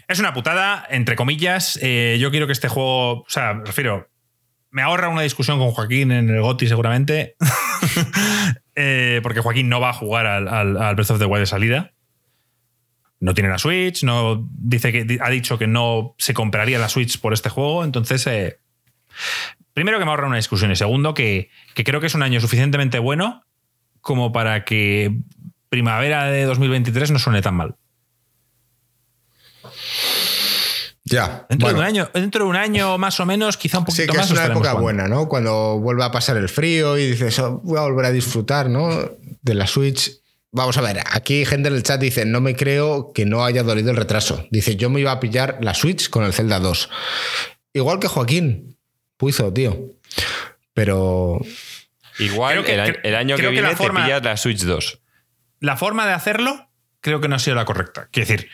es 0.08 0.20
una 0.20 0.34
putada, 0.34 0.86
entre 0.90 1.16
comillas. 1.16 1.80
Eh, 1.82 2.18
yo 2.20 2.30
quiero 2.30 2.46
que 2.46 2.54
este 2.54 2.68
juego, 2.68 3.22
o 3.22 3.26
sea, 3.28 3.56
me 3.56 3.66
refiero, 3.66 4.10
me 4.70 4.84
ahorra 4.84 5.10
una 5.10 5.24
discusión 5.24 5.58
con 5.58 5.72
Joaquín 5.72 6.12
en 6.12 6.30
el 6.30 6.42
GOTI 6.42 6.68
seguramente. 6.68 7.36
Eh, 8.82 9.20
porque 9.24 9.42
Joaquín 9.42 9.68
no 9.68 9.82
va 9.82 9.90
a 9.90 9.94
jugar 9.94 10.26
al, 10.26 10.48
al 10.48 10.96
Breath 10.96 11.12
of 11.12 11.20
the 11.20 11.26
Wild 11.26 11.42
de 11.42 11.46
salida 11.48 11.94
no 13.20 13.34
tiene 13.34 13.50
la 13.50 13.58
Switch, 13.58 14.04
no 14.04 14.48
dice 14.52 14.92
que 14.92 15.20
ha 15.22 15.30
dicho 15.30 15.58
que 15.58 15.68
no 15.68 16.16
se 16.18 16.34
compraría 16.34 16.80
la 16.80 16.90
Switch 16.90 17.20
por 17.20 17.34
este 17.34 17.50
juego, 17.50 17.84
entonces 17.84 18.26
eh, 18.28 18.60
primero 19.74 20.00
que 20.00 20.06
me 20.06 20.12
ahorra 20.12 20.28
una 20.28 20.38
discusión 20.38 20.72
y 20.72 20.76
segundo 20.76 21.14
que, 21.14 21.50
creo 21.76 22.00
que 22.00 22.08
es 22.08 22.16
un 22.16 22.24
año 22.24 22.40
suficientemente 22.40 23.00
bueno 23.00 23.44
como 24.02 24.32
para 24.32 24.64
que 24.64 25.18
primavera 25.70 26.26
de 26.26 26.46
2023 26.46 27.12
no 27.12 27.20
suene 27.20 27.42
tan 27.42 27.56
mal. 27.56 27.76
Ya. 31.04 31.46
Dentro, 31.50 31.70
de 31.70 31.74
un 31.74 31.82
año, 31.82 32.10
dentro 32.14 32.44
de 32.44 32.50
un 32.50 32.56
año 32.56 32.98
más 32.98 33.20
o 33.20 33.26
menos, 33.26 33.58
quizá 33.58 33.80
un 33.80 33.86
poquito 33.86 34.14
más. 34.14 34.28
Sí, 34.28 34.34
que 34.34 34.40
es 34.40 34.46
una 34.46 34.54
época 34.54 34.74
buena, 34.74 35.08
¿no? 35.08 35.28
Cuando 35.28 35.80
vuelva 35.80 36.06
a 36.06 36.12
pasar 36.12 36.38
el 36.38 36.50
frío 36.50 36.98
y 36.98 37.08
dices, 37.08 37.40
oh, 37.40 37.60
voy 37.64 37.80
a 37.80 37.82
volver 37.82 38.06
a 38.06 38.12
disfrutar, 38.12 38.70
¿no? 38.70 38.90
De 39.42 39.54
la 39.54 39.66
Switch 39.66 40.19
Vamos 40.52 40.78
a 40.78 40.82
ver, 40.82 41.00
aquí 41.12 41.46
gente 41.46 41.70
en 41.70 41.76
el 41.76 41.84
chat 41.84 42.02
dice, 42.02 42.26
no 42.26 42.42
me 42.42 42.56
creo 42.56 43.14
que 43.14 43.26
no 43.26 43.46
haya 43.46 43.62
dolido 43.62 43.92
el 43.92 43.98
retraso. 43.98 44.48
Dice, 44.50 44.76
yo 44.76 44.90
me 44.90 45.00
iba 45.00 45.12
a 45.12 45.20
pillar 45.20 45.60
la 45.62 45.76
Switch 45.76 46.10
con 46.10 46.24
el 46.24 46.34
Zelda 46.34 46.60
2. 46.60 46.90
Igual 47.74 48.00
que 48.00 48.08
Joaquín 48.08 48.78
Puizo, 49.18 49.54
tío. 49.54 49.78
Pero... 50.74 51.40
Igual 52.18 52.64
que, 52.64 52.74
el, 52.74 53.16
año 53.16 53.36
que 53.36 53.50
viene 53.50 53.76
te 53.76 53.90
pillas 53.90 54.24
la 54.24 54.38
Switch 54.38 54.64
2. 54.64 55.02
La 55.60 55.78
forma 55.78 56.06
de 56.08 56.14
hacerlo 56.14 56.70
creo 57.02 57.22
que 57.22 57.28
no 57.28 57.36
ha 57.36 57.40
sido 57.40 57.56
la 57.56 57.66
correcta. 57.66 58.08
Quiero 58.12 58.30
decir, 58.30 58.50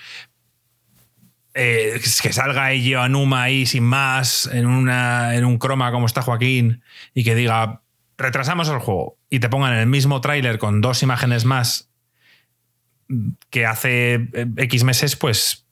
eh, 1.54 2.02
que 2.22 2.34
salga 2.34 2.72
Eiji 2.72 2.96
Anuma 2.96 3.43
ahí 3.43 3.66
sin 3.66 3.84
más, 3.84 4.48
en, 4.52 4.66
una, 4.66 5.36
en 5.36 5.46
un 5.46 5.58
croma 5.58 5.91
como 5.91 6.06
está 6.06 6.22
Joaquín, 6.22 6.84
y 7.14 7.24
que 7.24 7.34
diga, 7.34 7.82
retrasamos 8.18 8.70
el 8.70 8.80
juego 8.80 9.18
y 9.30 9.39
te 9.39 9.50
pongan 9.50 9.74
el 9.74 9.88
mismo 9.88 10.22
tráiler 10.22 10.60
con 10.60 10.82
dos 10.82 11.02
imágenes 11.04 11.46
más 11.46 11.85
que 13.49 13.66
hace 13.66 14.16
eh, 14.34 14.47
X 14.58 14.84
meses, 14.84 15.16
pues 15.16 15.66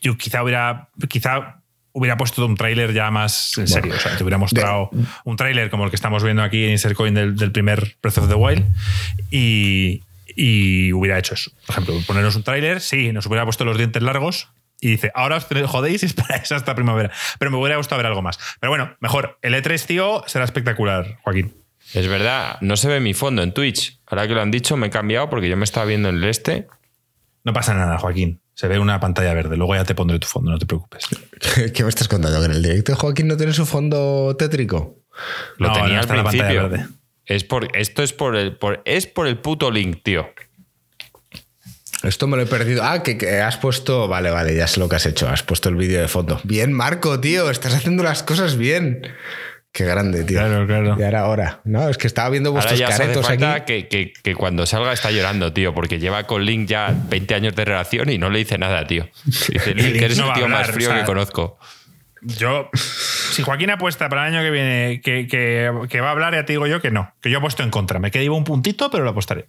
yo 0.00 0.16
quizá 0.16 0.42
hubiera, 0.42 0.88
quizá 1.08 1.62
hubiera 1.92 2.16
puesto 2.16 2.44
un 2.46 2.56
tráiler 2.56 2.92
ya 2.92 3.10
más 3.10 3.56
en 3.58 3.68
serio. 3.68 3.94
o 3.96 3.98
sea, 3.98 4.16
te 4.16 4.22
hubiera 4.22 4.38
mostrado 4.38 4.90
un 5.24 5.36
tráiler 5.36 5.70
como 5.70 5.84
el 5.84 5.90
que 5.90 5.96
estamos 5.96 6.22
viendo 6.22 6.42
aquí 6.42 6.64
en 6.64 6.70
Insercoin 6.72 7.14
del, 7.14 7.36
del 7.36 7.50
primer 7.50 7.96
Breath 8.02 8.18
of 8.18 8.28
the 8.28 8.34
Wild 8.34 8.64
y, 9.30 10.02
y 10.36 10.92
hubiera 10.92 11.18
hecho 11.18 11.34
eso. 11.34 11.50
Por 11.66 11.74
ejemplo, 11.74 11.94
ponernos 12.06 12.36
un 12.36 12.44
tráiler, 12.44 12.80
sí, 12.80 13.12
nos 13.12 13.26
hubiera 13.26 13.44
puesto 13.44 13.64
los 13.64 13.76
dientes 13.76 14.02
largos 14.02 14.48
y 14.80 14.90
dice, 14.90 15.10
ahora 15.14 15.36
os 15.36 15.46
jodéis 15.66 16.02
y 16.04 16.06
esperáis 16.06 16.52
hasta 16.52 16.74
primavera. 16.74 17.10
Pero 17.38 17.50
me 17.50 17.56
hubiera 17.56 17.76
gustado 17.76 17.98
ver 17.98 18.06
algo 18.06 18.22
más. 18.22 18.38
Pero 18.60 18.70
bueno, 18.70 18.96
mejor. 19.00 19.38
El 19.42 19.54
E3, 19.54 19.84
tío, 19.86 20.22
será 20.26 20.44
espectacular, 20.44 21.18
Joaquín. 21.22 21.54
Es 21.94 22.06
verdad, 22.06 22.58
no 22.60 22.76
se 22.76 22.88
ve 22.88 23.00
mi 23.00 23.14
fondo 23.14 23.42
en 23.42 23.52
Twitch. 23.52 24.00
Ahora 24.06 24.28
que 24.28 24.34
lo 24.34 24.42
han 24.42 24.50
dicho, 24.50 24.76
me 24.76 24.88
he 24.88 24.90
cambiado 24.90 25.30
porque 25.30 25.48
yo 25.48 25.56
me 25.56 25.64
estaba 25.64 25.86
viendo 25.86 26.08
en 26.08 26.16
el 26.16 26.24
este. 26.24 26.66
No 27.44 27.52
pasa 27.52 27.74
nada, 27.74 27.98
Joaquín. 27.98 28.42
Se 28.54 28.68
ve 28.68 28.78
una 28.78 29.00
pantalla 29.00 29.32
verde. 29.34 29.56
Luego 29.56 29.74
ya 29.74 29.84
te 29.84 29.94
pondré 29.94 30.18
tu 30.18 30.26
fondo, 30.26 30.50
no 30.50 30.58
te 30.58 30.66
preocupes. 30.66 31.06
¿Qué 31.74 31.82
me 31.82 31.88
estás 31.88 32.08
contando? 32.08 32.40
¿Que 32.40 32.46
en 32.46 32.52
el 32.52 32.62
directo 32.62 32.94
Joaquín 32.96 33.28
no 33.28 33.36
tiene 33.36 33.52
su 33.52 33.64
fondo 33.64 34.36
tétrico? 34.36 34.96
Lo 35.56 35.72
tenía 35.72 36.00
al 36.00 36.06
principio. 36.06 36.70
Es 37.24 37.44
por, 37.44 37.68
esto 37.76 38.02
es 38.02 38.12
por 38.12 38.36
el, 38.36 38.58
es 38.84 39.06
por 39.06 39.26
el 39.26 39.38
puto 39.38 39.70
link, 39.70 40.02
tío. 40.02 40.28
Esto 42.02 42.26
me 42.26 42.36
lo 42.36 42.44
he 42.44 42.46
perdido. 42.46 42.84
Ah, 42.84 43.02
que, 43.02 43.18
que, 43.18 43.40
has 43.40 43.56
puesto. 43.56 44.08
Vale, 44.08 44.30
vale, 44.30 44.54
ya 44.54 44.66
sé 44.66 44.78
lo 44.78 44.88
que 44.88 44.96
has 44.96 45.06
hecho. 45.06 45.28
Has 45.28 45.42
puesto 45.42 45.68
el 45.68 45.76
vídeo 45.76 46.00
de 46.00 46.08
fondo. 46.08 46.40
Bien, 46.44 46.72
Marco, 46.72 47.18
tío. 47.20 47.50
Estás 47.50 47.74
haciendo 47.74 48.02
las 48.02 48.22
cosas 48.22 48.56
bien. 48.56 49.02
Qué 49.72 49.84
grande, 49.84 50.24
tío. 50.24 50.38
Claro, 50.38 50.66
claro. 50.66 50.96
Y 50.98 51.02
ahora, 51.02 51.20
ahora. 51.20 51.60
No, 51.64 51.88
es 51.88 51.98
que 51.98 52.06
estaba 52.06 52.30
viendo 52.30 52.50
vuestros 52.52 52.80
ahora 52.80 52.90
ya 52.90 52.96
caretos 52.96 53.24
hace 53.24 53.38
falta 53.38 53.54
aquí. 53.54 53.84
Que, 53.84 54.12
que, 54.12 54.34
cuando 54.34 54.66
salga 54.66 54.92
está 54.92 55.10
llorando, 55.10 55.52
tío, 55.52 55.74
porque 55.74 55.98
lleva 55.98 56.24
con 56.24 56.44
Link 56.44 56.68
ya 56.68 56.94
20 57.08 57.34
años 57.34 57.54
de 57.54 57.64
relación 57.64 58.10
y 58.10 58.18
no 58.18 58.30
le 58.30 58.40
dice 58.40 58.58
nada, 58.58 58.86
tío. 58.86 59.08
Dice 59.24 59.74
Link, 59.74 59.98
que 59.98 60.04
eres 60.06 60.18
el 60.18 60.32
tío 60.32 60.48
más 60.48 60.70
frío 60.70 60.94
que 60.94 61.04
conozco. 61.04 61.58
Yo, 62.22 62.70
si 62.74 63.42
Joaquín 63.42 63.70
apuesta 63.70 64.08
para 64.08 64.26
el 64.26 64.34
año 64.34 64.42
que 64.42 64.50
viene 64.50 65.00
que, 65.00 66.00
va 66.00 66.08
a 66.08 66.10
hablar, 66.10 66.34
ya 66.34 66.44
te 66.44 66.54
digo 66.54 66.66
yo 66.66 66.80
que 66.80 66.90
no, 66.90 67.14
que 67.20 67.30
yo 67.30 67.38
he 67.38 67.40
puesto 67.40 67.62
en 67.62 67.70
contra. 67.70 67.98
Me 67.98 68.10
quedé 68.10 68.28
un 68.28 68.44
puntito, 68.44 68.90
pero 68.90 69.04
lo 69.04 69.10
apostaré. 69.10 69.46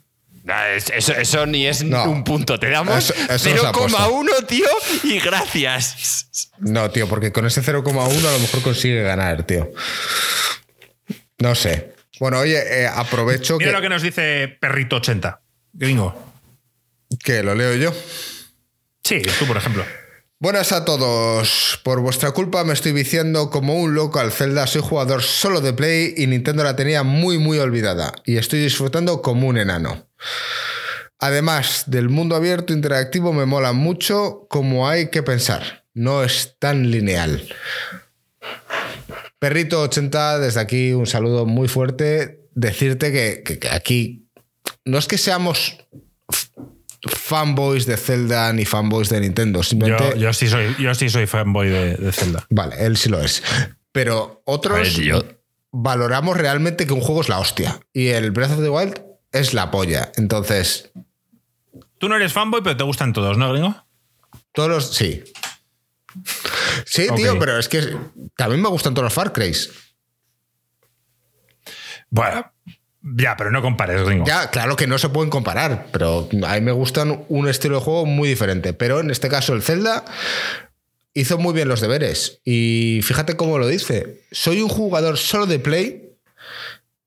Es- 0.75 0.89
Eso, 0.89 1.13
eso 1.13 1.45
ni 1.45 1.65
es 1.67 1.83
No. 1.83 2.03
un 2.09 2.23
punto. 2.23 2.59
Te 2.59 2.69
damos 2.69 2.97
Eso- 2.97 3.13
eso 3.13 3.49
es 3.49 3.61
la 3.63 3.71
0,1, 3.71 4.31
tío, 4.47 4.65
y 5.03 5.19
gracias. 5.19 6.49
No, 6.59 6.89
tío, 6.91 7.07
porque 7.07 7.31
con 7.31 7.45
ese 7.45 7.61
0,1 7.61 8.27
a 8.27 8.31
lo 8.33 8.39
mejor 8.39 8.61
consigue 8.61 9.01
ganar, 9.03 9.43
tío. 9.45 9.71
No 11.39 11.55
sé. 11.55 11.93
Bueno, 12.19 12.39
oye, 12.39 12.57
eh, 12.83 12.87
aprovecho 12.87 13.57
Mira 13.57 13.71
que, 13.71 13.75
lo 13.77 13.81
que 13.81 13.89
nos 13.89 14.01
dice 14.01 14.57
Perrito80. 14.61 15.39
Gringo. 15.73 16.33
que 17.23 17.43
lo 17.43 17.55
leo 17.55 17.75
yo. 17.75 17.93
Sí, 19.03 19.21
tú, 19.39 19.45
por 19.47 19.57
ejemplo. 19.57 19.83
Buenas 20.39 20.71
a 20.71 20.85
todos. 20.85 21.79
Por 21.83 21.99
vuestra 22.01 22.31
culpa 22.31 22.63
me 22.63 22.73
estoy 22.73 22.91
viciando 22.91 23.49
como 23.49 23.75
un 23.75 23.93
loco 23.95 24.19
al 24.19 24.31
Zelda. 24.31 24.67
Soy 24.67 24.81
jugador 24.81 25.21
solo 25.23 25.59
de 25.61 25.73
Play 25.73 26.13
y 26.17 26.27
Nintendo 26.27 26.63
la 26.63 26.75
tenía 26.75 27.03
muy 27.03 27.37
muy 27.39 27.57
olvidada. 27.59 28.13
Y 28.25 28.37
estoy 28.37 28.59
disfrutando 28.61 29.21
como 29.21 29.47
un 29.47 29.57
enano. 29.57 30.08
Además 31.19 31.83
del 31.87 32.09
mundo 32.09 32.35
abierto 32.35 32.71
interactivo 32.73 33.33
me 33.33 33.45
mola 33.45 33.73
mucho 33.73 34.47
como 34.49 34.87
hay 34.87 35.09
que 35.09 35.21
pensar. 35.23 35.85
No 35.93 36.23
es 36.23 36.55
tan 36.59 36.91
lineal. 36.91 37.43
Perrito 39.39 39.81
80, 39.81 40.39
desde 40.39 40.59
aquí 40.59 40.93
un 40.93 41.07
saludo 41.07 41.45
muy 41.45 41.67
fuerte. 41.67 42.41
Decirte 42.55 43.11
que, 43.11 43.43
que- 43.43 43.59
que 43.59 43.69
aquí 43.69 44.27
no 44.85 44.97
es 44.97 45.07
que 45.07 45.17
seamos 45.17 45.77
fanboys 47.07 47.85
de 47.85 47.95
Zelda 47.97 48.51
ni 48.53 48.65
fanboys 48.65 49.09
de 49.09 49.19
Nintendo. 49.21 49.63
Simplemente 49.63 50.11
Yo, 50.11 50.15
yo 50.15 50.33
sí 50.33 50.47
soy, 50.47 50.75
yo 50.79 50.93
sí 50.95 51.09
soy 51.09 51.25
fanboy 51.27 51.69
de, 51.69 51.95
de 51.95 52.11
Zelda. 52.11 52.45
Vale, 52.49 52.75
él 52.85 52.97
sí 52.97 53.09
lo 53.09 53.21
es. 53.21 53.41
Pero 53.91 54.41
otros 54.45 54.75
A 54.77 54.81
ver, 54.81 54.89
yo- 54.91 55.23
valoramos 55.71 56.35
realmente 56.37 56.85
que 56.85 56.93
un 56.93 57.01
juego 57.01 57.21
es 57.21 57.29
la 57.29 57.39
hostia. 57.39 57.79
Y 57.93 58.07
el 58.09 58.31
Breath 58.31 58.51
of 58.51 58.61
the 58.61 58.69
Wild 58.69 59.01
es 59.31 59.53
la 59.53 59.71
polla. 59.71 60.11
Entonces, 60.15 60.91
Tú 61.99 62.07
no 62.07 62.15
eres 62.15 62.33
fanboy, 62.33 62.61
pero 62.63 62.77
te 62.77 62.83
gustan 62.83 63.13
todos, 63.13 63.37
¿no, 63.37 63.51
gringo? 63.51 63.75
todos 64.53 64.69
los. 64.69 64.95
Sí. 64.95 65.23
Sí, 66.85 67.07
tío, 67.15 67.37
pero 67.37 67.59
es 67.59 67.69
que 67.69 67.95
también 68.35 68.61
me 68.61 68.69
gustan 68.69 68.93
todos 68.93 69.03
los 69.03 69.13
Far 69.13 69.31
Cry. 69.31 69.53
Bueno, 72.09 72.51
ya, 73.01 73.37
pero 73.37 73.51
no 73.51 73.61
compares, 73.61 74.03
gringo. 74.03 74.25
Ya, 74.25 74.49
claro 74.49 74.75
que 74.75 74.87
no 74.87 74.97
se 74.97 75.09
pueden 75.09 75.29
comparar, 75.29 75.87
pero 75.91 76.27
a 76.47 76.55
mí 76.55 76.61
me 76.61 76.71
gustan 76.71 77.25
un 77.27 77.47
estilo 77.47 77.75
de 77.75 77.81
juego 77.81 78.05
muy 78.05 78.29
diferente. 78.29 78.73
Pero 78.73 79.01
en 79.01 79.11
este 79.11 79.29
caso, 79.29 79.53
el 79.53 79.61
Zelda 79.61 80.05
hizo 81.13 81.37
muy 81.37 81.53
bien 81.53 81.67
los 81.67 81.81
deberes. 81.81 82.39
Y 82.45 83.01
fíjate 83.03 83.35
cómo 83.35 83.59
lo 83.59 83.67
dice. 83.67 84.25
Soy 84.31 84.61
un 84.61 84.69
jugador 84.69 85.17
solo 85.17 85.45
de 85.45 85.59
Play 85.59 86.08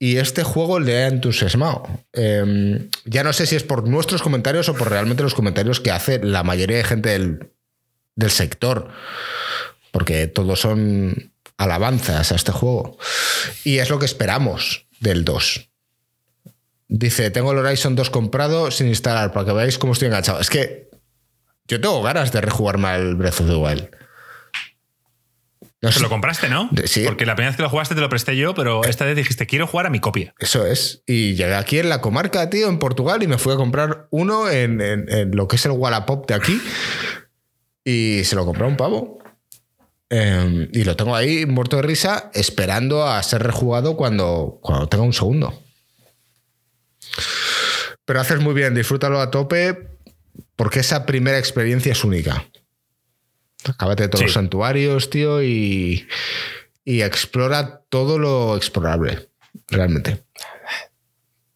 y 0.02 0.16
este 0.16 0.42
juego 0.42 0.80
le 0.80 1.04
ha 1.04 1.06
entusiasmado. 1.06 1.86
Eh, 2.12 2.88
ya 3.04 3.22
no 3.22 3.32
sé 3.32 3.46
si 3.46 3.54
es 3.54 3.62
por 3.62 3.86
nuestros 3.86 4.20
comentarios 4.20 4.68
o 4.68 4.74
por 4.74 4.90
realmente 4.90 5.22
los 5.22 5.32
comentarios 5.32 5.78
que 5.78 5.92
hace 5.92 6.18
la 6.18 6.42
mayoría 6.42 6.78
de 6.78 6.82
gente 6.82 7.10
del, 7.10 7.52
del 8.16 8.30
sector. 8.32 8.88
Porque 9.92 10.26
todos 10.26 10.58
son 10.58 11.32
alabanzas 11.56 12.32
a 12.32 12.34
este 12.34 12.50
juego. 12.50 12.98
Y 13.62 13.78
es 13.78 13.90
lo 13.90 14.00
que 14.00 14.06
esperamos 14.06 14.86
del 14.98 15.24
2. 15.24 15.70
Dice, 16.88 17.30
tengo 17.30 17.52
el 17.52 17.58
Horizon 17.58 17.94
2 17.94 18.10
comprado 18.10 18.72
sin 18.72 18.88
instalar 18.88 19.32
para 19.32 19.46
que 19.46 19.52
veáis 19.52 19.78
cómo 19.78 19.92
estoy 19.92 20.08
enganchado. 20.08 20.40
Es 20.40 20.50
que 20.50 20.90
yo 21.68 21.80
tengo 21.80 22.02
ganas 22.02 22.32
de 22.32 22.40
rejugarme 22.40 22.88
al 22.88 23.14
Breath 23.14 23.42
of 23.42 23.46
the 23.46 23.54
Wild. 23.54 23.88
No 25.82 25.88
Te 25.88 25.96
sé- 25.96 26.00
lo 26.02 26.08
compraste, 26.08 26.48
¿no? 26.48 26.70
Sí. 26.84 27.02
Porque 27.04 27.26
la 27.26 27.34
primera 27.34 27.50
vez 27.50 27.56
que 27.56 27.62
lo 27.64 27.68
jugaste 27.68 27.96
te 27.96 28.00
lo 28.00 28.08
presté 28.08 28.36
yo, 28.36 28.54
pero 28.54 28.84
esta 28.84 29.04
vez 29.04 29.16
dijiste, 29.16 29.46
quiero 29.46 29.66
jugar 29.66 29.86
a 29.86 29.90
mi 29.90 29.98
copia. 29.98 30.32
Eso 30.38 30.64
es. 30.64 31.02
Y 31.06 31.34
llegué 31.34 31.54
aquí 31.56 31.78
en 31.80 31.88
la 31.88 32.00
comarca, 32.00 32.48
tío, 32.50 32.68
en 32.68 32.78
Portugal, 32.78 33.22
y 33.22 33.26
me 33.26 33.36
fui 33.36 33.52
a 33.52 33.56
comprar 33.56 34.06
uno 34.10 34.48
en, 34.48 34.80
en- 34.80 35.10
en 35.12 35.34
lo 35.36 35.48
que 35.48 35.56
es 35.56 35.64
el 35.66 35.72
Wallapop 35.72 36.28
de 36.28 36.34
aquí. 36.34 36.60
Y 37.84 38.22
se 38.24 38.36
lo 38.36 38.44
compré 38.44 38.64
a 38.64 38.68
un 38.68 38.76
pavo. 38.76 39.18
Eh, 40.08 40.68
y 40.72 40.84
lo 40.84 40.94
tengo 40.94 41.16
ahí 41.16 41.46
muerto 41.46 41.76
de 41.76 41.82
risa, 41.82 42.30
esperando 42.34 43.04
a 43.04 43.20
ser 43.24 43.42
rejugado 43.42 43.96
cuando, 43.96 44.60
cuando 44.62 44.88
tenga 44.88 45.02
un 45.04 45.12
segundo. 45.14 45.62
Pero 48.04 48.20
haces 48.20 48.40
muy 48.40 48.54
bien, 48.54 48.74
disfrútalo 48.74 49.20
a 49.20 49.30
tope, 49.30 49.88
porque 50.56 50.80
esa 50.80 51.06
primera 51.06 51.38
experiencia 51.38 51.92
es 51.92 52.04
única. 52.04 52.44
Acábate 53.68 54.04
de 54.04 54.08
todos 54.08 54.20
Sí. 54.20 54.24
los 54.26 54.32
santuarios, 54.34 55.10
tío, 55.10 55.42
y, 55.42 56.06
y 56.84 57.02
explora 57.02 57.82
todo 57.88 58.18
lo 58.18 58.56
explorable, 58.56 59.28
realmente. 59.68 60.22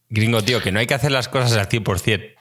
Gringo, 0.09 0.43
tío, 0.43 0.63
que 0.63 0.71
no 0.73 0.79
hay 0.79 0.87
que 0.87 0.95
hacer 0.95 1.11
las 1.11 1.29
cosas 1.29 1.53
al 1.55 1.69
100%. 1.69 2.35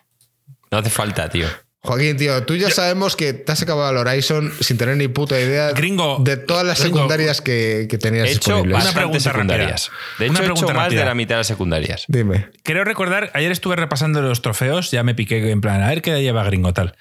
No 0.72 0.78
hace 0.78 0.90
falta, 0.90 1.30
tío. 1.30 1.48
Joaquín, 1.80 2.18
tío, 2.18 2.44
tú 2.46 2.56
ya 2.56 2.72
sabemos 2.72 3.16
que 3.16 3.34
te 3.34 3.52
has 3.52 3.62
acabado 3.62 3.92
el 3.92 3.98
Horizon 3.98 4.52
sin 4.60 4.76
tener 4.80 4.98
ni 4.98 5.08
puta 5.08 5.40
idea 5.40 5.70
Gringo, 5.72 6.18
de 6.20 6.36
todas 6.36 6.66
las 6.66 6.80
gringo, 6.82 6.98
secundarias 6.98 7.42
que, 7.42 7.86
que 7.88 8.00
tenías 8.00 8.28
He 8.28 8.32
hecho 8.32 8.54
disponibles. 8.56 8.84
Una 8.86 8.94
pregunta 8.94 9.20
secundarias. 9.20 9.90
rápida. 9.92 10.16
De 10.18 10.30
Una 10.30 10.40
hecho, 10.40 10.42
he 10.42 10.46
hecho 10.46 10.54
pregunta 10.56 10.74
más 10.74 10.84
rápida. 10.86 11.00
de 11.02 11.06
la 11.06 11.14
mitad 11.14 11.36
de 11.36 11.40
las 11.42 11.48
secundarias. 11.48 12.06
Dime. 12.08 12.48
Creo 12.64 12.84
recordar, 12.86 13.30
ayer 13.36 13.52
estuve 13.52 13.76
repasando 13.76 14.20
los 14.24 14.42
trofeos, 14.42 14.90
ya 14.90 15.04
me 15.04 15.14
piqué 15.14 15.52
en 15.52 15.62
plan, 15.62 15.84
a 15.84 15.90
ver 15.90 16.02
qué 16.02 16.20
lleva 16.24 16.44
gringo 16.44 16.74
tal. 16.74 16.96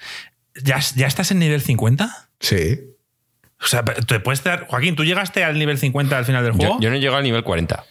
¿Ya, 0.63 0.79
ya 0.95 1.07
estás 1.07 1.31
en 1.31 1.39
nivel 1.39 1.61
50? 1.63 2.24
Sí. 2.39 2.79
O 3.61 3.67
sea, 3.67 3.83
te 3.83 4.19
puedes 4.19 4.43
dar. 4.43 4.67
Joaquín, 4.67 4.95
¿tú 4.95 5.03
llegaste 5.03 5.43
al 5.43 5.57
nivel 5.57 5.77
50 5.77 6.17
al 6.17 6.25
final 6.25 6.43
del 6.43 6.53
juego? 6.53 6.75
Yo, 6.75 6.81
yo 6.81 6.89
no 6.89 6.95
he 6.95 6.99
llegado 6.99 7.17
al 7.17 7.23
nivel 7.23 7.43
40. 7.43 7.83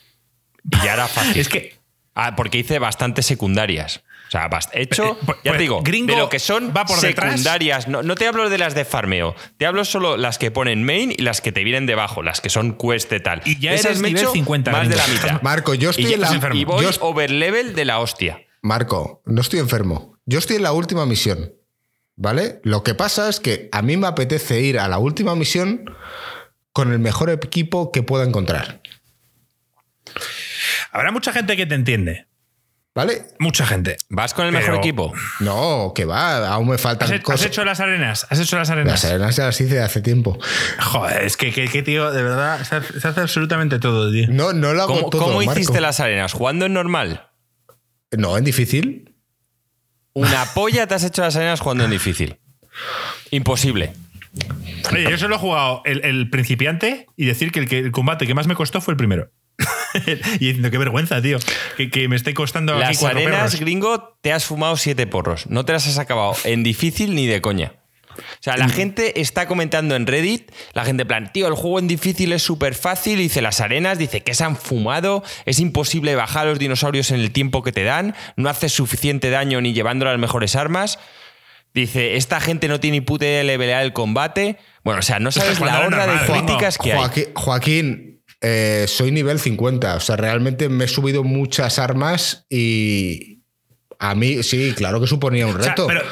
Y 0.71 0.77
ya 0.85 0.95
era 0.95 1.09
fácil. 1.09 1.41
Es 1.41 1.49
que. 1.49 1.79
Ah, 2.15 2.37
porque 2.37 2.59
hice 2.59 2.79
bastantes 2.79 3.27
secundarias. 3.27 4.05
O 4.29 4.31
sea, 4.31 4.49
bast- 4.49 4.71
he 4.73 4.83
hecho, 4.83 5.05
Eh, 5.05 5.17
pues- 5.27 5.39
ya 5.39 5.51
pues 5.51 5.57
te 5.57 5.63
digo, 5.63 5.83
Gringo 5.83 6.13
de 6.13 6.19
lo 6.19 6.29
que 6.29 6.39
son 6.39 6.73
va 6.77 6.85
por 6.85 7.01
detrás. 7.01 7.31
secundarias. 7.33 7.89
No, 7.89 8.03
no 8.03 8.15
te 8.15 8.27
hablo 8.29 8.49
de 8.49 8.57
las 8.59 8.75
de 8.75 8.85
farmeo. 8.85 9.35
Te 9.59 9.67
hablo 9.67 9.85
solo 9.85 10.17
las 10.17 10.39
que 10.39 10.51
ponen 10.53 10.85
main 10.85 11.13
y 11.17 11.23
las 11.23 11.41
que 11.41 11.51
te 11.51 11.65
vienen 11.65 11.87
debajo, 11.87 12.23
las 12.23 12.41
que 12.41 12.51
son 12.51 12.77
quest 12.79 13.13
y 13.13 13.21
tal. 13.21 13.43
Y 13.45 13.59
ya 13.59 13.73
Esas 13.75 13.87
eres 13.87 13.99
me 14.01 14.09
nivel 14.09 14.23
hecho 14.23 14.33
50, 14.33 14.71
Más 14.71 14.89
de 14.89 14.97
la 14.97 15.07
mitad. 15.09 15.43
Marco, 15.43 15.75
yo 15.75 15.89
y, 15.89 15.91
estoy 15.91 16.05
ya- 16.07 16.15
en 16.15 16.21
la. 16.21 16.33
enfermo. 16.33 16.57
y 16.61 16.65
voy 16.65 16.85
yo- 16.85 16.91
overlevel 17.01 17.75
de 17.75 17.85
la 17.85 17.99
hostia. 17.99 18.41
Marco, 18.63 19.23
no 19.27 19.41
estoy 19.41 19.59
enfermo. 19.59 20.17
Yo 20.25 20.39
estoy 20.39 20.57
en 20.57 20.63
la 20.63 20.73
última 20.73 21.05
misión. 21.07 21.53
¿Vale? 22.17 22.61
Lo 22.63 22.83
que 22.85 22.95
pasa 22.95 23.29
es 23.29 23.41
que 23.41 23.69
a 23.73 23.83
mí 23.83 23.97
me 23.97 24.07
apetece 24.07 24.61
ir 24.61 24.79
a 24.79 24.87
la 24.89 24.99
última 24.99 25.35
misión 25.35 25.85
con 26.73 26.93
el 26.93 26.99
mejor 27.01 27.31
equipo 27.31 27.91
que 27.93 28.03
pueda 28.03 28.25
encontrar. 28.25 28.81
Habrá 30.93 31.11
mucha 31.11 31.33
gente 31.33 31.57
que 31.57 31.67
te 31.67 31.75
entiende. 31.75 32.27
¿Vale? 32.95 33.23
Mucha 33.41 33.67
gente. 33.67 33.97
¿Vas 34.09 34.35
con 34.35 34.47
el 34.47 34.53
Pero- 34.53 34.65
mejor 34.67 34.79
equipo? 34.79 35.13
No, 35.41 35.91
que 35.97 36.05
va, 36.05 36.47
aún 36.47 36.69
me 36.69 36.77
¿Has, 36.77 36.81
faltan 36.81 37.13
has 37.13 37.21
cosas. 37.23 37.47
hecho 37.47 37.65
las 37.65 37.81
arenas? 37.81 38.25
¿Has 38.31 38.39
hecho 38.39 38.57
las 38.57 38.71
arenas? 38.71 38.93
Las 38.93 39.05
arenas 39.11 39.35
ya 39.35 39.47
las 39.47 39.61
hice 39.61 39.81
hace 39.81 40.01
tiempo. 40.01 40.39
Joder, 40.81 41.25
es 41.25 41.37
que, 41.37 41.53
que- 41.53 41.67
que, 41.67 41.83
tío, 41.83 42.13
de 42.13 42.23
verdad, 42.23 42.63
se 42.63 42.77
hace, 42.77 43.01
se 43.01 43.09
hace 43.09 43.21
absolutamente 43.21 43.81
todo, 43.81 44.13
tío. 44.13 44.29
No, 44.31 44.53
no 44.53 44.73
lo 44.75 44.83
hago 44.85 44.95
¿Cómo, 44.95 45.11
todo. 45.11 45.23
cómo 45.25 45.39
Marco. 45.43 45.59
hiciste 45.61 45.81
las 45.81 45.99
arenas? 45.99 46.33
¿Jugando 46.33 46.67
en 46.67 46.73
normal? 46.75 47.31
No, 48.17 48.39
en 48.39 48.45
difícil. 48.45 49.14
Una 50.15 50.47
polla 50.55 50.87
te 50.87 50.95
has 50.95 51.05
hecho 51.05 51.23
las 51.23 51.37
arenas 51.37 51.61
jugando 51.61 51.85
en 51.85 51.91
difícil. 51.91 52.37
Imposible. 53.31 53.93
Oye, 54.93 55.11
yo 55.11 55.19
solo 55.19 55.37
he 55.37 55.39
jugado 55.39 55.83
el, 55.85 56.05
el 56.05 56.31
principiante 56.31 57.07
y 57.17 57.27
decir 57.27 57.53
que 57.53 57.61
el, 57.61 57.69
que 57.69 57.79
el 57.79 57.93
combate 57.93 58.27
que 58.27 58.35
más 58.35 58.47
me 58.47 58.55
costó 58.55 58.81
fue 58.81 58.93
el 58.93 58.97
primero. 58.97 59.31
y 60.41 60.47
diciendo, 60.47 60.71
qué 60.71 60.79
vergüenza, 60.79 61.23
tío. 61.23 61.39
Que, 61.77 61.91
que 61.91 62.09
me 62.09 62.17
esté 62.17 62.35
costando 62.35 62.73
aquí 62.75 62.81
Las 62.83 62.99
cuatro 62.99 63.19
arenas, 63.19 63.37
perros. 63.53 63.61
gringo, 63.61 64.17
te 64.21 64.33
has 64.33 64.45
fumado 64.45 64.77
siete 64.77 65.07
porros. 65.07 65.47
No 65.49 65.65
te 65.65 65.73
las 65.73 65.87
has 65.87 65.99
acabado 65.99 66.35
en 66.45 66.63
difícil 66.63 67.15
ni 67.15 67.27
de 67.27 67.41
coña. 67.41 67.75
O 68.17 68.23
sea, 68.43 68.55
Mm. 68.55 68.59
la 68.59 68.69
gente 68.69 69.21
está 69.21 69.47
comentando 69.47 69.97
en 69.97 70.07
Reddit, 70.07 70.51
la 70.73 70.85
gente 70.85 71.03
en 71.03 71.09
plan, 71.09 71.33
tío, 71.33 71.47
el 71.49 71.55
juego 71.55 71.79
en 71.79 71.89
difícil 71.89 72.33
es 72.33 72.43
súper 72.43 72.75
fácil, 72.75 73.19
dice 73.19 73.41
las 73.43 73.61
arenas, 73.61 73.99
dice 73.99 74.21
que 74.23 74.35
se 74.35 74.45
han 74.45 74.57
fumado, 74.57 75.23
es 75.47 75.59
imposible 75.61 76.15
bajar 76.15 76.47
a 76.47 76.51
los 76.51 76.59
dinosaurios 76.59 77.11
en 77.11 77.21
el 77.21 77.31
tiempo 77.33 77.63
que 77.63 77.73
te 77.73 77.85
dan, 77.85 78.15
no 78.37 78.49
haces 78.49 78.73
suficiente 78.73 79.31
daño 79.31 79.61
ni 79.61 79.73
llevando 79.73 80.05
las 80.05 80.19
mejores 80.19 80.57
armas. 80.57 80.99
Dice, 81.75 82.17
esta 82.17 82.39
gente 82.41 82.69
no 82.69 82.79
tiene 82.79 82.99
ni 82.99 83.01
puta 83.01 83.25
idea 83.25 83.39
de 83.39 83.45
levelear 83.45 83.83
el 83.83 83.93
combate. 83.93 84.59
Bueno, 84.85 85.01
o 85.01 85.03
sea, 85.03 85.19
no 85.19 85.33
sabes 85.33 85.59
la 85.59 85.79
a 85.79 85.87
horda 85.87 86.07
de 86.07 86.25
críticas 86.33 86.79
que 86.79 86.93
hay. 86.93 87.27
Joaquín, 87.35 88.23
eh, 88.41 88.85
soy 88.87 89.11
nivel 89.11 89.41
50. 89.41 89.97
O 89.97 90.01
sea, 90.01 90.15
realmente 90.17 90.69
me 90.69 90.85
he 90.85 90.89
subido 90.89 91.25
muchas 91.25 91.81
armas 91.81 92.47
y 92.49 93.43
a 93.99 94.15
mí, 94.15 94.45
sí, 94.45 94.73
claro 94.77 95.01
que 95.01 95.09
suponía 95.09 95.47
un 95.49 95.57
O 95.57 95.61
sea, 95.63 95.71
reto. 95.71 95.87
pero, 95.89 96.03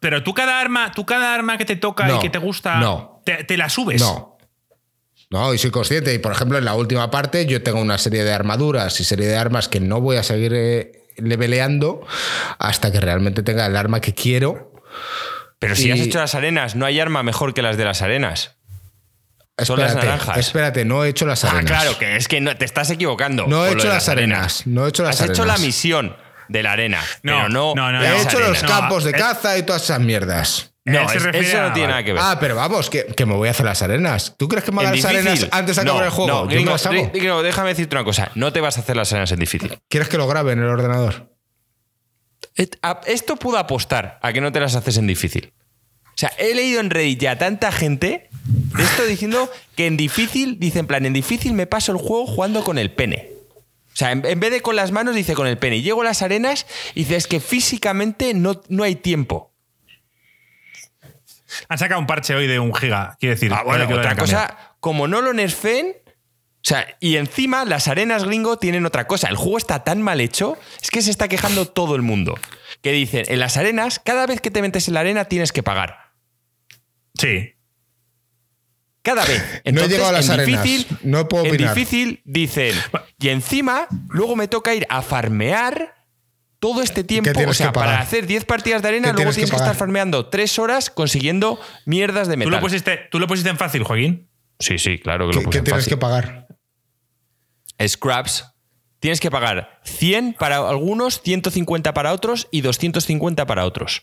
pero 0.00 0.22
tú 0.24 0.34
cada 0.34 0.60
arma, 0.60 0.90
tú 0.92 1.06
cada 1.06 1.32
arma 1.34 1.56
que 1.58 1.64
te 1.64 1.76
toca 1.76 2.06
No, 2.08 2.16
y 2.16 2.18
que 2.20 2.30
te 2.30 2.38
gusta, 2.38 2.76
no. 2.80 3.22
te, 3.24 3.44
te 3.44 3.56
la 3.56 3.68
subes. 3.68 4.00
No. 4.00 4.36
No, 5.30 5.54
y 5.54 5.58
soy 5.58 5.70
consciente. 5.70 6.12
Y 6.12 6.18
por 6.18 6.32
ejemplo, 6.32 6.58
en 6.58 6.64
la 6.64 6.74
última 6.74 7.08
parte 7.10 7.46
yo 7.46 7.62
tengo 7.62 7.80
una 7.80 7.98
serie 7.98 8.24
de 8.24 8.32
armaduras 8.32 8.98
y 9.00 9.04
serie 9.04 9.28
de 9.28 9.36
armas 9.36 9.68
que 9.68 9.78
no 9.78 10.00
voy 10.00 10.16
a 10.16 10.24
seguir 10.24 10.52
eh, 10.54 11.04
leveleando 11.18 12.04
hasta 12.58 12.90
que 12.90 12.98
realmente 13.00 13.42
tenga 13.44 13.66
el 13.66 13.76
arma 13.76 14.00
que 14.00 14.12
quiero. 14.14 14.72
Pero 15.60 15.76
si 15.76 15.88
Y- 15.88 15.92
has 15.92 16.00
hecho 16.00 16.18
las 16.18 16.34
arenas, 16.34 16.74
no 16.74 16.84
hay 16.86 16.98
arma 16.98 17.22
mejor 17.22 17.54
que 17.54 17.62
las 17.62 17.76
de 17.76 17.84
las 17.84 18.02
arenas. 18.02 18.56
Son 19.58 19.78
las 19.78 19.90
Espérate, 19.90 20.06
naranjas. 20.06 20.38
espérate, 20.38 20.84
no 20.86 21.04
he 21.04 21.10
hecho 21.10 21.26
las 21.26 21.44
Ah, 21.44 21.50
arenas. 21.50 21.66
claro, 21.70 21.98
que 21.98 22.16
es 22.16 22.26
que 22.28 22.40
no, 22.40 22.56
te 22.56 22.64
estás 22.64 22.88
equivocando. 22.90 23.46
No 23.46 23.66
he 23.66 23.72
hecho 23.74 23.88
las 23.88 24.08
arenas, 24.08 24.66
no 24.66 24.86
he 24.86 24.88
hecho 24.88 25.02
las 25.02 25.20
Has 25.20 25.28
hecho 25.28 25.44
la 25.44 25.58
misión. 25.58 26.16
De 26.50 26.62
la 26.62 26.72
arena. 26.72 27.00
No, 27.22 27.32
pero 27.36 27.48
no, 27.48 27.74
no, 27.74 27.92
no, 27.92 28.02
He 28.04 28.08
no. 28.08 28.16
hecho 28.16 28.38
los. 28.40 28.62
No, 28.62 28.68
campos 28.68 29.04
de 29.04 29.10
eh, 29.10 29.14
caza 29.14 29.56
y 29.56 29.62
todas 29.62 29.82
esas 29.84 30.00
mierdas. 30.00 30.72
No, 30.84 31.00
es- 31.10 31.22
refiere 31.22 31.46
eso 31.48 31.60
no 31.60 31.72
tiene 31.72 31.88
nada 31.88 32.02
que 32.02 32.12
ver. 32.12 32.22
Ah, 32.24 32.38
pero 32.40 32.56
vamos, 32.56 32.90
que, 32.90 33.04
que 33.06 33.24
me 33.26 33.34
voy 33.34 33.48
a 33.48 33.52
hacer 33.52 33.64
las 33.66 33.80
arenas. 33.82 34.34
¿Tú 34.36 34.48
crees 34.48 34.64
que 34.64 34.72
me 34.72 34.80
haga 34.80 34.90
las 34.96 35.04
arenas 35.04 35.24
difícil. 35.34 35.48
antes 35.52 35.76
de 35.76 35.82
acabar 35.82 36.00
No, 36.00 36.04
el 36.06 36.10
juego? 36.10 36.28
No, 36.30 36.42
Yo 36.44 36.48
gringo, 36.48 36.70
las 36.72 36.86
hago. 36.86 37.10
gringo, 37.12 37.42
déjame 37.42 37.68
decirte 37.68 37.94
una 37.94 38.04
cosa. 38.04 38.30
No 38.34 38.52
te 38.52 38.60
vas 38.60 38.76
a 38.76 38.80
hacer 38.80 38.96
las 38.96 39.12
arenas 39.12 39.30
en 39.32 39.38
difícil. 39.38 39.78
¿Quieres 39.88 40.08
que 40.08 40.16
lo 40.16 40.26
grabe 40.26 40.52
en 40.52 40.58
el 40.60 40.64
ordenador? 40.68 41.30
Esto 43.06 43.36
puedo 43.36 43.58
apostar 43.58 44.18
a 44.22 44.32
que 44.32 44.40
no 44.40 44.50
te 44.52 44.58
las 44.60 44.74
haces 44.74 44.96
en 44.96 45.06
difícil. 45.06 45.52
O 46.08 46.12
sea, 46.20 46.32
he 46.38 46.54
leído 46.54 46.80
en 46.80 46.90
Reddit 46.90 47.20
ya 47.20 47.38
tanta 47.38 47.72
gente 47.72 48.28
de 48.76 48.82
esto 48.82 49.04
diciendo 49.06 49.50
que 49.76 49.86
en 49.86 49.96
difícil, 49.96 50.58
dice 50.58 50.80
en 50.80 50.86
plan, 50.86 51.06
en 51.06 51.12
difícil 51.12 51.54
me 51.54 51.66
paso 51.66 51.92
el 51.92 51.98
juego 51.98 52.26
jugando 52.26 52.64
con 52.64 52.76
el 52.78 52.90
pene. 52.92 53.29
O 54.00 54.02
sea, 54.02 54.12
en, 54.12 54.24
en 54.24 54.40
vez 54.40 54.50
de 54.50 54.62
con 54.62 54.76
las 54.76 54.92
manos, 54.92 55.14
dice 55.14 55.34
con 55.34 55.46
el 55.46 55.58
pene. 55.58 55.76
Y 55.76 55.82
llego 55.82 56.00
a 56.00 56.04
las 56.04 56.22
arenas 56.22 56.66
y 56.94 57.00
dice, 57.00 57.16
es 57.16 57.26
que 57.26 57.38
físicamente 57.38 58.32
no, 58.32 58.62
no 58.68 58.82
hay 58.82 58.94
tiempo. 58.94 59.52
Han 61.68 61.76
sacado 61.76 62.00
un 62.00 62.06
parche 62.06 62.34
hoy 62.34 62.46
de 62.46 62.58
un 62.58 62.74
giga. 62.74 63.18
Quiero 63.20 63.34
decir, 63.34 63.52
Ah, 63.52 63.62
bueno, 63.62 63.84
otra 63.84 64.16
cosa, 64.16 64.56
como 64.80 65.06
no 65.06 65.20
lo 65.20 65.34
nerfeen, 65.34 65.96
o 65.98 66.62
sea, 66.62 66.86
y 66.98 67.16
encima 67.16 67.66
las 67.66 67.88
arenas 67.88 68.24
gringo 68.24 68.56
tienen 68.56 68.86
otra 68.86 69.06
cosa. 69.06 69.28
El 69.28 69.36
juego 69.36 69.58
está 69.58 69.84
tan 69.84 70.00
mal 70.00 70.22
hecho, 70.22 70.56
es 70.80 70.90
que 70.90 71.02
se 71.02 71.10
está 71.10 71.28
quejando 71.28 71.66
todo 71.66 71.94
el 71.94 72.00
mundo. 72.00 72.38
Que 72.80 72.92
dicen, 72.92 73.24
en 73.28 73.38
las 73.38 73.58
arenas, 73.58 73.98
cada 73.98 74.26
vez 74.26 74.40
que 74.40 74.50
te 74.50 74.62
metes 74.62 74.88
en 74.88 74.94
la 74.94 75.00
arena 75.00 75.26
tienes 75.26 75.52
que 75.52 75.62
pagar. 75.62 76.12
Sí. 77.18 77.52
Cada 79.14 79.24
vez. 79.24 79.62
No 79.72 79.80
he 79.82 79.88
llegado 79.88 80.08
a 80.08 80.12
las 80.12 80.26
en 80.28 80.40
arenas. 80.40 80.62
difícil, 80.62 80.98
No 81.02 81.28
puedo 81.28 81.44
En 81.44 81.54
opinar. 81.54 81.74
difícil 81.74 82.20
dicen, 82.24 82.74
y 83.18 83.28
encima 83.28 83.86
luego 84.08 84.36
me 84.36 84.46
toca 84.48 84.74
ir 84.74 84.86
a 84.88 85.02
farmear 85.02 85.94
todo 86.60 86.82
este 86.82 87.04
tiempo. 87.04 87.30
O 87.48 87.54
sea, 87.54 87.72
para 87.72 87.98
hacer 88.00 88.26
10 88.26 88.44
partidas 88.44 88.82
de 88.82 88.88
arena, 88.88 89.08
¿Qué 89.08 89.12
luego 89.14 89.30
tienes 89.32 89.36
que 89.36 89.40
tienes 89.40 89.50
que, 89.50 89.56
estar 89.56 89.74
farmeando 89.76 90.26
3 90.26 90.58
horas 90.58 90.90
consiguiendo 90.90 91.58
mierdas 91.86 92.28
de 92.28 92.34
¿Tú 92.34 92.38
metal. 92.40 92.52
lo, 92.52 92.60
pusiste, 92.60 93.00
¿Tú 93.10 93.18
lo 93.18 93.26
pusiste 93.26 93.48
en 93.50 93.56
fácil, 93.56 93.82
Joaquín? 93.82 94.28
Sí, 94.58 94.78
sí, 94.78 94.98
claro 94.98 95.26
que 95.26 95.32
¿Qué, 95.32 95.36
lo 95.38 95.42
puse 95.44 95.52
qué 95.52 95.58
en 95.58 95.64
tienes 95.64 95.84
fácil. 95.84 95.90
que 95.94 95.96
pagar? 95.96 96.48
Scraps, 97.86 98.44
tienes 98.98 99.20
que 99.20 99.30
pagar 99.30 99.80
100 99.84 100.34
para 100.38 100.58
algunos, 100.58 101.22
150 101.22 101.94
para 101.94 102.12
otros 102.12 102.46
y 102.50 102.60
250 102.60 103.46
para 103.46 103.64
otros. 103.64 104.02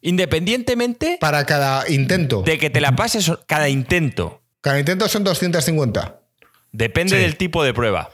Independientemente 0.00 1.18
Para 1.20 1.44
cada 1.44 1.88
intento. 1.88 2.42
de 2.42 2.58
que 2.58 2.70
te 2.70 2.80
la 2.80 2.96
pases 2.96 3.30
cada 3.46 3.68
intento. 3.68 4.42
Cada 4.60 4.78
intento 4.78 5.08
son 5.08 5.24
250. 5.24 6.20
Depende 6.72 7.16
Sí. 7.16 7.22
del 7.22 7.36
tipo 7.36 7.62
de 7.64 7.74
prueba. 7.74 8.10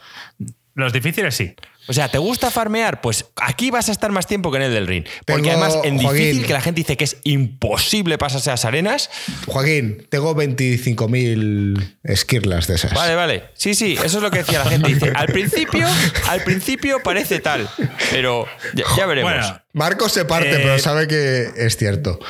Los 0.74 0.92
difíciles 0.92 1.34
sí. 1.34 1.54
O 1.90 1.92
sea, 1.92 2.08
¿te 2.08 2.18
gusta 2.18 2.52
farmear? 2.52 3.00
Pues 3.00 3.24
aquí 3.34 3.72
vas 3.72 3.88
a 3.88 3.92
estar 3.92 4.12
más 4.12 4.28
tiempo 4.28 4.52
que 4.52 4.58
en 4.58 4.62
el 4.62 4.72
del 4.72 4.86
ring. 4.86 5.04
Porque 5.26 5.42
Tengo- 5.50 5.50
además 5.64 5.76
en 5.84 5.98
Joaquín. 6.00 6.22
difícil, 6.22 6.46
que 6.46 6.52
la 6.52 6.60
gente 6.60 6.80
dice 6.82 6.96
que 6.96 7.02
es 7.02 7.16
imposible 7.24 8.16
pasarse 8.16 8.48
a 8.50 8.52
las 8.52 8.64
arenas. 8.64 9.10
Joaquín, 9.48 10.06
tengo 10.08 10.32
25.000 10.36 11.96
esquirlas 12.04 12.68
de 12.68 12.76
esas. 12.76 12.94
Vale, 12.94 13.14
vale. 13.16 13.44
Sí, 13.54 13.74
sí, 13.74 13.94
eso 14.04 14.18
es 14.18 14.22
lo 14.22 14.30
que 14.30 14.38
decía 14.38 14.60
la 14.62 14.70
gente. 14.70 14.86
Dice, 14.88 15.12
al 15.14 15.26
principio, 15.26 15.86
al 16.28 16.42
principio 16.44 17.02
parece 17.02 17.40
tal, 17.40 17.68
pero 18.12 18.46
ya, 18.74 18.84
ya 18.96 19.06
veremos. 19.06 19.32
Bueno, 19.32 19.60
Marcos 19.72 20.12
se 20.12 20.24
parte, 20.24 20.50
Eh, 20.50 20.60
pero 20.62 20.78
sabe 20.78 21.08
que 21.08 21.50
es 21.56 21.76
cierto. 21.76 22.20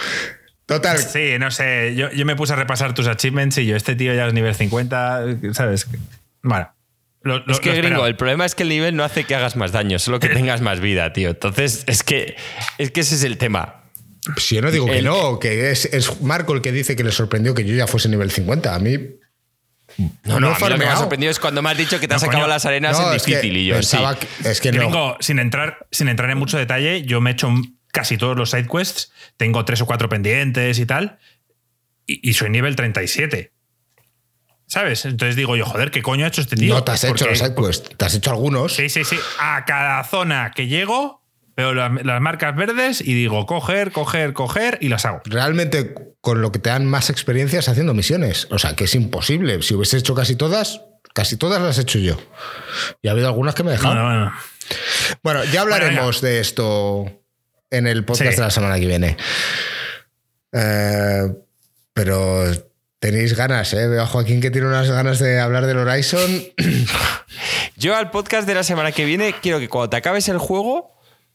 Total, 0.66 0.98
sí, 0.98 1.32
no 1.38 1.50
sé. 1.50 1.94
Yo, 1.96 2.11
yo 2.12 2.24
me 2.24 2.34
puse 2.36 2.52
a 2.52 2.56
repasar 2.56 2.94
tus 2.94 3.08
achievements 3.08 3.58
y 3.58 3.66
yo, 3.66 3.76
este 3.76 3.94
tío 3.94 4.14
ya 4.14 4.26
es 4.26 4.32
nivel 4.32 4.54
50, 4.54 5.24
¿sabes? 5.52 5.86
Bueno. 6.42 6.70
Lo, 7.23 7.39
lo- 7.41 7.53
Es 7.53 7.61
que, 7.61 7.73
gringo, 7.75 8.07
el 8.07 8.16
problema 8.16 8.47
es 8.47 8.55
que 8.55 8.62
el 8.62 8.71
nivel 8.71 8.97
no 8.97 9.05
hace 9.05 9.25
que 9.25 9.35
hagas 9.35 9.55
más 9.57 9.73
daño, 9.73 9.99
solo 9.99 10.21
que 10.21 10.29
tengas 10.31 10.61
más 10.62 10.81
vida, 10.81 11.12
tío. 11.12 11.31
Entonces, 11.31 11.85
es 11.87 12.03
que, 12.03 12.37
es 12.79 12.91
que 12.91 13.01
ese 13.01 13.14
es 13.16 13.25
el 13.25 13.37
tema. 13.37 13.77
si 14.39 14.55
yo 14.57 14.62
no 14.62 14.71
digo 14.71 14.87
que 14.87 14.99
el- 14.99 15.05
no, 15.05 15.39
que 15.39 15.71
es, 15.71 15.85
es 15.87 16.21
Marco 16.23 16.55
el 16.55 16.62
que 16.62 16.73
dice 16.73 16.97
que 16.97 17.05
le 17.05 17.12
sorprendió 17.12 17.55
que 17.55 17.64
yo 17.64 17.75
ya 17.75 17.87
fuese 17.87 18.09
nivel 18.09 18.31
50. 18.31 18.75
A 18.75 18.79
mí. 18.79 18.99
No, 20.25 20.39
no, 20.41 20.51
he 20.51 20.55
a 20.55 20.59
mí 20.59 20.61
lo 20.68 20.79
que 20.79 20.85
me 20.85 20.85
ha 20.87 20.97
sorprendido 20.97 21.31
es 21.31 21.39
cuando 21.41 21.62
me 21.62 21.71
has 21.71 21.77
dicho 21.77 21.99
que 22.01 22.07
te 22.09 22.14
has 22.14 22.23
No, 22.23 22.29
acabado 22.29 22.47
coño. 22.47 22.55
las 22.55 22.64
arenas 22.64 22.99
No, 22.99 23.11
en 23.11 23.16
es 23.16 23.23
que 23.23 23.31
difícil 23.33 23.57
y 23.57 23.66
yo 23.66 23.75
sí. 23.75 23.81
pensaba 23.97 24.18
que- 24.18 24.27
es 24.49 24.61
que 24.61 24.73
no. 24.73 24.79
Gringo, 24.79 25.16
sin 25.21 25.39
entrar, 25.41 25.87
sin 25.91 26.09
entrar 26.09 26.31
en 26.31 26.39
mucho 26.39 26.57
detalle, 26.59 27.03
yo 27.03 27.21
me 27.21 27.31
he 27.31 27.33
hecho 27.33 27.53
casi 27.93 28.16
todos 28.16 28.37
los 28.37 28.51
side 28.51 28.66
quests. 28.68 29.12
Tengo 29.37 29.64
tres 29.64 29.81
o 29.83 29.87
cuatro 29.87 30.09
pendientes 30.09 30.79
y 30.79 30.87
tal. 30.87 31.18
Y, 32.07 32.31
y 32.31 32.33
soy 32.35 32.51
nivel 32.51 32.77
37. 32.77 33.53
¿Sabes? 34.71 35.05
Entonces 35.05 35.35
digo 35.35 35.57
yo, 35.57 35.64
joder, 35.66 35.91
¿qué 35.91 36.01
coño 36.01 36.25
ha 36.25 36.29
hecho 36.29 36.41
este 36.43 36.55
tío? 36.55 36.73
no 36.75 36.85
te 36.85 36.93
has 36.93 37.03
hecho 37.03 37.27
los 37.27 37.39
sidequests, 37.39 37.91
te 37.97 38.05
has 38.05 38.14
hecho 38.14 38.31
algunos. 38.31 38.73
Sí, 38.73 38.89
sí, 38.89 39.03
sí. 39.05 39.16
A 39.41 39.64
cada 39.64 40.05
zona 40.05 40.53
que 40.55 40.68
llego, 40.68 41.25
veo 41.57 41.75
la- 41.75 41.89
las 41.89 42.21
marcas 42.21 42.55
verdes 42.55 43.01
y 43.01 43.12
digo, 43.14 43.47
coger, 43.47 43.91
coger, 43.91 44.33
coger 44.33 44.79
y 44.81 44.89
las 44.89 45.05
hago. 45.07 45.23
Realmente, 45.25 45.95
con 46.21 46.41
lo 46.41 46.53
que 46.53 46.61
te 46.61 46.71
dan 46.71 46.87
más 46.87 47.11
experiencias 47.11 47.68
haciendo 47.68 47.95
misiones. 47.95 48.47
O 48.53 48.59
sea, 48.61 48.77
que 48.77 48.85
es 48.85 48.95
imposible. 48.95 49.61
Si 49.62 49.75
hubiese 49.75 49.97
hecho 49.99 50.14
casi 50.14 50.37
todas, 50.37 50.81
casi 51.14 51.37
todas 51.37 51.61
las 51.61 51.77
he 51.79 51.83
hecho 51.83 51.99
yo. 51.99 52.16
Y 53.03 53.09
ha 53.09 53.11
habido 53.11 53.27
algunas 53.27 53.57
que 53.57 53.64
me 53.64 53.71
he 53.71 53.73
dejado. 53.73 53.95
Bueno, 53.97 54.09
bueno. 54.09 54.33
Bueno, 55.25 55.45
ya 55.53 55.62
hablaremos 55.62 56.21
de 56.21 56.39
esto 56.39 57.11
en 57.71 57.89
el 57.89 58.05
podcast 58.05 58.31
Sí. 58.31 58.37
de 58.37 58.43
la 58.43 58.51
semana 58.51 58.79
que 58.79 58.87
viene. 58.87 59.16
Eh, 60.53 61.23
pero 61.93 62.45
tenéis 63.01 63.34
ganas, 63.34 63.72
¿eh? 63.72 63.88
Veo 63.88 64.03
a 64.03 64.07
Joaquín 64.07 64.40
que 64.40 64.51
tiene 64.51 64.68
unas 64.68 64.88
ganas 64.88 65.18
de 65.18 65.40
hablar 65.40 65.66
del 65.66 65.78
Horizon. 65.78 66.44
Yo 67.76 67.96
al 67.96 68.11
podcast 68.11 68.46
de 68.46 68.55
la 68.55 68.62
semana 68.62 68.92
que 68.92 69.07
viene 69.07 69.34
quiero 69.42 69.59
que 69.59 69.68
cuando 69.68 69.90
te 69.90 69.96
acabes 69.96 70.28
el 70.28 70.38
juego, 70.38 70.94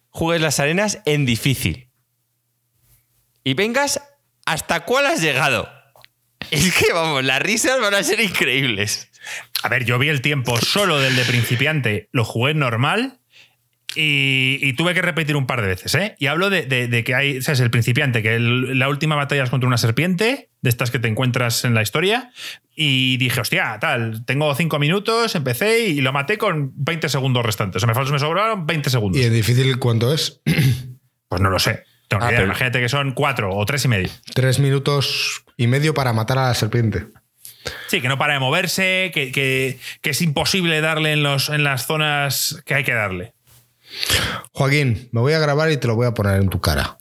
juegues 0.10 0.42
las 0.42 0.60
arenas 0.60 1.00
en 1.06 1.26
difícil. 1.26 1.90
Y 3.44 3.56
vengas 3.56 4.00
hasta 4.46 4.86
cuál 4.86 5.08
has 5.08 5.22
llegado. 5.22 5.68
Es 6.52 6.74
que 6.76 6.94
vamos, 6.94 7.24
las 7.24 7.42
risas 7.42 7.82
van 7.82 7.96
a 7.96 8.04
ser 8.04 8.20
increíbles. 8.22 9.10
A 9.64 9.70
ver, 9.70 9.86
yo 9.86 9.98
vi 9.98 10.10
el 10.10 10.22
tiempo 10.22 10.58
solo 10.58 11.00
del 11.00 11.16
de 11.16 11.26
principiante, 11.26 12.10
lo 12.12 12.24
jugué 12.24 12.54
normal 12.54 13.20
y, 13.96 14.58
y 14.62 14.74
tuve 14.74 14.94
que 14.94 15.02
repetir 15.02 15.36
un 15.36 15.48
par 15.48 15.62
de 15.62 15.68
veces, 15.68 15.96
¿eh? 15.96 16.16
Y 16.20 16.28
hablo 16.28 16.50
de, 16.50 16.64
de- 16.64 16.88
de 16.88 17.04
que 17.04 17.16
hay, 17.16 17.42
¿sabes? 17.42 17.60
El 17.62 17.72
principiante, 17.72 18.22
que 18.22 18.36
el- 18.36 18.78
la 18.78 18.90
última 18.90 19.16
batalla 19.16 19.44
es 19.44 19.50
contra 19.50 19.68
una 19.68 19.78
serpiente, 19.78 20.50
de 20.62 20.70
estas 20.70 20.92
que 20.92 21.00
te 21.00 21.08
encuentras 21.08 21.64
en 21.66 21.74
la 21.74 21.82
historia, 21.82 22.32
y 22.76 23.18
dije, 23.18 23.40
hostia, 23.40 23.78
tal, 23.80 24.26
tengo 24.26 24.54
cinco 24.56 24.80
minutos, 24.80 25.36
empecé 25.36 25.88
y 25.88 26.02
lo 26.02 26.12
maté 26.12 26.38
con 26.38 26.72
20 26.76 27.08
segundos 27.10 27.46
restantes. 27.46 27.84
O 27.84 27.86
sea, 27.88 27.94
me, 28.04 28.12
me 28.12 28.20
sobraron 28.20 28.66
20 28.66 28.90
segundos. 28.90 29.22
¿Y 29.22 29.26
en 29.26 29.34
difícil 29.34 29.78
cuánto 29.80 30.14
es? 30.14 30.42
Pues 31.28 31.42
no 31.42 31.50
lo 31.50 31.58
sé. 31.60 31.84
Tengo 32.08 32.24
Ah, 32.24 32.30
pero- 32.30 32.44
Imagínate 32.46 32.80
que 32.80 32.88
son 32.90 33.12
cuatro 33.14 33.50
o 33.56 33.66
tres 33.66 33.84
y 33.86 33.88
medio. 33.88 34.10
Tres 34.36 34.60
minutos 34.60 35.44
y 35.58 35.66
medio 35.68 35.94
para 35.94 36.14
matar 36.14 36.38
a 36.38 36.48
la 36.50 36.54
serpiente. 36.54 37.08
Sí, 37.88 38.00
que 38.00 38.08
no 38.08 38.18
para 38.20 38.34
de 38.34 38.40
moverse, 38.40 39.10
que, 39.14 39.32
que- 39.32 39.80
que 40.02 40.10
es 40.12 40.22
imposible 40.22 40.82
darle 40.82 41.14
en, 41.14 41.24
los, 41.24 41.50
en 41.50 41.64
las 41.64 41.88
zonas 41.88 42.62
que 42.66 42.76
hay 42.76 42.84
que 42.84 42.94
darle. 42.94 43.34
Joaquín, 44.52 45.10
me 45.12 45.22
voy 45.22 45.34
a 45.34 45.40
grabar 45.40 45.72
y 45.72 45.78
te 45.78 45.88
lo 45.88 45.96
voy 45.96 46.08
a 46.08 46.14
poner 46.14 46.42
en 46.42 46.50
tu 46.50 46.60
cara. 46.62 46.98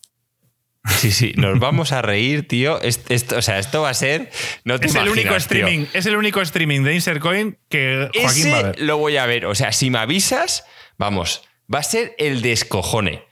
Sí, 0.98 1.10
sí, 1.12 1.32
nos 1.36 1.58
vamos 1.60 1.92
a 1.92 2.02
reír, 2.02 2.46
tío. 2.46 2.80
Est- 2.82 3.10
Esto, 3.10 3.38
o 3.38 3.42
sea, 3.42 3.58
esto 3.58 3.80
va 3.82 3.88
a 3.90 3.94
ser. 3.94 4.30
No 4.64 4.78
te 4.78 4.86
Es 4.88 4.94
el 4.94 5.08
único 5.08 5.28
tío. 5.30 5.36
streaming, 5.38 5.86
es 5.94 6.04
el 6.04 6.16
único 6.16 6.42
streaming 6.42 6.82
de 6.82 6.94
Insercoin 6.94 7.58
que 7.70 8.10
Joaquín 8.14 8.52
va 8.52 8.58
a 8.58 8.62
ver. 8.62 8.80
lo 8.80 8.98
voy 8.98 9.16
a 9.16 9.24
ver. 9.24 9.46
O 9.46 9.54
sea, 9.54 9.72
si 9.72 9.88
me 9.88 9.98
avisas, 9.98 10.64
vamos, 10.98 11.42
va 11.72 11.78
a 11.78 11.82
ser 11.82 12.14
el 12.18 12.42
descojone. 12.42 13.24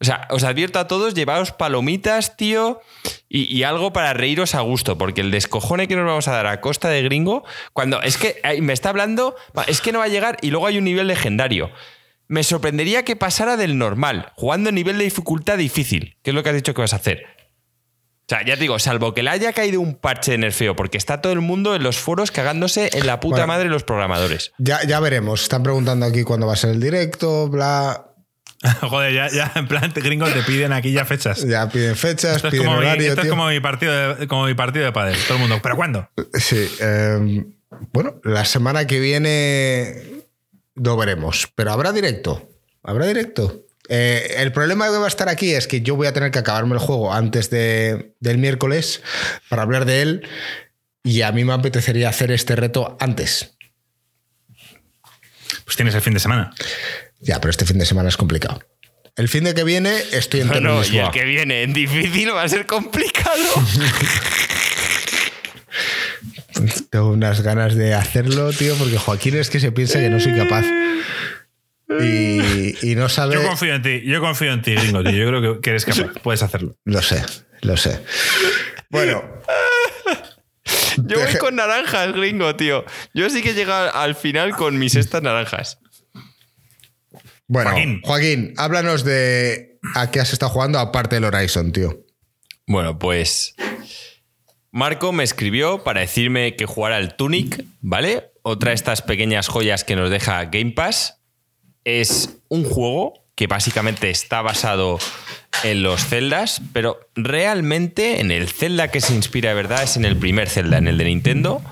O 0.00 0.04
sea, 0.06 0.26
os 0.30 0.44
advierto 0.44 0.78
a 0.78 0.86
todos, 0.88 1.14
llevaos 1.14 1.52
palomitas, 1.52 2.36
tío, 2.36 2.80
y, 3.28 3.54
y 3.54 3.62
algo 3.64 3.92
para 3.92 4.12
reíros 4.14 4.54
a 4.54 4.60
gusto, 4.60 4.98
porque 4.98 5.20
el 5.20 5.30
descojone 5.30 5.88
que 5.88 5.96
nos 5.96 6.06
vamos 6.06 6.26
a 6.28 6.32
dar 6.32 6.46
a 6.46 6.60
costa 6.60 6.88
de 6.88 7.02
gringo, 7.02 7.44
cuando 7.74 8.02
es 8.02 8.16
que 8.18 8.40
me 8.60 8.72
está 8.72 8.88
hablando, 8.90 9.36
es 9.66 9.80
que 9.80 9.92
no 9.92 10.00
va 10.00 10.06
a 10.06 10.08
llegar 10.08 10.36
y 10.42 10.50
luego 10.50 10.66
hay 10.66 10.78
un 10.78 10.84
nivel 10.84 11.06
legendario. 11.06 11.70
Me 12.28 12.42
sorprendería 12.42 13.04
que 13.04 13.16
pasara 13.16 13.56
del 13.56 13.76
normal, 13.78 14.32
jugando 14.36 14.70
en 14.70 14.74
nivel 14.76 14.98
de 14.98 15.04
dificultad 15.04 15.58
difícil, 15.58 16.16
que 16.22 16.30
es 16.30 16.34
lo 16.34 16.42
que 16.42 16.48
has 16.50 16.54
dicho 16.54 16.74
que 16.74 16.80
vas 16.80 16.92
a 16.92 16.96
hacer. 16.96 17.24
O 18.26 18.26
sea, 18.26 18.42
ya 18.42 18.54
te 18.54 18.62
digo, 18.62 18.78
salvo 18.78 19.12
que 19.12 19.22
le 19.22 19.28
haya 19.28 19.52
caído 19.52 19.82
un 19.82 19.94
parche 19.96 20.32
de 20.32 20.38
nerfeo, 20.38 20.74
porque 20.74 20.96
está 20.96 21.20
todo 21.20 21.34
el 21.34 21.40
mundo 21.42 21.74
en 21.74 21.82
los 21.82 21.98
foros 21.98 22.30
cagándose 22.30 22.88
en 22.94 23.06
la 23.06 23.20
puta 23.20 23.34
Bueno. 23.36 23.48
madre 23.48 23.64
de 23.64 23.70
los 23.70 23.84
programadores. 23.84 24.52
Ya, 24.56 24.82
ya 24.84 24.98
veremos. 25.00 25.42
Están 25.42 25.62
preguntando 25.62 26.06
aquí 26.06 26.22
cuándo 26.22 26.46
va 26.46 26.54
a 26.54 26.56
ser 26.56 26.70
el 26.70 26.80
directo, 26.80 27.48
bla. 27.50 28.06
Joder, 28.80 29.12
ya, 29.12 29.28
ya 29.28 29.52
en 29.56 29.68
plan 29.68 29.92
gringo 29.94 30.26
te 30.26 30.42
piden 30.42 30.72
aquí 30.72 30.90
ya 30.92 31.04
fechas. 31.04 31.44
Ya 31.46 31.68
piden 31.68 31.96
fechas, 31.96 32.36
Esto 32.36 32.48
es, 32.48 32.52
piden 32.52 32.64
como 32.66 32.78
mi, 32.78 32.86
horario. 32.86 33.08
esto 33.10 33.20
es 33.20 33.28
como 33.28 33.48
mi 33.48 33.60
partido 33.60 34.14
de, 34.14 34.26
como 34.26 34.46
mi 34.46 34.54
partido 34.54 34.86
de 34.86 34.92
pádel. 34.92 35.18
Todo 35.28 35.34
el 35.34 35.40
mundo. 35.40 35.58
¿Pero 35.62 35.76
cuándo? 35.76 36.08
Sí. 36.32 36.66
eh, 36.80 37.44
bueno, 37.92 38.14
la 38.24 38.46
semana 38.46 38.86
que 38.86 39.00
viene 39.00 40.23
lo 40.74 40.96
veremos. 40.96 41.48
Pero 41.54 41.72
habrá 41.72 41.92
directo. 41.92 42.50
Habrá 42.82 43.06
directo. 43.06 43.62
Eh, 43.88 44.36
el 44.38 44.52
problema 44.52 44.86
que 44.86 44.96
va 44.96 45.04
a 45.04 45.08
estar 45.08 45.28
aquí 45.28 45.52
es 45.52 45.66
que 45.68 45.82
yo 45.82 45.94
voy 45.96 46.06
a 46.06 46.12
tener 46.12 46.30
que 46.30 46.38
acabarme 46.38 46.72
el 46.74 46.78
juego 46.80 47.12
antes 47.12 47.50
de- 47.50 48.14
del 48.20 48.38
miércoles 48.38 49.02
para 49.48 49.62
hablar 49.62 49.84
de 49.84 50.02
él. 50.02 50.28
Y 51.02 51.20
a 51.22 51.32
mí 51.32 51.44
me 51.44 51.52
apetecería 51.52 52.08
hacer 52.08 52.30
este 52.32 52.56
reto 52.56 52.96
antes. 52.98 53.56
Pues 55.64 55.76
tienes 55.76 55.94
el 55.94 56.00
fin 56.00 56.14
de 56.14 56.20
semana. 56.20 56.52
Ya, 57.20 57.40
pero 57.40 57.50
este 57.50 57.64
fin 57.66 57.78
de 57.78 57.86
semana 57.86 58.08
es 58.08 58.16
complicado. 58.16 58.60
El 59.16 59.28
fin 59.28 59.44
de 59.44 59.54
que 59.54 59.64
viene 59.64 59.94
estoy 60.12 60.40
en 60.40 60.48
No, 60.48 60.60
no, 60.60 60.84
y 60.84 60.98
el 60.98 61.10
que 61.10 61.24
viene 61.24 61.62
en 61.62 61.72
difícil 61.72 62.34
va 62.34 62.42
a 62.42 62.48
ser 62.48 62.66
complicado. 62.66 63.44
Tengo 66.94 67.08
unas 67.10 67.40
ganas 67.40 67.74
de 67.74 67.92
hacerlo, 67.92 68.52
tío, 68.52 68.76
porque 68.76 68.96
Joaquín 68.98 69.36
es 69.36 69.50
que 69.50 69.58
se 69.58 69.72
piensa 69.72 69.98
que 69.98 70.08
no 70.10 70.20
soy 70.20 70.32
capaz. 70.36 70.64
Y, 72.00 72.88
y 72.88 72.94
no 72.94 73.08
sabe. 73.08 73.34
Yo 73.34 73.42
confío 73.42 73.74
en 73.74 73.82
ti, 73.82 74.02
yo 74.04 74.20
confío 74.20 74.52
en 74.52 74.62
ti, 74.62 74.76
gringo, 74.76 75.02
tío. 75.02 75.10
Yo 75.10 75.26
creo 75.26 75.42
que- 75.56 75.60
que 75.60 75.70
eres 75.70 75.84
capaz, 75.84 76.12
puedes 76.22 76.44
hacerlo. 76.44 76.76
Lo 76.84 77.02
sé, 77.02 77.24
lo 77.62 77.76
sé. 77.76 78.00
Bueno, 78.90 79.24
Yo 80.98 81.18
voy 81.18 81.34
con 81.40 81.56
naranjas, 81.56 82.12
gringo, 82.12 82.54
tío. 82.54 82.84
Yo 83.12 83.28
sí 83.28 83.42
que 83.42 83.50
he 83.50 83.54
llegado 83.54 83.92
al 83.92 84.14
final 84.14 84.54
con 84.54 84.78
mis 84.78 84.94
estas 84.94 85.20
naranjas. 85.20 85.80
bueno, 87.48 87.70
Joaquín. 87.70 88.00
Joaquín, 88.04 88.54
háblanos 88.56 89.02
de 89.02 89.78
a 89.96 90.12
qué 90.12 90.20
has 90.20 90.32
estado 90.32 90.52
jugando 90.52 90.78
aparte 90.78 91.16
del 91.16 91.24
Horizon, 91.24 91.72
tío. 91.72 92.04
Bueno, 92.68 93.00
pues. 93.00 93.56
Marco 94.74 95.12
me 95.12 95.22
escribió 95.22 95.84
para 95.84 96.00
decirme 96.00 96.56
que 96.56 96.66
jugara 96.66 96.96
al 96.96 97.14
Tunic, 97.14 97.64
¿vale? 97.80 98.32
Otra 98.42 98.70
de 98.70 98.74
estas 98.74 99.02
pequeñas 99.02 99.46
joyas 99.46 99.84
que 99.84 99.94
nos 99.94 100.10
deja 100.10 100.46
Game 100.46 100.72
Pass. 100.72 101.20
Es 101.84 102.40
un 102.48 102.64
juego 102.64 103.14
que 103.36 103.46
básicamente 103.46 104.10
está 104.10 104.42
basado 104.42 104.98
en 105.62 105.84
los 105.84 106.04
Zeldas, 106.04 106.60
pero 106.72 106.98
realmente 107.14 108.20
en 108.20 108.32
el 108.32 108.48
Zelda 108.48 108.88
que 108.88 109.00
se 109.00 109.14
inspira 109.14 109.50
de 109.50 109.54
verdad 109.54 109.84
es 109.84 109.96
en 109.96 110.04
el 110.04 110.16
primer 110.16 110.48
Zelda, 110.48 110.78
en 110.78 110.88
el 110.88 110.98
de 110.98 111.04
Nintendo. 111.04 111.62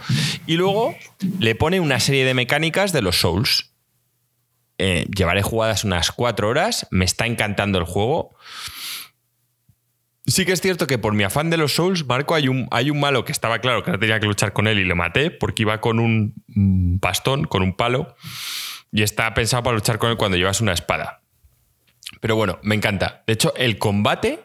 Y 0.47 0.55
luego 0.55 0.95
le 1.41 1.57
pone 1.57 1.81
una 1.81 1.99
serie 1.99 2.25
de 2.25 2.35
mecánicas 2.35 2.93
de 2.93 3.03
los 3.03 3.17
Souls. 3.17 3.73
Eh, 4.79 5.07
llevaré 5.13 5.43
jugadas 5.43 5.83
unas 5.83 6.13
cuatro 6.13 6.49
horas, 6.49 6.87
me 6.93 7.05
está 7.05 7.27
encantando 7.27 7.81
el 7.81 7.85
juego. 7.85 8.37
Sí 10.33 10.47
que 10.47 10.53
es 10.53 10.63
cierto 10.63 10.87
que 10.87 10.97
por 10.97 11.13
mi 11.13 11.25
afán 11.25 11.51
de 11.51 11.59
los 11.59 11.75
Souls, 11.75 12.07
Marco, 12.07 12.35
hay 12.35 12.49
un, 12.49 12.67
hay 12.71 12.89
un 12.89 12.99
malo 12.99 13.23
que 13.23 13.33
estaba 13.33 13.59
claro 13.59 13.83
que 13.83 13.91
no 13.91 13.99
tenía 13.99 14.19
que 14.19 14.25
luchar 14.25 14.55
con 14.55 14.67
él 14.67 14.79
y 14.79 14.85
lo 14.85 14.97
maté 14.97 15.31
porque 15.31 15.61
iba 15.61 15.83
con 15.83 15.99
un 15.99 16.33
mm, 16.47 17.01
bastón, 17.01 17.45
con 17.45 17.63
un 17.63 17.77
palo, 17.77 18.17
y 18.91 19.03
está 19.03 19.35
pensado 19.35 19.63
para 19.63 19.75
luchar 19.75 19.99
con 19.99 20.11
él 20.11 20.17
cuando 20.17 20.39
llevas 20.39 20.63
una 20.63 20.73
espada. 20.73 21.21
Pero 22.23 22.35
bueno, 22.35 22.59
me 22.63 22.75
encanta. 22.75 23.25
De 23.27 23.35
hecho, 23.35 23.53
el 23.57 23.77
combate 23.77 24.41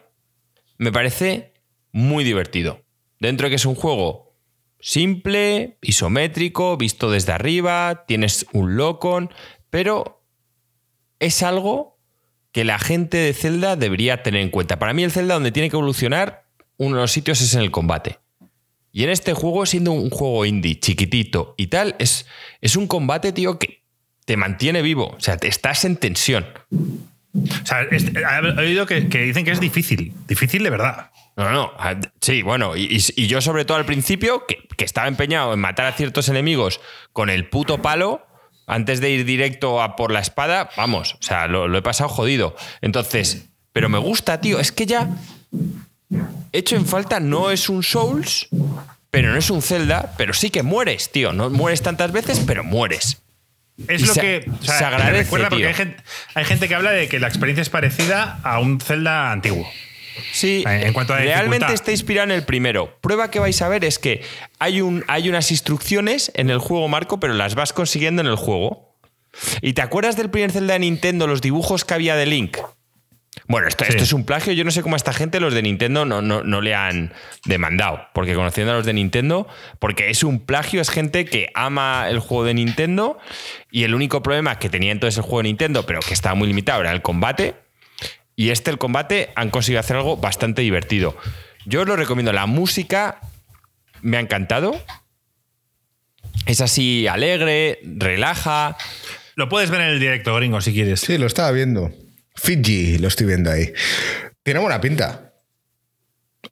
me 0.76 0.92
parece 0.92 1.54
muy 1.90 2.22
divertido. 2.22 2.82
Dentro 3.18 3.46
de 3.46 3.52
que 3.52 3.56
es 3.56 3.64
un 3.64 3.74
juego 3.74 4.36
simple, 4.80 5.78
isométrico, 5.80 6.76
visto 6.76 7.10
desde 7.10 7.32
arriba, 7.32 8.04
tienes 8.06 8.44
un 8.52 8.76
locon, 8.76 9.30
pero 9.70 10.22
es 11.18 11.42
algo 11.42 11.97
que 12.52 12.64
la 12.64 12.78
gente 12.78 13.16
de 13.18 13.32
Zelda 13.34 13.76
debería 13.76 14.22
tener 14.22 14.40
en 14.42 14.50
cuenta. 14.50 14.78
Para 14.78 14.92
mí 14.94 15.04
el 15.04 15.10
Zelda 15.12 15.34
donde 15.34 15.52
tiene 15.52 15.70
que 15.70 15.76
evolucionar 15.76 16.44
uno 16.76 16.96
de 16.96 17.02
los 17.02 17.12
sitios 17.12 17.40
es 17.40 17.54
en 17.54 17.60
el 17.60 17.70
combate. 17.70 18.18
Y 18.92 19.04
en 19.04 19.10
este 19.10 19.34
juego, 19.34 19.66
siendo 19.66 19.92
un 19.92 20.10
juego 20.10 20.44
indie, 20.46 20.80
chiquitito 20.80 21.54
y 21.56 21.66
tal, 21.68 21.94
es, 21.98 22.26
es 22.60 22.74
un 22.76 22.86
combate, 22.86 23.32
tío, 23.32 23.58
que 23.58 23.82
te 24.24 24.36
mantiene 24.36 24.80
vivo. 24.82 25.14
O 25.16 25.20
sea, 25.20 25.36
te 25.36 25.46
estás 25.48 25.84
en 25.84 25.96
tensión. 25.96 26.46
O 27.34 27.66
sea, 27.66 27.82
es- 27.90 28.04
he 28.14 28.60
oído 28.60 28.86
que, 28.86 29.08
que 29.08 29.22
dicen 29.22 29.44
que 29.44 29.50
es 29.52 29.60
difícil. 29.60 30.14
Difícil 30.26 30.62
de 30.62 30.70
verdad. 30.70 31.10
No, 31.36 31.50
no, 31.50 31.72
ah, 31.78 31.94
sí, 32.20 32.42
bueno, 32.42 32.74
y, 32.76 32.84
y- 32.84 33.22
y 33.22 33.26
yo 33.28 33.40
sobre 33.40 33.64
todo 33.64 33.76
al 33.76 33.84
principio, 33.86 34.44
que, 34.46 34.66
que 34.76 34.84
estaba 34.84 35.06
empeñado 35.06 35.52
en 35.54 35.60
matar 35.60 35.86
a 35.86 35.92
ciertos 35.92 36.28
enemigos 36.28 36.80
con 37.12 37.30
el 37.30 37.48
puto 37.48 37.80
palo, 37.80 38.26
antes 38.68 39.00
de 39.00 39.10
ir 39.10 39.24
directo 39.24 39.82
a 39.82 39.96
por 39.96 40.12
la 40.12 40.20
espada, 40.20 40.70
vamos, 40.76 41.14
o 41.14 41.22
sea, 41.22 41.46
lo, 41.48 41.66
lo 41.68 41.78
he 41.78 41.82
pasado 41.82 42.08
jodido. 42.08 42.54
Entonces, 42.82 43.46
pero 43.72 43.88
me 43.88 43.98
gusta, 43.98 44.40
tío, 44.40 44.60
es 44.60 44.70
que 44.72 44.86
ya 44.86 45.08
hecho 46.52 46.76
en 46.76 46.86
falta 46.86 47.20
no 47.20 47.50
es 47.50 47.68
un 47.68 47.82
Souls, 47.82 48.48
pero 49.10 49.30
no 49.30 49.36
es 49.38 49.50
un 49.50 49.62
Zelda, 49.62 50.12
pero 50.16 50.32
sí 50.34 50.50
que 50.50 50.62
mueres, 50.62 51.10
tío, 51.10 51.32
no 51.32 51.50
mueres 51.50 51.82
tantas 51.82 52.12
veces, 52.12 52.40
pero 52.46 52.64
mueres. 52.64 53.18
Es 53.86 54.02
Y 54.02 54.06
lo 54.06 54.14
se- 54.14 54.20
que. 54.20 54.50
o 54.60 54.64
sea, 54.64 54.78
se 54.78 54.84
agradece, 54.84 55.22
recuerda 55.24 55.50
porque 55.50 55.66
hay 55.68 55.74
gente, 55.74 56.02
hay 56.34 56.44
gente 56.44 56.66
que 56.68 56.74
habla 56.74 56.90
de 56.90 57.08
que 57.08 57.20
la 57.20 57.28
experiencia 57.28 57.62
es 57.62 57.70
parecida 57.70 58.40
a 58.42 58.58
un 58.58 58.80
Zelda 58.80 59.30
antiguo. 59.30 59.68
Sí, 60.32 60.64
En 60.66 60.92
cuanto 60.92 61.14
a 61.14 61.18
realmente 61.18 61.72
está 61.72 61.90
inspirado 61.90 62.24
en 62.24 62.32
el 62.32 62.44
primero. 62.44 62.98
Prueba 63.00 63.30
que 63.30 63.38
vais 63.38 63.60
a 63.62 63.68
ver 63.68 63.84
es 63.84 63.98
que 63.98 64.22
hay, 64.58 64.80
un, 64.80 65.04
hay 65.08 65.28
unas 65.28 65.50
instrucciones 65.50 66.30
en 66.34 66.50
el 66.50 66.58
juego, 66.58 66.88
Marco, 66.88 67.20
pero 67.20 67.34
las 67.34 67.54
vas 67.54 67.72
consiguiendo 67.72 68.20
en 68.22 68.28
el 68.28 68.36
juego. 68.36 68.96
¿Y 69.60 69.72
te 69.74 69.82
acuerdas 69.82 70.16
del 70.16 70.30
primer 70.30 70.50
Zelda 70.52 70.74
de 70.74 70.80
Nintendo, 70.80 71.26
los 71.26 71.40
dibujos 71.40 71.84
que 71.84 71.94
había 71.94 72.16
de 72.16 72.26
Link? 72.26 72.58
Bueno, 73.46 73.68
esto, 73.68 73.84
Sí. 73.84 73.90
esto 73.92 74.02
es 74.02 74.12
un 74.12 74.24
plagio. 74.24 74.52
Yo 74.52 74.64
no 74.64 74.70
sé 74.70 74.82
cómo 74.82 74.94
a 74.94 74.98
esta 74.98 75.12
gente, 75.12 75.38
los 75.38 75.54
de 75.54 75.62
Nintendo, 75.62 76.04
no, 76.04 76.20
no, 76.20 76.42
no 76.42 76.60
le 76.60 76.74
han 76.74 77.12
demandado. 77.44 78.00
Porque 78.12 78.34
conociendo 78.34 78.72
a 78.72 78.76
los 78.76 78.84
de 78.84 78.92
Nintendo, 78.92 79.46
porque 79.78 80.10
es 80.10 80.24
un 80.24 80.40
plagio, 80.40 80.80
es 80.80 80.90
gente 80.90 81.24
que 81.24 81.50
ama 81.54 82.08
el 82.10 82.18
juego 82.18 82.44
de 82.44 82.54
Nintendo. 82.54 83.18
Y 83.70 83.84
el 83.84 83.94
único 83.94 84.22
problema 84.22 84.58
que 84.58 84.68
tenía 84.68 84.92
entonces 84.92 85.18
el 85.18 85.22
juego 85.22 85.38
de 85.38 85.44
Nintendo, 85.44 85.86
pero 85.86 86.00
que 86.00 86.14
estaba 86.14 86.34
muy 86.34 86.48
limitado, 86.48 86.80
era 86.80 86.90
el 86.92 87.00
combate. 87.00 87.54
Y 88.38 88.50
este, 88.50 88.70
el 88.70 88.78
combate, 88.78 89.30
han 89.34 89.50
conseguido 89.50 89.80
hacer 89.80 89.96
algo 89.96 90.16
bastante 90.16 90.62
divertido. 90.62 91.16
Yo 91.66 91.80
os 91.80 91.88
lo 91.88 91.96
recomiendo. 91.96 92.32
La 92.32 92.46
música 92.46 93.20
me 94.00 94.16
ha 94.16 94.20
encantado. 94.20 94.80
Es 96.46 96.60
así 96.60 97.08
alegre, 97.08 97.80
relaja. 97.82 98.76
Lo 99.34 99.48
puedes 99.48 99.70
ver 99.70 99.80
en 99.80 99.88
el 99.88 99.98
directo, 99.98 100.36
gringo, 100.36 100.60
si 100.60 100.72
quieres. 100.72 101.00
Sí, 101.00 101.18
lo 101.18 101.26
estaba 101.26 101.50
viendo. 101.50 101.90
Fiji, 102.36 102.98
lo 102.98 103.08
estoy 103.08 103.26
viendo 103.26 103.50
ahí. 103.50 103.72
Tiene 104.44 104.60
buena 104.60 104.80
pinta. 104.80 105.32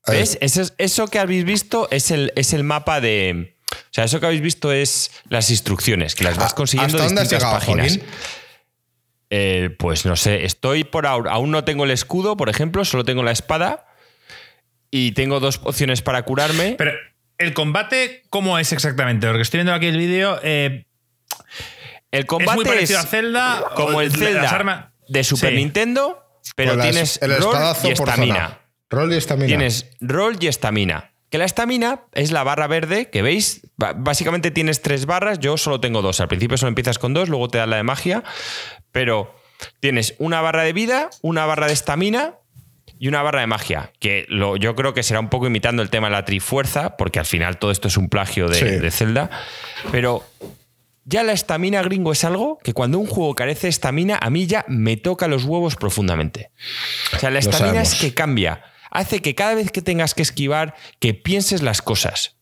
¿Ves? 0.08 0.38
Eso, 0.40 0.62
es- 0.62 0.74
eso 0.78 1.06
que 1.06 1.20
habéis 1.20 1.44
visto 1.44 1.86
es 1.92 2.10
el, 2.10 2.32
es 2.34 2.52
el 2.52 2.64
mapa 2.64 3.00
de. 3.00 3.56
O 3.72 3.76
sea, 3.92 4.02
eso 4.04 4.18
que 4.18 4.26
habéis 4.26 4.42
visto 4.42 4.72
es 4.72 5.12
las 5.28 5.50
instrucciones, 5.50 6.16
que 6.16 6.24
las 6.24 6.36
vas 6.36 6.52
¿A- 6.52 6.56
consiguiendo 6.56 6.98
¿Hasta 6.98 7.08
en 7.08 7.14
distintas 7.14 7.42
llegado, 7.42 7.58
páginas. 7.60 7.92
Joaquín? 7.98 8.02
Eh, 9.30 9.74
pues 9.78 10.06
no 10.06 10.14
sé, 10.16 10.44
estoy 10.44 10.84
por 10.84 11.06
ahora. 11.06 11.32
Aún 11.32 11.50
no 11.50 11.64
tengo 11.64 11.84
el 11.84 11.90
escudo, 11.90 12.36
por 12.36 12.48
ejemplo, 12.48 12.84
solo 12.84 13.04
tengo 13.04 13.22
la 13.22 13.32
espada. 13.32 13.86
Y 14.90 15.12
tengo 15.12 15.40
dos 15.40 15.60
opciones 15.64 16.00
para 16.00 16.22
curarme. 16.22 16.76
Pero, 16.78 16.92
¿el 17.38 17.52
combate 17.54 18.22
cómo 18.30 18.58
es 18.58 18.72
exactamente? 18.72 19.26
Porque 19.26 19.42
estoy 19.42 19.58
viendo 19.58 19.74
aquí 19.74 19.86
el 19.86 19.98
vídeo. 19.98 20.38
eh, 20.42 20.86
el 22.12 22.20
es 22.20 22.26
combate 22.26 22.54
muy 22.56 22.64
parecido 22.64 23.00
es 23.00 23.04
a 23.04 23.08
Zelda. 23.08 23.64
como 23.74 24.00
el 24.00 24.12
Zelda 24.12 24.48
armas- 24.48 24.86
de 25.08 25.24
Super 25.24 25.50
Sí. 25.50 25.56
Nintendo, 25.56 26.24
pero 26.54 26.78
tienes 26.80 27.20
el 27.20 27.30
rol 27.36 27.38
espadazo 27.54 27.90
y 27.90 27.94
por 27.94 28.08
estamina. 28.08 28.60
Rol 28.88 29.12
y 29.12 29.16
estamina. 29.16 29.46
Tienes 29.48 29.90
rol 30.00 30.36
y 30.40 30.46
estamina. 30.46 31.10
Que 31.30 31.38
la 31.38 31.44
estamina 31.44 32.02
es 32.12 32.30
la 32.30 32.44
barra 32.44 32.66
verde 32.66 33.10
que 33.10 33.22
veis. 33.22 33.62
Básicamente 33.76 34.50
tienes 34.50 34.80
tres 34.82 35.06
barras, 35.06 35.38
yo 35.40 35.56
solo 35.56 35.80
tengo 35.80 36.00
dos. 36.02 36.20
Al 36.20 36.28
principio 36.28 36.56
solo 36.56 36.68
empiezas 36.68 36.98
con 36.98 37.14
dos, 37.14 37.28
luego 37.28 37.48
te 37.48 37.58
dan 37.58 37.70
la 37.70 37.76
de 37.76 37.82
magia. 37.82 38.22
Pero 38.92 39.34
tienes 39.80 40.14
una 40.18 40.40
barra 40.40 40.62
de 40.62 40.72
vida, 40.72 41.10
una 41.22 41.44
barra 41.46 41.66
de 41.66 41.72
estamina 41.72 42.34
y 42.98 43.08
una 43.08 43.22
barra 43.22 43.40
de 43.40 43.46
magia. 43.48 43.92
Que 43.98 44.24
lo, 44.28 44.56
yo 44.56 44.74
creo 44.76 44.94
que 44.94 45.02
será 45.02 45.18
un 45.20 45.28
poco 45.28 45.46
imitando 45.46 45.82
el 45.82 45.90
tema 45.90 46.06
de 46.08 46.12
la 46.12 46.24
trifuerza, 46.24 46.96
porque 46.96 47.18
al 47.18 47.26
final 47.26 47.58
todo 47.58 47.70
esto 47.70 47.88
es 47.88 47.96
un 47.96 48.08
plagio 48.08 48.48
de, 48.48 48.54
Sí. 48.54 48.64
de 48.64 48.90
Zelda. 48.90 49.28
Pero 49.90 50.22
ya 51.04 51.22
la 51.24 51.32
estamina 51.32 51.82
gringo 51.82 52.12
es 52.12 52.24
algo 52.24 52.58
que 52.62 52.72
cuando 52.72 52.98
un 52.98 53.06
juego 53.06 53.34
carece 53.34 53.66
de 53.66 53.70
estamina, 53.70 54.18
a 54.20 54.30
mí 54.30 54.46
ya 54.46 54.64
me 54.68 54.96
toca 54.96 55.26
los 55.28 55.44
huevos 55.44 55.74
profundamente. 55.76 56.50
O 57.14 57.18
sea, 57.18 57.30
la 57.30 57.40
estamina 57.40 57.82
es 57.82 57.94
que 57.96 58.14
cambia. 58.14 58.62
Hace 58.90 59.20
que 59.20 59.34
cada 59.34 59.54
vez 59.54 59.70
que 59.70 59.82
tengas 59.82 60.14
que 60.14 60.22
esquivar, 60.22 60.74
que 61.00 61.14
pienses 61.14 61.62
las 61.62 61.82
cosas. 61.82 62.36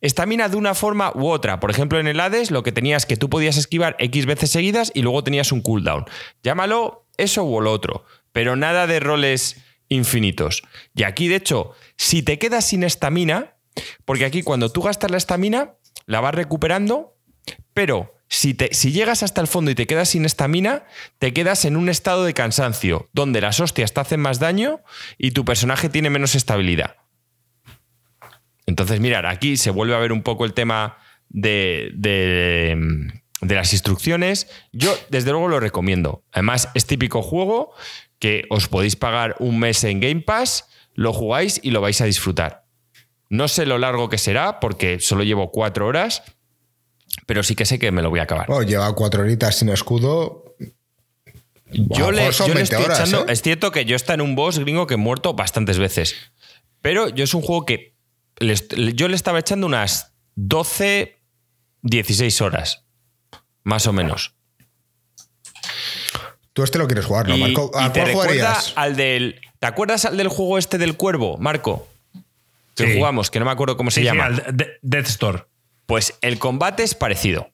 Estamina 0.00 0.48
de 0.48 0.56
una 0.56 0.74
forma 0.74 1.12
u 1.14 1.28
otra. 1.28 1.58
Por 1.58 1.70
ejemplo, 1.70 1.98
en 1.98 2.06
el 2.06 2.20
Hades 2.20 2.50
lo 2.50 2.62
que 2.62 2.72
tenías 2.72 3.04
que 3.04 3.16
tú 3.16 3.28
podías 3.28 3.56
esquivar 3.56 3.96
X 3.98 4.26
veces 4.26 4.50
seguidas 4.50 4.92
y 4.94 5.02
luego 5.02 5.24
tenías 5.24 5.50
un 5.50 5.60
cooldown. 5.60 6.04
Llámalo 6.42 7.06
eso 7.16 7.44
o 7.44 7.60
lo 7.60 7.72
otro. 7.72 8.04
Pero 8.32 8.54
nada 8.54 8.86
de 8.86 9.00
roles 9.00 9.56
infinitos. 9.88 10.62
Y 10.94 11.02
aquí, 11.02 11.28
de 11.28 11.36
hecho, 11.36 11.72
si 11.96 12.22
te 12.22 12.38
quedas 12.38 12.66
sin 12.66 12.84
estamina, 12.84 13.56
porque 14.04 14.24
aquí 14.24 14.42
cuando 14.42 14.70
tú 14.70 14.82
gastas 14.82 15.10
la 15.10 15.16
estamina, 15.16 15.74
la 16.06 16.20
vas 16.20 16.34
recuperando, 16.34 17.16
pero 17.74 18.17
si, 18.28 18.54
llegas 18.92 19.22
hasta 19.22 19.40
el 19.40 19.46
fondo 19.46 19.70
y 19.70 19.74
te 19.74 19.86
quedas 19.86 20.10
sin 20.10 20.24
estamina, 20.24 20.84
te 21.18 21.32
quedas 21.32 21.64
en 21.64 21.76
un 21.76 21.88
estado 21.88 22.24
de 22.24 22.34
cansancio, 22.34 23.08
donde 23.12 23.40
las 23.40 23.60
hostias 23.60 23.92
te 23.94 24.00
hacen 24.00 24.20
más 24.20 24.38
daño 24.38 24.80
y 25.16 25.30
tu 25.30 25.44
personaje 25.44 25.88
tiene 25.88 26.10
menos 26.10 26.34
estabilidad. 26.34 26.96
Entonces, 28.66 29.00
mirar, 29.00 29.24
aquí 29.26 29.56
se 29.56 29.70
vuelve 29.70 29.94
a 29.94 29.98
ver 29.98 30.12
un 30.12 30.22
poco 30.22 30.44
el 30.44 30.52
tema 30.52 30.98
de- 31.30 31.90
de 31.94 33.54
las 33.54 33.72
instrucciones. 33.72 34.48
Yo, 34.72 34.94
desde 35.10 35.30
luego, 35.30 35.48
lo 35.48 35.60
recomiendo. 35.60 36.22
Además, 36.32 36.68
es 36.74 36.86
típico 36.86 37.22
juego 37.22 37.72
que 38.18 38.44
os 38.50 38.68
podéis 38.68 38.96
pagar 38.96 39.36
un 39.38 39.58
mes 39.58 39.84
en 39.84 40.00
Game 40.00 40.20
Pass, 40.22 40.66
lo 40.94 41.12
jugáis 41.12 41.60
y 41.62 41.70
lo 41.70 41.80
vais 41.80 42.00
a 42.00 42.04
disfrutar. 42.04 42.64
No 43.30 43.46
sé 43.46 43.64
lo 43.66 43.78
largo 43.78 44.08
que 44.08 44.18
será, 44.18 44.58
porque 44.60 45.00
solo 45.00 45.22
llevo 45.22 45.52
cuatro 45.52 45.86
horas, 45.86 46.22
pero 47.28 47.42
sí 47.42 47.54
que 47.54 47.66
sé 47.66 47.78
que 47.78 47.92
me 47.92 48.00
lo 48.00 48.08
voy 48.08 48.20
a 48.20 48.22
acabar. 48.22 48.46
Bueno, 48.46 48.62
lleva 48.62 48.90
cuatro 48.94 49.20
horitas 49.20 49.54
sin 49.56 49.68
escudo. 49.68 50.56
Yo 51.70 52.10
lo 52.10 52.12
le, 52.12 52.32
yo 52.32 52.48
le 52.48 52.54
20 52.54 52.62
estoy 52.62 52.82
horas, 52.82 53.00
echando. 53.00 53.28
¿eh? 53.28 53.32
Es 53.34 53.42
cierto 53.42 53.70
que 53.70 53.84
yo 53.84 53.94
está 53.96 54.14
en 54.14 54.22
un 54.22 54.34
boss 54.34 54.58
gringo 54.58 54.86
que 54.86 54.94
he 54.94 54.96
muerto 54.96 55.34
bastantes 55.34 55.76
veces. 55.78 56.14
Pero 56.80 57.10
yo 57.10 57.24
es 57.24 57.34
un 57.34 57.42
juego 57.42 57.66
que 57.66 57.94
le 58.38 58.54
yo 58.94 59.08
le 59.08 59.14
estaba 59.14 59.40
echando 59.40 59.66
unas 59.66 60.14
12, 60.36 61.18
16 61.82 62.40
horas. 62.40 62.84
Más 63.62 63.86
o 63.86 63.92
menos. 63.92 64.34
Tú 66.54 66.62
este 66.62 66.78
lo 66.78 66.86
quieres 66.86 67.04
jugar, 67.04 67.28
¿no, 67.28 67.36
y, 67.36 67.40
Marco? 67.40 67.70
y 67.74 67.78
¿A 67.78 67.92
te 67.92 68.00
cuál 68.00 68.06
recuerda 68.08 68.32
jugarías? 68.54 68.72
al 68.76 68.96
del. 68.96 69.40
¿Te 69.58 69.66
acuerdas 69.66 70.04
al 70.06 70.16
del 70.16 70.28
juego 70.28 70.56
este 70.56 70.78
del 70.78 70.96
cuervo, 70.96 71.36
Marco? 71.36 71.86
Que 72.74 72.86
Sí. 72.92 72.96
jugamos, 72.98 73.30
que 73.30 73.38
no 73.38 73.44
me 73.44 73.50
acuerdo 73.50 73.76
cómo 73.76 73.90
se 73.90 73.96
Sí, 73.96 74.00
sí, 74.00 74.06
llama. 74.06 74.24
al 74.26 74.56
De- 74.56 74.78
Death 74.80 75.08
Store. 75.08 75.44
Pues 75.88 76.18
el 76.20 76.38
combate 76.38 76.82
es 76.82 76.94
parecido. 76.94 77.50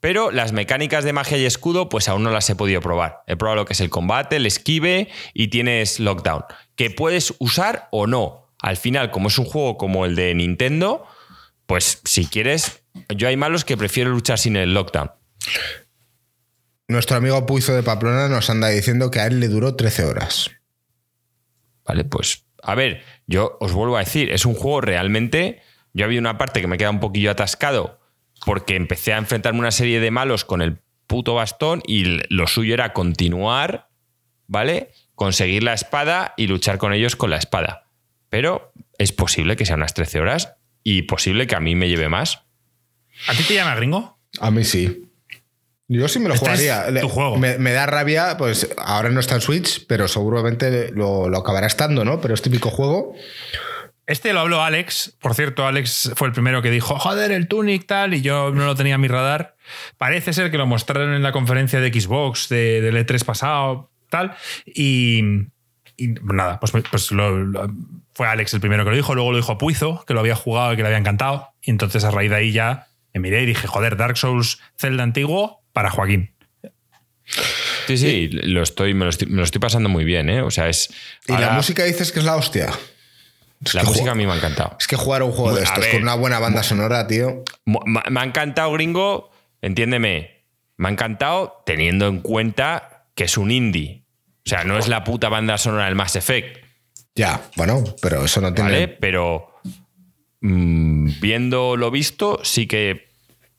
Pero 0.00 0.30
las 0.30 0.52
mecánicas 0.52 1.04
de 1.04 1.12
magia 1.12 1.36
y 1.36 1.44
escudo, 1.44 1.90
pues 1.90 2.08
aún 2.08 2.22
no 2.22 2.30
las 2.30 2.48
he 2.48 2.56
podido 2.56 2.80
probar. 2.80 3.22
He 3.26 3.36
probado 3.36 3.56
lo 3.56 3.66
que 3.66 3.74
es 3.74 3.80
el 3.82 3.90
combate, 3.90 4.36
el 4.36 4.46
esquive 4.46 5.10
y 5.34 5.48
tienes 5.48 6.00
lockdown. 6.00 6.44
Que 6.74 6.88
puedes 6.88 7.34
usar 7.40 7.88
o 7.92 8.06
no. 8.06 8.54
Al 8.58 8.78
final, 8.78 9.10
como 9.10 9.28
es 9.28 9.36
un 9.36 9.44
juego 9.44 9.76
como 9.76 10.06
el 10.06 10.16
de 10.16 10.34
Nintendo, 10.34 11.06
pues 11.66 12.00
si 12.04 12.24
quieres. 12.24 12.82
Yo 13.14 13.28
hay 13.28 13.36
malos 13.36 13.66
que 13.66 13.76
prefiero 13.76 14.08
luchar 14.08 14.38
sin 14.38 14.56
el 14.56 14.72
lockdown. 14.72 15.12
Nuestro 16.88 17.18
amigo 17.18 17.44
Puizo 17.44 17.74
de 17.74 17.82
Pamplona 17.82 18.30
nos 18.30 18.48
anda 18.48 18.68
diciendo 18.70 19.10
que 19.10 19.20
a 19.20 19.26
él 19.26 19.40
le 19.40 19.48
duró 19.48 19.76
13 19.76 20.06
horas. 20.06 20.50
Vale, 21.84 22.04
pues. 22.04 22.46
A 22.62 22.74
ver, 22.74 23.04
yo 23.26 23.58
os 23.60 23.72
vuelvo 23.72 23.98
a 23.98 24.00
decir, 24.00 24.30
es 24.32 24.46
un 24.46 24.54
juego 24.54 24.80
realmente. 24.80 25.60
Yo 25.94 26.04
había 26.04 26.20
una 26.20 26.38
parte 26.38 26.60
que 26.60 26.66
me 26.66 26.78
queda 26.78 26.90
un 26.90 27.00
poquillo 27.00 27.30
atascado 27.30 28.00
porque 28.44 28.76
empecé 28.76 29.12
a 29.12 29.18
enfrentarme 29.18 29.58
a 29.58 29.62
una 29.62 29.70
serie 29.70 30.00
de 30.00 30.10
malos 30.10 30.44
con 30.44 30.62
el 30.62 30.78
puto 31.06 31.34
bastón 31.34 31.82
y 31.86 32.20
lo 32.34 32.46
suyo 32.46 32.74
era 32.74 32.92
continuar, 32.92 33.88
¿vale? 34.46 34.90
Conseguir 35.14 35.62
la 35.62 35.74
espada 35.74 36.34
y 36.36 36.46
luchar 36.46 36.78
con 36.78 36.92
ellos 36.92 37.16
con 37.16 37.30
la 37.30 37.36
espada. 37.36 37.90
Pero 38.30 38.72
es 38.98 39.12
posible 39.12 39.56
que 39.56 39.66
sean 39.66 39.80
unas 39.80 39.94
13 39.94 40.20
horas 40.20 40.54
y 40.82 41.02
posible 41.02 41.46
que 41.46 41.54
a 41.54 41.60
mí 41.60 41.74
me 41.74 41.88
lleve 41.88 42.08
más. 42.08 42.40
¿A 43.28 43.34
ti 43.34 43.42
te 43.44 43.54
llama 43.54 43.74
gringo? 43.74 44.18
A 44.40 44.50
mí 44.50 44.64
sí. 44.64 45.08
Yo 45.88 46.08
sí 46.08 46.18
me 46.18 46.28
lo 46.28 46.34
Este 46.34 46.50
es 46.52 46.60
jugaría. 46.62 47.00
Tu 47.00 47.08
juego. 47.08 47.36
Me, 47.36 47.58
me 47.58 47.72
da 47.72 47.84
rabia, 47.84 48.36
pues 48.38 48.70
ahora 48.78 49.10
no 49.10 49.20
está 49.20 49.34
en 49.34 49.42
Switch, 49.42 49.86
pero 49.86 50.08
seguramente 50.08 50.90
lo, 50.92 51.28
lo 51.28 51.38
acabará 51.38 51.66
estando, 51.66 52.04
¿no? 52.04 52.20
Pero 52.20 52.32
es 52.32 52.40
típico 52.40 52.70
juego. 52.70 53.14
Este 54.06 54.32
lo 54.32 54.40
habló 54.40 54.62
Alex. 54.62 55.16
Por 55.20 55.34
cierto, 55.34 55.66
Alex 55.66 56.12
fue 56.16 56.26
el 56.28 56.32
primero 56.34 56.60
que 56.60 56.70
dijo, 56.70 56.98
joder, 56.98 57.30
el 57.32 57.46
Tunic 57.48 57.86
tal, 57.86 58.14
y 58.14 58.20
yo 58.22 58.50
no 58.52 58.66
lo 58.66 58.74
tenía 58.74 58.96
en 58.96 59.00
mi 59.00 59.08
radar. 59.08 59.56
Parece 59.96 60.32
ser 60.32 60.50
que 60.50 60.58
lo 60.58 60.66
mostraron 60.66 61.14
en 61.14 61.22
la 61.22 61.32
conferencia 61.32 61.80
de 61.80 61.92
Xbox 61.92 62.48
de, 62.48 62.80
del 62.80 62.96
E3 62.96 63.24
pasado, 63.24 63.90
tal. 64.10 64.34
Y, 64.66 65.20
y 65.96 66.08
nada, 66.22 66.58
pues, 66.58 66.72
pues 66.90 67.12
lo- 67.12 67.36
lo- 67.44 67.70
fue 68.14 68.26
Alex 68.26 68.52
el 68.54 68.60
primero 68.60 68.84
que 68.84 68.90
lo 68.90 68.96
dijo. 68.96 69.14
Luego 69.14 69.30
lo 69.30 69.38
dijo 69.38 69.56
Puizo, 69.56 70.04
que 70.06 70.14
lo 70.14 70.20
había 70.20 70.34
jugado 70.34 70.72
y 70.72 70.76
que 70.76 70.82
le 70.82 70.88
había 70.88 70.98
encantado. 70.98 71.48
Y 71.62 71.70
entonces 71.70 72.04
a 72.04 72.10
raíz 72.10 72.28
de 72.30 72.36
ahí 72.36 72.52
ya 72.52 72.88
me 73.14 73.20
miré 73.20 73.42
y 73.42 73.46
dije, 73.46 73.66
joder, 73.66 73.96
Dark 73.96 74.16
Souls 74.18 74.58
Zelda 74.76 75.02
antiguo 75.04 75.62
para 75.72 75.90
Joaquín. 75.90 76.34
Sí, 77.86 77.96
sí, 77.96 78.28
lo 78.30 78.62
estoy, 78.62 78.94
me, 78.94 79.04
lo 79.04 79.10
estoy, 79.10 79.28
me 79.28 79.36
lo 79.36 79.44
estoy 79.44 79.60
pasando 79.60 79.88
muy 79.88 80.04
bien, 80.04 80.28
¿eh? 80.28 80.42
O 80.42 80.50
sea, 80.50 80.68
es. 80.68 80.90
Y 81.26 81.32
la 81.32 81.50
música 81.50 81.84
dices 81.84 82.12
que 82.12 82.18
es 82.18 82.24
la 82.24 82.36
hostia. 82.36 82.70
Es 83.64 83.74
la 83.74 83.84
música 83.84 84.10
a 84.12 84.14
mí 84.14 84.26
me 84.26 84.32
ha 84.32 84.36
encantado. 84.36 84.76
Es 84.78 84.86
que 84.86 84.96
jugar 84.96 85.22
un 85.22 85.32
juego 85.32 85.54
de 85.54 85.60
A 85.60 85.64
estos 85.64 85.80
ver. 85.84 85.92
con 85.92 86.02
una 86.02 86.14
buena 86.14 86.38
banda 86.38 86.62
sonora, 86.62 87.06
tío. 87.06 87.44
Me 87.64 88.20
ha 88.20 88.24
encantado, 88.24 88.72
gringo, 88.72 89.30
entiéndeme. 89.60 90.44
Me 90.76 90.88
ha 90.88 90.90
encantado 90.92 91.62
teniendo 91.64 92.08
en 92.08 92.20
cuenta 92.20 93.06
que 93.14 93.24
es 93.24 93.36
un 93.38 93.50
indie. 93.50 94.04
O 94.44 94.48
sea, 94.48 94.64
no 94.64 94.78
es 94.78 94.88
la 94.88 95.04
puta 95.04 95.28
banda 95.28 95.56
sonora 95.58 95.84
del 95.84 95.94
Mass 95.94 96.16
Effect, 96.16 96.58
Ya, 97.14 97.40
bueno, 97.56 97.84
pero 98.00 98.24
eso 98.24 98.40
no 98.40 98.52
tiene. 98.52 98.70
¿vale? 98.70 98.88
Pero 98.88 99.54
mm, 100.40 101.20
viendo 101.20 101.76
lo 101.76 101.90
visto, 101.92 102.40
sí 102.42 102.66
que 102.66 103.08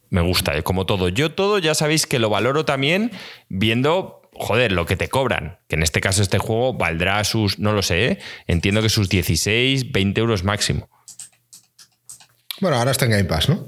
me 0.09 0.21
gusta, 0.21 0.57
¿eh? 0.57 0.63
como 0.63 0.85
todo. 0.85 1.07
Yo 1.09 1.31
todo 1.31 1.59
ya 1.59 1.73
sabéis 1.75 2.05
que 2.05 2.19
lo 2.19 2.29
valoro 2.29 2.65
también 2.65 3.11
viendo, 3.47 4.22
joder, 4.43 4.71
lo 4.71 4.85
que 4.85 4.95
te 4.95 5.07
cobran. 5.09 5.59
Que 5.67 5.75
en 5.75 5.83
este 5.83 6.01
caso 6.01 6.21
este 6.21 6.37
juego 6.37 6.73
valdrá 6.73 7.23
sus, 7.23 7.59
no 7.59 7.73
lo 7.73 7.81
sé, 7.81 8.05
¿eh? 8.05 8.19
entiendo 8.47 8.81
que 8.81 8.89
sus 8.89 9.09
16, 9.09 9.91
20 9.91 10.19
euros 10.21 10.43
máximo. 10.43 10.89
Bueno, 12.61 12.77
ahora 12.77 12.91
está 12.91 13.05
en 13.05 13.11
Game 13.11 13.25
Pass, 13.25 13.49
¿no? 13.49 13.67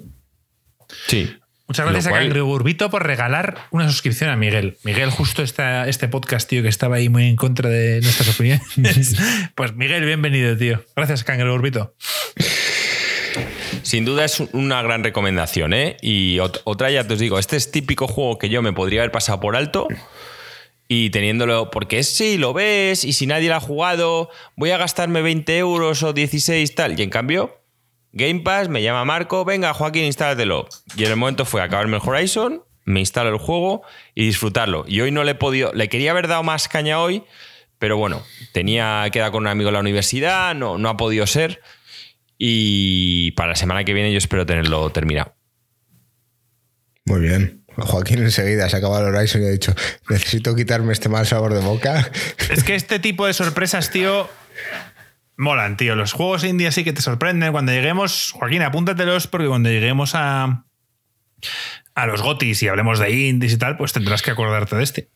Sí. 1.07 1.35
Muchas 1.67 1.85
gracias 1.87 2.07
cual- 2.07 2.21
a 2.21 2.23
Cangre 2.25 2.41
Urbito 2.43 2.89
por 2.91 3.05
regalar 3.07 3.57
una 3.71 3.87
suscripción 3.89 4.29
a 4.29 4.35
Miguel. 4.35 4.77
Miguel, 4.83 5.09
justo 5.09 5.41
esta, 5.41 5.87
este 5.87 6.07
podcast, 6.07 6.47
tío, 6.47 6.61
que 6.61 6.67
estaba 6.69 6.97
ahí 6.97 7.09
muy 7.09 7.27
en 7.27 7.35
contra 7.35 7.69
de 7.69 8.01
nuestras 8.01 8.29
opiniones. 8.29 9.15
pues 9.55 9.73
Miguel, 9.73 10.05
bienvenido, 10.05 10.55
tío. 10.55 10.83
Gracias, 10.95 11.23
Cangre 11.23 11.49
Urbito. 11.51 11.95
Sin 13.81 14.05
duda 14.05 14.25
es 14.25 14.39
una 14.53 14.81
gran 14.81 15.03
recomendación, 15.03 15.73
¿eh? 15.73 15.97
Y 16.01 16.37
ot- 16.37 16.61
otra 16.63 16.89
ya 16.89 17.05
te 17.07 17.13
os 17.15 17.19
digo, 17.19 17.37
este 17.37 17.55
es 17.57 17.71
típico 17.71 18.07
juego 18.07 18.37
que 18.39 18.49
yo 18.49 18.61
me 18.61 18.73
podría 18.73 19.01
haber 19.01 19.11
pasado 19.11 19.39
por 19.39 19.55
alto 19.55 19.87
y 20.87 21.09
teniéndolo, 21.09 21.71
porque 21.71 22.03
si 22.03 22.37
lo 22.37 22.53
ves 22.53 23.03
y 23.03 23.13
si 23.13 23.25
nadie 23.25 23.49
lo 23.49 23.55
ha 23.55 23.59
jugado, 23.59 24.29
voy 24.55 24.71
a 24.71 24.77
gastarme 24.77 25.21
20 25.21 25.57
euros 25.57 26.03
o 26.03 26.13
16 26.13 26.75
tal. 26.75 26.99
Y 26.99 27.03
en 27.03 27.09
cambio, 27.09 27.61
Game 28.13 28.41
Pass 28.41 28.69
me 28.69 28.83
llama 28.83 29.03
Marco, 29.03 29.45
venga 29.45 29.73
Joaquín, 29.73 30.03
instálatelo. 30.03 30.67
Y 30.95 31.05
en 31.05 31.11
el 31.11 31.17
momento 31.17 31.45
fue 31.45 31.61
acabarme 31.61 31.97
el 31.97 32.03
Horizon, 32.05 32.63
me 32.85 32.99
instalo 32.99 33.29
el 33.29 33.37
juego 33.37 33.81
y 34.13 34.25
disfrutarlo. 34.25 34.85
Y 34.87 35.01
hoy 35.01 35.11
no 35.11 35.23
le 35.23 35.31
he 35.31 35.35
podido, 35.35 35.73
le 35.73 35.89
quería 35.89 36.11
haber 36.11 36.27
dado 36.27 36.43
más 36.43 36.67
caña 36.67 36.99
hoy, 36.99 37.23
pero 37.79 37.97
bueno, 37.97 38.23
tenía 38.53 39.07
que 39.11 39.19
dar 39.19 39.31
con 39.31 39.43
un 39.43 39.47
amigo 39.47 39.69
en 39.69 39.73
la 39.73 39.79
universidad, 39.79 40.53
no, 40.53 40.77
no 40.77 40.89
ha 40.89 40.97
podido 40.97 41.25
ser. 41.25 41.61
Y 42.37 43.31
para 43.31 43.49
la 43.49 43.55
semana 43.55 43.83
que 43.83 43.93
viene 43.93 44.11
yo 44.11 44.17
espero 44.17 44.45
tenerlo 44.45 44.89
terminado. 44.91 45.33
Muy 47.05 47.21
bien. 47.21 47.64
Joaquín 47.77 48.19
enseguida 48.19 48.69
se 48.69 48.77
acaba 48.77 48.99
el 48.99 49.05
Horizon 49.13 49.43
y 49.43 49.45
ha 49.47 49.51
dicho: 49.51 49.73
Necesito 50.09 50.55
quitarme 50.55 50.93
este 50.93 51.09
mal 51.09 51.25
sabor 51.25 51.53
de 51.53 51.61
boca. 51.61 52.09
Es 52.49 52.63
que 52.63 52.75
este 52.75 52.99
tipo 52.99 53.25
de 53.25 53.33
sorpresas, 53.33 53.91
tío, 53.91 54.29
molan, 55.37 55.77
tío. 55.77 55.95
Los 55.95 56.13
juegos 56.13 56.43
indie 56.43 56.71
sí 56.71 56.83
que 56.83 56.93
te 56.93 57.01
sorprenden. 57.01 57.51
Cuando 57.51 57.71
lleguemos, 57.71 58.31
Joaquín, 58.31 58.61
apúntatelos, 58.61 59.27
porque 59.27 59.47
cuando 59.47 59.69
lleguemos 59.69 60.15
a, 60.15 60.65
a 61.93 62.05
los 62.05 62.21
gotis 62.21 62.61
y 62.63 62.67
hablemos 62.67 62.99
de 62.99 63.11
indies 63.11 63.53
y 63.53 63.57
tal, 63.57 63.77
pues 63.77 63.93
tendrás 63.93 64.21
que 64.21 64.31
acordarte 64.31 64.75
de 64.75 64.83
este. 64.83 65.09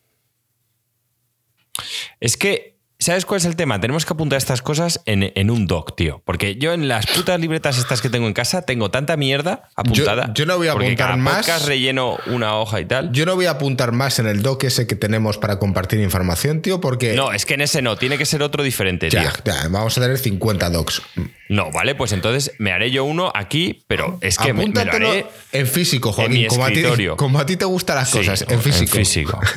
Es 2.20 2.38
que, 2.38 2.79
¿sabes 3.00 3.26
cuál 3.26 3.40
es 3.40 3.46
el 3.46 3.56
tema? 3.56 3.80
Tenemos 3.80 4.06
que 4.06 4.14
apuntar 4.14 4.38
estas 4.38 4.62
cosas 4.62 5.02
en, 5.06 5.32
en 5.36 5.50
un 5.50 5.68
doc, 5.68 5.96
tío. 5.96 6.22
Porque 6.26 6.56
yo 6.58 6.74
en 6.74 6.88
las 6.88 7.06
putas 7.08 7.40
libretas 7.40 7.78
estas 7.78 8.02
que 8.02 8.10
tengo 8.10 8.28
en 8.28 8.34
casa 8.34 8.62
tengo 8.64 8.92
tanta 8.92 9.16
mierda 9.18 9.70
apuntada. 9.76 10.32
yo 10.34 10.46
no 10.46 10.58
voy 10.58 10.68
a 10.68 10.74
apuntar 10.74 10.96
cada 10.96 11.16
más. 11.16 11.38
podcast 11.38 11.68
relleno 11.68 12.18
una 12.28 12.56
hoja 12.58 12.82
y 12.82 12.86
tal. 12.86 13.12
Yo 13.12 13.26
no 13.26 13.36
voy 13.36 13.46
a 13.46 13.52
apuntar 13.52 13.92
más 13.94 14.20
en 14.20 14.28
el 14.28 14.42
doc 14.42 14.64
ese 14.66 14.86
que 14.86 14.96
tenemos 14.96 15.38
para 15.38 15.60
compartir 15.60 16.00
información, 16.02 16.62
tío, 16.62 16.82
porque. 16.82 17.14
No, 17.14 17.32
es 17.32 17.46
que 17.46 17.54
en 17.56 17.62
ese 17.62 17.82
no, 17.82 17.96
tiene 17.96 18.18
que 18.18 18.26
ser 18.26 18.44
otro 18.44 18.64
diferente, 18.64 19.10
tío. 19.10 19.22
ya, 19.22 19.34
ya, 19.46 19.68
vamos 19.70 19.98
a 19.98 20.02
tener 20.02 20.18
50 20.18 20.70
docs. 20.70 21.02
No, 21.48 21.72
vale, 21.72 21.96
pues 21.96 22.12
entonces 22.12 22.52
me 22.60 22.72
haré 22.72 22.92
yo 22.92 23.06
uno 23.06 23.32
aquí, 23.34 23.84
pero 23.88 24.20
es 24.22 24.38
que 24.38 24.54
me, 24.54 24.68
me 24.68 24.86
lo 24.86 24.92
haré 24.92 25.26
en 25.52 25.66
físico, 25.66 26.12
Joaquín. 26.12 26.42
mi 26.44 26.48
como, 26.48 26.64
a 26.66 26.70
ti, 26.70 26.84
como 27.18 27.40
a 27.40 27.46
ti 27.46 27.56
te 27.58 27.66
gustan 27.66 27.96
las 27.96 28.10
Sí, 28.12 28.20
cosas, 28.20 28.46
en 28.48 28.62
físico. 28.62 28.98
físico. 28.98 29.40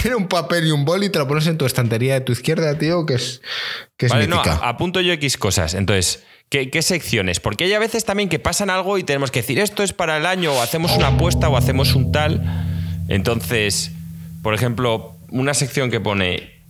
Quiero 0.00 0.16
un 0.18 0.28
papel 0.28 0.66
y 0.66 0.70
un 0.70 0.84
boli 0.84 1.06
y 1.06 1.10
te 1.10 1.18
lo 1.18 1.26
pones 1.28 1.46
en 1.46 1.58
tu 1.58 1.66
estantería 1.66 2.14
de 2.14 2.20
tu 2.20 2.32
izquierda, 2.32 2.76
tío, 2.78 3.04
que 3.06 3.14
es, 3.14 3.42
que 3.96 4.06
es 4.06 4.12
Vale, 4.12 4.26
no, 4.26 4.36
mítica. 4.36 4.56
a- 4.62 4.68
apunto 4.70 5.00
yo 5.00 5.12
X 5.14 5.36
cosas. 5.36 5.74
Entonces, 5.74 6.22
¿qué, 6.48 6.70
qué 6.70 6.82
secciones? 6.82 7.40
Porque 7.40 7.64
hay 7.64 7.74
a 7.74 7.78
veces 7.78 8.04
también 8.04 8.28
que 8.28 8.38
pasan 8.38 8.70
algo 8.70 8.96
y 8.98 9.04
tenemos 9.04 9.30
que 9.30 9.40
decir 9.42 9.58
esto 9.58 9.82
es 9.82 9.92
para 9.92 10.16
el 10.16 10.26
año, 10.26 10.52
o 10.54 10.62
hacemos 10.62 10.96
una 10.96 11.08
apuesta, 11.08 11.48
o 11.48 11.56
hacemos 11.56 11.94
un 11.94 12.12
tal. 12.12 12.42
Entonces, 13.08 13.90
por 14.42 14.54
ejemplo, 14.54 15.16
una 15.30 15.52
sección 15.54 15.90
que 15.90 16.00
pone 16.00 16.62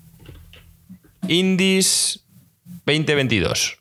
Indies 1.28 2.20
2022. 2.86 3.76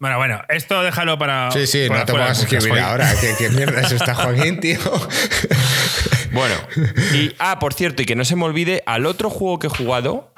Bueno, 0.00 0.16
bueno, 0.16 0.40
esto 0.48 0.80
déjalo 0.82 1.18
para. 1.18 1.50
sí, 1.50 1.66
sí, 1.66 1.86
para 1.88 2.00
no 2.00 2.06
te 2.06 2.12
pongas 2.12 2.38
a 2.38 2.42
escribir 2.42 2.78
ahora. 2.78 3.12
¿Qué, 3.20 3.34
qué 3.36 3.48
mierda 3.50 3.80
es 3.80 3.90
esta, 3.92 4.14
Joaquín, 4.14 4.60
tío? 4.60 4.78
Bueno, 6.32 6.54
y 7.14 7.32
ah, 7.38 7.58
por 7.58 7.74
cierto, 7.74 8.02
y 8.02 8.06
que 8.06 8.16
no 8.16 8.24
se 8.24 8.36
me 8.36 8.44
olvide, 8.44 8.82
al 8.86 9.06
otro 9.06 9.30
juego 9.30 9.58
que 9.58 9.66
he 9.68 9.70
jugado, 9.70 10.32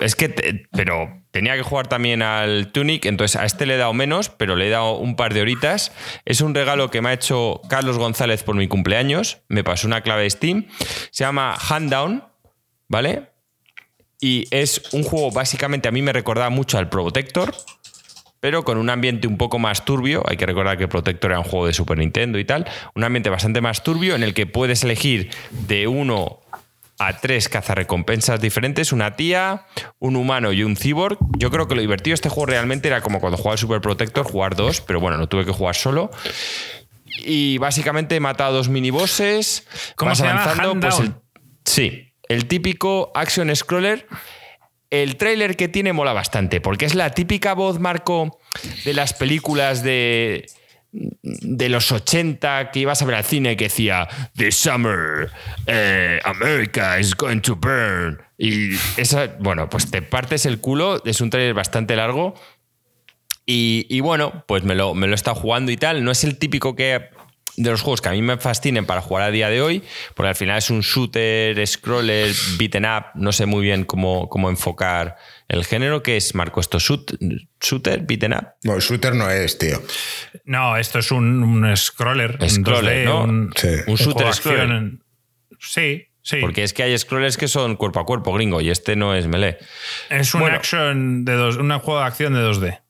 es 0.00 0.14
que, 0.14 0.28
te- 0.28 0.66
pero 0.72 1.20
tenía 1.30 1.54
que 1.56 1.62
jugar 1.62 1.86
también 1.86 2.22
al 2.22 2.70
Tunic, 2.72 3.04
entonces 3.06 3.40
a 3.40 3.44
este 3.44 3.66
le 3.66 3.74
he 3.74 3.78
dado 3.78 3.92
menos, 3.94 4.28
pero 4.28 4.54
le 4.56 4.66
he 4.66 4.70
dado 4.70 4.96
un 4.98 5.16
par 5.16 5.34
de 5.34 5.40
horitas. 5.40 5.92
Es 6.24 6.40
un 6.40 6.54
regalo 6.54 6.90
que 6.90 7.00
me 7.00 7.08
ha 7.10 7.12
hecho 7.14 7.60
Carlos 7.68 7.98
González 7.98 8.42
por 8.42 8.54
mi 8.54 8.68
cumpleaños, 8.68 9.38
me 9.48 9.64
pasó 9.64 9.86
una 9.86 10.00
clave 10.02 10.22
de 10.24 10.30
Steam, 10.30 10.66
se 11.10 11.24
llama 11.24 11.56
Handdown, 11.68 12.24
¿vale? 12.88 13.28
Y 14.20 14.46
es 14.50 14.82
un 14.92 15.02
juego, 15.02 15.32
básicamente, 15.32 15.88
a 15.88 15.90
mí 15.90 16.00
me 16.00 16.12
recordaba 16.12 16.48
mucho 16.50 16.78
al 16.78 16.88
Protector, 16.88 17.52
pero 18.42 18.64
con 18.64 18.76
un 18.76 18.90
ambiente 18.90 19.28
un 19.28 19.38
poco 19.38 19.60
más 19.60 19.84
turbio. 19.84 20.24
Hay 20.26 20.36
que 20.36 20.46
recordar 20.46 20.76
que 20.76 20.88
Protector 20.88 21.30
era 21.30 21.38
un 21.38 21.44
juego 21.44 21.68
de 21.68 21.72
Super 21.72 21.96
Nintendo 21.96 22.40
y 22.40 22.44
tal. 22.44 22.66
Un 22.96 23.04
ambiente 23.04 23.30
bastante 23.30 23.60
más 23.60 23.84
turbio 23.84 24.16
en 24.16 24.24
el 24.24 24.34
que 24.34 24.46
puedes 24.46 24.82
elegir 24.82 25.30
de 25.52 25.86
uno 25.86 26.40
a 26.98 27.18
tres 27.20 27.48
cazarrecompensas 27.48 28.40
diferentes, 28.40 28.90
una 28.90 29.14
tía, 29.14 29.66
un 30.00 30.16
humano 30.16 30.52
y 30.52 30.64
un 30.64 30.74
cyborg. 30.76 31.18
Yo 31.38 31.52
creo 31.52 31.68
que 31.68 31.76
lo 31.76 31.82
divertido 31.82 32.12
de 32.12 32.16
este 32.16 32.30
juego 32.30 32.46
realmente 32.46 32.88
era 32.88 33.00
como 33.00 33.20
cuando 33.20 33.36
jugaba 33.38 33.56
Super 33.56 33.80
Protector, 33.80 34.24
jugar 34.24 34.56
dos, 34.56 34.80
pero 34.80 34.98
bueno, 34.98 35.18
no 35.18 35.28
tuve 35.28 35.44
que 35.44 35.52
jugar 35.52 35.76
solo. 35.76 36.10
Y 37.24 37.58
básicamente 37.58 38.16
he 38.16 38.20
matado 38.20 38.54
dos 38.56 38.68
minibosses. 38.68 39.68
¿Cómo 39.94 40.08
vas 40.10 40.18
se 40.18 40.24
llama? 40.24 40.42
avanzando, 40.42 40.70
Hand 40.72 40.82
pues 40.82 40.98
el- 40.98 41.14
sí, 41.64 42.12
el 42.28 42.46
típico 42.46 43.12
action 43.14 43.54
scroller. 43.54 44.08
El 44.92 45.16
tráiler 45.16 45.56
que 45.56 45.68
tiene 45.68 45.94
mola 45.94 46.12
bastante, 46.12 46.60
porque 46.60 46.84
es 46.84 46.94
la 46.94 47.08
típica 47.14 47.54
voz, 47.54 47.80
Marco, 47.80 48.38
de 48.84 48.92
las 48.92 49.14
películas 49.14 49.82
de, 49.82 50.44
de 50.92 51.68
los 51.70 51.90
80 51.90 52.70
que 52.70 52.80
ibas 52.80 53.00
a 53.00 53.06
ver 53.06 53.14
al 53.14 53.24
cine 53.24 53.56
que 53.56 53.64
decía 53.64 54.06
The 54.36 54.52
Summer, 54.52 55.30
eh, 55.66 56.20
America 56.24 57.00
is 57.00 57.16
going 57.16 57.40
to 57.40 57.56
burn. 57.56 58.20
Y 58.36 58.74
esa, 58.98 59.34
bueno, 59.40 59.70
pues 59.70 59.90
te 59.90 60.02
partes 60.02 60.44
el 60.44 60.60
culo, 60.60 61.02
es 61.06 61.22
un 61.22 61.30
trailer 61.30 61.54
bastante 61.54 61.96
largo. 61.96 62.34
Y, 63.46 63.86
y 63.88 64.00
bueno, 64.00 64.44
pues 64.46 64.62
me 64.62 64.74
lo, 64.74 64.92
me 64.92 65.06
lo 65.06 65.14
he 65.14 65.16
estado 65.16 65.36
jugando 65.36 65.72
y 65.72 65.78
tal. 65.78 66.04
No 66.04 66.10
es 66.10 66.22
el 66.22 66.36
típico 66.36 66.76
que 66.76 67.08
de 67.56 67.70
los 67.70 67.82
juegos 67.82 68.00
que 68.00 68.08
a 68.08 68.12
mí 68.12 68.22
me 68.22 68.38
fascinen 68.38 68.86
para 68.86 69.00
jugar 69.02 69.24
a 69.24 69.30
día 69.30 69.48
de 69.50 69.60
hoy, 69.60 69.82
porque 70.14 70.28
al 70.30 70.34
final 70.34 70.58
es 70.58 70.70
un 70.70 70.80
shooter, 70.80 71.66
scroller, 71.66 72.32
beaten 72.58 72.84
up, 72.86 73.04
no 73.14 73.30
sé 73.32 73.46
muy 73.46 73.62
bien 73.62 73.84
cómo, 73.84 74.28
cómo 74.28 74.48
enfocar 74.48 75.16
el 75.48 75.64
género, 75.64 76.02
que 76.02 76.16
es, 76.16 76.34
Marco, 76.34 76.60
esto 76.60 76.78
shoot, 76.78 77.12
shooter, 77.60 78.00
beaten 78.06 78.32
up. 78.32 78.46
No, 78.64 78.80
shooter 78.80 79.14
no 79.14 79.28
es, 79.30 79.58
tío. 79.58 79.82
No, 80.44 80.76
esto 80.78 80.98
es 80.98 81.10
un, 81.12 81.42
un 81.42 81.76
scroller. 81.76 82.38
un 82.40 82.48
Scroller, 82.48 83.02
2D, 83.02 83.04
¿no? 83.04 83.24
Un, 83.24 83.52
Sí. 83.56 83.68
Un 83.86 83.96
shooter 83.96 84.32
scroller. 84.32 84.60
acción. 84.62 85.04
Sí, 85.60 86.06
sí. 86.22 86.38
Porque 86.40 86.62
es 86.64 86.72
que 86.72 86.82
hay 86.84 86.96
scrollers 86.98 87.36
que 87.36 87.48
son 87.48 87.76
cuerpo 87.76 88.00
a 88.00 88.06
cuerpo, 88.06 88.32
gringo, 88.32 88.60
y 88.60 88.70
este 88.70 88.96
no 88.96 89.14
es 89.14 89.26
melee. 89.28 89.58
es 90.08 90.34
un 90.34 90.40
Bueno. 90.40 90.56
action 90.56 91.24
de 91.24 91.34
dos, 91.34 91.56
un 91.56 91.70
juego 91.78 92.00
de 92.00 92.06
acción 92.06 92.32
de 92.34 92.40
2D. 92.40 92.80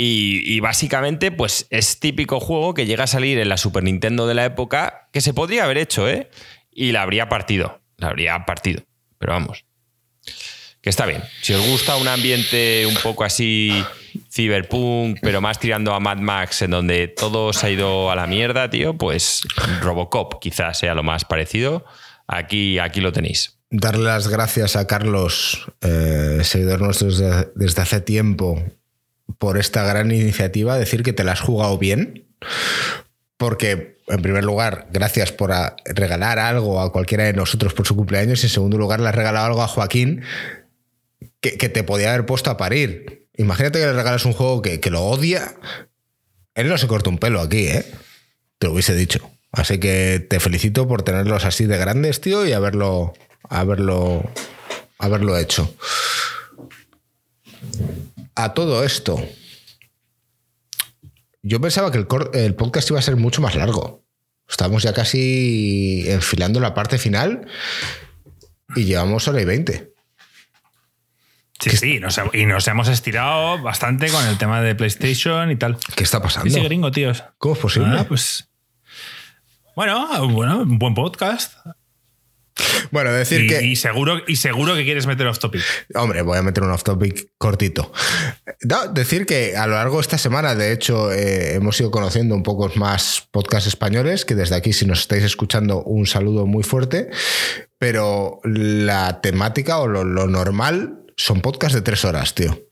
Y, 0.00 0.60
básicamente, 0.60 1.32
pues 1.32 1.66
es 1.70 1.98
típico 1.98 2.38
juego 2.38 2.72
que 2.72 2.86
llega 2.86 3.04
a 3.04 3.08
salir 3.08 3.36
en 3.40 3.48
la 3.48 3.56
Super 3.56 3.82
Nintendo 3.82 4.28
de 4.28 4.34
la 4.34 4.44
época, 4.44 5.08
que 5.12 5.20
se 5.20 5.34
podría 5.34 5.64
haber 5.64 5.76
hecho, 5.76 6.08
¿eh? 6.08 6.30
Y 6.70 6.92
la 6.92 7.02
habría 7.02 7.28
partido. 7.28 7.80
La 7.96 8.06
habría 8.06 8.46
partido. 8.46 8.84
Pero 9.18 9.32
vamos. 9.32 9.64
Que 10.80 10.88
está 10.88 11.04
bien. 11.04 11.20
Si 11.42 11.52
os 11.52 11.66
gusta 11.66 11.96
un 11.96 12.06
ambiente 12.06 12.86
un 12.86 12.94
poco 13.02 13.24
así 13.24 13.84
cyberpunk, 14.30 15.18
pero 15.20 15.40
más 15.40 15.58
tirando 15.58 15.92
a 15.92 15.98
Mad 15.98 16.18
Max, 16.18 16.62
en 16.62 16.70
donde 16.70 17.08
todo 17.08 17.52
se 17.52 17.66
ha 17.66 17.70
ido 17.70 18.12
a 18.12 18.14
la 18.14 18.28
mierda, 18.28 18.70
tío, 18.70 18.96
pues 18.96 19.42
Robocop 19.80 20.40
quizás 20.40 20.78
sea 20.78 20.94
lo 20.94 21.02
más 21.02 21.24
parecido. 21.24 21.84
Aquí, 22.28 22.78
aquí 22.78 23.00
lo 23.00 23.10
tenéis. 23.10 23.58
Darle 23.70 24.04
las 24.04 24.28
gracias 24.28 24.76
a 24.76 24.86
Carlos, 24.86 25.66
eh, 25.80 26.38
seguidor 26.42 26.80
nuestro 26.80 27.08
desde 27.08 27.82
hace 27.82 28.00
tiempo, 28.00 28.62
por 29.38 29.58
esta 29.58 29.82
gran 29.84 30.10
iniciativa, 30.10 30.78
decir 30.78 31.02
que 31.02 31.12
te 31.12 31.24
la 31.24 31.32
has 31.32 31.40
jugado 31.40 31.76
bien. 31.78 32.26
Porque, 33.36 33.98
en 34.08 34.22
primer 34.22 34.44
lugar, 34.44 34.88
gracias 34.90 35.30
por 35.32 35.52
a- 35.52 35.76
regalar 35.84 36.38
algo 36.38 36.80
a 36.80 36.90
cualquiera 36.92 37.24
de 37.24 37.34
nosotros 37.34 37.74
por 37.74 37.86
su 37.86 37.94
cumpleaños. 37.94 38.42
Y 38.42 38.46
en 38.46 38.50
segundo 38.50 38.78
lugar, 38.78 39.00
le 39.00 39.08
has 39.08 39.14
regalado 39.14 39.46
algo 39.46 39.62
a 39.62 39.68
Joaquín 39.68 40.22
que, 41.40 41.56
que 41.56 41.68
te 41.68 41.84
podía 41.84 42.12
haber 42.14 42.26
puesto 42.26 42.50
a 42.50 42.56
parir. 42.56 43.28
Imagínate 43.36 43.78
que 43.78 43.86
le 43.86 43.92
regalas 43.92 44.24
un 44.24 44.32
juego 44.32 44.62
que, 44.62 44.80
que 44.80 44.90
lo 44.90 45.02
odia. 45.02 45.54
Él 46.54 46.68
no 46.68 46.76
se 46.78 46.88
corta 46.88 47.10
un 47.10 47.18
pelo 47.18 47.40
aquí, 47.40 47.68
¿eh? 47.68 47.84
Te 48.58 48.66
lo 48.66 48.72
hubiese 48.72 48.96
dicho. 48.96 49.30
Así 49.52 49.78
que 49.78 50.26
te 50.28 50.40
felicito 50.40 50.88
por 50.88 51.02
tenerlos 51.02 51.44
así 51.44 51.66
de 51.66 51.78
grandes, 51.78 52.20
tío, 52.20 52.44
y 52.44 52.52
haberlo, 52.52 53.14
haberlo, 53.48 54.28
haberlo 54.98 55.38
hecho. 55.38 55.72
A 58.38 58.54
todo 58.54 58.84
esto, 58.84 59.20
yo 61.42 61.60
pensaba 61.60 61.90
que 61.90 61.98
el, 61.98 62.54
podcast 62.54 62.88
iba 62.88 63.00
a 63.00 63.02
ser 63.02 63.16
mucho 63.16 63.42
más 63.42 63.56
largo. 63.56 64.04
Estamos 64.48 64.84
ya 64.84 64.92
casi 64.92 66.04
enfilando 66.06 66.60
la 66.60 66.72
parte 66.72 66.98
final 66.98 67.48
y 68.76 68.84
llevamos 68.84 69.26
hora 69.26 69.42
y 69.42 69.44
veinte. 69.44 69.92
Sí, 71.58 71.70
sí, 71.70 71.98
nos 71.98 72.20
y 72.32 72.46
nos 72.46 72.68
hemos 72.68 72.86
estirado 72.86 73.60
bastante 73.60 74.08
con 74.08 74.24
el 74.24 74.38
tema 74.38 74.62
de 74.62 74.76
PlayStation 74.76 75.50
y 75.50 75.56
tal. 75.56 75.76
¿Qué 75.96 76.04
está 76.04 76.22
pasando? 76.22 76.48
sí, 76.48 76.60
gringo, 76.60 76.92
tíos. 76.92 77.24
¿Cómo 77.38 77.54
es 77.56 77.60
posible? 77.60 77.98
Ah, 77.98 78.04
pues. 78.06 78.48
Bueno, 79.74 80.28
bueno, 80.28 80.58
un 80.58 80.78
buen 80.78 80.94
podcast. 80.94 81.54
Bueno, 82.90 83.12
decir 83.12 83.42
Y, 83.42 83.46
que. 83.46 83.64
y 83.64 83.76
seguro, 83.76 84.22
y 84.26 84.36
seguro 84.36 84.74
que 84.74 84.84
quieres 84.84 85.06
meter 85.06 85.26
off 85.26 85.38
topic. 85.38 85.62
Hombre, 85.94 86.22
voy 86.22 86.38
a 86.38 86.42
meter 86.42 86.62
un 86.62 86.70
off 86.70 86.82
topic 86.82 87.30
cortito. 87.38 87.92
No, 88.62 88.88
decir 88.88 89.26
que 89.26 89.56
a 89.56 89.66
lo 89.66 89.74
largo 89.74 89.96
de 89.96 90.02
esta 90.02 90.18
semana, 90.18 90.54
de 90.54 90.72
hecho, 90.72 91.12
eh, 91.12 91.54
hemos 91.54 91.80
ido 91.80 91.90
conociendo 91.90 92.34
un 92.34 92.42
poco 92.42 92.70
más 92.76 93.28
podcasts 93.30 93.68
españoles, 93.68 94.24
que 94.24 94.34
desde 94.34 94.56
aquí, 94.56 94.72
si 94.72 94.86
nos 94.86 95.00
estáis 95.00 95.24
escuchando, 95.24 95.82
un 95.82 96.06
saludo 96.06 96.46
muy 96.46 96.62
fuerte. 96.62 97.10
Pero 97.78 98.40
la 98.44 99.20
temática 99.20 99.78
o 99.78 99.86
lo, 99.86 100.04
lo 100.04 100.26
normal 100.26 101.04
son 101.16 101.40
podcasts 101.40 101.74
de 101.74 101.82
tres 101.82 102.04
horas, 102.04 102.34
tío. 102.34 102.67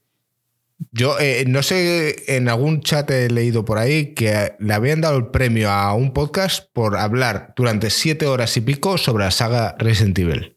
Yo 0.93 1.19
eh, 1.19 1.45
no 1.47 1.63
sé, 1.63 2.37
en 2.37 2.49
algún 2.49 2.83
chat 2.83 3.11
he 3.11 3.31
leído 3.31 3.65
por 3.65 3.79
ahí 3.79 4.13
que 4.15 4.53
le 4.59 4.75
habían 4.75 5.01
dado 5.01 5.17
el 5.17 5.29
premio 5.29 5.71
a 5.71 5.95
un 5.95 6.13
podcast 6.13 6.71
por 6.73 6.97
hablar 6.99 7.55
durante 7.57 7.89
siete 7.91 8.27
horas 8.27 8.57
y 8.59 8.61
pico 8.61 8.99
sobre 8.99 9.25
la 9.25 9.31
saga 9.31 9.75
Resident 9.79 10.19
Evil. 10.19 10.57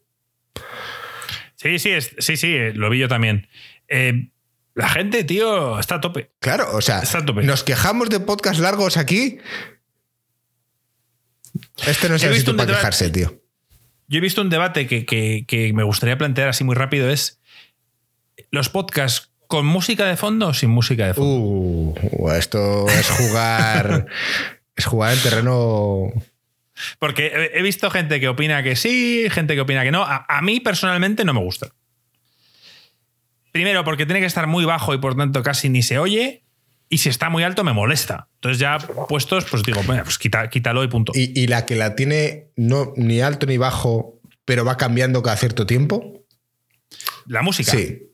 Sí, 1.56 1.78
sí, 1.78 1.90
es- 1.90 2.14
sí, 2.18 2.36
sí, 2.36 2.54
eh, 2.54 2.72
lo 2.74 2.90
vi 2.90 2.98
yo 2.98 3.08
también. 3.08 3.48
Eh, 3.88 4.30
la 4.74 4.88
gente, 4.90 5.24
tío, 5.24 5.78
está 5.78 5.96
a 5.96 6.00
tope. 6.00 6.30
Claro, 6.38 6.68
o 6.74 6.80
sea, 6.80 7.00
Está 7.00 7.18
a 7.18 7.24
tope. 7.24 7.42
nos 7.42 7.64
quejamos 7.64 8.08
de 8.10 8.20
podcast 8.20 8.60
largos 8.60 8.96
aquí. 8.98 9.38
Este 11.86 12.08
no 12.08 12.14
es 12.16 12.22
el 12.24 12.34
sitio 12.36 12.56
para 12.56 12.72
quejarse, 12.74 13.10
tío. 13.10 13.42
Yo 14.08 14.18
he 14.18 14.20
visto 14.20 14.40
un 14.42 14.50
debate 14.50 14.86
que, 14.86 15.04
que- 15.06 15.44
que 15.46 15.72
me 15.72 15.82
gustaría 15.82 16.18
plantear 16.18 16.48
así 16.48 16.64
muy 16.64 16.74
rápido: 16.74 17.08
es 17.10 17.40
los 18.50 18.68
podcasts 18.68 19.29
con 19.50 19.66
música 19.66 20.06
de 20.06 20.16
fondo 20.16 20.46
o 20.48 20.54
sin 20.54 20.70
música 20.70 21.08
de 21.08 21.14
fondo. 21.14 22.00
Uh, 22.00 22.30
esto 22.38 22.86
es 22.88 23.10
jugar. 23.10 24.06
es 24.76 24.84
jugar 24.86 25.12
en 25.12 25.22
terreno. 25.22 26.12
Porque 27.00 27.50
he- 27.52 27.60
visto 27.62 27.90
gente 27.90 28.20
que 28.20 28.28
opina 28.28 28.62
que 28.62 28.76
sí, 28.76 29.26
gente 29.28 29.56
que 29.56 29.60
opina 29.62 29.82
que 29.82 29.90
no. 29.90 30.02
A, 30.04 30.24
a 30.28 30.40
mí 30.40 30.60
personalmente 30.60 31.24
no 31.24 31.34
me 31.34 31.40
gusta. 31.40 31.72
Primero, 33.50 33.82
porque 33.84 34.06
tiene 34.06 34.20
que 34.20 34.26
estar 34.26 34.46
muy 34.46 34.64
bajo 34.64 34.94
y 34.94 34.98
por 34.98 35.16
tanto 35.16 35.42
casi 35.42 35.68
ni 35.68 35.82
se 35.82 35.98
oye. 35.98 36.44
Y 36.88 36.98
si 36.98 37.08
está 37.08 37.28
muy 37.28 37.42
alto 37.42 37.64
me 37.64 37.72
molesta. 37.72 38.28
Entonces 38.36 38.60
ya 38.60 38.78
puestos, 38.78 39.46
pues 39.50 39.64
digo, 39.64 39.82
bueno, 39.82 40.04
pues 40.04 40.16
quita- 40.18 40.48
quítalo 40.48 40.84
y 40.84 40.88
punto. 40.88 41.10
Y, 41.14 41.38
y 41.40 41.48
la 41.48 41.66
que 41.66 41.74
la 41.74 41.96
tiene 41.96 42.50
no, 42.54 42.92
ni 42.96 43.20
alto 43.20 43.46
ni 43.46 43.56
bajo, 43.58 44.20
pero 44.44 44.64
va 44.64 44.76
cambiando 44.76 45.22
cada 45.24 45.36
cierto 45.36 45.66
tiempo. 45.66 46.24
La 47.26 47.42
música. 47.42 47.72
Sí. 47.72 48.09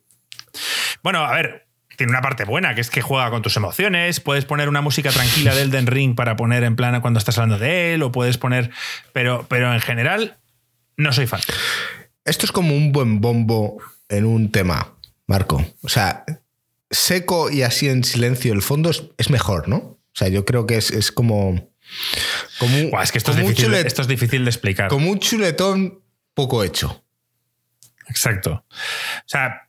Bueno, 1.07 1.21
a 1.25 1.31
ver, 1.37 1.69
tiene 1.97 2.11
una 2.11 2.21
parte 2.21 2.43
buena, 2.43 2.75
que 2.75 2.81
es 2.81 2.91
que 2.91 3.01
juega 3.01 3.31
con 3.31 3.41
tus 3.41 3.57
emociones. 3.57 4.19
Puedes 4.19 4.45
poner 4.45 4.69
una 4.69 4.81
música 4.81 5.11
tranquila 5.13 5.55
de 5.55 5.63
Elden 5.63 5.87
Ring 5.87 6.17
para 6.17 6.35
poner 6.35 6.65
en 6.65 6.75
plan 6.75 7.01
cuando 7.01 7.19
estás 7.19 7.39
hablando 7.39 7.61
de 7.65 7.95
él, 7.95 8.03
o 8.03 8.11
puedes 8.11 8.39
poner. 8.39 8.73
Pero, 9.13 9.47
pero 9.49 9.73
en 9.73 9.81
general, 9.81 10.37
no 10.97 11.13
soy 11.13 11.29
fan. 11.29 11.39
Esto 12.25 12.45
es 12.45 12.51
como 12.51 12.75
un 12.75 12.91
buen 12.91 13.21
bombo 13.21 13.81
en 14.09 14.25
un 14.25 14.51
tema, 14.51 14.95
Marco. 15.29 15.65
O 15.85 15.89
sea, 15.89 16.25
seco 16.91 17.53
y 17.53 17.63
así 17.63 17.89
en 17.89 18.03
silencio 18.03 18.53
el 18.53 18.61
fondo 18.61 18.91
es, 18.91 19.05
es 19.17 19.31
mejor, 19.31 19.69
¿no? 19.69 19.77
O 19.77 20.01
sea, 20.13 20.27
yo 20.27 20.45
creo 20.45 20.67
que 20.67 20.77
es, 20.77 20.91
es 20.91 21.13
como. 21.13 21.71
como 22.59 22.79
un- 22.79 22.91
Buah, 22.91 23.05
es 23.05 23.13
que 23.13 23.19
esto 23.19 23.31
es, 23.31 23.37
difícil, 23.37 23.67
chulet- 23.67 23.87
esto 23.87 24.03
es 24.03 24.09
difícil 24.09 24.45
de 24.45 24.51
explicar. 24.51 24.89
como 24.89 25.09
un 25.09 25.21
chuletón 25.21 26.01
poco 26.35 26.65
hecho. 26.65 27.05
Exacto. 28.09 28.65
O 28.69 29.29
sea, 29.29 29.66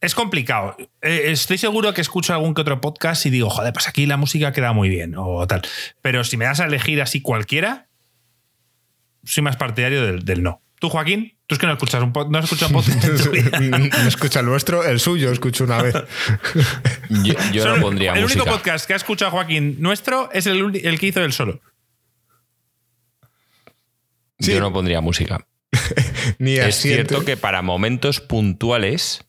es 0.00 0.14
complicado. 0.14 0.76
Eh, 1.02 1.24
Estoy 1.26 1.58
seguro 1.58 1.92
que 1.92 2.00
escucho 2.00 2.32
algún 2.32 2.54
que 2.54 2.62
otro 2.62 2.80
podcast 2.80 3.26
y 3.26 3.30
digo, 3.30 3.50
joder, 3.50 3.72
pues 3.72 3.88
aquí 3.88 4.06
la 4.06 4.16
música 4.16 4.52
queda 4.52 4.72
muy 4.72 4.88
bien 4.88 5.14
o 5.16 5.46
tal. 5.46 5.62
Pero 6.02 6.24
si 6.24 6.36
me 6.36 6.46
das 6.46 6.60
a 6.60 6.64
elegir 6.66 7.02
así 7.02 7.20
cualquiera, 7.20 7.88
soy 9.24 9.42
más 9.42 9.56
partidario 9.56 10.04
del, 10.04 10.24
del 10.24 10.42
no. 10.42 10.62
¿Tú, 10.78 10.88
Joaquín? 10.88 11.36
¿Tú 11.46 11.56
es 11.56 11.58
que 11.58 11.66
no 11.66 11.72
escuchas 11.74 12.02
un, 12.02 12.12
no 12.30 12.38
has 12.38 12.44
escuchado 12.44 12.68
un 12.74 12.82
podcast 12.82 13.04
en 13.04 13.16
tu 13.18 13.30
vida? 13.32 13.78
no 13.78 14.08
escucha 14.08 14.40
el 14.40 14.46
nuestro, 14.46 14.82
el 14.82 14.98
suyo 14.98 15.30
escucho 15.30 15.64
una 15.64 15.82
vez. 15.82 15.94
Yo, 17.52 17.66
no 17.66 17.82
pondría 17.82 18.14
el 18.14 18.22
música. 18.22 18.42
único 18.42 18.56
podcast 18.56 18.86
que 18.86 18.94
ha 18.94 18.96
escuchado 18.96 19.30
Joaquín 19.32 19.76
nuestro 19.80 20.30
es 20.32 20.46
el, 20.46 20.98
que 20.98 21.06
hizo 21.06 21.22
él 21.22 21.34
solo. 21.34 21.60
Sí. 24.38 24.52
Yo 24.54 24.60
no 24.60 24.72
pondría 24.72 25.02
música. 25.02 25.46
Ni 26.38 26.54
Es 26.56 26.76
cierto 26.76 27.26
que 27.26 27.36
para 27.36 27.60
momentos 27.60 28.20
puntuales 28.20 29.26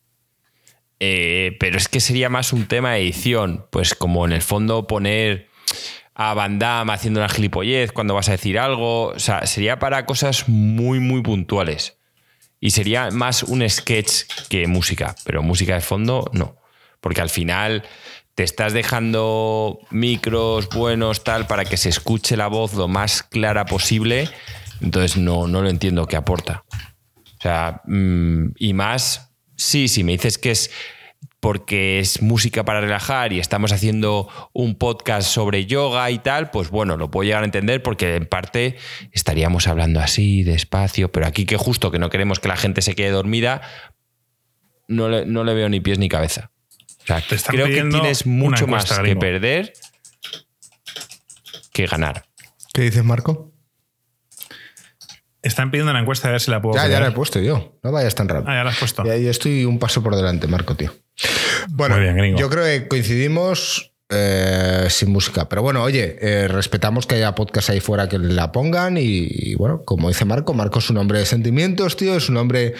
Eh, 1.03 1.57
pero 1.59 1.79
es 1.79 1.87
que 1.87 1.99
sería 1.99 2.29
más 2.29 2.53
un 2.53 2.67
tema 2.67 2.91
de 2.91 2.99
edición. 2.99 3.65
Pues 3.71 3.95
como 3.95 4.23
en 4.23 4.33
el 4.33 4.43
fondo 4.43 4.85
poner 4.85 5.49
a 6.13 6.35
Van 6.35 6.59
Damme 6.59 6.93
haciendo 6.93 7.19
una 7.19 7.27
gilipollez 7.27 7.91
cuando 7.91 8.13
vas 8.13 8.29
a 8.29 8.33
decir 8.33 8.59
algo. 8.59 9.07
O 9.07 9.19
sea, 9.19 9.47
sería 9.47 9.79
para 9.79 10.05
cosas 10.05 10.47
muy, 10.47 10.99
muy 10.99 11.23
puntuales. 11.23 11.97
Y 12.59 12.69
sería 12.69 13.09
más 13.09 13.41
un 13.41 13.67
sketch 13.67 14.25
que 14.47 14.67
música. 14.67 15.15
Pero 15.25 15.41
música 15.41 15.73
de 15.73 15.81
fondo, 15.81 16.29
no. 16.33 16.57
Porque 16.99 17.21
al 17.21 17.31
final 17.31 17.83
te 18.35 18.43
estás 18.43 18.71
dejando 18.71 19.79
micros 19.89 20.69
buenos, 20.69 21.23
tal, 21.23 21.47
para 21.47 21.65
que 21.65 21.77
se 21.77 21.89
escuche 21.89 22.37
la 22.37 22.45
voz 22.45 22.75
lo 22.75 22.87
más 22.87 23.23
clara 23.23 23.65
posible. 23.65 24.29
Entonces 24.81 25.17
no, 25.17 25.47
no 25.47 25.63
lo 25.63 25.69
entiendo 25.69 26.05
qué 26.05 26.15
aporta. 26.15 26.63
O 27.15 27.41
sea, 27.41 27.81
mm, 27.87 28.51
y 28.59 28.73
más, 28.73 29.30
sí, 29.61 29.87
si 29.87 30.03
me 30.03 30.13
dices 30.13 30.37
que 30.37 30.51
es 30.51 30.71
porque 31.39 31.99
es 31.99 32.21
música 32.21 32.63
para 32.65 32.81
relajar 32.81 33.33
y 33.33 33.39
estamos 33.39 33.71
haciendo 33.71 34.29
un 34.53 34.75
podcast 34.75 35.27
sobre 35.27 35.65
yoga 35.65 36.09
y 36.11 36.19
tal, 36.19 36.51
pues 36.51 36.69
bueno, 36.69 36.97
lo 36.97 37.09
puedo 37.09 37.23
llegar 37.23 37.41
a 37.41 37.45
entender 37.45 37.81
porque 37.81 38.15
en 38.15 38.27
parte 38.27 38.77
estaríamos 39.11 39.67
hablando 39.67 39.99
así, 39.99 40.43
despacio, 40.43 41.11
pero 41.11 41.25
aquí 41.25 41.45
que 41.45 41.57
justo 41.57 41.89
que 41.89 41.97
no 41.97 42.11
queremos 42.11 42.39
que 42.39 42.47
la 42.47 42.57
gente 42.57 42.83
se 42.83 42.93
quede 42.93 43.09
dormida, 43.09 43.61
no 44.87 45.09
le, 45.09 45.25
no 45.25 45.43
le 45.43 45.53
veo 45.55 45.67
ni 45.67 45.79
pies 45.79 45.97
ni 45.97 46.09
cabeza. 46.09 46.51
O 47.03 47.07
sea, 47.07 47.23
creo 47.47 47.65
que 47.65 47.83
tienes 47.85 48.27
mucho 48.27 48.67
más 48.67 48.99
que 48.99 49.15
perder 49.15 49.73
que 51.73 51.87
ganar. 51.87 52.25
¿Qué 52.73 52.83
dices, 52.83 53.03
Marco? 53.03 53.50
Están 55.43 55.71
pidiendo 55.71 55.91
una 55.91 55.99
encuesta 56.01 56.27
a 56.27 56.31
ver 56.31 56.41
si 56.41 56.51
la 56.51 56.61
puedo 56.61 56.75
Ya, 56.75 56.87
ya 56.87 56.99
la 56.99 57.07
he 57.07 57.11
puesto 57.11 57.39
yo. 57.39 57.79
No 57.83 57.91
vayas 57.91 58.13
tan 58.15 58.27
rápido. 58.29 58.51
Ah, 58.51 58.55
ya 58.57 58.63
la 58.63 58.69
has 58.71 58.77
puesto. 58.77 59.03
Ya, 59.03 59.17
ya 59.17 59.31
estoy 59.31 59.65
un 59.65 59.79
paso 59.79 60.03
por 60.03 60.15
delante, 60.15 60.47
Marco, 60.47 60.75
tío. 60.75 60.93
Bueno, 61.69 61.95
Muy 61.95 62.03
bien, 62.03 62.15
gringo. 62.17 62.39
yo 62.39 62.49
creo 62.49 62.63
que 62.63 62.87
coincidimos 62.87 63.93
eh, 64.09 64.85
sin 64.89 65.11
música. 65.11 65.49
Pero 65.49 65.63
bueno, 65.63 65.81
oye, 65.81 66.17
eh, 66.21 66.47
respetamos 66.47 67.07
que 67.07 67.15
haya 67.15 67.33
podcast 67.33 67.71
ahí 67.71 67.79
fuera 67.79 68.07
que 68.07 68.19
la 68.19 68.51
pongan. 68.51 68.97
Y, 68.97 69.27
y 69.29 69.55
bueno, 69.55 69.81
como 69.83 70.09
dice 70.09 70.25
Marco, 70.25 70.53
Marco 70.53 70.77
es 70.79 70.89
un 70.91 70.97
hombre 70.97 71.17
de 71.19 71.25
sentimientos, 71.25 71.97
tío. 71.97 72.15
Es 72.15 72.29
un 72.29 72.37
hombre 72.37 72.75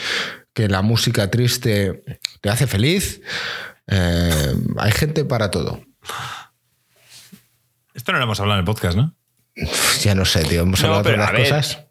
que 0.54 0.68
la 0.68 0.82
música 0.84 1.32
triste 1.32 2.04
te 2.42 2.50
hace 2.50 2.68
feliz. 2.68 3.22
Eh, 3.88 4.54
hay 4.78 4.92
gente 4.92 5.26
para 5.26 5.50
todo. 5.50 5.82
Esto 7.94 8.12
no 8.12 8.20
lo 8.20 8.24
hemos 8.26 8.40
hablado 8.40 8.60
en 8.60 8.64
el 8.64 8.66
podcast, 8.66 8.96
¿no? 8.98 9.16
Ya 10.02 10.16
no 10.16 10.26
sé, 10.26 10.44
tío. 10.44 10.62
Hemos 10.62 10.82
No, 10.82 10.94
hablado 10.96 11.10
de 11.10 11.18
ver. 11.18 11.44
cosas. 11.50 11.86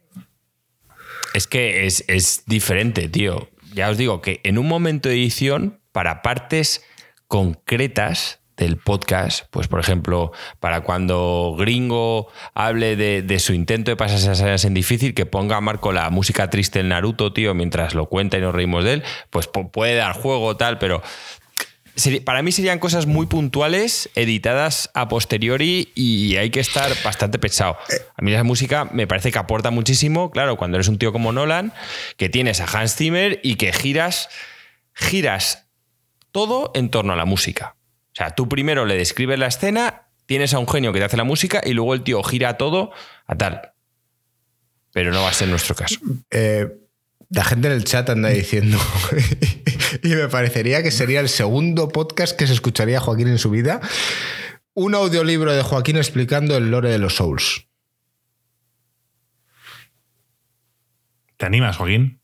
Es 1.35 1.47
que 1.47 1.87
es, 1.87 2.05
es 2.09 2.45
diferente, 2.47 3.09
tío. 3.09 3.49
Ya 3.73 3.89
os 3.91 3.97
digo 3.97 4.21
que 4.21 4.41
en 4.45 4.59
un 4.59 4.67
momento 4.67 5.09
de 5.09 5.15
edición, 5.15 5.81
para 5.93 6.23
partes 6.23 6.85
concretas 7.29 8.41
del 8.57 8.77
podcast, 8.77 9.47
pues 9.51 9.69
por 9.69 9.81
ejemplo, 9.81 10.33
para 10.59 10.83
cuando 10.83 11.55
Gringo 11.59 12.29
hable 12.53 12.95
de, 12.97 13.39
su 13.39 13.55
intento 13.55 13.91
de 13.91 13.97
pasarse 13.97 14.29
a 14.29 14.45
áreas 14.45 14.67
en 14.67 14.75
difícil, 14.75 15.15
que 15.15 15.25
ponga 15.25 15.57
a 15.57 15.61
Marco 15.63 15.93
la 15.93 16.11
música 16.11 16.51
triste 16.51 16.81
del 16.81 16.89
Naruto, 16.91 17.33
tío, 17.33 17.55
mientras 17.55 17.95
lo 17.95 18.07
cuenta 18.07 18.37
y 18.37 18.43
nos 18.43 18.55
reímos 18.55 18.85
de 18.85 18.95
él, 18.95 19.03
pues 19.31 19.51
pu- 19.51 19.71
puede 19.71 19.95
dar 19.95 20.13
juego, 20.13 20.59
tal, 20.59 20.79
pero 20.79 21.01
para 22.25 22.43
mí 22.43 22.53
serían 22.53 22.79
cosas 22.79 23.07
muy 23.07 23.27
puntuales, 23.27 24.11
editadas 24.15 24.91
a 24.95 25.09
posteriori 25.09 25.93
y 25.95 26.37
hay 26.37 26.51
que 26.51 26.61
estar 26.61 26.91
bastante 27.03 27.39
pesado. 27.39 27.77
A 28.17 28.23
mí 28.23 28.31
la 28.31 28.45
música 28.45 28.89
me 28.93 29.07
parece 29.07 29.33
que 29.33 29.39
aporta 29.39 29.71
muchísimo, 29.71 30.31
claro, 30.31 30.57
cuando 30.57 30.77
eres 30.77 30.89
un 30.89 30.99
tío 30.99 31.13
como 31.13 31.33
Nolan, 31.33 31.73
que 32.17 32.29
tienes 32.29 32.61
a 32.61 32.67
Hans 32.67 32.97
Zimmer 32.97 33.41
y 33.43 33.57
que 33.57 33.73
giras, 33.73 34.29
giras 34.95 35.67
todo 36.33 36.71
en 36.75 36.91
torno 36.91 37.13
a 37.13 37.17
la 37.17 37.25
música. 37.25 37.77
O 38.13 38.15
sea, 38.15 38.31
tú 38.35 38.49
primero 38.49 38.85
le 38.85 38.97
describes 38.97 39.39
la 39.39 39.47
escena, 39.47 40.09
tienes 40.27 40.55
a 40.55 40.59
un 40.59 40.69
genio 40.69 40.93
que 40.93 40.99
te 40.99 41.05
hace 41.05 41.17
la 41.17 41.25
música 41.25 41.61
y 41.65 41.73
luego 41.73 41.95
el 41.95 42.03
tío 42.03 42.23
gira 42.23 42.57
todo 42.57 42.93
a 43.27 43.37
tal. 43.37 43.73
Pero 44.93 45.13
no 45.13 45.23
va 45.23 45.31
a 45.31 45.33
ser 45.35 45.49
nuestro 45.49 45.75
caso. 45.75 45.99
Eh, 46.31 46.69
la 47.31 47.45
gente 47.45 47.69
en 47.69 47.75
el 47.75 47.85
chat 47.85 48.11
anda 48.11 48.29
diciendo, 48.31 48.79
y 50.05 50.09
me 50.15 50.29
parecería 50.29 50.83
que 50.83 50.91
sería 50.91 51.21
el 51.21 51.29
segundo 51.29 51.89
podcast 51.89 52.37
que 52.37 52.47
se 52.47 52.53
escucharía 52.53 53.01
Joaquín 53.01 53.29
en 53.29 53.39
su 53.39 53.51
vida, 53.51 53.81
un 54.75 54.95
audiolibro 54.95 55.53
de 55.53 55.63
Joaquín 55.63 55.97
explicando 55.97 56.57
el 56.57 56.71
lore 56.71 56.91
de 56.91 56.99
los 56.99 57.17
Souls. 57.17 57.67
¿Te 61.37 61.47
animas, 61.47 61.77
Joaquín? 61.77 62.21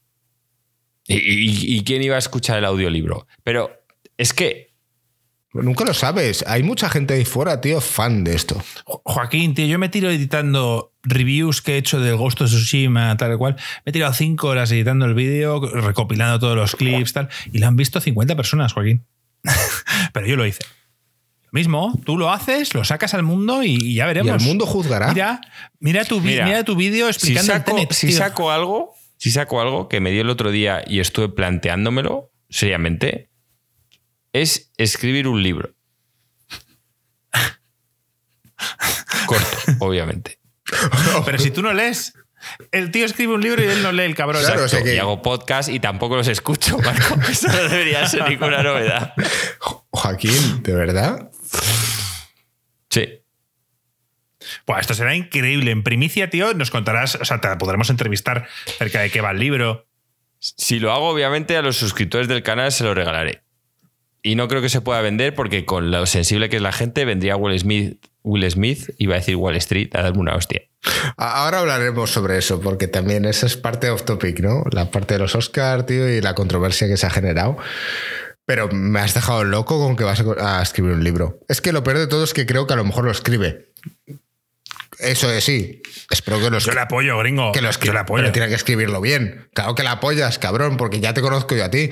¿Y, 1.06 1.16
y- 1.16 1.76
y 1.78 1.84
quién 1.84 2.02
iba 2.02 2.16
a 2.16 2.18
escuchar 2.18 2.58
el 2.58 2.64
audiolibro? 2.64 3.26
Pero 3.44 3.70
es 4.18 4.32
que 4.34 4.65
Nunca 5.52 5.84
lo 5.84 5.94
sabes, 5.94 6.44
hay 6.46 6.62
mucha 6.62 6.90
gente 6.90 7.14
ahí 7.14 7.24
fuera, 7.24 7.60
tío, 7.62 7.80
fan 7.80 8.24
de 8.24 8.34
esto. 8.34 8.62
Jo- 8.84 9.00
Joaquín, 9.04 9.54
tío, 9.54 9.64
yo 9.66 9.78
me 9.78 9.88
tiro 9.88 10.10
editando 10.10 10.92
reviews 11.02 11.62
que 11.62 11.74
he 11.74 11.76
hecho 11.78 11.98
del 11.98 12.16
Ghost 12.16 12.42
of 12.42 12.48
Tsushima, 12.50 13.16
tal 13.16 13.32
y 13.32 13.36
cual. 13.38 13.54
Me 13.84 13.90
he 13.90 13.92
tirado 13.92 14.12
cinco 14.12 14.48
horas 14.48 14.70
editando 14.72 15.06
el 15.06 15.14
vídeo, 15.14 15.60
recopilando 15.60 16.38
todos 16.38 16.56
los 16.56 16.76
clips, 16.76 17.12
tal. 17.14 17.28
Y 17.52 17.58
lo 17.58 17.68
han 17.68 17.76
visto 17.76 18.00
50 18.00 18.36
personas, 18.36 18.74
Joaquín. 18.74 19.06
Pero 20.12 20.26
yo 20.26 20.36
lo 20.36 20.44
hice. 20.46 20.60
Lo 21.44 21.50
mismo, 21.52 21.98
tú 22.04 22.18
lo 22.18 22.30
haces, 22.32 22.74
lo 22.74 22.84
sacas 22.84 23.14
al 23.14 23.22
mundo 23.22 23.62
y, 23.62 23.76
y 23.80 23.94
ya 23.94 24.04
Y 24.04 24.08
veremos. 24.08 24.42
el 24.42 24.46
mundo 24.46 24.66
juzgará. 24.66 25.08
Mira, 25.14 25.40
mira 25.80 26.04
tu, 26.04 26.20
Mira, 26.20 26.44
mira 26.44 26.64
tu 26.64 26.76
vídeo 26.76 27.06
si 27.06 27.10
explicando 27.12 27.52
el 27.52 27.58
saco, 27.60 27.70
Tenet, 27.76 27.92
si 27.92 28.12
saco 28.12 28.50
algo, 28.50 28.92
si 29.16 29.30
saco 29.30 29.60
algo 29.62 29.88
que 29.88 30.00
me 30.00 30.10
dio 30.10 30.20
el 30.22 30.28
otro 30.28 30.50
día 30.50 30.82
y 30.86 30.98
estuve 31.00 31.28
planteándomelo 31.30 32.30
seriamente, 32.50 33.30
es 34.42 34.72
escribir 34.76 35.28
un 35.28 35.42
libro. 35.42 35.74
Corto, 39.26 39.56
obviamente. 39.80 40.38
Pero 41.24 41.38
si 41.38 41.50
tú 41.50 41.62
no 41.62 41.72
lees, 41.72 42.14
el 42.72 42.90
tío 42.90 43.04
escribe 43.04 43.34
un 43.34 43.40
libro 43.40 43.62
y 43.62 43.66
él 43.66 43.82
no 43.82 43.92
lee 43.92 44.02
el 44.04 44.14
cabrón. 44.14 44.42
Claro, 44.42 44.64
o 44.64 44.68
sea 44.68 44.78
Exacto, 44.80 44.84
que- 44.86 44.94
Y 44.96 44.98
hago 44.98 45.22
podcast 45.22 45.68
y 45.68 45.80
tampoco 45.80 46.16
los 46.16 46.28
escucho, 46.28 46.78
Marco. 46.78 47.16
Eso 47.30 47.48
no 47.48 47.54
debería 47.68 48.06
ser 48.08 48.28
ninguna 48.28 48.62
novedad. 48.62 49.14
Jo- 49.58 49.86
Joaquín, 49.90 50.62
¿de 50.62 50.74
verdad? 50.74 51.30
Sí. 52.90 53.22
Buah, 54.66 54.80
esto 54.80 54.94
será 54.94 55.14
increíble. 55.14 55.70
En 55.70 55.82
primicia, 55.82 56.30
tío, 56.30 56.54
nos 56.54 56.70
contarás, 56.70 57.16
o 57.16 57.24
sea, 57.24 57.40
te 57.40 57.48
podremos 57.56 57.90
entrevistar 57.90 58.46
acerca 58.66 59.00
de 59.00 59.10
qué 59.10 59.20
va 59.20 59.30
el 59.32 59.38
libro. 59.40 59.86
Si 60.38 60.78
lo 60.78 60.92
hago, 60.92 61.08
obviamente, 61.08 61.56
a 61.56 61.62
los 61.62 61.76
suscriptores 61.76 62.28
del 62.28 62.42
canal 62.42 62.70
se 62.70 62.84
lo 62.84 62.94
regalaré. 62.94 63.42
Y 64.26 64.34
no 64.34 64.48
creo 64.48 64.60
que 64.60 64.68
se 64.68 64.80
pueda 64.80 65.00
vender 65.02 65.36
porque 65.36 65.64
con 65.64 65.92
lo 65.92 66.04
sensible 66.04 66.48
que 66.48 66.56
es 66.56 66.62
la 66.62 66.72
gente, 66.72 67.04
vendría 67.04 67.36
Will 67.36 67.56
Smith, 67.60 68.04
Will 68.24 68.50
Smith 68.50 68.90
iba 68.98 69.14
a 69.14 69.18
decir 69.18 69.36
Wall 69.36 69.54
Street 69.54 69.90
a 69.94 70.02
darme 70.02 70.18
una 70.18 70.34
hostia. 70.34 70.62
Ahora 71.16 71.60
hablaremos 71.60 72.10
sobre 72.10 72.36
eso, 72.36 72.60
porque 72.60 72.88
también 72.88 73.24
esa 73.24 73.46
es 73.46 73.56
parte 73.56 73.88
off 73.88 74.02
topic, 74.02 74.40
¿no? 74.40 74.64
La 74.72 74.90
parte 74.90 75.14
de 75.14 75.20
los 75.20 75.36
Oscar, 75.36 75.86
tío, 75.86 76.08
y 76.08 76.20
la 76.20 76.34
controversia 76.34 76.88
que 76.88 76.96
se 76.96 77.06
ha 77.06 77.10
generado. 77.10 77.56
Pero 78.44 78.68
me 78.72 78.98
has 78.98 79.14
dejado 79.14 79.44
loco 79.44 79.78
con 79.78 79.94
que 79.94 80.02
vas 80.02 80.20
a 80.40 80.60
escribir 80.60 80.94
un 80.94 81.04
libro. 81.04 81.38
Es 81.48 81.60
que 81.60 81.72
lo 81.72 81.84
peor 81.84 81.98
de 81.98 82.08
todo 82.08 82.24
es 82.24 82.34
que 82.34 82.46
creo 82.46 82.66
que 82.66 82.72
a 82.72 82.76
lo 82.76 82.84
mejor 82.84 83.04
lo 83.04 83.12
escribe. 83.12 83.70
Eso 84.98 85.30
es 85.30 85.44
sí. 85.44 85.82
Espero 86.10 86.40
que 86.40 86.50
lo 86.50 86.58
Yo 86.58 86.72
le 86.72 86.80
apoyo, 86.80 87.16
gringo. 87.18 87.52
Que 87.52 87.60
lo 87.60 87.66
yo 87.66 87.70
escriba. 87.70 87.94
le 87.94 88.00
apoyo. 88.00 88.22
Pero 88.24 88.32
tiene 88.32 88.48
que 88.48 88.56
escribirlo 88.56 89.00
bien. 89.00 89.48
Claro 89.54 89.76
que 89.76 89.84
la 89.84 89.92
apoyas, 89.92 90.40
cabrón, 90.40 90.78
porque 90.78 90.98
ya 90.98 91.14
te 91.14 91.20
conozco 91.20 91.54
yo 91.54 91.64
a 91.64 91.70
ti. 91.70 91.90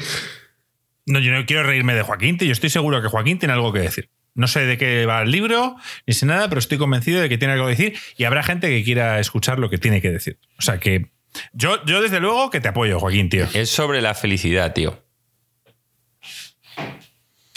No, 1.06 1.18
yo 1.18 1.32
no 1.32 1.44
quiero 1.46 1.62
reírme 1.62 1.94
de 1.94 2.02
Joaquín, 2.02 2.38
tío. 2.38 2.46
Yo 2.46 2.52
estoy 2.52 2.70
seguro 2.70 3.02
que 3.02 3.08
Joaquín 3.08 3.38
tiene 3.38 3.54
algo 3.54 3.72
que 3.72 3.80
decir. 3.80 4.10
No 4.34 4.48
sé 4.48 4.66
de 4.66 4.78
qué 4.78 5.06
va 5.06 5.22
el 5.22 5.30
libro, 5.30 5.76
ni 6.06 6.14
sé 6.14 6.26
nada, 6.26 6.48
pero 6.48 6.58
estoy 6.58 6.76
convencido 6.76 7.20
de 7.20 7.28
que 7.28 7.38
tiene 7.38 7.54
algo 7.54 7.66
que 7.66 7.70
decir 7.70 7.98
y 8.16 8.24
habrá 8.24 8.42
gente 8.42 8.68
que 8.68 8.82
quiera 8.82 9.20
escuchar 9.20 9.58
lo 9.58 9.70
que 9.70 9.78
tiene 9.78 10.00
que 10.00 10.10
decir. 10.10 10.40
O 10.58 10.62
sea 10.62 10.78
que 10.78 11.12
yo, 11.52 11.84
yo 11.84 12.02
desde 12.02 12.20
luego 12.20 12.50
que 12.50 12.60
te 12.60 12.68
apoyo, 12.68 12.98
Joaquín, 12.98 13.28
tío. 13.28 13.46
Es 13.54 13.70
sobre 13.70 14.00
la 14.02 14.14
felicidad, 14.14 14.72
tío. 14.72 15.04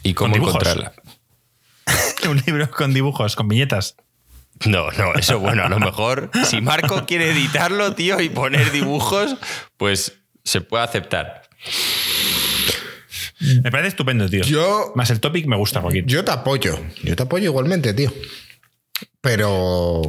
Y 0.03 0.13
cómo 0.13 0.35
encontrarla. 0.35 0.93
Un 2.29 2.43
libro 2.45 2.69
con 2.69 2.93
dibujos, 2.93 3.35
con 3.35 3.47
viñetas. 3.47 3.95
No, 4.65 4.91
no, 4.91 5.13
eso 5.13 5.39
bueno, 5.39 5.63
a 5.63 5.69
lo 5.69 5.79
mejor 5.79 6.31
si 6.45 6.61
Marco 6.61 7.05
quiere 7.05 7.29
editarlo, 7.29 7.93
tío, 7.93 8.19
y 8.21 8.29
poner 8.29 8.71
dibujos, 8.71 9.35
pues 9.77 10.19
se 10.43 10.61
puede 10.61 10.83
aceptar. 10.83 11.43
Me 13.39 13.69
parece 13.71 13.89
estupendo, 13.89 14.27
tío. 14.29 14.43
Yo- 14.43 14.91
Más 14.95 15.09
el 15.11 15.19
topic 15.19 15.45
me 15.45 15.55
gusta, 15.55 15.81
Joaquín. 15.81 16.05
Yo 16.07 16.23
te 16.25 16.31
apoyo. 16.31 16.79
Yo 17.03 17.15
te 17.15 17.23
apoyo 17.23 17.45
igualmente, 17.45 17.93
tío. 17.93 18.11
Pero. 19.21 20.01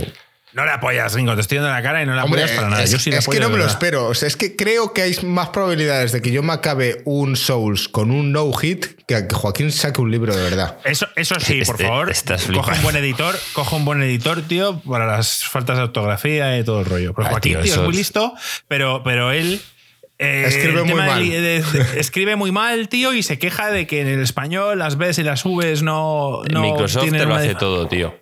No 0.55 0.65
le 0.65 0.71
apoyas, 0.73 1.13
gringo. 1.13 1.35
Te 1.35 1.43
estoy 1.43 1.59
dando 1.59 1.71
la 1.73 1.83
cara 1.83 2.03
y 2.03 2.07
no 2.07 2.15
le 2.17 2.23
Hombre, 2.23 2.41
apoyas 2.43 2.57
para 2.57 2.71
nada. 2.71 2.83
es, 2.83 2.91
yo 2.91 2.99
sí 2.99 3.11
le 3.11 3.19
es 3.19 3.25
apoyo 3.25 3.39
que 3.39 3.45
no 3.45 3.51
me 3.51 3.59
lo 3.59 3.67
espero. 3.67 4.07
O 4.09 4.15
sea, 4.15 4.27
es 4.27 4.35
que 4.37 4.57
creo 4.57 4.93
que 4.95 5.03
hay 5.03 5.15
más 5.23 5.51
probabilidades 5.51 6.11
de 6.13 6.23
que 6.23 6.31
yo 6.33 6.43
me 6.43 6.55
acabe 6.55 7.03
un 7.05 7.37
Souls 7.37 7.87
con 7.89 8.11
un 8.11 8.33
no 8.33 8.51
hit 8.55 8.87
que 9.07 9.15
a 9.15 9.29
que 9.29 9.35
Joaquín 9.35 9.71
saque 9.71 10.01
un 10.01 10.11
libro 10.11 10.35
de 10.35 10.43
verdad. 10.43 10.79
Eso, 10.85 11.07
eso 11.17 11.39
sí, 11.39 11.61
por 11.65 11.75
Este- 11.75 11.87
favor. 11.87 12.11
estás 12.11 12.47
Coja 12.47 12.73
un 12.75 12.83
buen 12.83 12.97
editor, 12.97 13.39
coja 13.53 13.77
un 13.77 13.85
buen 13.85 14.03
editor, 14.03 14.41
tío, 14.43 14.81
para 14.81 15.07
las 15.07 15.45
faltas 15.45 15.77
de 15.77 15.83
ortografía 15.85 16.59
y 16.59 16.65
todo 16.65 16.81
el 16.81 16.87
rollo. 16.87 17.13
Porque 17.13 17.29
Ah, 17.29 17.33
Joaquín, 17.33 17.53
tío, 17.53 17.63
tío, 17.63 17.75
es 17.75 17.81
muy 17.83 17.95
listo, 17.95 18.33
pero, 18.69 19.03
pero 19.05 19.31
él 19.33 19.61
Eh, 20.21 20.45
Escribe 20.49 20.83
muy 20.83 20.95
mal. 20.95 21.29
de- 21.29 21.41
de- 21.41 21.63
de- 21.63 21.87
escribe 22.01 22.35
muy 22.37 22.51
mal, 22.53 22.89
tío, 22.89 23.13
y 23.15 23.23
se 23.23 23.39
queja 23.39 23.71
de 23.71 23.87
que 23.87 24.01
en 24.01 24.09
el 24.09 24.21
español 24.21 24.79
las 24.81 24.97
Bs 24.99 25.19
y 25.19 25.23
las 25.23 25.45
Vs 25.45 25.83
no. 25.83 26.43
no 26.51 26.61
Microsoft 26.63 27.03
tienen 27.05 27.21
te 27.21 27.27
lo 27.27 27.35
hace 27.37 27.55
todo, 27.55 27.87
tío. 27.89 28.15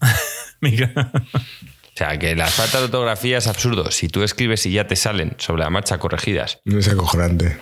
O 0.62 1.98
sea, 1.98 2.18
que 2.18 2.34
la 2.36 2.46
falta 2.46 2.78
de 2.78 2.84
ortografía 2.84 3.38
es 3.38 3.46
absurdo. 3.46 3.90
Si 3.90 4.08
tú 4.08 4.22
escribes 4.22 4.66
y 4.66 4.72
ya 4.72 4.86
te 4.86 4.96
salen 4.96 5.34
sobre 5.38 5.62
la 5.62 5.70
marcha 5.70 5.96
corregidas. 5.98 6.60
Es 6.66 6.88
acojonante. 6.88 7.56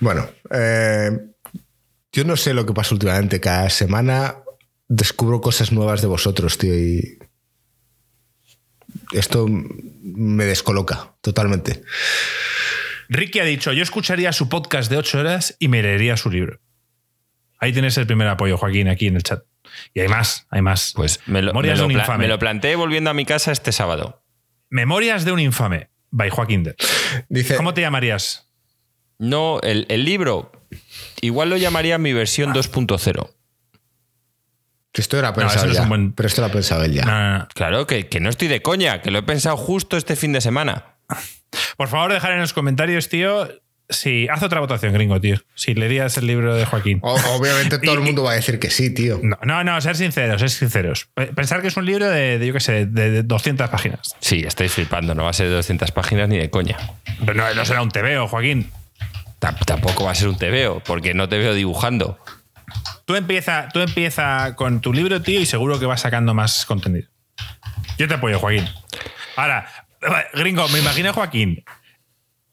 Bueno, 0.00 0.26
eh, 0.50 1.10
yo 2.12 2.24
no 2.24 2.36
sé 2.36 2.54
lo 2.54 2.64
que 2.64 2.72
pasa 2.72 2.94
últimamente. 2.94 3.38
Cada 3.40 3.68
semana 3.68 4.36
descubro 4.88 5.42
cosas 5.42 5.72
nuevas 5.72 6.00
de 6.00 6.06
vosotros, 6.06 6.56
tío, 6.56 6.74
y 6.78 7.18
esto 9.12 9.46
me 9.48 10.44
descoloca 10.46 11.14
totalmente. 11.20 11.82
Ricky 13.08 13.40
ha 13.40 13.44
dicho: 13.44 13.72
Yo 13.72 13.82
escucharía 13.82 14.32
su 14.32 14.48
podcast 14.48 14.90
de 14.90 14.96
8 14.96 15.20
horas 15.20 15.56
y 15.58 15.68
me 15.68 15.82
leería 15.82 16.16
su 16.16 16.30
libro. 16.30 16.60
Ahí 17.58 17.72
tienes 17.72 17.96
el 17.98 18.06
primer 18.06 18.28
apoyo, 18.28 18.56
Joaquín, 18.58 18.88
aquí 18.88 19.06
en 19.06 19.16
el 19.16 19.22
chat. 19.22 19.42
Y 19.94 20.00
hay 20.00 20.08
más, 20.08 20.46
hay 20.50 20.62
más. 20.62 20.92
Pues 20.94 21.20
me 21.26 21.40
lo, 21.42 21.48
Memorias 21.52 21.74
me 21.78 21.82
lo 21.82 21.88
de 21.88 21.94
un 21.94 22.00
infame. 22.00 22.18
me 22.24 22.28
lo 22.28 22.38
planteé 22.38 22.76
volviendo 22.76 23.10
a 23.10 23.14
mi 23.14 23.24
casa 23.24 23.50
este 23.52 23.72
sábado. 23.72 24.22
Memorias 24.68 25.24
de 25.24 25.32
un 25.32 25.40
infame, 25.40 25.90
by 26.10 26.30
Joaquín. 26.30 26.62
De. 26.64 26.76
Dice, 27.28 27.56
¿Cómo 27.56 27.72
te 27.74 27.80
llamarías? 27.80 28.50
No, 29.18 29.60
el, 29.62 29.86
el 29.88 30.04
libro, 30.04 30.52
igual 31.22 31.48
lo 31.50 31.56
llamaría 31.56 31.96
mi 31.98 32.12
versión 32.12 32.52
2.0. 32.52 33.30
que 34.92 35.00
esto 35.00 35.18
era 35.18 35.32
pensado 35.32 35.66
no 35.66 35.72
ya, 35.72 35.86
buen- 35.86 36.12
pero 36.12 36.26
esto 36.26 36.40
lo 36.42 36.48
ha 36.48 36.50
pensado 36.52 36.84
él 36.84 36.92
ya. 36.92 37.04
No, 37.04 37.12
no, 37.12 37.38
no. 37.38 37.48
Claro, 37.54 37.86
que, 37.86 38.08
que 38.08 38.20
no 38.20 38.28
estoy 38.28 38.48
de 38.48 38.60
coña, 38.62 39.00
que 39.02 39.10
lo 39.10 39.18
he 39.18 39.22
pensado 39.22 39.56
justo 39.56 39.96
este 39.96 40.16
fin 40.16 40.32
de 40.32 40.40
semana. 40.40 40.96
Por 41.76 41.88
favor, 41.88 42.12
dejar 42.12 42.32
en 42.32 42.40
los 42.40 42.52
comentarios, 42.52 43.08
tío. 43.08 43.48
Si 43.88 44.26
haz 44.28 44.42
otra 44.42 44.58
votación, 44.58 44.92
gringo, 44.94 45.20
tío. 45.20 45.36
Si 45.54 45.72
leerías 45.74 46.16
el 46.18 46.26
libro 46.26 46.56
de 46.56 46.64
Joaquín. 46.66 46.98
O- 47.02 47.14
obviamente 47.38 47.78
todo 47.78 47.94
el 47.94 48.00
mundo 48.00 48.24
va 48.24 48.32
a 48.32 48.34
decir 48.34 48.58
que 48.58 48.68
sí, 48.68 48.92
tío. 48.92 49.20
No, 49.22 49.38
no, 49.44 49.62
no, 49.62 49.80
ser 49.80 49.94
sinceros, 49.96 50.40
ser 50.40 50.50
sinceros. 50.50 51.08
Pe- 51.14 51.28
Pensar 51.28 51.62
que 51.62 51.68
es 51.68 51.76
un 51.76 51.86
libro 51.86 52.08
de, 52.08 52.38
de, 52.40 52.46
yo 52.48 52.52
qué 52.52 52.58
sé, 52.58 52.86
de, 52.86 53.10
de 53.12 53.22
200 53.22 53.70
páginas. 53.70 54.16
Sí, 54.18 54.42
estáis 54.44 54.72
flipando, 54.72 55.14
no 55.14 55.22
va 55.22 55.30
a 55.30 55.32
ser 55.32 55.48
de 55.48 55.54
200 55.54 55.92
páginas 55.92 56.28
ni 56.28 56.36
de 56.36 56.50
coña. 56.50 56.76
Pero 57.20 57.34
no, 57.34 57.54
no 57.54 57.64
será 57.64 57.80
un 57.80 57.90
TVO, 57.92 58.26
Joaquín. 58.26 58.72
Tam- 59.38 59.56
Tampoco 59.64 60.04
va 60.04 60.10
a 60.10 60.14
ser 60.16 60.28
un 60.28 60.36
TVO, 60.36 60.82
porque 60.84 61.14
no 61.14 61.28
te 61.28 61.38
veo 61.38 61.54
dibujando. 61.54 62.18
Tú 63.04 63.14
empieza, 63.14 63.68
tú 63.72 63.78
empieza 63.78 64.56
con 64.56 64.80
tu 64.80 64.92
libro, 64.92 65.22
tío, 65.22 65.40
y 65.40 65.46
seguro 65.46 65.78
que 65.78 65.86
vas 65.86 66.00
sacando 66.00 66.34
más 66.34 66.66
contenido. 66.66 67.08
Yo 67.98 68.08
te 68.08 68.14
apoyo, 68.14 68.40
Joaquín. 68.40 68.68
Ahora, 69.36 69.68
gringo, 70.34 70.68
me 70.68 70.78
imagino 70.78 71.10
a 71.10 71.12
Joaquín 71.12 71.64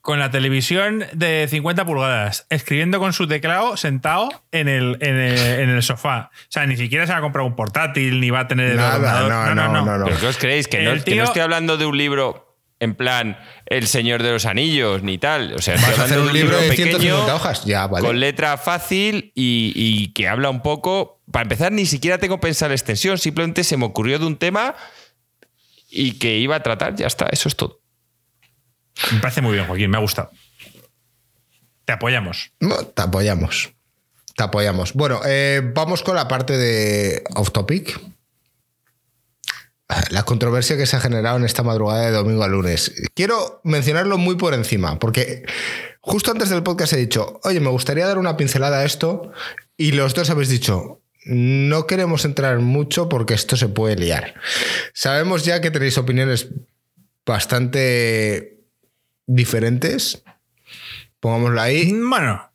con 0.01 0.19
la 0.19 0.29
televisión 0.31 1.05
de 1.13 1.47
50 1.49 1.85
pulgadas, 1.85 2.45
escribiendo 2.49 2.99
con 2.99 3.13
su 3.13 3.25
teclado 3.25 3.77
sentado 3.77 4.27
en 4.51 4.67
el, 4.67 4.97
en 4.99 5.15
el, 5.17 5.37
en 5.61 5.69
el 5.69 5.81
sofá. 5.81 6.29
O 6.33 6.45
sea, 6.51 6.65
ni 6.65 6.75
siquiera 6.75 7.05
se 7.07 7.13
va 7.13 7.19
a 7.19 7.21
comprar 7.21 7.45
un 7.45 7.55
portátil, 7.55 8.19
ni 8.19 8.29
va 8.29 8.41
a 8.41 8.47
tener 8.49 8.71
el 8.71 8.75
Nada, 8.75 8.95
ordenador. 8.97 9.55
no, 9.55 9.67
no, 9.69 9.85
no, 9.85 9.97
no. 9.99 10.05
¿Pero 10.05 10.19
qué 10.19 10.27
os 10.27 10.37
creéis? 10.37 10.67
Que 10.67 10.81
no, 10.83 10.91
El 10.91 11.05
que 11.05 11.11
no 11.11 11.15
tío- 11.15 11.23
estoy 11.23 11.41
hablando 11.41 11.77
de 11.77 11.85
un 11.85 11.97
libro 11.97 12.49
en 12.81 12.95
plan 12.95 13.37
El 13.65 13.87
Señor 13.87 14.21
de 14.23 14.33
los 14.33 14.45
Anillos 14.45 15.03
ni 15.03 15.17
tal. 15.17 15.53
O 15.53 15.59
sea, 15.61 15.75
estoy 15.75 15.91
¿Vas 15.91 15.99
a 15.99 16.03
hablando 16.03 16.23
hacer 16.23 16.33
un 16.35 16.37
libro 16.37 16.57
de 16.59 16.67
pequeño 16.67 16.99
150 16.99 17.35
hojas? 17.35 17.63
Ya, 17.63 17.87
vale. 17.87 18.05
con 18.05 18.19
letra 18.19 18.57
fácil 18.57 19.31
y, 19.35 19.71
y 19.73 20.11
que 20.11 20.27
habla 20.27 20.49
un 20.49 20.61
poco. 20.61 21.21
Para 21.31 21.43
empezar, 21.43 21.71
ni 21.71 21.85
siquiera 21.85 22.17
tengo 22.17 22.41
pensado 22.41 22.67
la 22.69 22.75
extensión, 22.75 23.17
simplemente 23.17 23.63
se 23.63 23.77
me 23.77 23.85
ocurrió 23.85 24.19
de 24.19 24.25
un 24.25 24.35
tema 24.35 24.75
y 25.93 26.17
que 26.17 26.37
iba 26.37 26.55
a 26.55 26.63
tratar, 26.63 26.95
ya 26.95 27.05
está, 27.05 27.27
eso 27.27 27.47
es 27.47 27.55
todo. 27.55 27.79
Me 29.11 29.19
parece 29.19 29.41
muy 29.41 29.53
bien, 29.53 29.67
Joaquín, 29.67 29.91
me 29.91 29.97
ha 29.97 30.01
gustado. 30.01 30.31
Te 31.85 31.93
apoyamos. 31.93 32.51
No, 32.59 32.77
te 32.77 33.01
apoyamos. 33.03 33.73
Te 34.35 34.43
apoyamos. 34.43 34.93
Bueno, 34.93 35.21
eh, 35.25 35.61
vamos 35.75 36.01
con 36.01 36.15
la 36.15 36.27
parte 36.27 36.57
de 36.57 37.23
off 37.35 37.51
topic. 37.51 37.99
La 40.09 40.23
controversia 40.23 40.75
que 40.75 40.87
se 40.87 40.95
ha 40.95 40.99
generado 40.99 41.37
en 41.37 41.43
esta 41.43 41.61
madrugada 41.61 42.05
de 42.05 42.11
domingo 42.11 42.43
a 42.43 42.47
lunes. 42.47 42.91
Quiero 43.13 43.61
mencionarlo 43.63 44.17
muy 44.17 44.35
por 44.35 44.55
encima, 44.55 44.97
porque 44.97 45.45
justo 46.01 46.31
antes 46.31 46.49
del 46.49 46.63
podcast 46.63 46.93
he 46.93 46.97
dicho, 46.97 47.39
oye, 47.43 47.59
me 47.59 47.69
gustaría 47.69 48.07
dar 48.07 48.17
una 48.17 48.35
pincelada 48.35 48.79
a 48.79 48.85
esto, 48.85 49.31
y 49.77 49.91
los 49.91 50.15
dos 50.15 50.31
habéis 50.31 50.49
dicho, 50.49 51.02
no 51.25 51.87
queremos 51.87 52.25
entrar 52.25 52.59
mucho 52.59 53.09
porque 53.09 53.33
esto 53.33 53.55
se 53.55 53.67
puede 53.67 53.95
liar. 53.95 54.35
Sabemos 54.93 55.45
ya 55.45 55.61
que 55.61 55.71
tenéis 55.71 55.97
opiniones 55.97 56.49
bastante 57.25 58.59
diferentes, 59.25 60.23
pongámoslo 61.19 61.61
ahí, 61.61 61.93
Bueno, 61.93 62.51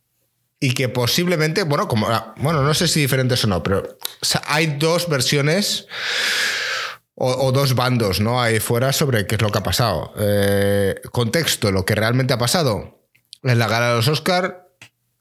y 0.60 0.74
que 0.74 0.88
posiblemente, 0.88 1.62
bueno, 1.62 1.88
como 1.88 2.08
bueno, 2.36 2.62
no 2.62 2.74
sé 2.74 2.88
si 2.88 3.00
diferentes 3.00 3.44
o 3.44 3.46
no, 3.46 3.62
pero 3.62 3.98
hay 4.46 4.66
dos 4.78 5.08
versiones 5.08 5.86
o, 7.14 7.30
o 7.46 7.52
dos 7.52 7.74
bandos, 7.74 8.20
¿no? 8.20 8.42
Ahí 8.42 8.60
fuera 8.60 8.92
sobre 8.92 9.26
qué 9.26 9.36
es 9.36 9.42
lo 9.42 9.50
que 9.50 9.58
ha 9.58 9.62
pasado. 9.62 10.12
Eh, 10.18 11.00
contexto, 11.12 11.72
lo 11.72 11.84
que 11.84 11.94
realmente 11.94 12.34
ha 12.34 12.38
pasado. 12.38 13.06
En 13.42 13.58
la 13.58 13.68
gala 13.68 13.90
de 13.90 13.96
los 13.96 14.08
Oscar, 14.08 14.68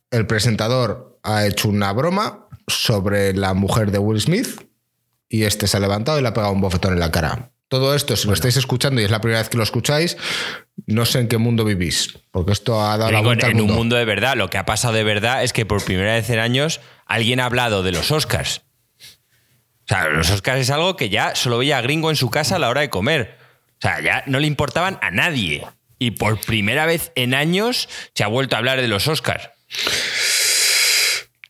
el 0.10 0.26
presentador 0.26 1.20
ha 1.24 1.46
hecho 1.46 1.70
una 1.70 1.92
broma 1.94 2.47
sobre 2.68 3.34
la 3.34 3.54
mujer 3.54 3.92
de 3.92 4.00
Will 4.00 4.22
Smith 4.22 4.68
y 5.30 5.44
este 5.44 5.68
se 5.68 5.78
ha 5.78 5.80
levantado 5.80 6.20
y 6.20 6.22
le 6.22 6.28
ha 6.28 6.34
pegado 6.34 6.54
un 6.54 6.62
bofetón 6.62 6.94
en 6.94 7.00
la 7.00 7.12
cara. 7.12 7.52
Todo 7.70 7.94
esto, 7.96 8.16
si 8.16 8.28
lo 8.28 8.34
estáis 8.34 8.56
escuchando 8.56 9.02
y 9.02 9.04
es 9.04 9.12
la 9.12 9.20
primera 9.20 9.42
vez 9.42 9.50
que 9.50 9.58
lo 9.58 9.64
escucháis, 9.64 10.16
no 10.86 11.06
sé 11.06 11.20
en 11.20 11.28
qué 11.28 11.38
mundo 11.38 11.66
vivís, 11.66 12.18
porque 12.32 12.54
esto 12.54 12.82
ha 12.82 12.98
dado 12.98 13.12
la 13.12 13.20
vuelta 13.20 13.48
en 13.48 13.58
mundo. 13.58 13.74
un 13.74 13.78
mundo 13.78 13.96
de 13.98 14.06
verdad, 14.06 14.38
lo 14.38 14.50
que 14.50 14.58
ha 14.58 14.66
pasado 14.66 14.94
de 14.94 15.04
verdad 15.04 15.44
es 15.44 15.52
que 15.52 15.66
por 15.66 15.84
primera 15.84 16.14
vez 16.14 16.30
en 16.30 16.40
años 16.40 16.80
alguien 17.06 17.42
ha 17.42 17.46
hablado 17.46 17.84
de 17.84 17.92
los 17.92 18.10
Oscars. 18.12 18.62
O 19.00 19.88
sea, 19.88 20.08
los 20.10 20.30
Oscars 20.30 20.62
es 20.62 20.70
algo 20.70 20.96
que 20.96 21.10
ya 21.10 21.36
solo 21.36 21.58
veía 21.58 21.78
a 21.78 21.82
gringo 21.82 22.10
en 22.10 22.16
su 22.16 22.30
casa 22.30 22.56
a 22.56 22.60
la 22.60 22.70
hora 22.70 22.82
de 22.82 22.90
comer. 22.90 23.38
O 23.80 23.82
sea, 23.82 24.02
ya 24.02 24.24
no 24.28 24.40
le 24.40 24.48
importaban 24.48 24.98
a 25.02 25.12
nadie. 25.12 25.66
Y 26.00 26.12
por 26.12 26.40
primera 26.40 26.86
vez 26.86 27.12
en 27.16 27.34
años 27.34 27.90
se 28.14 28.24
ha 28.24 28.28
vuelto 28.28 28.56
a 28.56 28.60
hablar 28.60 28.82
de 28.82 28.88
los 28.88 29.08
Oscars. 29.08 29.50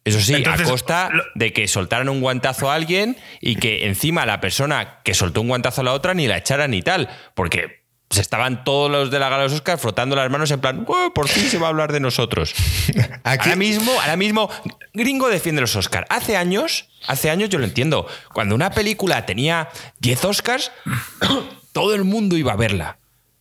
Eso 0.08 0.22
sí, 0.22 0.36
Entonces, 0.36 0.68
a 0.68 0.70
costa 0.70 1.10
lo- 1.12 1.24
de 1.36 1.54
que 1.54 1.68
soltaran 1.68 2.10
un 2.10 2.22
guantazo 2.22 2.72
a 2.72 2.76
alguien 2.76 3.18
y 3.42 3.56
que 3.58 3.86
encima 3.88 4.26
la 4.26 4.40
persona 4.40 5.00
que 5.04 5.14
soltó 5.14 5.42
un 5.42 5.48
guantazo 5.50 5.82
a 5.82 5.84
la 5.84 5.94
otra 5.94 6.14
ni 6.14 6.28
la 6.28 6.38
echaran 6.38 6.72
ni 6.72 6.82
tal. 6.82 7.10
Porque 7.36 7.86
se 8.10 8.22
estaban 8.22 8.64
todos 8.64 8.90
los 8.90 9.12
de 9.12 9.20
la 9.20 9.28
gala 9.28 9.44
de 9.44 9.50
los 9.50 9.54
Oscars 9.56 9.82
frotando 9.82 10.16
las 10.16 10.30
manos 10.32 10.50
en 10.52 10.62
plan, 10.62 10.86
"Oh, 10.88 11.12
por 11.14 11.28
fin 11.28 11.44
se 11.50 11.58
va 11.58 11.68
a 11.68 11.70
hablar 11.72 11.92
de 11.92 12.00
nosotros. 12.00 12.54
Aquí, 13.26 13.50
Ahora 13.50 13.56
mismo, 13.58 13.92
ahora 14.00 14.16
mismo, 14.16 14.50
Gringo 14.94 15.28
defiende 15.28 15.60
los 15.60 15.76
Oscars. 15.76 16.08
Hace 16.10 16.38
años, 16.38 16.88
hace 17.06 17.30
años 17.30 17.50
yo 17.50 17.60
lo 17.60 17.66
entiendo. 17.66 18.08
Cuando 18.34 18.56
una 18.56 18.72
película 18.72 19.26
tenía 19.26 19.68
10 20.00 20.24
Oscars, 20.24 20.72
todo 21.74 21.94
el 21.96 22.06
mundo 22.06 22.38
iba 22.38 22.54
a 22.54 22.56
verla. 22.56 22.98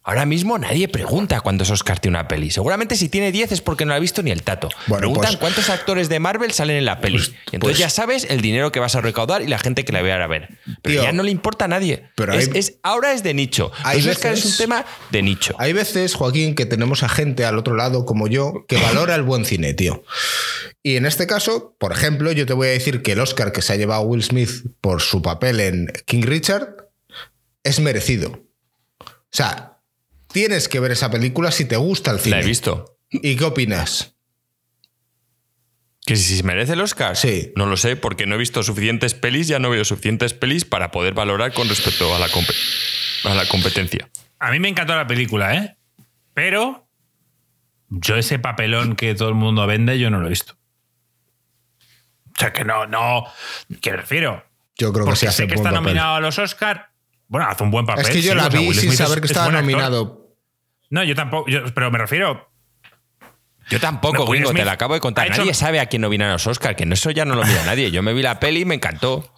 Ahora 0.06 0.24
mismo 0.24 0.56
nadie 0.56 0.86
pregunta 0.86 1.40
cuántos 1.40 1.68
Oscars 1.70 2.00
tiene 2.00 2.16
una 2.16 2.28
peli. 2.28 2.50
Seguramente 2.52 2.94
si 2.94 3.08
tiene 3.08 3.32
10 3.32 3.50
es 3.50 3.60
porque 3.60 3.84
no 3.84 3.90
la 3.90 3.96
ha 3.96 3.98
visto 3.98 4.22
ni 4.22 4.30
el 4.30 4.44
tato. 4.44 4.68
Bueno, 4.86 5.00
Preguntan 5.00 5.32
pues- 5.32 5.36
cuántos 5.38 5.68
actores 5.68 6.08
de 6.08 6.20
Marvel 6.20 6.52
salen 6.52 6.76
en 6.76 6.84
la 6.84 7.00
peli. 7.00 7.16
Pues- 7.18 7.30
y 7.30 7.56
entonces 7.56 7.60
pues- 7.60 7.78
ya 7.78 7.90
sabes 7.90 8.24
el 8.30 8.40
dinero 8.40 8.70
que 8.70 8.78
vas 8.78 8.94
a 8.94 9.00
recaudar 9.00 9.42
y 9.42 9.48
la 9.48 9.58
gente 9.58 9.84
que 9.84 9.92
la 9.92 10.02
va 10.02 10.14
a 10.22 10.26
ver. 10.28 10.58
Pero 10.80 10.94
Tío, 10.94 11.02
ya 11.02 11.10
no 11.10 11.24
le 11.24 11.32
importa 11.32 11.64
a 11.64 11.68
nadie. 11.68 12.04
pero 12.14 12.34
Es- 12.34 12.48
hay- 12.52 12.58
es- 12.58 12.74
ahora 12.84 13.12
es 13.12 13.24
de 13.24 13.34
nicho. 13.34 13.72
hay 13.82 14.00
Los 14.00 14.16
Oscars 14.16 14.38
es 14.38 14.44
veces- 14.44 14.60
un 14.60 14.64
tema 14.64 14.86
de 15.10 15.22
nicho. 15.22 15.56
Hay 15.58 15.72
veces, 15.72 16.14
Joaquín, 16.14 16.54
que 16.54 16.66
tenemos 16.66 17.02
a 17.02 17.08
gente 17.08 17.44
al 17.44 17.58
otro 17.58 17.74
lado, 17.74 18.06
como 18.06 18.28
yo, 18.28 18.64
que 18.68 18.76
valora 18.78 19.16
el 19.16 19.22
buen 19.24 19.44
cine, 19.44 19.74
tío. 19.74 20.04
Y 20.84 20.94
en 20.94 21.06
este 21.06 21.26
caso, 21.26 21.74
por 21.80 21.90
ejemplo, 21.90 22.30
yo 22.30 22.46
te 22.46 22.52
voy 22.52 22.68
a 22.68 22.70
decir 22.70 23.02
que 23.02 23.12
el 23.12 23.18
Oscar 23.20 23.50
que 23.50 23.60
se 23.60 23.72
ha 23.72 23.76
llevado 23.76 24.02
Will 24.02 24.22
Smith 24.22 24.50
por 24.80 25.02
su 25.02 25.20
papel 25.20 25.58
en 25.58 25.92
King 26.06 26.22
Richard 26.22 26.76
es 27.64 27.80
merecido. 27.80 28.44
O 29.00 29.04
sea, 29.32 29.75
tienes 30.32 30.68
que 30.68 30.80
ver 30.80 30.92
esa 30.92 31.10
película 31.10 31.50
si 31.50 31.64
te 31.64 31.76
gusta 31.76 32.10
el 32.10 32.20
cine. 32.20 32.36
La 32.36 32.42
he 32.42 32.46
visto. 32.46 32.98
¿Y 33.10 33.36
qué 33.36 33.44
opinas? 33.44 34.14
¿Que 36.04 36.14
si 36.16 36.36
se 36.36 36.42
merece 36.44 36.74
el 36.74 36.80
Oscar? 36.80 37.16
Sí. 37.16 37.52
No 37.56 37.66
lo 37.66 37.76
sé, 37.76 37.96
porque 37.96 38.26
no 38.26 38.36
he 38.36 38.38
visto 38.38 38.62
suficientes 38.62 39.14
pelis, 39.14 39.48
ya 39.48 39.58
no 39.58 39.70
veo 39.70 39.84
suficientes 39.84 40.34
pelis 40.34 40.64
para 40.64 40.90
poder 40.92 41.14
valorar 41.14 41.52
con 41.52 41.68
respecto 41.68 42.14
a 42.14 42.18
la, 42.20 42.28
compe- 42.28 42.54
a 43.24 43.34
la 43.34 43.46
competencia. 43.48 44.08
a 44.38 44.50
mí 44.52 44.60
me 44.60 44.68
encantó 44.68 44.94
la 44.94 45.06
película, 45.06 45.54
¿eh? 45.56 45.76
Pero 46.32 46.88
yo 47.88 48.16
ese 48.16 48.38
papelón 48.38 48.94
que 48.94 49.14
todo 49.14 49.28
el 49.30 49.34
mundo 49.34 49.66
vende, 49.66 49.98
yo 49.98 50.10
no 50.10 50.20
lo 50.20 50.26
he 50.26 50.30
visto. 50.30 50.54
O 52.36 52.38
sea, 52.38 52.52
que 52.52 52.64
no, 52.64 52.86
no. 52.86 53.24
¿Qué 53.80 53.90
me 53.92 53.96
refiero? 53.96 54.44
Yo 54.76 54.92
creo 54.92 55.06
que 55.06 55.10
Porque 55.10 55.20
sí 55.20 55.26
hace 55.26 55.42
sé 55.44 55.48
que 55.48 55.54
está 55.54 55.70
papel. 55.70 55.82
nominado 55.82 56.16
a 56.16 56.20
los 56.20 56.38
Oscar. 56.38 56.90
Bueno, 57.28 57.48
hace 57.48 57.62
un 57.64 57.70
buen 57.70 57.86
papel. 57.86 58.04
Es 58.04 58.10
que 58.10 58.22
yo 58.22 58.32
sí, 58.32 58.36
la 58.36 58.46
o 58.46 58.50
sea, 58.50 58.60
vi 58.60 58.66
sin 58.66 58.74
Smith 58.82 58.92
es- 58.92 58.98
saber 58.98 59.20
que 59.20 59.26
es 59.26 59.30
estaba 59.32 59.50
nominado. 59.50 60.30
No, 60.90 61.02
yo 61.04 61.14
tampoco. 61.14 61.48
yo- 61.50 61.64
pero 61.74 61.90
me 61.90 61.98
refiero. 61.98 62.50
Yo 63.68 63.80
tampoco, 63.80 64.18
No, 64.18 64.26
gringo, 64.26 64.52
te 64.52 64.64
lo 64.64 64.70
acabo 64.70 64.94
de 64.94 65.00
contar. 65.00 65.26
hecho- 65.26 65.38
Nadie 65.38 65.52
sabe 65.54 65.80
a 65.80 65.86
quién 65.86 66.02
nominan 66.02 66.28
a 66.28 66.32
los 66.34 66.46
Oscar, 66.46 66.76
que 66.76 66.86
no- 66.86 66.94
eso 66.94 67.10
ya 67.10 67.24
no 67.24 67.34
lo 67.34 67.44
mira 67.44 67.64
nadie. 67.64 67.90
Yo 67.90 68.00
me 68.02 68.12
vi 68.12 68.22
la 68.22 68.38
peli 68.38 68.60
y 68.60 68.64
me 68.64 68.76
encantó. 68.76 69.32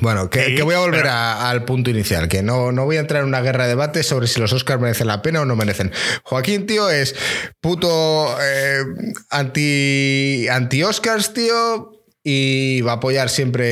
Bueno, 0.00 0.30
que, 0.30 0.46
Sí, 0.46 0.54
que 0.56 0.62
voy 0.62 0.74
a 0.74 0.78
volver 0.80 1.02
pero- 1.02 1.12
a- 1.12 1.50
al 1.50 1.64
punto 1.64 1.90
inicial, 1.90 2.28
que 2.28 2.42
no, 2.42 2.70
no 2.72 2.84
voy 2.84 2.96
a 2.96 3.00
entrar 3.00 3.22
en 3.22 3.28
una 3.28 3.40
guerra 3.40 3.64
de 3.64 3.70
debate 3.70 4.02
sobre 4.04 4.26
si 4.28 4.40
los 4.40 4.52
Oscars 4.52 4.80
merecen 4.80 5.06
la 5.08 5.22
pena 5.22 5.40
o 5.40 5.44
no 5.44 5.54
merecen. 5.56 5.92
Joaquín, 6.24 6.66
tío, 6.66 6.88
es 6.90 7.14
puto 7.60 8.36
eh, 8.40 8.82
anti, 9.30 10.46
anti-Oscars, 10.48 11.32
tío, 11.34 11.92
y 12.30 12.82
va 12.82 12.92
a 12.92 12.94
apoyar 12.96 13.30
siempre 13.30 13.64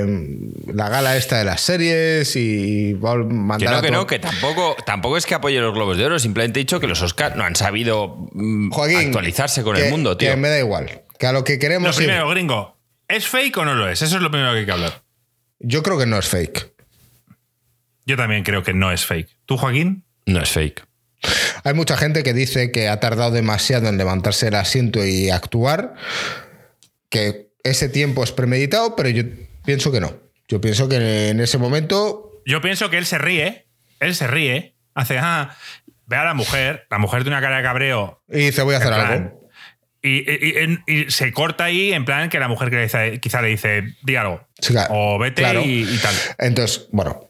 eh, 0.00 0.04
la 0.66 0.88
gala 0.88 1.16
esta 1.16 1.38
de 1.38 1.44
las 1.44 1.60
series 1.60 2.34
y 2.34 2.94
va 2.94 3.12
a 3.12 3.16
Que 3.18 3.22
mandar 3.24 3.70
no, 3.70 3.76
a 3.78 3.82
que 3.82 3.90
no, 3.92 4.06
que 4.06 4.18
tampoco, 4.18 4.76
tampoco 4.84 5.16
es 5.16 5.26
que 5.26 5.34
apoye 5.34 5.60
los 5.60 5.72
Globos 5.72 5.96
de 5.96 6.04
Oro, 6.06 6.18
simplemente 6.18 6.58
he 6.58 6.62
dicho 6.62 6.80
que 6.80 6.88
los 6.88 7.00
Oscars 7.02 7.36
no 7.36 7.44
han 7.44 7.54
sabido 7.54 8.28
mm, 8.32 8.70
Joaquín, 8.70 8.96
actualizarse 8.98 9.62
con 9.62 9.76
que- 9.76 9.84
el 9.86 9.90
mundo, 9.92 10.16
tío. 10.16 10.30
Que 10.30 10.36
me 10.36 10.48
da 10.48 10.58
igual, 10.58 11.02
que 11.18 11.26
a 11.28 11.32
lo 11.32 11.44
que 11.44 11.54
Lo 11.54 11.58
queremos 11.60 11.94
ir- 12.00 12.06
primero, 12.06 12.28
gringo, 12.30 12.76
¿es 13.06 13.28
fake 13.28 13.56
o 13.58 13.64
no 13.64 13.74
lo 13.76 13.88
es? 13.88 14.02
Eso 14.02 14.16
es 14.16 14.22
lo 14.22 14.30
primero 14.30 14.52
que 14.52 14.58
hay 14.60 14.66
que 14.66 14.72
hablar. 14.72 15.02
Yo 15.60 15.82
creo 15.84 15.98
que 15.98 16.06
no 16.06 16.18
es 16.18 16.26
fake. 16.26 16.72
Yo 18.06 18.16
también 18.16 18.42
creo 18.42 18.62
que 18.64 18.74
no 18.74 18.90
es 18.90 19.04
fake. 19.06 19.28
¿Tú, 19.46 19.56
Joaquín? 19.56 20.04
No 20.26 20.42
es 20.42 20.50
fake. 20.50 20.84
Hay 21.64 21.74
mucha 21.74 21.96
gente 21.96 22.22
que 22.22 22.32
dice 22.32 22.72
que 22.72 22.88
ha 22.88 22.98
tardado 23.00 23.30
demasiado 23.30 23.88
en 23.88 23.98
levantarse 23.98 24.46
del 24.46 24.54
asiento 24.56 25.04
y 25.04 25.30
actuar, 25.30 25.94
que 27.10 27.47
ese 27.62 27.88
tiempo 27.88 28.22
es 28.24 28.32
premeditado, 28.32 28.96
pero 28.96 29.08
yo 29.08 29.24
pienso 29.64 29.90
que 29.92 30.00
no. 30.00 30.12
Yo 30.48 30.60
pienso 30.60 30.88
que 30.88 31.28
en 31.30 31.40
ese 31.40 31.58
momento, 31.58 32.42
Yo 32.46 32.60
pienso 32.60 32.88
que 32.90 32.98
él 32.98 33.04
se 33.06 33.18
ríe. 33.18 33.66
Él 34.00 34.14
se 34.14 34.26
ríe. 34.26 34.74
Hace, 34.94 35.18
ah, 35.18 35.54
ve 36.06 36.16
a 36.16 36.24
la 36.24 36.34
mujer. 36.34 36.86
La 36.90 36.98
mujer 36.98 37.22
tiene 37.22 37.36
una 37.36 37.42
cara 37.44 37.58
de 37.58 37.62
cabreo. 37.62 38.22
y 38.28 38.38
dice 38.46 38.62
voy 38.62 38.74
a 38.74 38.78
hacer 38.78 38.88
plan, 38.94 39.12
algo. 39.12 39.50
Y, 40.00 40.18
y- 40.30 40.78
y- 40.86 40.92
y 41.00 41.10
se 41.10 41.32
corta 41.32 41.64
ahí 41.64 41.92
en 41.92 42.04
plan 42.04 42.30
que 42.30 42.38
la 42.38 42.48
mujer 42.48 42.70
que 42.70 42.76
le 42.76 42.82
dice- 42.84 43.18
quizá 43.20 43.42
le 43.42 43.48
dice, 43.48 43.82
di 44.02 44.16
algo. 44.16 44.40
Sí, 44.60 44.72
claro. 44.72 44.94
o 44.94 45.18
vete 45.18 45.42
Claro. 45.42 45.60
y, 45.62 45.82
y 45.82 45.98
tal. 45.98 46.14
Entonces, 46.38 46.86
bueno, 46.92 47.28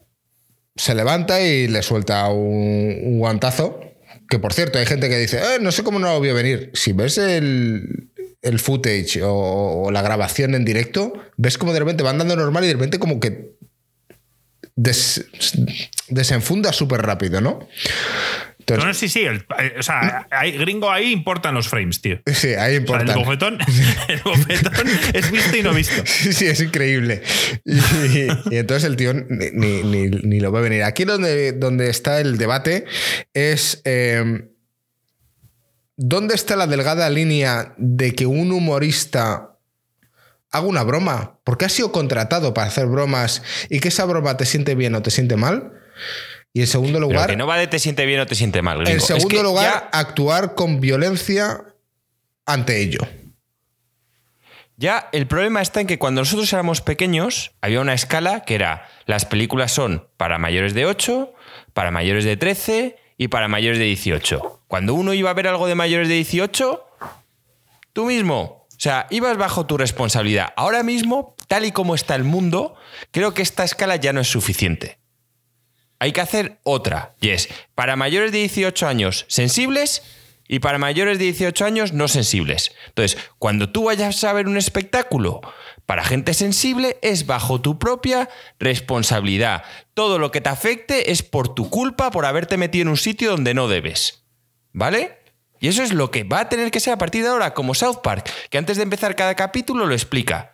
se 0.75 0.93
levanta 0.95 1.41
y 1.41 1.67
le 1.67 1.81
suelta 1.83 2.27
un, 2.29 2.97
un 3.03 3.19
guantazo. 3.19 3.81
Que 4.29 4.37
por 4.37 4.53
cierto, 4.53 4.77
hay 4.77 4.85
gente 4.85 5.09
que 5.09 5.17
dice, 5.17 5.39
"Eh, 5.39 5.57
no 5.59 5.71
sé 5.71 5.83
cómo 5.83 5.97
no 5.97 6.13
lo 6.13 6.21
vio 6.21 6.35
venir. 6.35 6.69
Si 6.75 6.93
ves 6.93 7.17
el, 7.17 8.08
el 8.41 8.59
footage 8.59 9.21
o, 9.23 9.33
o 9.83 9.91
la 9.91 10.01
grabación 10.01 10.55
en 10.55 10.65
directo, 10.65 11.13
ves 11.37 11.57
como 11.57 11.73
de 11.73 11.79
repente 11.79 12.03
van 12.03 12.17
dando 12.17 12.35
normal 12.35 12.63
y 12.63 12.67
de 12.67 12.73
repente 12.73 12.99
como 12.99 13.19
que 13.19 13.51
des- 14.75 15.25
desenfunda 16.07 16.71
súper 16.73 17.01
rápido, 17.01 17.41
¿no? 17.41 17.67
Entonces, 18.59 18.83
No, 18.85 18.87
no, 18.89 18.93
sí, 18.93 19.09
sí. 19.09 19.21
el- 19.21 19.45
eh, 19.59 19.73
o 19.79 19.83
sea, 19.83 20.27
hay, 20.29 20.51
gringo 20.51 20.91
ahí 20.91 21.11
importan 21.11 21.55
los 21.55 21.67
frames, 21.67 22.01
tío. 22.01 22.19
sí, 22.27 22.49
ahí 22.49 22.53
O 22.53 22.55
sea, 22.55 22.75
importa. 22.75 23.13
el 23.13 23.17
bofetón, 23.19 23.57
el 24.07 24.21
bofetón 24.21 24.87
es 25.13 25.31
visto 25.31 25.57
y 25.57 25.63
no 25.63 25.73
visto. 25.73 26.03
Sí, 26.05 26.33
sí, 26.33 26.45
es 26.45 26.61
increíble. 26.61 27.23
Y, 27.65 28.27
y 28.53 28.57
entonces 28.57 28.83
el 28.89 28.95
tío 28.95 29.13
ni, 29.13 29.49
ni- 29.53 29.83
ni- 29.83 30.09
ni 30.23 30.39
lo 30.39 30.51
ve 30.51 30.61
venir. 30.61 30.83
Aquí 30.83 31.03
donde, 31.03 31.51
donde 31.53 31.89
está 31.89 32.21
el 32.21 32.37
debate 32.37 32.85
es 33.33 33.81
eh, 33.85 34.45
dónde 36.01 36.33
está 36.33 36.55
la 36.55 36.65
delgada 36.65 37.09
línea 37.09 37.73
de 37.77 38.15
que 38.15 38.25
un 38.25 38.53
humorista 38.53 39.57
haga 40.49 40.65
una 40.65 40.83
broma, 40.83 41.39
porque 41.43 41.65
ha 41.65 41.69
sido 41.69 41.91
contratado 41.91 42.53
para 42.53 42.67
hacer 42.67 42.87
bromas 42.87 43.43
y 43.69 43.81
que 43.81 43.89
esa 43.89 44.05
broma 44.05 44.37
te 44.37 44.45
siente 44.45 44.75
bien 44.75 44.95
o 44.95 45.01
te 45.01 45.11
siente 45.11 45.35
mal. 45.35 45.73
Y 46.53 46.61
en 46.61 46.67
segundo 46.67 46.99
Pero 46.99 47.09
lugar, 47.09 47.29
que 47.29 47.35
no 47.35 47.45
va 47.47 47.57
de 47.57 47.67
te 47.67 47.79
siente 47.79 48.05
bien 48.05 48.21
o 48.21 48.25
te 48.25 48.33
siente 48.35 48.61
mal. 48.61 48.77
gringo. 48.77 48.91
en 48.91 48.97
Es 48.97 49.03
segundo 49.05 49.35
que 49.35 49.43
lugar, 49.43 49.89
ya- 49.91 49.99
actuar 49.99 50.55
con 50.55 50.79
violencia 50.79 51.65
ante 52.45 52.81
ello. 52.81 53.01
Ya 54.77 55.09
el 55.11 55.27
problema 55.27 55.61
está 55.61 55.81
en 55.81 55.87
que 55.87 55.99
cuando 55.99 56.21
nosotros 56.21 56.51
éramos 56.53 56.79
pequeños 56.81 57.51
había 57.61 57.81
una 57.81 57.93
escala 57.93 58.41
que 58.45 58.55
era 58.55 58.87
las 59.05 59.25
películas 59.25 59.73
son 59.73 60.07
para 60.15 60.37
mayores 60.37 60.73
de 60.73 60.85
8, 60.85 61.33
para 61.73 61.91
mayores 61.91 62.23
de 62.23 62.37
13 62.37 62.95
y 63.19 63.27
para 63.27 63.49
mayores 63.49 63.77
de 63.77 63.85
18. 63.85 64.63
Cuando 64.67 64.93
uno 64.95 65.13
iba 65.13 65.29
a 65.29 65.33
ver 65.33 65.49
algo 65.49 65.67
de 65.67 65.75
mayores 65.75 66.07
de 66.07 66.15
18, 66.15 66.85
tú 67.91 68.05
mismo, 68.05 68.65
o 68.69 68.79
sea, 68.79 69.07
ibas 69.09 69.37
bajo 69.37 69.65
tu 69.65 69.77
responsabilidad. 69.77 70.53
Ahora 70.55 70.83
mismo, 70.83 71.35
tal 71.49 71.65
y 71.65 71.73
como 71.73 71.95
está 71.95 72.15
el 72.15 72.23
mundo, 72.23 72.75
creo 73.11 73.33
que 73.33 73.41
esta 73.41 73.65
escala 73.65 73.97
ya 73.97 74.13
no 74.13 74.21
es 74.21 74.29
suficiente. 74.29 74.99
Hay 75.99 76.13
que 76.13 76.21
hacer 76.21 76.61
otra, 76.63 77.13
y 77.19 77.31
es 77.31 77.49
para 77.75 77.97
mayores 77.97 78.31
de 78.31 78.37
18 78.37 78.87
años 78.87 79.25
sensibles 79.27 80.01
y 80.47 80.59
para 80.59 80.77
mayores 80.77 81.19
de 81.19 81.25
18 81.25 81.65
años 81.65 81.91
no 81.91 82.07
sensibles. 82.07 82.71
Entonces, 82.87 83.19
cuando 83.37 83.69
tú 83.69 83.83
vayas 83.83 84.23
a 84.23 84.31
ver 84.31 84.47
un 84.47 84.57
espectáculo 84.57 85.41
para 85.89 86.03
gente 86.03 86.35
sensible, 86.35 86.99
es 87.01 87.25
bajo 87.25 87.61
tu 87.61 87.79
propia 87.79 88.29
responsabilidad. 88.59 89.63
Todo 89.95 90.19
lo 90.19 90.29
que 90.29 90.39
te 90.39 90.49
afecte 90.49 91.11
es 91.11 91.23
por 91.23 91.55
tu 91.55 91.71
culpa 91.71 92.11
por 92.11 92.27
haberte 92.27 92.57
metido 92.57 92.83
en 92.83 92.89
un 92.89 92.97
sitio 92.97 93.31
donde 93.31 93.55
no 93.55 93.67
debes. 93.67 94.23
¿Vale? 94.71 95.17
Y 95.59 95.67
eso 95.67 95.81
es 95.81 95.91
lo 95.91 96.11
que 96.11 96.23
va 96.25 96.41
a 96.41 96.49
tener 96.49 96.69
que 96.69 96.79
ser 96.79 96.93
a 96.93 96.99
partir 96.99 97.23
de 97.23 97.29
ahora, 97.29 97.55
como 97.55 97.73
South 97.73 98.01
Park, 98.03 98.29
que 98.51 98.59
antes 98.59 98.77
de 98.77 98.83
empezar 98.83 99.15
cada 99.15 99.33
capítulo 99.33 99.87
lo 99.87 99.95
explica. 99.95 100.53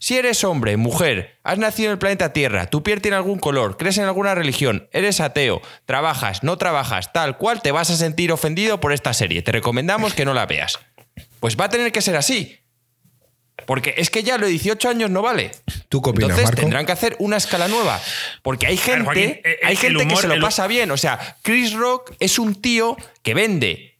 Si 0.00 0.18
eres 0.18 0.42
hombre, 0.42 0.76
mujer, 0.76 1.38
has 1.44 1.58
nacido 1.58 1.86
en 1.86 1.92
el 1.92 1.98
planeta 1.98 2.32
Tierra, 2.32 2.66
tu 2.66 2.82
piel 2.82 3.00
tiene 3.00 3.16
algún 3.16 3.38
color, 3.38 3.76
crees 3.76 3.98
en 3.98 4.04
alguna 4.06 4.34
religión, 4.34 4.88
eres 4.90 5.20
ateo, 5.20 5.62
trabajas, 5.84 6.42
no 6.42 6.58
trabajas, 6.58 7.12
tal 7.12 7.38
cual, 7.38 7.62
te 7.62 7.70
vas 7.70 7.90
a 7.90 7.96
sentir 7.96 8.32
ofendido 8.32 8.80
por 8.80 8.92
esta 8.92 9.14
serie. 9.14 9.42
Te 9.42 9.52
recomendamos 9.52 10.12
que 10.12 10.24
no 10.24 10.34
la 10.34 10.46
veas. 10.46 10.80
Pues 11.38 11.56
va 11.56 11.66
a 11.66 11.70
tener 11.70 11.92
que 11.92 12.02
ser 12.02 12.16
así. 12.16 12.61
Porque 13.66 13.94
es 13.96 14.10
que 14.10 14.22
ya 14.22 14.38
lo 14.38 14.46
de 14.46 14.52
18 14.52 14.88
años 14.88 15.10
no 15.10 15.22
vale. 15.22 15.52
¿Tú 15.88 16.02
qué 16.02 16.10
opinas, 16.10 16.30
Entonces 16.30 16.44
Marco? 16.46 16.60
tendrán 16.60 16.86
que 16.86 16.92
hacer 16.92 17.16
una 17.20 17.36
escala 17.36 17.68
nueva. 17.68 18.00
Porque 18.42 18.66
hay 18.66 18.76
gente, 18.76 19.04
Joaquín, 19.04 19.40
eh, 19.44 19.58
hay 19.62 19.72
el 19.72 19.78
gente 19.78 20.08
que 20.08 20.16
se 20.16 20.26
lo 20.28 20.34
el- 20.34 20.40
pasa 20.40 20.66
bien. 20.66 20.90
O 20.90 20.96
sea, 20.96 21.36
Chris 21.42 21.72
Rock 21.74 22.12
es 22.18 22.38
un 22.38 22.60
tío 22.60 22.96
que 23.22 23.34
vende, 23.34 23.98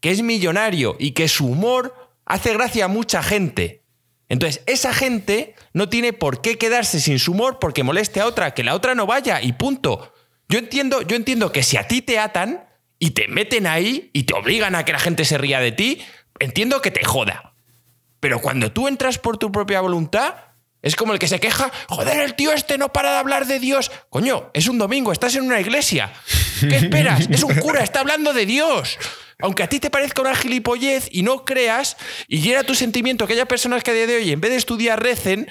que 0.00 0.10
es 0.10 0.22
millonario 0.22 0.96
y 0.98 1.10
que 1.12 1.28
su 1.28 1.46
humor 1.46 1.94
hace 2.24 2.52
gracia 2.54 2.86
a 2.86 2.88
mucha 2.88 3.22
gente. 3.22 3.82
Entonces, 4.28 4.62
esa 4.66 4.94
gente 4.94 5.54
no 5.74 5.90
tiene 5.90 6.14
por 6.14 6.40
qué 6.40 6.56
quedarse 6.56 6.98
sin 7.00 7.18
su 7.18 7.32
humor 7.32 7.58
porque 7.60 7.82
moleste 7.82 8.20
a 8.20 8.26
otra, 8.26 8.54
que 8.54 8.64
la 8.64 8.74
otra 8.74 8.94
no 8.94 9.04
vaya 9.06 9.42
y 9.42 9.52
punto. 9.52 10.14
Yo 10.48 10.58
entiendo, 10.58 11.02
yo 11.02 11.16
entiendo 11.16 11.52
que 11.52 11.62
si 11.62 11.76
a 11.76 11.86
ti 11.86 12.00
te 12.00 12.18
atan 12.18 12.64
y 12.98 13.10
te 13.10 13.28
meten 13.28 13.66
ahí 13.66 14.10
y 14.14 14.22
te 14.22 14.32
obligan 14.34 14.74
a 14.74 14.84
que 14.86 14.92
la 14.92 14.98
gente 15.00 15.24
se 15.26 15.36
ría 15.36 15.60
de 15.60 15.72
ti, 15.72 16.00
entiendo 16.38 16.80
que 16.80 16.90
te 16.90 17.04
joda. 17.04 17.51
Pero 18.22 18.40
cuando 18.40 18.70
tú 18.70 18.86
entras 18.86 19.18
por 19.18 19.36
tu 19.36 19.50
propia 19.50 19.80
voluntad, 19.80 20.36
es 20.80 20.94
como 20.94 21.12
el 21.12 21.18
que 21.18 21.26
se 21.26 21.40
queja, 21.40 21.72
joder, 21.88 22.20
el 22.20 22.36
tío 22.36 22.52
este 22.52 22.78
no 22.78 22.92
para 22.92 23.10
de 23.10 23.18
hablar 23.18 23.48
de 23.48 23.58
Dios. 23.58 23.90
Coño, 24.10 24.48
es 24.54 24.68
un 24.68 24.78
domingo, 24.78 25.10
estás 25.10 25.34
en 25.34 25.42
una 25.42 25.60
iglesia. 25.60 26.12
¿Qué 26.60 26.76
esperas? 26.76 27.28
Es 27.28 27.42
un 27.42 27.56
cura, 27.56 27.82
está 27.82 27.98
hablando 27.98 28.32
de 28.32 28.46
Dios. 28.46 28.96
Aunque 29.40 29.64
a 29.64 29.68
ti 29.68 29.80
te 29.80 29.90
parezca 29.90 30.22
una 30.22 30.36
gilipollez 30.36 31.08
y 31.10 31.24
no 31.24 31.44
creas, 31.44 31.96
y 32.28 32.42
hiera 32.42 32.62
tu 32.62 32.76
sentimiento 32.76 33.26
que 33.26 33.32
haya 33.32 33.46
personas 33.46 33.82
que 33.82 33.90
a 33.90 33.94
día 33.94 34.06
de 34.06 34.14
hoy, 34.14 34.30
en 34.30 34.40
vez 34.40 34.52
de 34.52 34.56
estudiar, 34.56 35.02
recen, 35.02 35.48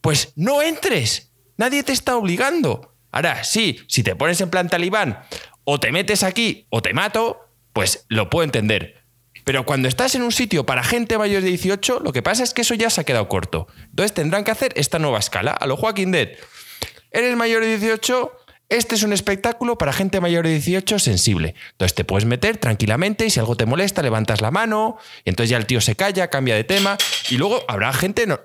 pues 0.00 0.32
no 0.34 0.62
entres. 0.62 1.30
Nadie 1.58 1.82
te 1.82 1.92
está 1.92 2.16
obligando. 2.16 2.96
Ahora, 3.12 3.44
sí, 3.44 3.82
si 3.86 4.02
te 4.02 4.16
pones 4.16 4.40
en 4.40 4.48
plan 4.48 4.70
talibán, 4.70 5.22
o 5.64 5.78
te 5.78 5.92
metes 5.92 6.22
aquí 6.22 6.66
o 6.70 6.80
te 6.80 6.94
mato, 6.94 7.50
pues 7.74 8.06
lo 8.08 8.30
puedo 8.30 8.44
entender. 8.44 9.05
Pero 9.46 9.64
cuando 9.64 9.86
estás 9.86 10.16
en 10.16 10.22
un 10.22 10.32
sitio 10.32 10.66
para 10.66 10.82
gente 10.82 11.16
mayor 11.18 11.40
de 11.40 11.50
18, 11.50 12.00
lo 12.00 12.12
que 12.12 12.20
pasa 12.20 12.42
es 12.42 12.52
que 12.52 12.62
eso 12.62 12.74
ya 12.74 12.90
se 12.90 13.00
ha 13.00 13.04
quedado 13.04 13.28
corto. 13.28 13.68
Entonces 13.84 14.12
tendrán 14.12 14.42
que 14.42 14.50
hacer 14.50 14.72
esta 14.74 14.98
nueva 14.98 15.20
escala. 15.20 15.52
A 15.52 15.68
lo 15.68 15.76
Joaquín 15.76 16.10
Dead. 16.10 16.30
Eres 17.12 17.36
mayor 17.36 17.62
de 17.62 17.78
18, 17.78 18.32
este 18.68 18.96
es 18.96 19.04
un 19.04 19.12
espectáculo 19.12 19.78
para 19.78 19.92
gente 19.92 20.20
mayor 20.20 20.44
de 20.44 20.50
18 20.50 20.98
sensible. 20.98 21.54
Entonces 21.70 21.94
te 21.94 22.04
puedes 22.04 22.24
meter 22.24 22.56
tranquilamente 22.56 23.24
y 23.24 23.30
si 23.30 23.38
algo 23.38 23.54
te 23.54 23.66
molesta, 23.66 24.02
levantas 24.02 24.40
la 24.40 24.50
mano, 24.50 24.98
y 25.24 25.30
entonces 25.30 25.50
ya 25.50 25.58
el 25.58 25.66
tío 25.66 25.80
se 25.80 25.94
calla, 25.94 26.26
cambia 26.26 26.56
de 26.56 26.64
tema, 26.64 26.98
y 27.30 27.36
luego 27.36 27.62
habrá 27.68 27.92
gente... 27.92 28.26
No, 28.26 28.40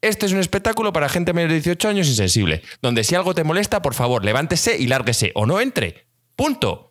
este 0.00 0.24
es 0.24 0.32
un 0.32 0.40
espectáculo 0.40 0.90
para 0.94 1.10
gente 1.10 1.34
mayor 1.34 1.50
de 1.50 1.56
18 1.56 1.88
años 1.90 2.08
insensible, 2.08 2.62
donde 2.80 3.04
si 3.04 3.14
algo 3.14 3.34
te 3.34 3.44
molesta, 3.44 3.82
por 3.82 3.92
favor, 3.92 4.24
levántese 4.24 4.78
y 4.78 4.86
lárguese, 4.86 5.32
o 5.34 5.44
no 5.44 5.60
entre. 5.60 6.06
Punto. 6.34 6.85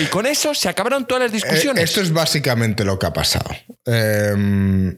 Y 0.00 0.06
con 0.06 0.26
eso 0.26 0.54
se 0.54 0.68
acabaron 0.68 1.06
todas 1.06 1.24
las 1.24 1.32
discusiones. 1.32 1.80
Eh, 1.80 1.84
esto 1.84 2.00
es 2.00 2.12
básicamente 2.12 2.84
lo 2.84 2.98
que 2.98 3.06
ha 3.06 3.12
pasado. 3.12 3.50
Eh, 3.84 4.96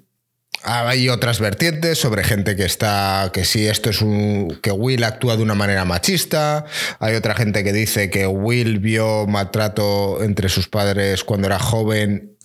hay 0.62 1.08
otras 1.08 1.38
vertientes 1.38 1.98
sobre 1.98 2.24
gente 2.24 2.56
que 2.56 2.64
está 2.64 3.30
que 3.32 3.44
si 3.44 3.66
esto 3.66 3.90
es 3.90 4.02
un 4.02 4.58
que 4.62 4.72
Will 4.72 5.04
actúa 5.04 5.36
de 5.36 5.42
una 5.42 5.54
manera 5.54 5.84
machista. 5.84 6.64
Hay 6.98 7.14
otra 7.14 7.34
gente 7.34 7.62
que 7.62 7.72
dice 7.72 8.10
que 8.10 8.26
Will 8.26 8.78
vio 8.78 9.26
maltrato 9.26 10.22
entre 10.22 10.48
sus 10.48 10.68
padres 10.68 11.24
cuando 11.24 11.46
era 11.46 11.58
joven 11.58 12.36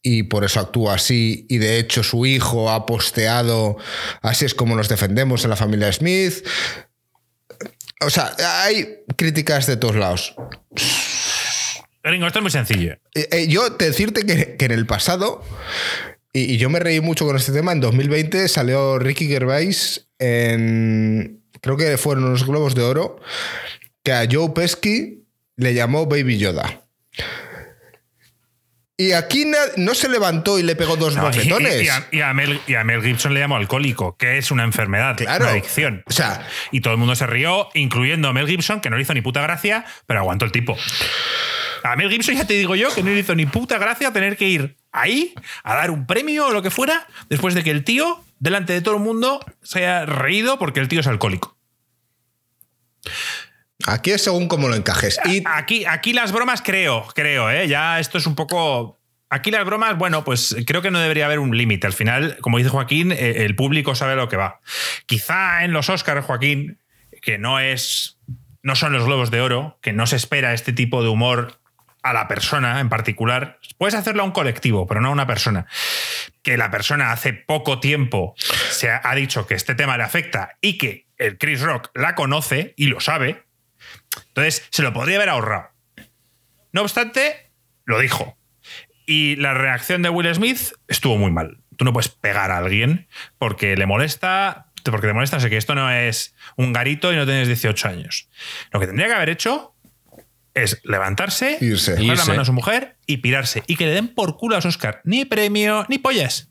y 0.00 0.24
por 0.24 0.44
eso 0.44 0.60
actúa 0.60 0.94
así 0.94 1.46
y 1.48 1.58
de 1.58 1.78
hecho 1.78 2.04
su 2.04 2.24
hijo 2.26 2.70
ha 2.70 2.86
posteado 2.86 3.76
así 4.22 4.44
es 4.44 4.54
como 4.54 4.76
nos 4.76 4.88
defendemos 4.88 5.42
en 5.44 5.50
la 5.50 5.56
familia 5.56 5.92
Smith. 5.92 6.46
O 8.00 8.10
sea, 8.10 8.34
hay 8.62 9.00
críticas 9.16 9.66
de 9.66 9.76
todos 9.76 9.96
lados. 9.96 10.36
Gringo, 12.10 12.26
esto 12.26 12.38
es 12.38 12.42
muy 12.42 12.50
sencillo. 12.50 12.92
Eh, 13.14 13.28
eh, 13.32 13.46
yo 13.48 13.72
te 13.72 13.86
decirte 13.86 14.24
que, 14.24 14.56
que 14.56 14.64
en 14.64 14.72
el 14.72 14.86
pasado 14.86 15.44
y, 16.32 16.54
y 16.54 16.56
yo 16.58 16.68
me 16.70 16.78
reí 16.78 17.00
mucho 17.00 17.24
con 17.26 17.36
este 17.36 17.52
tema. 17.52 17.72
En 17.72 17.80
2020 17.80 18.48
salió 18.48 18.98
Ricky 18.98 19.26
Gervais 19.26 20.08
en. 20.18 21.42
Creo 21.62 21.76
que 21.76 21.96
fueron 21.96 22.24
unos 22.24 22.46
globos 22.46 22.74
de 22.74 22.82
oro. 22.82 23.20
Que 24.02 24.12
a 24.12 24.26
Joe 24.30 24.50
Pesky 24.54 25.24
le 25.56 25.74
llamó 25.74 26.06
Baby 26.06 26.38
Yoda. 26.38 26.82
Y 28.98 29.12
aquí 29.12 29.44
no 29.76 29.94
se 29.94 30.08
levantó 30.08 30.58
y 30.58 30.62
le 30.62 30.74
pegó 30.74 30.96
dos 30.96 31.16
No, 31.16 31.24
y, 31.24 31.26
bofetones. 31.26 31.82
y 31.82 31.88
a, 31.88 32.06
y 32.12 32.20
a 32.22 32.32
Mel, 32.32 32.60
y 32.66 32.74
a 32.76 32.84
Mel 32.84 33.02
Gibson 33.02 33.34
le 33.34 33.40
llamó 33.40 33.56
alcohólico, 33.56 34.16
que 34.16 34.38
es 34.38 34.50
una 34.50 34.64
enfermedad, 34.64 35.16
Claro. 35.18 35.44
una 35.44 35.52
adicción. 35.52 36.02
O 36.06 36.12
sea, 36.12 36.46
Y 36.70 36.80
todo 36.80 36.94
el 36.94 36.98
mundo 36.98 37.14
se 37.14 37.26
rió, 37.26 37.68
incluyendo 37.74 38.28
a 38.28 38.32
Mel 38.32 38.46
Gibson, 38.46 38.80
que 38.80 38.88
no 38.88 38.96
le 38.96 39.02
hizo 39.02 39.12
ni 39.12 39.20
puta 39.20 39.42
gracia, 39.42 39.84
pero 40.06 40.20
aguantó 40.20 40.46
el 40.46 40.52
tipo. 40.52 40.78
A 41.86 41.96
Mel 41.96 42.10
Gibson 42.10 42.34
ya 42.34 42.46
te 42.46 42.54
digo 42.54 42.74
yo 42.74 42.92
que 42.94 43.02
no 43.02 43.10
le 43.10 43.20
hizo 43.20 43.34
ni 43.34 43.46
puta 43.46 43.78
gracia 43.78 44.12
tener 44.12 44.36
que 44.36 44.48
ir 44.48 44.76
ahí 44.92 45.34
a 45.62 45.74
dar 45.74 45.90
un 45.90 46.06
premio 46.06 46.46
o 46.46 46.50
lo 46.50 46.62
que 46.62 46.70
fuera, 46.70 47.06
después 47.28 47.54
de 47.54 47.62
que 47.62 47.70
el 47.70 47.84
tío, 47.84 48.24
delante 48.38 48.72
de 48.72 48.80
todo 48.80 48.96
el 48.96 49.02
mundo, 49.02 49.40
se 49.62 49.80
haya 49.80 50.06
reído 50.06 50.58
porque 50.58 50.80
el 50.80 50.88
tío 50.88 51.00
es 51.00 51.06
alcohólico. 51.06 51.56
aquí 53.86 54.10
es 54.10 54.22
según 54.22 54.48
cómo 54.48 54.68
lo 54.68 54.74
encajes. 54.74 55.20
Y 55.26 55.42
Aquí, 55.46 55.84
aquí 55.84 56.12
las 56.12 56.32
bromas 56.32 56.62
creo, 56.62 57.06
creo, 57.14 57.50
¿eh? 57.50 57.68
Ya 57.68 58.00
esto 58.00 58.18
es 58.18 58.26
un 58.26 58.34
poco... 58.34 58.98
Aquí 59.28 59.50
las 59.50 59.64
bromas, 59.64 59.98
bueno, 59.98 60.24
pues 60.24 60.56
creo 60.66 60.82
que 60.82 60.92
no 60.92 61.00
debería 61.00 61.26
haber 61.26 61.40
un 61.40 61.56
límite. 61.56 61.86
Al 61.86 61.92
final, 61.92 62.38
como 62.40 62.58
dice 62.58 62.70
Joaquín, 62.70 63.10
eh, 63.10 63.44
el 63.44 63.56
público 63.56 63.96
sabe 63.96 64.12
a 64.12 64.16
lo 64.16 64.28
que 64.28 64.36
va. 64.36 64.60
Quizá 65.06 65.64
en 65.64 65.72
los 65.72 65.90
Oscars, 65.90 66.24
Joaquín, 66.24 66.78
que 67.22 67.36
no 67.38 67.58
es... 67.60 68.18
No 68.62 68.74
son 68.74 68.92
los 68.92 69.04
globos 69.04 69.30
de 69.30 69.40
oro, 69.40 69.78
que 69.82 69.92
no 69.92 70.06
se 70.06 70.16
espera 70.16 70.52
este 70.52 70.72
tipo 70.72 71.02
de 71.02 71.08
humor 71.08 71.60
a 72.06 72.12
la 72.12 72.28
persona 72.28 72.78
en 72.78 72.88
particular. 72.88 73.58
Puedes 73.78 73.94
hacerlo 73.94 74.22
a 74.22 74.26
un 74.26 74.30
colectivo, 74.30 74.86
pero 74.86 75.00
no 75.00 75.08
a 75.08 75.12
una 75.12 75.26
persona. 75.26 75.66
Que 76.42 76.56
la 76.56 76.70
persona 76.70 77.10
hace 77.10 77.32
poco 77.32 77.80
tiempo 77.80 78.34
se 78.70 78.88
ha, 78.90 79.14
dicho 79.16 79.46
que 79.46 79.54
este 79.54 79.74
tema 79.74 79.96
le 79.96 80.04
afecta 80.04 80.56
y 80.60 80.78
que 80.78 81.08
el 81.18 81.36
Chris 81.36 81.60
Rock 81.62 81.90
la 81.94 82.14
conoce 82.14 82.74
y 82.76 82.86
lo 82.86 83.00
sabe. 83.00 83.44
Entonces, 84.28 84.66
se 84.70 84.82
lo 84.82 84.92
podría 84.92 85.16
haber 85.16 85.30
ahorrado. 85.30 85.70
No 86.72 86.82
obstante, 86.82 87.50
lo 87.84 87.98
dijo. 87.98 88.38
Y 89.04 89.36
la 89.36 89.54
reacción 89.54 90.02
de 90.02 90.08
Will 90.08 90.32
Smith 90.32 90.72
estuvo 90.86 91.16
muy 91.16 91.32
mal. 91.32 91.58
Tú 91.76 91.84
no 91.84 91.92
puedes 91.92 92.08
pegar 92.08 92.52
a 92.52 92.58
alguien 92.58 93.08
porque 93.38 93.76
le 93.76 93.86
molesta, 93.86 94.66
porque 94.84 95.08
te 95.08 95.12
molesta, 95.12 95.40
sé 95.40 95.50
que 95.50 95.56
esto 95.56 95.74
no 95.74 95.90
es 95.90 96.34
un 96.56 96.72
garito 96.72 97.12
y 97.12 97.16
no 97.16 97.24
tienes 97.24 97.48
18 97.48 97.88
años. 97.88 98.28
Lo 98.70 98.78
que 98.78 98.86
tendría 98.86 99.08
que 99.08 99.14
haber 99.14 99.30
hecho 99.30 99.75
es 100.56 100.80
levantarse, 100.84 101.58
Irse. 101.60 101.92
coger 101.92 102.06
la 102.06 102.12
Irse. 102.14 102.28
mano 102.28 102.42
a 102.42 102.44
su 102.44 102.52
mujer 102.52 102.96
y 103.06 103.18
pirarse. 103.18 103.62
Y 103.66 103.76
que 103.76 103.86
le 103.86 103.92
den 103.92 104.08
por 104.08 104.36
culo 104.36 104.56
a 104.56 104.58
los 104.58 104.66
Oscar. 104.66 105.00
Ni 105.04 105.24
premio, 105.24 105.86
ni 105.88 105.98
pollas. 105.98 106.48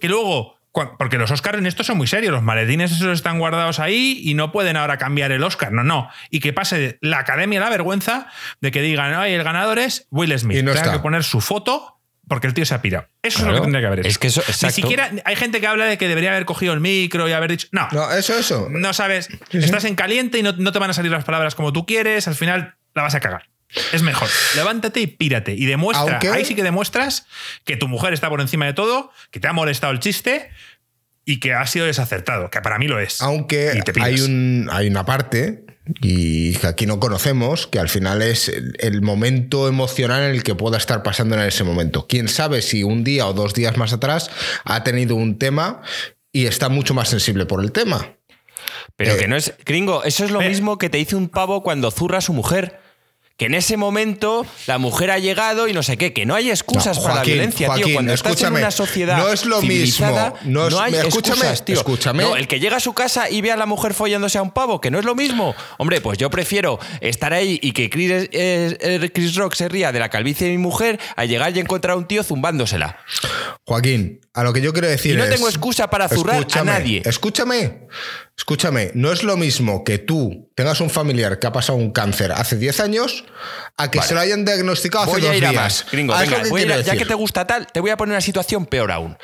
Que 0.00 0.08
luego, 0.08 0.58
porque 0.98 1.18
los 1.18 1.30
Oscars 1.30 1.58
en 1.58 1.66
esto 1.66 1.82
son 1.84 1.96
muy 1.98 2.06
serios, 2.06 2.32
los 2.32 2.42
maletines 2.42 2.92
esos 2.92 3.12
están 3.18 3.38
guardados 3.38 3.80
ahí 3.80 4.20
y 4.24 4.34
no 4.34 4.52
pueden 4.52 4.76
ahora 4.76 4.96
cambiar 4.98 5.32
el 5.32 5.42
Oscar, 5.42 5.72
no, 5.72 5.84
no. 5.84 6.08
Y 6.30 6.40
que 6.40 6.52
pase 6.52 6.98
la 7.00 7.18
academia 7.18 7.60
la 7.60 7.68
vergüenza 7.70 8.28
de 8.60 8.70
que 8.70 8.82
digan, 8.82 9.14
ay, 9.14 9.32
el 9.34 9.42
ganador 9.44 9.78
es 9.78 10.06
Will 10.10 10.36
Smith. 10.38 10.58
Y 10.58 10.62
no 10.62 10.70
Tenga 10.72 10.82
está. 10.86 10.92
que 10.96 10.98
poner 11.02 11.24
su 11.24 11.40
foto 11.40 11.94
porque 12.28 12.46
el 12.46 12.52
tío 12.54 12.66
se 12.66 12.74
ha 12.74 12.82
pirado. 12.82 13.08
Eso 13.22 13.38
es 13.40 13.46
lo 13.46 13.54
que 13.54 13.60
tendría 13.62 13.80
que 13.80 13.86
haber 13.86 13.98
hecho. 14.00 14.08
Es 14.10 14.18
que 14.18 14.26
eso- 14.26 14.42
Ni 14.46 14.50
exacto. 14.52 14.74
siquiera 14.76 15.10
hay 15.24 15.34
gente 15.36 15.60
que 15.60 15.66
habla 15.66 15.86
de 15.86 15.96
que 15.98 16.08
debería 16.08 16.30
haber 16.30 16.44
cogido 16.44 16.74
el 16.74 16.80
micro 16.80 17.26
y 17.28 17.32
haber 17.32 17.50
dicho, 17.52 17.68
no, 17.72 17.88
no, 17.90 18.06
no, 18.06 18.12
eso, 18.12 18.38
eso. 18.38 18.68
sabes, 18.92 19.28
estás 19.50 19.84
en 19.84 19.94
caliente 19.94 20.38
y 20.38 20.42
no, 20.42 20.52
no 20.52 20.70
te 20.70 20.78
van 20.78 20.90
a 20.90 20.92
salir 20.92 21.10
las 21.10 21.24
palabras 21.24 21.54
como 21.54 21.72
tú 21.72 21.86
quieres, 21.86 22.28
al 22.28 22.34
final 22.34 22.74
la 22.98 23.04
vas 23.04 23.14
a 23.14 23.20
cagar. 23.20 23.48
Es 23.92 24.02
mejor. 24.02 24.28
Levántate 24.56 25.00
y 25.00 25.06
pírate. 25.06 25.52
Y 25.54 25.66
demuestra, 25.66 26.12
Aunque- 26.12 26.28
ahí 26.30 26.44
sí 26.44 26.54
que 26.54 26.62
demuestras 26.62 27.26
que 27.64 27.76
tu 27.76 27.86
mujer 27.88 28.12
está 28.14 28.28
por 28.28 28.40
encima 28.40 28.66
de 28.66 28.72
todo, 28.72 29.10
que 29.30 29.40
te 29.40 29.48
ha 29.48 29.52
molestado 29.52 29.92
el 29.92 30.00
chiste 30.00 30.48
y 31.24 31.38
que 31.40 31.52
ha 31.52 31.66
sido 31.66 31.84
desacertado, 31.86 32.48
que 32.50 32.60
para 32.62 32.78
mí 32.78 32.88
lo 32.88 32.98
es. 32.98 33.20
Aunque 33.20 33.82
hay, 34.00 34.20
un, 34.20 34.68
hay 34.72 34.86
una 34.88 35.04
parte, 35.04 35.66
y 36.00 36.54
que 36.56 36.66
aquí 36.66 36.86
no 36.86 36.98
conocemos, 37.00 37.66
que 37.66 37.78
al 37.78 37.90
final 37.90 38.22
es 38.22 38.48
el, 38.48 38.74
el 38.78 39.02
momento 39.02 39.68
emocional 39.68 40.22
en 40.22 40.30
el 40.30 40.42
que 40.42 40.54
pueda 40.54 40.78
estar 40.78 41.02
pasando 41.02 41.34
en 41.34 41.42
ese 41.42 41.64
momento. 41.64 42.06
Quién 42.06 42.28
sabe 42.28 42.62
si 42.62 42.82
un 42.82 43.04
día 43.04 43.26
o 43.26 43.34
dos 43.34 43.52
días 43.52 43.76
más 43.76 43.92
atrás 43.92 44.30
ha 44.64 44.82
tenido 44.84 45.14
un 45.16 45.38
tema 45.38 45.82
y 46.32 46.46
está 46.46 46.70
mucho 46.70 46.94
más 46.94 47.10
sensible 47.10 47.44
por 47.44 47.62
el 47.62 47.72
tema. 47.72 48.14
Pero 48.96 49.12
Eh, 49.12 49.16
que 49.18 49.28
no 49.28 49.36
es. 49.36 49.52
Gringo, 49.66 50.02
eso 50.04 50.24
es 50.24 50.30
lo 50.30 50.40
eh. 50.40 50.48
mismo 50.48 50.78
que 50.78 50.88
te 50.88 50.96
dice 50.96 51.16
un 51.16 51.28
pavo 51.28 51.62
cuando 51.62 51.90
zurra 51.90 52.18
a 52.18 52.22
su 52.22 52.32
mujer. 52.32 52.80
Que 53.38 53.46
en 53.46 53.54
ese 53.54 53.76
momento 53.76 54.44
la 54.66 54.78
mujer 54.78 55.12
ha 55.12 55.18
llegado 55.20 55.68
y 55.68 55.72
no 55.72 55.84
sé 55.84 55.96
qué, 55.96 56.12
que 56.12 56.26
no 56.26 56.34
hay 56.34 56.50
excusas 56.50 56.96
No, 56.96 57.04
para 57.04 57.14
la 57.14 57.22
violencia, 57.22 57.72
tío. 57.72 57.86
Cuando 57.94 58.12
estás 58.12 58.42
en 58.42 58.52
una 58.52 58.72
sociedad 58.72 59.16
no 59.16 59.32
es 59.32 59.44
lo 59.46 59.62
mismo, 59.62 60.34
no 60.42 60.66
es- 60.66 60.74
hay 60.74 60.94
escúchame, 60.96 61.36
excusas, 61.36 61.64
tío. 61.64 61.76
escúchame. 61.76 62.24
No, 62.24 62.34
el 62.34 62.48
que 62.48 62.58
llega 62.58 62.78
a 62.78 62.80
su 62.80 62.94
casa 62.94 63.30
y 63.30 63.40
ve 63.40 63.52
a 63.52 63.56
la 63.56 63.64
mujer 63.66 63.94
follándose 63.94 64.38
a 64.38 64.42
un 64.42 64.50
pavo, 64.50 64.80
que 64.80 64.90
no 64.90 64.98
es 64.98 65.04
lo 65.04 65.14
mismo. 65.14 65.54
Hombre, 65.78 66.00
pues 66.00 66.18
yo 66.18 66.30
prefiero 66.30 66.80
estar 67.00 67.32
ahí 67.32 67.60
y 67.62 67.70
que 67.70 67.88
Chris, 67.88 68.10
eh, 68.10 68.76
eh, 68.80 69.10
Chris 69.14 69.36
Rock 69.36 69.54
se 69.54 69.68
ría 69.68 69.92
de 69.92 70.00
la 70.00 70.08
calvicie 70.08 70.48
de 70.48 70.54
mi 70.54 70.58
mujer 70.58 70.98
a 71.14 71.24
llegar 71.24 71.56
y 71.56 71.60
encontrar 71.60 71.92
a 71.94 71.96
un 71.96 72.08
tío 72.08 72.24
zumbándosela. 72.24 72.98
Joaquín, 73.64 74.18
a 74.34 74.42
lo 74.42 74.52
que 74.52 74.60
yo 74.62 74.72
quiero 74.72 74.88
decir 74.88 75.14
Y 75.14 75.16
no 75.16 75.22
es- 75.22 75.30
tengo 75.30 75.48
excusa 75.48 75.88
para 75.90 76.08
zurrar 76.08 76.44
a 76.54 76.64
nadie. 76.64 77.02
Escúchame, 77.04 77.86
escúchame. 78.38 78.92
No 78.94 79.12
es 79.12 79.22
lo 79.24 79.36
mismo 79.36 79.84
que 79.84 79.98
tú 79.98 80.50
tengas 80.54 80.80
un 80.80 80.88
familiar 80.88 81.38
que 81.38 81.46
ha 81.46 81.52
pasado 81.52 81.76
un 81.78 81.90
cáncer 81.92 82.32
hace 82.32 82.56
10 82.56 82.80
años 82.80 83.24
a 83.76 83.90
que 83.90 83.98
Vale. 83.98 84.08
se 84.08 84.14
lo 84.14 84.20
hayan 84.20 84.44
diagnosticado 84.44 85.04
hace 85.12 85.20
dos 85.20 85.32
días. 85.36 85.54
más, 85.54 85.86
gringo. 85.92 86.14
Es 86.14 86.20
venga, 86.20 86.38
lo 86.38 86.44
que 86.44 86.50
voy 86.50 86.62
a 86.62 86.64
ir 86.64 86.72
a- 86.72 86.74
quiero 86.76 86.92
ya 86.92 86.98
que 86.98 87.04
te 87.06 87.14
gusta 87.14 87.46
tal, 87.46 87.66
te 87.66 87.80
voy 87.80 87.90
a 87.90 87.96
poner 87.96 88.12
una 88.14 88.20
situación 88.22 88.64
peor 88.66 88.90
aún. 88.92 89.16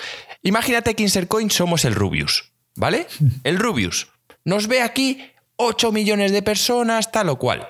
Imagínate 0.42 0.94
que 0.94 1.02
Insercoin 1.02 1.50
somos 1.50 1.84
el 1.86 1.94
Rubius, 1.94 2.52
¿vale? 2.74 3.06
El 3.44 3.58
Rubius. 3.58 4.08
Nos 4.44 4.66
ve 4.68 4.82
aquí 4.82 5.24
8 5.56 5.90
millones 5.92 6.32
de 6.32 6.42
personas, 6.42 7.10
tal 7.12 7.30
o 7.30 7.38
cual. 7.38 7.66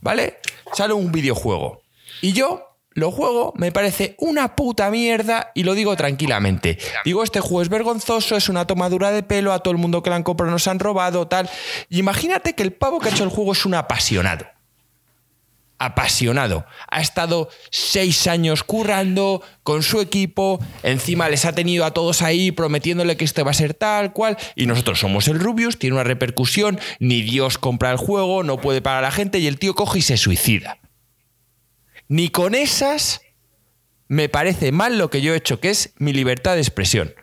¿Vale? 0.00 0.38
Sale 0.72 0.94
un 0.94 1.12
videojuego. 1.12 1.82
Y 2.22 2.32
yo 2.32 2.69
lo 2.92 3.10
juego, 3.10 3.52
me 3.56 3.72
parece 3.72 4.16
una 4.18 4.56
puta 4.56 4.90
mierda 4.90 5.52
y 5.54 5.62
lo 5.62 5.74
digo 5.74 5.94
tranquilamente. 5.96 6.78
Digo, 7.04 7.22
este 7.22 7.40
juego 7.40 7.62
es 7.62 7.68
vergonzoso, 7.68 8.36
es 8.36 8.48
una 8.48 8.66
tomadura 8.66 9.12
de 9.12 9.22
pelo, 9.22 9.52
a 9.52 9.60
todo 9.60 9.72
el 9.72 9.78
mundo 9.78 10.02
que 10.02 10.10
la 10.10 10.16
han 10.16 10.22
comprado 10.22 10.50
nos 10.50 10.66
han 10.66 10.80
robado, 10.80 11.28
tal. 11.28 11.48
Y 11.88 12.00
imagínate 12.00 12.54
que 12.54 12.62
el 12.62 12.72
pavo 12.72 12.98
que 12.98 13.08
ha 13.08 13.12
hecho 13.12 13.24
el 13.24 13.30
juego 13.30 13.52
es 13.52 13.64
un 13.64 13.74
apasionado 13.74 14.46
apasionado. 15.80 16.66
Ha 16.90 17.00
estado 17.00 17.48
seis 17.70 18.26
años 18.26 18.62
currando 18.62 19.42
con 19.62 19.82
su 19.82 20.00
equipo, 20.00 20.60
encima 20.82 21.30
les 21.30 21.46
ha 21.46 21.54
tenido 21.54 21.86
a 21.86 21.92
todos 21.92 22.20
ahí 22.20 22.52
prometiéndole 22.52 23.16
que 23.16 23.24
este 23.24 23.42
va 23.42 23.52
a 23.52 23.54
ser 23.54 23.72
tal 23.72 24.12
cual, 24.12 24.36
y 24.54 24.66
nosotros 24.66 25.00
somos 25.00 25.26
el 25.26 25.40
Rubius, 25.40 25.78
tiene 25.78 25.94
una 25.94 26.04
repercusión, 26.04 26.78
ni 26.98 27.22
Dios 27.22 27.56
compra 27.56 27.90
el 27.90 27.96
juego, 27.96 28.42
no 28.42 28.60
puede 28.60 28.82
pagar 28.82 28.98
a 28.98 29.06
la 29.08 29.10
gente, 29.10 29.38
y 29.38 29.46
el 29.46 29.58
tío 29.58 29.74
coge 29.74 30.00
y 30.00 30.02
se 30.02 30.18
suicida. 30.18 30.79
Ni 32.10 32.28
con 32.28 32.56
esas 32.56 33.20
me 34.08 34.28
parece 34.28 34.72
mal 34.72 34.98
lo 34.98 35.10
que 35.10 35.22
yo 35.22 35.32
he 35.32 35.36
hecho, 35.36 35.60
que 35.60 35.70
es 35.70 35.94
mi 35.96 36.12
libertad 36.12 36.56
de 36.56 36.60
expresión. 36.60 37.14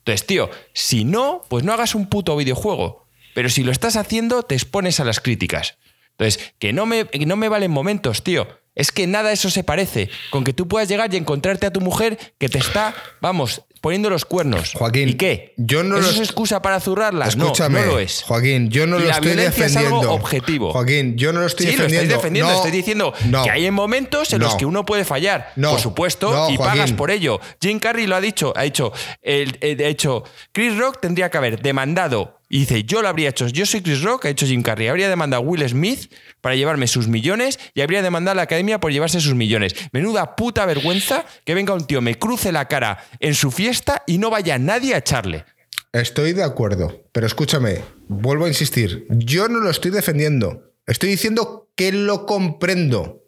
Entonces, 0.00 0.26
tío, 0.26 0.50
si 0.74 1.06
no, 1.06 1.40
pues 1.48 1.64
no 1.64 1.72
hagas 1.72 1.94
un 1.94 2.10
puto 2.10 2.36
videojuego. 2.36 3.08
Pero 3.34 3.48
si 3.48 3.64
lo 3.64 3.72
estás 3.72 3.96
haciendo, 3.96 4.42
te 4.42 4.54
expones 4.54 5.00
a 5.00 5.06
las 5.06 5.20
críticas. 5.20 5.78
Entonces, 6.10 6.52
que 6.58 6.74
no 6.74 6.84
me, 6.84 7.06
que 7.06 7.24
no 7.24 7.36
me 7.36 7.48
valen 7.48 7.70
momentos, 7.70 8.22
tío. 8.22 8.46
Es 8.74 8.92
que 8.92 9.06
nada 9.06 9.32
eso 9.32 9.48
se 9.48 9.64
parece. 9.64 10.10
Con 10.28 10.44
que 10.44 10.52
tú 10.52 10.68
puedas 10.68 10.90
llegar 10.90 11.12
y 11.14 11.16
encontrarte 11.16 11.64
a 11.64 11.72
tu 11.72 11.80
mujer 11.80 12.18
que 12.36 12.50
te 12.50 12.58
está, 12.58 12.94
vamos, 13.22 13.62
poniendo 13.80 14.10
los 14.10 14.24
cuernos. 14.24 14.72
Joaquín, 14.74 15.10
¿Y 15.10 15.14
qué? 15.14 15.54
yo 15.56 15.82
no 15.82 15.98
¿Eso 15.98 16.10
es 16.10 16.18
excusa 16.18 16.60
para 16.62 16.80
zurrarla? 16.80 17.26
Escúchame, 17.26 17.80
no, 17.80 17.86
no 17.86 17.92
lo 17.92 17.98
es. 17.98 18.22
Joaquín, 18.26 18.70
yo 18.70 18.86
no 18.86 18.96
Y 18.98 19.00
lo 19.02 19.06
la 19.06 19.14
estoy 19.14 19.30
defendiendo. 19.34 19.64
es 19.66 19.76
algo 19.76 20.12
objetivo. 20.12 20.72
Joaquín, 20.72 21.16
yo 21.16 21.32
no 21.32 21.40
lo 21.40 21.46
estoy 21.46 21.66
sí, 21.66 21.72
defendiendo. 21.72 21.94
lo 21.96 22.02
estáis 22.04 22.18
defendiendo. 22.22 22.50
No, 22.50 22.56
estoy 22.56 22.70
diciendo 22.72 23.14
no, 23.26 23.44
que 23.44 23.50
hay 23.50 23.66
en 23.66 23.74
momentos 23.74 24.32
en 24.32 24.40
los 24.40 24.54
que 24.56 24.66
uno 24.66 24.84
puede 24.84 25.04
fallar. 25.04 25.52
No, 25.56 25.70
por 25.70 25.80
supuesto, 25.80 26.28
y 26.50 26.56
Joaquín. 26.56 26.58
pagas 26.58 26.92
por 26.92 27.10
ello. 27.10 27.40
Jim 27.60 27.78
Carrey 27.78 28.06
lo 28.06 28.16
ha 28.16 28.20
dicho. 28.20 28.52
Ha 28.56 28.62
dicho, 28.62 28.92
el- 29.22 29.58
el- 29.60 29.76
de 29.76 29.88
hecho, 29.88 30.24
Chris 30.52 30.76
Rock 30.76 31.00
tendría 31.00 31.30
que 31.30 31.38
haber 31.38 31.60
demandado. 31.62 32.34
Y 32.50 32.60
dice, 32.60 32.82
yo 32.84 33.02
lo 33.02 33.08
habría 33.08 33.28
hecho. 33.28 33.46
Yo 33.48 33.66
soy 33.66 33.82
Chris 33.82 34.00
Rock, 34.00 34.24
ha 34.24 34.28
dicho 34.28 34.46
Jim 34.46 34.62
Carrey. 34.62 34.88
Habría 34.88 35.10
demandado 35.10 35.42
a 35.42 35.46
Will 35.46 35.68
Smith 35.68 36.10
para 36.40 36.54
llevarme 36.54 36.86
sus 36.86 37.06
millones 37.06 37.58
y 37.74 37.82
habría 37.82 38.00
demandado 38.00 38.32
a 38.32 38.36
la 38.36 38.42
academia 38.42 38.80
por 38.80 38.90
llevarse 38.90 39.20
sus 39.20 39.34
millones. 39.34 39.74
Menuda 39.92 40.34
puta 40.34 40.64
vergüenza 40.64 41.26
que 41.44 41.52
venga 41.52 41.74
un 41.74 41.86
tío, 41.86 42.00
me 42.00 42.14
cruce 42.18 42.50
la 42.50 42.66
cara 42.66 43.04
en 43.20 43.34
su 43.34 43.50
fiesta 43.50 43.67
y 44.06 44.18
no 44.18 44.30
vaya 44.30 44.58
nadie 44.58 44.94
a 44.94 44.98
echarle. 44.98 45.44
Estoy 45.92 46.32
de 46.32 46.42
acuerdo, 46.42 47.04
pero 47.12 47.26
escúchame, 47.26 47.82
vuelvo 48.08 48.44
a 48.44 48.48
insistir, 48.48 49.06
yo 49.08 49.48
no 49.48 49.60
lo 49.60 49.70
estoy 49.70 49.90
defendiendo. 49.90 50.74
Estoy 50.86 51.10
diciendo 51.10 51.70
que 51.76 51.92
lo 51.92 52.26
comprendo, 52.26 53.24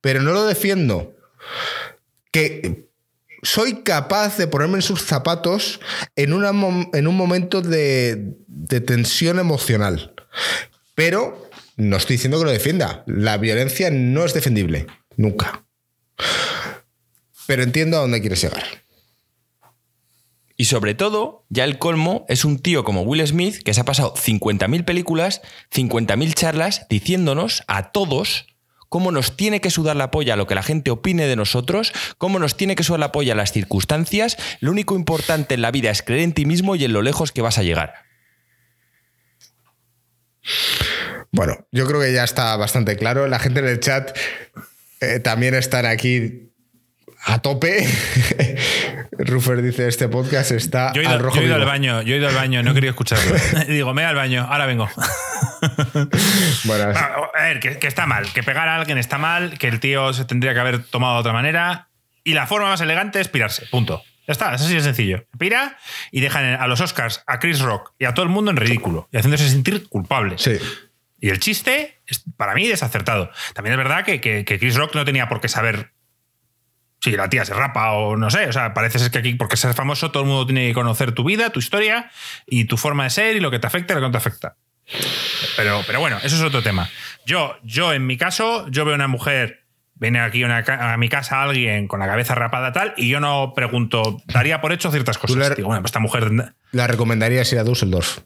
pero 0.00 0.22
no 0.22 0.32
lo 0.32 0.44
defiendo. 0.44 1.14
Que 2.32 2.88
soy 3.42 3.82
capaz 3.82 4.36
de 4.36 4.46
ponerme 4.46 4.76
en 4.76 4.82
sus 4.82 5.02
zapatos 5.02 5.80
en, 6.16 6.32
en 6.32 7.06
un 7.08 7.16
momento 7.16 7.62
de, 7.62 8.34
de 8.46 8.80
tensión 8.80 9.38
emocional. 9.38 10.14
Pero 10.94 11.50
no 11.76 11.96
estoy 11.96 12.14
diciendo 12.16 12.38
que 12.38 12.44
lo 12.44 12.50
defienda. 12.50 13.04
La 13.06 13.38
violencia 13.38 13.90
no 13.90 14.24
es 14.24 14.34
defendible, 14.34 14.86
nunca. 15.16 15.64
Pero 17.46 17.62
entiendo 17.62 17.96
a 17.96 18.00
dónde 18.00 18.20
quieres 18.20 18.42
llegar. 18.42 18.64
Y 20.60 20.66
sobre 20.66 20.94
todo, 20.94 21.46
ya 21.48 21.64
el 21.64 21.78
colmo 21.78 22.26
es 22.28 22.44
un 22.44 22.58
tío 22.58 22.84
como 22.84 23.00
Will 23.00 23.26
Smith 23.26 23.62
que 23.62 23.72
se 23.72 23.80
ha 23.80 23.86
pasado 23.86 24.12
50.000 24.12 24.84
películas, 24.84 25.40
50.000 25.72 26.34
charlas 26.34 26.86
diciéndonos 26.90 27.62
a 27.66 27.92
todos 27.92 28.46
cómo 28.90 29.10
nos 29.10 29.38
tiene 29.38 29.62
que 29.62 29.70
sudar 29.70 29.96
la 29.96 30.10
polla 30.10 30.36
lo 30.36 30.46
que 30.46 30.54
la 30.54 30.62
gente 30.62 30.90
opine 30.90 31.26
de 31.26 31.34
nosotros, 31.34 31.94
cómo 32.18 32.38
nos 32.38 32.58
tiene 32.58 32.76
que 32.76 32.82
sudar 32.82 33.00
la 33.00 33.10
polla 33.10 33.34
las 33.34 33.52
circunstancias. 33.52 34.36
Lo 34.60 34.70
único 34.70 34.96
importante 34.96 35.54
en 35.54 35.62
la 35.62 35.70
vida 35.70 35.90
es 35.90 36.02
creer 36.02 36.20
en 36.20 36.34
ti 36.34 36.44
mismo 36.44 36.76
y 36.76 36.84
en 36.84 36.92
lo 36.92 37.00
lejos 37.00 37.32
que 37.32 37.40
vas 37.40 37.56
a 37.56 37.62
llegar. 37.62 37.94
Bueno, 41.32 41.66
yo 41.72 41.86
creo 41.86 42.02
que 42.02 42.12
ya 42.12 42.24
está 42.24 42.54
bastante 42.58 42.96
claro. 42.96 43.26
La 43.28 43.38
gente 43.38 43.60
en 43.60 43.66
el 43.66 43.80
chat 43.80 44.14
eh, 45.00 45.20
también 45.20 45.54
están 45.54 45.86
aquí 45.86 46.49
a 47.24 47.38
tope. 47.40 47.86
Rufer 49.18 49.60
dice, 49.62 49.86
este 49.88 50.08
podcast 50.08 50.50
está 50.52 50.92
Yo 50.94 51.02
he 51.02 51.04
ido, 51.04 51.12
al 51.12 51.20
rojo 51.20 51.36
yo 51.36 51.42
he 51.42 51.44
ido 51.46 51.54
al 51.54 51.60
vivo". 51.60 51.70
baño, 51.70 52.02
yo 52.02 52.14
he 52.14 52.18
ido 52.18 52.28
al 52.28 52.34
baño, 52.34 52.62
no 52.62 52.72
querido 52.74 52.90
escucharlo. 52.90 53.34
Digo, 53.68 53.92
me 53.92 54.02
voy 54.02 54.08
al 54.08 54.16
baño, 54.16 54.46
ahora 54.48 54.66
vengo. 54.66 54.88
Bueno, 56.64 56.92
Ah, 56.96 57.30
A 57.34 57.42
ver, 57.42 57.60
que, 57.60 57.78
que 57.78 57.86
está 57.86 58.06
mal, 58.06 58.32
que 58.32 58.42
pegar 58.42 58.68
a 58.68 58.76
alguien 58.76 58.98
está 58.98 59.18
mal, 59.18 59.58
que 59.58 59.68
el 59.68 59.80
tío 59.80 60.12
se 60.12 60.24
tendría 60.24 60.54
que 60.54 60.60
haber 60.60 60.82
tomado 60.84 61.14
de 61.14 61.20
otra 61.20 61.32
manera. 61.32 61.88
Y 62.24 62.34
la 62.34 62.46
forma 62.46 62.68
más 62.68 62.80
elegante 62.80 63.20
es 63.20 63.28
pirarse, 63.28 63.66
punto. 63.70 64.02
Ya 64.26 64.32
está, 64.32 64.54
es 64.54 64.62
así 64.62 64.74
de 64.74 64.80
sencillo. 64.82 65.24
Pira 65.38 65.76
y 66.10 66.20
dejan 66.20 66.44
a 66.60 66.66
los 66.66 66.80
Oscars, 66.80 67.22
a 67.26 67.38
Chris 67.38 67.60
Rock 67.60 67.92
y 67.98 68.04
a 68.04 68.14
todo 68.14 68.24
el 68.24 68.28
mundo 68.30 68.50
en 68.50 68.56
ridículo 68.56 69.08
y 69.12 69.16
haciéndose 69.16 69.48
sentir 69.48 69.88
culpables. 69.88 70.40
sí. 70.42 70.58
Y 71.22 71.28
el 71.28 71.38
chiste 71.38 72.00
es 72.06 72.22
para 72.38 72.54
mí 72.54 72.66
desacertado. 72.66 73.30
También 73.52 73.74
es 73.74 73.76
verdad 73.76 74.06
que, 74.06 74.22
que- 74.22 74.46
que 74.46 74.58
Chris 74.58 74.74
Rock 74.76 74.94
no 74.94 75.04
tenía 75.04 75.28
por 75.28 75.42
qué 75.42 75.48
saber 75.48 75.92
si 77.02 77.12
la 77.12 77.28
tía 77.28 77.44
se 77.44 77.54
rapa 77.54 77.92
o 77.92 78.16
no 78.16 78.30
sé. 78.30 78.46
O 78.46 78.52
sea, 78.52 78.74
parece 78.74 78.98
ser 78.98 79.10
que 79.10 79.18
aquí, 79.18 79.34
porque 79.34 79.56
ser 79.56 79.74
famoso, 79.74 80.10
todo 80.10 80.22
el 80.22 80.28
mundo 80.28 80.46
tiene 80.46 80.68
que 80.68 80.74
conocer 80.74 81.12
tu 81.12 81.24
vida, 81.24 81.50
tu 81.50 81.58
historia 81.60 82.10
y 82.46 82.64
tu 82.66 82.76
forma 82.76 83.04
de 83.04 83.10
ser 83.10 83.36
y 83.36 83.40
lo 83.40 83.50
que 83.50 83.58
te 83.58 83.66
afecta 83.66 83.92
y 83.92 83.96
lo 83.96 84.00
que 84.02 84.06
no 84.08 84.12
te 84.12 84.18
afecta. 84.18 84.56
Pero, 85.56 85.82
pero 85.86 86.00
bueno, 86.00 86.18
eso 86.22 86.36
es 86.36 86.42
otro 86.42 86.62
tema. 86.62 86.88
Yo, 87.26 87.56
yo, 87.62 87.92
en 87.92 88.06
mi 88.06 88.16
caso, 88.16 88.66
yo 88.70 88.84
veo 88.84 88.94
una 88.94 89.08
mujer, 89.08 89.64
viene 89.94 90.20
aquí 90.20 90.42
una 90.44 90.58
a 90.66 90.96
mi 90.96 91.08
casa 91.08 91.42
alguien 91.42 91.86
con 91.86 92.00
la 92.00 92.06
cabeza 92.06 92.34
rapada 92.34 92.72
tal, 92.72 92.94
y 92.96 93.08
yo 93.08 93.20
no 93.20 93.52
pregunto, 93.54 94.20
daría 94.26 94.60
por 94.60 94.72
hecho 94.72 94.90
ciertas 94.90 95.18
cosas. 95.18 95.36
le- 95.50 95.54
Digo, 95.54 95.68
bueno, 95.68 95.82
pues 95.82 95.90
esta 95.90 96.00
mujer 96.00 96.30
La 96.72 96.86
recomendaría 96.86 97.42
ir 97.42 97.58
a 97.58 97.64
Düsseldorf. 97.64 98.18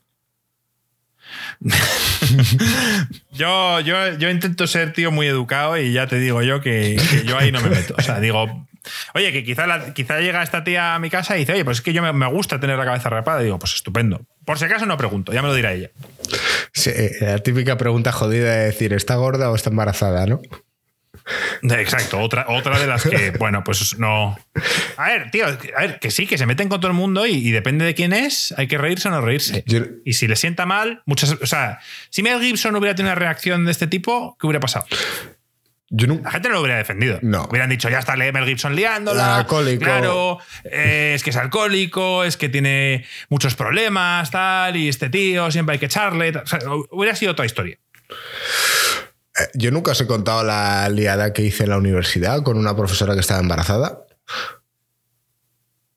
Yo, 3.32 3.80
yo, 3.80 4.16
yo 4.16 4.30
intento 4.30 4.66
ser 4.66 4.92
tío 4.92 5.10
muy 5.10 5.26
educado 5.26 5.76
y 5.76 5.92
ya 5.92 6.06
te 6.06 6.18
digo 6.18 6.42
yo 6.42 6.60
que, 6.60 7.00
yo 7.26 7.36
ahí 7.38 7.52
no 7.52 7.60
me 7.60 7.70
meto. 7.70 7.94
O 7.98 8.02
sea, 8.02 8.20
digo, 8.20 8.66
oye, 9.14 9.32
que 9.32 9.44
quizá, 9.44 9.92
quizá 9.92 10.20
llega 10.20 10.42
esta 10.42 10.64
tía 10.64 10.94
a 10.94 10.98
mi 10.98 11.10
casa 11.10 11.36
y 11.36 11.40
dice, 11.40 11.52
oye, 11.52 11.64
pues 11.64 11.78
es 11.78 11.82
que 11.82 11.92
yo 11.92 12.02
me, 12.02 12.12
me 12.12 12.26
gusta 12.28 12.60
tener 12.60 12.78
la 12.78 12.84
cabeza 12.84 13.10
rapada. 13.10 13.40
Y 13.42 13.46
digo, 13.46 13.58
pues 13.58 13.74
estupendo. 13.74 14.22
Por 14.44 14.58
si 14.58 14.66
acaso 14.66 14.86
no 14.86 14.96
pregunto, 14.96 15.32
ya 15.32 15.42
me 15.42 15.48
lo 15.48 15.54
dirá 15.54 15.72
ella. 15.72 15.90
Sí, 16.72 16.90
la 17.20 17.38
típica 17.38 17.76
pregunta 17.76 18.12
jodida 18.12 18.50
de 18.54 18.64
decir, 18.66 18.92
¿está 18.92 19.16
gorda 19.16 19.50
o 19.50 19.54
está 19.54 19.70
embarazada? 19.70 20.26
¿no? 20.26 20.40
Exacto, 21.62 22.20
otra, 22.20 22.46
otra 22.48 22.78
de 22.78 22.86
las 22.86 23.02
que, 23.04 23.30
bueno, 23.38 23.64
pues 23.64 23.98
no. 23.98 24.38
A 24.96 25.08
ver, 25.08 25.30
tío, 25.30 25.46
a 25.46 25.80
ver, 25.80 25.98
que 25.98 26.10
sí, 26.10 26.26
que 26.26 26.36
se 26.36 26.46
meten 26.46 26.68
con 26.68 26.80
todo 26.80 26.90
el 26.90 26.96
mundo 26.96 27.26
y, 27.26 27.32
y 27.32 27.50
depende 27.50 27.84
de 27.84 27.94
quién 27.94 28.12
es, 28.12 28.52
hay 28.58 28.66
que 28.66 28.76
reírse 28.78 29.08
o 29.08 29.10
no 29.10 29.20
reírse. 29.20 29.64
Yo- 29.66 29.80
Y 30.04 30.12
si 30.14 30.26
le 30.28 30.36
sienta 30.36 30.66
mal, 30.66 31.02
muchas. 31.06 31.32
O 31.32 31.46
sea, 31.46 31.78
si 32.10 32.22
Mel 32.22 32.40
Gibson 32.40 32.76
hubiera 32.76 32.94
tenido 32.94 33.12
una 33.12 33.18
reacción 33.20 33.64
de 33.64 33.70
este 33.72 33.86
tipo, 33.86 34.36
¿qué 34.38 34.46
hubiera 34.46 34.60
pasado? 34.60 34.86
Yo. 35.90 36.06
La 36.08 36.30
gente 36.32 36.48
no 36.48 36.54
lo 36.54 36.60
hubiera 36.62 36.76
defendido. 36.78 37.18
No. 37.22 37.44
Hubieran 37.44 37.70
dicho, 37.70 37.88
ya 37.88 38.00
está 38.00 38.16
Mel 38.16 38.44
Gibson 38.46 38.74
liándola. 38.74 39.36
alcohólico. 39.36 39.84
Claro, 39.84 40.38
eh, 40.64 41.12
es 41.14 41.22
que 41.22 41.30
es 41.30 41.36
alcohólico, 41.36 42.24
es 42.24 42.36
que 42.36 42.48
tiene 42.48 43.04
muchos 43.28 43.54
problemas, 43.54 44.30
tal, 44.30 44.76
y 44.76 44.88
este 44.88 45.08
tío 45.08 45.50
siempre 45.50 45.74
hay 45.74 45.78
que 45.78 45.86
echarle. 45.86 46.30
O 46.36 46.46
sea, 46.46 46.58
hubiera 46.90 47.14
sido 47.14 47.32
otra 47.32 47.46
historia. 47.46 47.78
Eh, 49.38 49.48
Yo 49.54 49.70
nunca 49.70 49.92
os 49.92 50.00
he 50.00 50.06
contado 50.06 50.44
la 50.44 50.88
liada 50.88 51.32
que 51.32 51.42
hice 51.42 51.64
en 51.64 51.70
la 51.70 51.78
universidad 51.78 52.42
con 52.42 52.56
una 52.58 52.76
profesora 52.76 53.14
que 53.14 53.20
estaba 53.20 53.40
embarazada. 53.40 54.06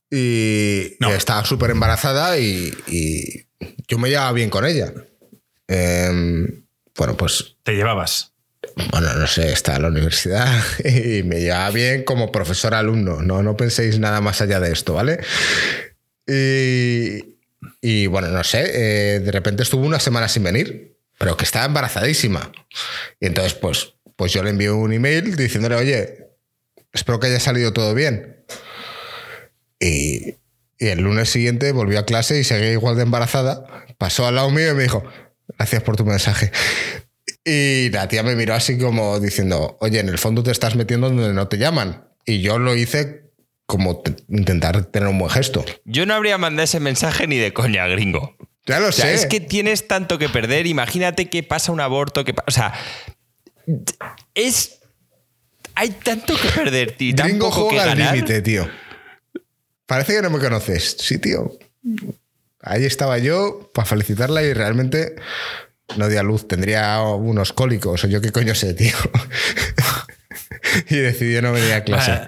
Y, 0.09 0.95
No. 0.99 1.09
estaba 1.13 1.43
súper 1.45 1.71
embarazada 1.71 2.37
y, 2.39 2.73
y 2.87 3.47
yo 3.87 3.97
me 3.97 4.09
llevaba 4.09 4.31
bien 4.31 4.49
con 4.49 4.65
ella. 4.65 4.93
Em, 5.67 6.65
bueno, 6.95 7.17
pues, 7.17 7.57
Te 7.63 7.73
llevabas. 7.73 8.33
bueno, 8.91 9.13
no 9.15 9.27
sé, 9.27 9.51
estaba 9.51 9.77
en 9.77 9.83
la 9.83 9.89
universidad 9.89 10.47
y 10.85 11.23
me 11.23 11.41
llevaba 11.41 11.69
bien 11.71 12.03
como 12.03 12.31
profesor-alumno. 12.31 13.21
No, 13.21 13.43
no 13.43 13.57
penséis 13.57 13.99
nada 13.99 14.21
más 14.21 14.41
allá 14.41 14.59
de 14.61 14.71
esto, 14.71 14.93
¿vale? 14.93 15.19
Y, 16.25 17.37
y, 17.81 18.07
bueno, 18.07 18.29
no 18.29 18.43
sé, 18.43 19.15
eh, 19.15 19.19
de 19.19 19.31
repente 19.31 19.63
estuvo 19.63 19.85
una 19.85 19.99
semana 19.99 20.27
sin 20.29 20.43
venir, 20.43 20.96
pero 21.17 21.35
que 21.37 21.43
estaba 21.45 21.65
embarazadísima. 21.65 22.51
Y 23.19 23.25
entonces, 23.27 23.53
pues, 23.53 23.93
pues 24.15 24.33
yo 24.33 24.43
le 24.43 24.49
envié 24.51 24.71
un 24.71 24.93
email 24.93 25.35
diciéndole, 25.35 25.75
oye, 25.75 26.27
espero 26.93 27.19
que 27.19 27.27
haya 27.27 27.39
salido 27.39 27.73
todo 27.73 27.93
bien. 27.93 28.45
Y, 29.79 30.35
y 30.79 30.87
el 30.87 30.99
lunes 31.01 31.29
siguiente 31.29 31.71
volvió 31.71 31.99
a 31.99 32.05
clase 32.05 32.39
y 32.39 32.43
seguía 32.43 32.71
igual 32.71 32.95
de 32.95 33.03
embarazada. 33.03 33.85
Pasó 33.97 34.27
al 34.27 34.35
lado 34.35 34.49
mío 34.51 34.71
y 34.71 34.75
me 34.75 34.83
dijo, 34.83 35.03
gracias 35.57 35.83
por 35.83 35.95
tu 35.95 36.05
mensaje. 36.05 36.51
Y 37.43 37.89
la 37.91 38.07
tía 38.07 38.23
me 38.23 38.35
miró 38.35 38.53
así 38.55 38.77
como 38.77 39.19
diciendo, 39.19 39.77
oye, 39.79 39.99
en 39.99 40.09
el 40.09 40.17
fondo 40.17 40.43
te 40.43 40.51
estás 40.51 40.75
metiendo 40.75 41.09
donde 41.09 41.33
no 41.33 41.47
te 41.47 41.57
llaman. 41.57 42.07
Y 42.25 42.41
yo 42.41 42.59
lo 42.59 42.75
hice 42.75 43.23
como 43.65 44.01
te- 44.01 44.15
intentar 44.29 44.85
tener 44.85 45.07
un 45.09 45.17
buen 45.19 45.31
gesto. 45.31 45.63
Yo 45.85 46.05
no 46.05 46.13
habría 46.13 46.37
mandado 46.37 46.63
ese 46.63 46.79
mensaje 46.79 47.27
ni 47.27 47.37
de 47.37 47.53
coña, 47.53 47.87
gringo. 47.87 48.35
Ya 48.67 48.79
lo 48.79 48.89
O 48.89 48.91
sea, 48.91 49.05
sé. 49.05 49.13
es 49.15 49.25
que 49.25 49.39
tienes 49.39 49.87
tanto 49.87 50.17
que 50.19 50.29
perder. 50.29 50.67
Imagínate 50.67 51.29
que 51.29 51.41
pasa 51.43 51.71
un 51.71 51.79
aborto, 51.79 52.23
que 52.25 52.33
pa- 52.33 52.43
o 52.47 52.51
sea, 52.51 52.73
es 54.35 54.79
hay 55.75 55.89
tanto 55.91 56.35
que 56.39 56.49
perder, 56.49 56.91
tío, 56.97 57.13
Gringo 57.15 57.49
poco 57.49 57.69
que 57.69 57.75
juega 57.75 57.91
al 57.91 57.97
ganar. 57.97 58.15
límite, 58.15 58.41
tío. 58.41 58.69
Parece 59.85 60.15
que 60.15 60.21
no 60.21 60.29
me 60.29 60.39
conoces. 60.39 60.97
Sí, 60.99 61.17
tío. 61.17 61.51
Ahí 62.61 62.83
estaba 62.85 63.17
yo 63.19 63.69
para 63.73 63.85
felicitarla 63.85 64.43
y 64.43 64.53
realmente 64.53 65.15
no 65.95 66.09
di 66.09 66.17
a 66.17 66.23
luz. 66.23 66.47
Tendría 66.47 66.99
unos 67.01 67.53
cólicos 67.53 68.03
o 68.03 68.07
yo 68.07 68.19
qué 68.19 68.31
coño 68.33 68.53
sé, 68.55 68.73
tío. 68.73 68.95
y 70.89 70.95
decidió 70.97 71.41
no 71.41 71.53
venir 71.53 71.71
a 71.73 71.83
clase. 71.85 72.11
Vaya, 72.11 72.27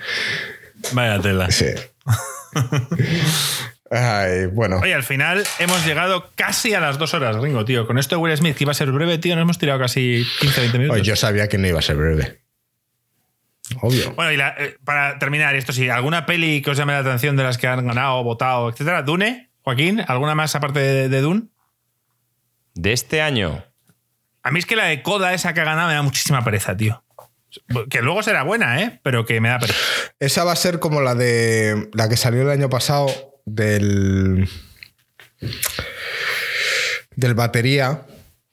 vaya 0.93 1.21
tela. 1.21 1.51
Sí. 1.51 1.65
Ay, 3.91 4.45
bueno. 4.47 4.77
Oye, 4.77 4.93
al 4.93 5.03
final 5.03 5.43
hemos 5.59 5.85
llegado 5.85 6.31
casi 6.35 6.73
a 6.73 6.79
las 6.79 6.97
dos 6.99 7.13
horas, 7.13 7.37
gringo, 7.37 7.65
tío. 7.65 7.87
Con 7.87 7.97
esto 7.97 8.15
de 8.15 8.21
Will 8.21 8.37
Smith, 8.37 8.55
que 8.55 8.63
iba 8.63 8.71
a 8.71 8.75
ser 8.75 8.91
breve, 8.91 9.17
tío, 9.17 9.35
nos 9.35 9.41
hemos 9.43 9.57
tirado 9.57 9.79
casi 9.79 10.25
15, 10.41 10.61
20 10.61 10.77
minutos. 10.77 10.95
Oye, 10.99 11.07
yo 11.07 11.15
sabía 11.15 11.47
que 11.47 11.57
no 11.57 11.67
iba 11.67 11.79
a 11.79 11.81
ser 11.81 11.95
breve. 11.97 12.39
Obvio. 13.81 14.13
Bueno, 14.13 14.31
y 14.31 14.37
la- 14.37 14.55
eh, 14.57 14.77
para 14.83 15.19
terminar, 15.19 15.55
esto 15.55 15.73
sí, 15.73 15.89
¿alguna 15.89 16.25
peli 16.25 16.61
que 16.61 16.71
os 16.71 16.77
llame 16.77 16.93
la 16.93 16.99
atención 16.99 17.35
de 17.35 17.43
las 17.43 17.57
que 17.57 17.67
han 17.67 17.85
ganado, 17.85 18.23
votado, 18.23 18.69
etcétera? 18.69 19.03
¿Dune? 19.03 19.51
Joaquín, 19.61 20.03
¿alguna 20.07 20.33
más 20.35 20.55
aparte 20.55 20.79
de, 20.79 21.09
de 21.09 21.21
Dune? 21.21 21.43
De 22.73 22.93
este 22.93 23.21
año. 23.21 23.63
A 24.41 24.51
mí 24.51 24.59
es 24.59 24.65
que 24.65 24.75
la 24.75 24.85
de 24.85 25.01
Coda, 25.03 25.33
esa 25.33 25.53
que 25.53 25.61
ha 25.61 25.65
ganado, 25.65 25.89
me 25.89 25.93
da 25.95 26.01
muchísima 26.01 26.43
pereza, 26.43 26.75
tío. 26.77 27.03
Que 27.89 28.01
luego 28.01 28.23
será 28.23 28.43
buena, 28.43 28.81
¿eh? 28.81 28.99
Pero 29.03 29.25
que 29.25 29.41
me 29.41 29.49
da 29.49 29.59
pereza. 29.59 29.79
Esa 30.19 30.43
va 30.43 30.53
a 30.53 30.55
ser 30.55 30.79
como 30.79 31.01
la 31.01 31.13
de 31.15 31.89
la 31.93 32.07
que 32.09 32.15
salió 32.17 32.41
el 32.43 32.49
año 32.49 32.69
pasado 32.69 33.07
del 33.45 34.47
del 37.15 37.33
batería 37.33 38.05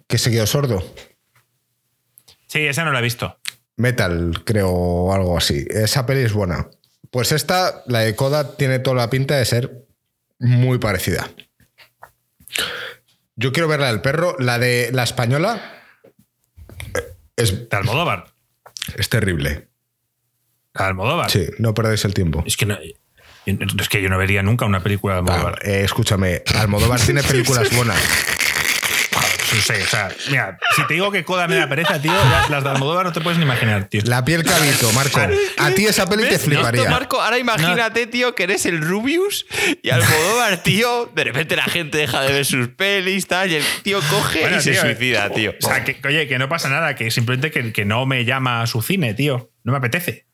que 0.09 0.19
se 0.19 0.31
quedó 0.31 0.47
sordo. 0.47 0.83
Sí, 2.47 2.61
esa 2.67 2.85
no 2.85 2.93
la 2.93 3.01
he 3.01 3.03
visto. 3.03 3.39
Metal, 3.77 4.43
creo, 4.45 4.71
o 4.71 5.13
algo 5.13 5.37
así. 5.37 5.67
Esa 5.71 6.07
peli 6.07 6.23
es 6.23 6.33
buena. 6.33 6.69
Pues 7.11 7.33
esta, 7.33 7.83
la 7.87 8.01
de 8.01 8.15
Coda, 8.17 8.57
tiene 8.57 8.79
toda 8.79 8.97
la 8.97 9.11
pinta 9.11 9.37
de 9.37 9.45
ser 9.45 9.87
muy 10.39 10.79
parecida. 10.79 11.31
Yo 13.37 13.53
quiero 13.53 13.69
ver 13.69 13.81
la 13.81 13.89
del 13.89 14.01
perro. 14.01 14.37
La 14.39 14.59
de 14.59 14.91
la 14.93 15.03
española 15.03 15.83
eh, 16.95 17.15
es, 17.37 17.69
De 17.69 17.77
Almodóvar. 17.77 18.33
es 18.97 19.09
terrible. 19.09 19.69
La 20.75 20.83
de 20.85 20.89
Almodóvar. 20.89 21.31
Sí, 21.31 21.47
no 21.59 21.75
perdáis 21.75 22.05
el 22.05 22.15
tiempo. 22.15 22.43
Es 22.47 22.57
que 22.57 22.67
no, 22.67 22.79
es 23.47 23.89
que 23.89 24.03
yo 24.03 24.09
no 24.09 24.19
vería 24.19 24.43
nunca 24.43 24.67
una 24.67 24.81
película 24.81 25.15
de 25.15 25.19
Almodóvar. 25.21 25.59
Ah, 25.63 25.69
eh, 25.69 25.83
escúchame, 25.85 26.43
Almodóvar 26.55 27.01
tiene 27.01 27.23
películas 27.25 27.75
buenas. 27.75 27.97
No 29.55 29.63
sé, 29.63 29.81
o 29.81 29.87
sea, 29.87 30.09
mira, 30.29 30.59
si 30.75 30.87
te 30.87 30.95
digo 30.95 31.11
que 31.13 31.25
Coda 31.25 31.47
me 31.47 31.55
da 31.55 31.69
pereza, 31.69 32.03
tío, 32.03 32.13
las 32.51 32.65
de 32.65 32.69
Almodóvar 32.69 33.07
no 33.07 33.13
te 33.13 33.21
puedes 33.21 33.39
ni 33.39 33.45
imaginar, 33.45 33.85
tío. 33.85 34.03
La 34.05 34.25
piel 34.25 34.43
cabito, 34.43 34.91
Marco. 34.93 35.21
A 35.59 35.71
ti 35.71 35.87
esa 35.87 36.07
peli 36.09 36.25
te 36.29 36.39
fliparía. 36.39 36.83
Esto, 36.83 36.93
Marco, 36.93 37.23
ahora 37.23 37.39
imagínate, 37.39 38.07
tío, 38.07 38.35
que 38.35 38.43
eres 38.43 38.67
el 38.67 38.81
Rubius 38.83 39.47
y 39.83 39.91
Almodóvar, 39.91 40.57
tío, 40.63 41.11
de 41.15 41.25
repente 41.25 41.55
la 41.57 41.65
gente 41.65 41.97
deja 41.97 42.23
de 42.23 42.33
ver 42.33 42.45
sus 42.45 42.69
pelis, 42.69 43.29
tal, 43.29 43.51
y 43.51 43.55
el 43.55 43.65
tío 43.83 44.01
coge 44.11 44.41
Bueno, 44.41 44.59
y 44.59 44.61
se 44.61 44.75
suicida, 44.75 45.31
tío. 45.31 45.55
O 45.63 45.67
sea, 45.67 45.85
que, 45.85 45.97
oye, 46.07 46.27
que 46.27 46.39
no 46.39 46.49
pasa 46.49 46.69
nada, 46.69 46.95
que 46.97 47.11
simplemente 47.11 47.51
que, 47.51 47.73
que 47.73 47.85
no 47.85 48.05
me 48.05 48.25
llama 48.25 48.63
a 48.63 48.67
su 48.67 48.83
cine, 48.83 49.15
tío. 49.15 49.53
No 49.63 49.73
me 49.73 49.79
apetece. 49.79 50.27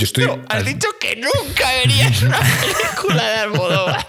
Yo 0.00 0.04
estoy. 0.04 0.24
Has 0.48 0.64
dicho 0.64 0.88
que 0.98 1.14
nunca 1.16 1.72
verías 1.72 2.22
una 2.22 2.38
película 2.60 3.22
de 3.22 3.36
Almodóvar. 3.40 4.06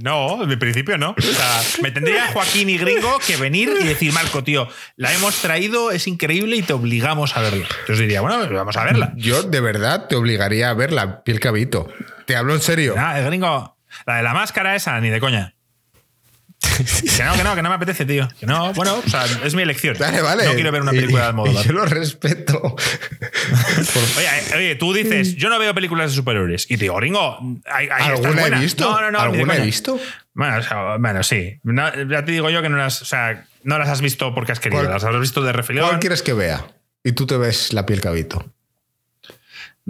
No, 0.00 0.42
en 0.50 0.58
principio 0.58 0.96
no. 0.96 1.10
O 1.10 1.20
sea, 1.20 1.60
me 1.82 1.90
tendría 1.90 2.28
Joaquín 2.28 2.70
y 2.70 2.78
Gringo 2.78 3.18
que 3.26 3.36
venir 3.36 3.70
y 3.78 3.84
decir, 3.84 4.10
Marco, 4.14 4.42
tío, 4.42 4.68
la 4.96 5.12
hemos 5.12 5.36
traído, 5.42 5.90
es 5.90 6.06
increíble 6.06 6.56
y 6.56 6.62
te 6.62 6.72
obligamos 6.72 7.36
a 7.36 7.42
verla. 7.42 7.66
Entonces 7.80 7.98
diría, 7.98 8.22
bueno, 8.22 8.38
pues 8.38 8.50
vamos 8.52 8.76
a 8.78 8.84
verla. 8.84 9.12
Yo 9.16 9.42
de 9.42 9.60
verdad 9.60 10.08
te 10.08 10.16
obligaría 10.16 10.70
a 10.70 10.74
ver 10.74 10.92
la 10.92 11.22
piel 11.24 11.40
cabito. 11.40 11.92
Te 12.24 12.34
hablo 12.34 12.54
en 12.54 12.62
serio. 12.62 12.94
El 12.96 13.26
Gringo, 13.26 13.76
la 14.06 14.16
de 14.16 14.22
la 14.22 14.32
máscara 14.32 14.74
esa, 14.76 14.98
ni 14.98 15.10
de 15.10 15.20
coña. 15.20 15.57
Que 17.16 17.24
no, 17.24 17.32
que 17.34 17.42
no, 17.44 17.54
que 17.56 17.62
no 17.62 17.68
me 17.70 17.74
apetece, 17.74 18.04
tío. 18.04 18.28
Que 18.38 18.46
no, 18.46 18.72
bueno, 18.72 19.02
o 19.04 19.08
sea, 19.10 19.24
es 19.44 19.54
mi 19.54 19.62
elección. 19.62 19.96
Vale, 19.98 20.20
vale. 20.22 20.44
No 20.44 20.54
quiero 20.54 20.70
ver 20.70 20.82
una 20.82 20.92
película 20.92 21.18
de 21.20 21.24
Y- 21.24 21.28
Almodóvar. 21.28 21.64
y 21.64 21.68
Yo 21.68 21.72
lo 21.74 21.84
respeto. 21.86 22.60
Oye, 24.16 24.56
oye, 24.56 24.74
tú 24.76 24.92
dices, 24.92 25.34
yo 25.36 25.48
no 25.48 25.58
veo 25.58 25.74
películas 25.74 26.10
de 26.10 26.16
superhéroes. 26.16 26.66
Y 26.70 26.76
te 26.76 26.84
digo, 26.84 26.98
Ringo, 27.00 27.38
hay, 27.66 27.88
hay 27.90 28.12
¿Alguna 28.12 28.46
he 28.46 28.50
visto? 28.60 28.84
No, 28.90 29.00
no, 29.00 29.10
no. 29.10 29.18
de 29.18 29.24
¿Alguna 29.24 29.56
he 29.56 29.60
visto? 29.60 29.98
Bueno, 30.34 30.58
o 30.58 30.62
sea, 30.62 30.96
bueno, 30.98 31.22
sí. 31.22 31.58
No, 31.64 31.88
ya 32.04 32.24
te 32.24 32.32
digo 32.32 32.48
yo 32.50 32.62
que 32.62 32.68
no 32.68 32.76
las, 32.76 33.02
o 33.02 33.04
sea, 33.04 33.44
no 33.64 33.78
las 33.78 33.88
has 33.88 34.00
visto 34.00 34.34
porque 34.34 34.52
has 34.52 34.60
querido, 34.60 34.82
¿Cuál- 34.82 34.92
las 34.92 35.04
has 35.04 35.18
visto 35.20 35.42
de 35.42 35.52
refilón. 35.52 35.86
¿Cuál 35.88 35.98
quieres 36.00 36.22
que 36.22 36.32
vea? 36.32 36.64
Y 37.02 37.12
tú 37.12 37.26
te 37.26 37.36
ves 37.36 37.72
la 37.72 37.86
piel 37.86 38.00
cabito. 38.00 38.52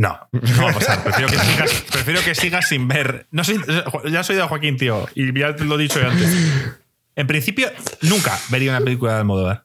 No, 0.00 0.16
no 0.30 0.62
va 0.64 0.70
a 0.70 0.74
pasar. 0.74 1.02
Prefiero 1.02 1.28
que 1.28 1.38
sigas, 1.40 1.70
prefiero 1.90 2.20
que 2.22 2.34
sigas 2.36 2.68
sin 2.68 2.86
ver. 2.86 3.26
No 3.32 3.42
soy, 3.42 3.60
ya 4.10 4.22
soy 4.22 4.36
de 4.36 4.42
Joaquín, 4.42 4.76
tío, 4.76 5.08
y 5.16 5.36
ya 5.36 5.56
te 5.56 5.64
lo 5.64 5.74
he 5.74 5.82
dicho 5.82 6.00
yo 6.00 6.08
antes. 6.08 6.30
En 7.16 7.26
principio, 7.26 7.68
nunca 8.02 8.38
vería 8.48 8.70
una 8.70 8.80
película 8.80 9.14
de 9.14 9.18
Almodóvar. 9.18 9.64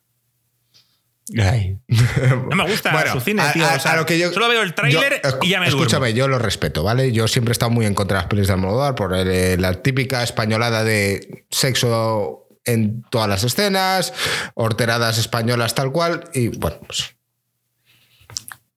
No 1.30 2.56
me 2.56 2.68
gusta 2.70 2.92
Bueno, 2.92 3.14
su 3.14 3.22
cine, 3.22 3.44
tío. 3.54 3.66
a- 3.66 3.76
o 3.76 3.80
sea, 3.80 3.94
a 3.94 3.96
lo 3.96 4.06
que 4.06 4.18
yo- 4.20 4.32
solo 4.34 4.50
veo 4.50 4.62
el 4.62 4.74
tráiler 4.74 5.22
yo- 5.24 5.38
y 5.42 5.50
ya 5.50 5.60
me 5.60 5.68
Escúchame, 5.68 6.08
duermo. 6.08 6.18
yo 6.18 6.28
lo 6.28 6.40
respeto, 6.40 6.84
¿vale? 6.84 7.12
Yo 7.12 7.28
siempre 7.28 7.52
he 7.52 7.54
estado 7.54 7.72
muy 7.72 7.86
en 7.86 7.94
contra 7.94 8.18
de 8.18 8.24
las 8.24 8.30
pelis 8.30 8.48
de 8.48 8.54
Almodóvar 8.54 8.96
por 8.96 9.16
el- 9.16 9.62
la 9.62 9.82
típica 9.82 10.22
españolada 10.24 10.84
de 10.84 11.46
sexo 11.50 12.48
en 12.66 13.04
todas 13.10 13.30
las 13.30 13.44
escenas, 13.44 14.14
horteradas 14.56 15.18
españolas 15.18 15.76
tal 15.76 15.92
cual, 15.92 16.24
y 16.34 16.48
bueno, 16.50 16.78
pues... 16.88 17.16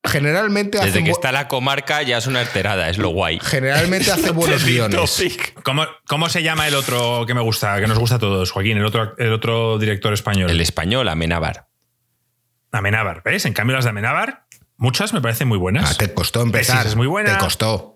Generalmente 0.09 0.79
hace, 0.79 0.87
Desde 0.89 1.05
que 1.05 1.11
está 1.11 1.33
la 1.33 1.49
comarca 1.49 2.03
ya 2.03 2.19
es 2.19 2.27
una 2.27 2.41
alterada, 2.41 2.89
es 2.89 2.99
lo 2.99 3.09
guay. 3.11 3.39
generalmente 3.43 4.11
hace 4.11 4.31
buenos 4.31 4.65
guiones. 4.67 5.23
¿Cómo, 5.63 5.85
¿Cómo 6.07 6.29
se 6.29 6.43
llama 6.43 6.67
el 6.69 6.75
otro 6.75 7.25
que 7.27 7.35
me 7.35 7.41
gusta, 7.41 7.81
que 7.81 7.87
nos 7.87 7.99
gusta 7.99 8.17
a 8.17 8.19
todos, 8.19 8.51
Joaquín? 8.51 8.79
El 8.79 8.85
otro, 8.85 9.15
el 9.19 9.33
otro 9.33 9.79
director 9.79 10.13
español. 10.13 10.51
El 10.51 10.61
español, 10.61 11.09
Amenábar. 11.09 11.69
Amenábar. 12.73 13.23
¿Ves? 13.25 13.45
En 13.47 13.53
cambio, 13.53 13.77
las 13.77 13.85
de 13.85 13.91
Amenábar, 13.91 14.47
muchas 14.77 15.13
me 15.13 15.21
parecen 15.21 15.49
muy 15.49 15.59
buenas. 15.59 15.93
Ah, 15.93 15.95
te 15.97 16.13
costó 16.13 16.43
empezar. 16.43 16.87
Es 16.87 16.97
muy 16.97 17.07
buena. 17.07 17.39
Te 17.39 17.39
costó. 17.45 17.96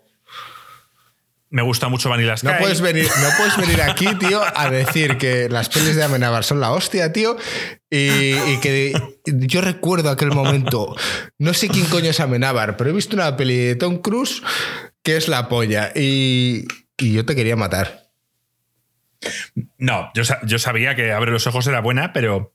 Me 1.53 1.63
gusta 1.63 1.89
mucho 1.89 2.09
Vanilla 2.09 2.37
Sky. 2.37 2.47
No 2.47 2.59
puedes, 2.59 2.81
venir, 2.81 3.07
no 3.21 3.29
puedes 3.37 3.57
venir 3.57 3.83
aquí, 3.83 4.07
tío, 4.21 4.41
a 4.55 4.71
decir 4.71 5.19
que 5.19 5.49
las 5.49 5.69
pelis 5.69 5.97
de 5.97 6.05
Amenábar 6.05 6.45
son 6.45 6.61
la 6.61 6.71
hostia, 6.71 7.13
tío. 7.13 7.37
Y, 7.91 8.33
y 8.35 8.59
que 8.63 8.93
yo 9.27 9.61
recuerdo 9.61 10.11
aquel 10.11 10.31
momento. 10.31 10.95
No 11.39 11.53
sé 11.53 11.69
quién 11.69 11.87
coño 11.87 12.11
es 12.11 12.21
Amenábar, 12.21 12.77
pero 12.77 12.91
he 12.91 12.93
visto 12.93 13.17
una 13.17 13.37
peli 13.37 13.57
de 13.57 13.75
Tom 13.75 13.99
Cruise 13.99 14.43
que 15.03 15.17
es 15.17 15.27
la 15.29 15.49
polla. 15.49 15.91
Y, 15.95 16.67
y 16.99 17.13
yo 17.15 17.25
te 17.27 17.35
quería 17.35 17.57
matar. 17.57 18.05
No, 19.77 20.11
yo, 20.15 20.23
yo 20.45 20.59
sabía 20.59 20.95
que 20.95 21.13
Abre 21.13 21.31
los 21.33 21.47
Ojos 21.47 21.67
era 21.67 21.81
buena, 21.81 22.13
pero 22.13 22.55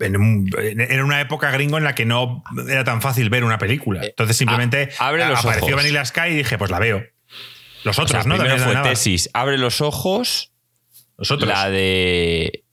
en 0.00 0.16
un- 0.16 0.50
en- 0.58 0.80
era 0.80 1.04
una 1.04 1.20
época 1.20 1.50
gringo 1.50 1.78
en 1.78 1.84
la 1.84 1.94
que 1.94 2.04
no 2.04 2.42
era 2.68 2.82
tan 2.84 3.00
fácil 3.00 3.30
ver 3.30 3.44
una 3.44 3.58
película. 3.58 4.04
Entonces 4.04 4.36
simplemente 4.36 4.88
a- 4.98 5.08
abre 5.08 5.26
los 5.26 5.38
apareció 5.40 5.66
ojos. 5.74 5.76
Vanilla 5.76 6.04
Sky 6.04 6.30
y 6.30 6.34
dije, 6.36 6.58
pues 6.58 6.70
la 6.70 6.78
veo. 6.80 7.04
Los 7.84 7.98
O 7.98 8.02
otros, 8.02 8.22
sea, 8.22 8.28
¿no? 8.28 8.36
primero 8.38 8.58
fue 8.64 8.74
tesis, 8.82 9.30
abre 9.32 9.58
los 9.58 9.80
ojos, 9.80 10.50
Los 11.16 11.30
otros. 11.30 11.48
la 11.48 11.70
de 11.70 12.64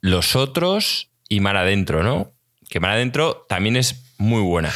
los 0.00 0.34
otros 0.36 1.10
y 1.28 1.40
Mar 1.40 1.56
Adentro, 1.56 2.02
¿no? 2.02 2.32
Que 2.68 2.80
Mar 2.80 2.92
Adentro 2.92 3.46
también 3.48 3.76
es 3.76 4.14
muy 4.18 4.40
buena. 4.42 4.72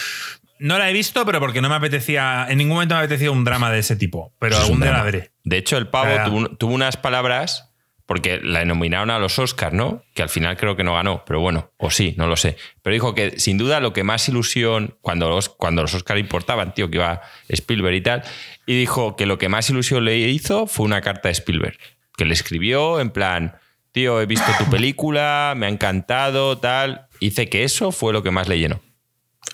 No 0.61 0.79
la 0.79 0.91
he 0.91 0.93
visto, 0.93 1.25
pero 1.25 1.39
porque 1.41 1.61
no 1.61 1.69
me 1.69 1.77
apetecía. 1.77 2.47
En 2.49 2.59
ningún 2.59 2.75
momento 2.75 2.95
me 2.95 3.01
apetecía 3.01 3.31
un 3.31 3.45
drama 3.45 3.71
de 3.71 3.79
ese 3.79 3.97
tipo. 3.97 4.35
Pero 4.39 4.57
es 4.57 4.63
algún 4.63 4.81
día 4.81 4.91
la 4.93 5.03
veré. 5.05 5.33
De 5.45 5.57
hecho, 5.57 5.77
el 5.79 5.89
pavo 5.89 6.11
tuvo, 6.25 6.49
tuvo 6.57 6.75
unas 6.75 6.97
palabras, 6.97 7.71
porque 8.07 8.41
la 8.43 8.65
nominaron 8.65 9.11
a 9.11 9.19
los 9.19 9.39
Oscars, 9.39 9.73
¿no? 9.75 10.03
Que 10.15 10.23
al 10.23 10.29
final 10.31 10.57
creo 10.57 10.75
que 10.77 10.83
no 10.83 10.95
ganó, 10.95 11.25
pero 11.27 11.41
bueno, 11.41 11.73
o 11.77 11.91
sí, 11.91 12.15
no 12.17 12.27
lo 12.27 12.37
sé. 12.37 12.57
Pero 12.83 12.95
dijo 12.95 13.15
que 13.15 13.39
sin 13.39 13.57
duda 13.59 13.79
lo 13.81 13.93
que 13.93 14.03
más 14.03 14.29
ilusión, 14.29 14.97
cuando 15.01 15.29
los, 15.29 15.49
cuando 15.49 15.83
los 15.83 15.95
Oscars 15.95 16.19
importaban, 16.19 16.75
tío, 16.75 16.91
que 16.91 16.97
iba 16.97 17.21
Spielberg 17.49 17.95
y 17.97 18.01
tal, 18.01 18.23
y 18.69 18.79
dijo 18.79 19.17
que 19.17 19.27
lo 19.27 19.39
que 19.39 19.49
más 19.49 19.69
ilusión 19.71 20.05
le 20.05 20.17
hizo 20.19 20.67
fue 20.67 20.85
una 20.87 21.01
carta 21.01 21.29
de 21.29 21.33
Spielberg, 21.33 21.79
que 22.17 22.25
le 22.27 22.35
escribió 22.35 23.01
en 23.01 23.11
plan, 23.11 23.57
tío, 23.93 24.21
he 24.21 24.27
visto 24.27 24.47
tu 24.59 24.67
película, 24.71 25.55
me 25.57 25.67
ha 25.67 25.69
encantado, 25.71 26.59
tal. 26.59 27.07
Dice 27.21 27.49
que 27.49 27.65
eso 27.65 27.91
fue 27.91 28.13
lo 28.13 28.23
que 28.23 28.31
más 28.31 28.47
le 28.47 28.59
llenó. 28.59 28.81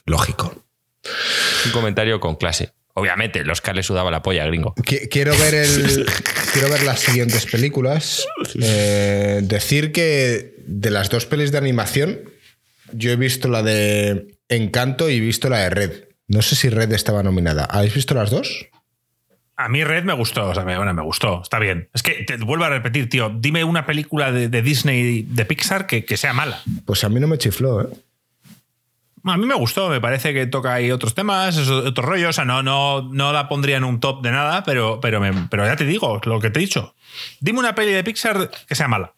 Lógico. 0.04 0.64
Un 1.66 1.70
comentario 1.72 2.18
con 2.20 2.34
clase. 2.36 2.72
Obviamente, 2.94 3.38
el 3.40 3.50
Oscar 3.50 3.74
le 3.74 3.82
sudaba 3.82 4.10
la 4.10 4.22
polla, 4.22 4.44
gringo. 4.46 4.74
Qui- 4.76 5.08
Quiero 5.10 5.36
ver 5.38 5.54
el. 5.54 6.06
quiero 6.52 6.68
ver 6.68 6.82
las 6.82 7.00
siguientes 7.00 7.46
películas. 7.46 8.26
Eh, 8.60 9.40
decir 9.42 9.92
que 9.92 10.54
de 10.66 10.90
las 10.90 11.08
dos 11.10 11.26
pelis 11.26 11.52
de 11.52 11.58
animación, 11.58 12.20
yo 12.92 13.10
he 13.10 13.16
visto 13.16 13.48
la 13.48 13.62
de 13.62 14.36
Encanto 14.48 15.08
y 15.10 15.16
he 15.16 15.20
visto 15.20 15.48
la 15.48 15.58
de 15.60 15.70
Red. 15.70 16.04
No 16.28 16.42
sé 16.42 16.54
si 16.56 16.68
Red 16.68 16.92
estaba 16.92 17.22
nominada. 17.22 17.64
¿Habéis 17.64 17.94
visto 17.94 18.14
las 18.14 18.30
dos? 18.30 18.66
A 19.56 19.68
mí 19.68 19.84
Red 19.84 20.02
me 20.04 20.12
gustó, 20.14 20.48
o 20.48 20.54
sea, 20.54 20.64
me, 20.64 20.76
bueno, 20.76 20.92
me 20.94 21.02
gustó, 21.02 21.40
está 21.42 21.58
bien. 21.60 21.88
Es 21.94 22.02
que 22.02 22.24
te 22.24 22.36
vuelvo 22.38 22.64
a 22.64 22.68
repetir, 22.70 23.08
tío, 23.08 23.30
dime 23.36 23.62
una 23.62 23.86
película 23.86 24.32
de, 24.32 24.48
de 24.48 24.62
Disney, 24.62 25.22
de 25.22 25.44
Pixar, 25.44 25.86
que, 25.86 26.04
que 26.04 26.16
sea 26.16 26.32
mala. 26.32 26.60
Pues 26.84 27.04
a 27.04 27.08
mí 27.08 27.20
no 27.20 27.28
me 27.28 27.38
chifló, 27.38 27.82
¿eh? 27.82 27.88
A 29.26 29.36
mí 29.38 29.46
me 29.46 29.54
gustó, 29.54 29.88
me 29.88 30.00
parece 30.00 30.34
que 30.34 30.46
toca 30.46 30.74
ahí 30.74 30.90
otros 30.90 31.14
temas, 31.14 31.56
es 31.56 31.68
otro 31.68 32.04
rollo, 32.04 32.28
o 32.28 32.32
sea, 32.32 32.44
no, 32.44 32.62
no, 32.62 33.08
no 33.10 33.32
la 33.32 33.48
pondría 33.48 33.76
en 33.78 33.84
un 33.84 33.98
top 34.00 34.22
de 34.22 34.32
nada, 34.32 34.64
pero, 34.64 35.00
pero, 35.00 35.18
me- 35.20 35.46
pero 35.48 35.64
ya 35.64 35.76
te 35.76 35.84
digo, 35.86 36.20
lo 36.24 36.40
que 36.40 36.50
te 36.50 36.58
he 36.58 36.62
dicho. 36.62 36.94
Dime 37.40 37.60
una 37.60 37.74
peli 37.74 37.92
de 37.92 38.04
Pixar 38.04 38.50
que 38.68 38.74
sea 38.74 38.88
mala. 38.88 39.14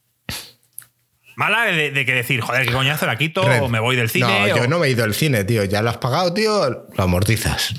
Mala 1.35 1.65
de, 1.65 1.91
de 1.91 2.07
que 2.07 2.15
decir, 2.15 2.41
joder, 2.41 2.67
qué 2.67 2.73
coñazo 2.73 3.05
la 3.07 3.17
quito, 3.17 3.43
Red. 3.43 3.63
o 3.63 3.69
me 3.69 3.81
voy 3.81 3.97
del 3.97 4.09
cine. 4.09 4.27
No, 4.27 4.45
o- 4.45 4.57
yo 4.59 4.69
no 4.69 4.79
me 4.79 4.87
he 4.87 4.91
ido 4.91 5.03
al 5.05 5.13
cine, 5.15 5.45
tío. 5.45 5.65
Ya 5.65 5.83
lo 5.83 5.91
has 5.91 5.99
pagado, 5.99 6.33
tío. 6.33 6.69
Lo 6.97 7.03
amortizas. 7.03 7.75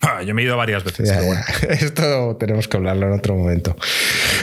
Ah, 0.00 0.22
yo 0.22 0.34
me 0.34 0.42
he 0.42 0.44
ido 0.46 0.56
varias 0.56 0.82
veces. 0.84 1.08
Ya, 1.08 1.14
pero 1.16 1.26
bueno. 1.26 1.42
Esto 1.70 2.36
tenemos 2.38 2.68
que 2.68 2.76
hablarlo 2.78 3.06
en 3.06 3.12
otro 3.12 3.34
momento. 3.36 3.76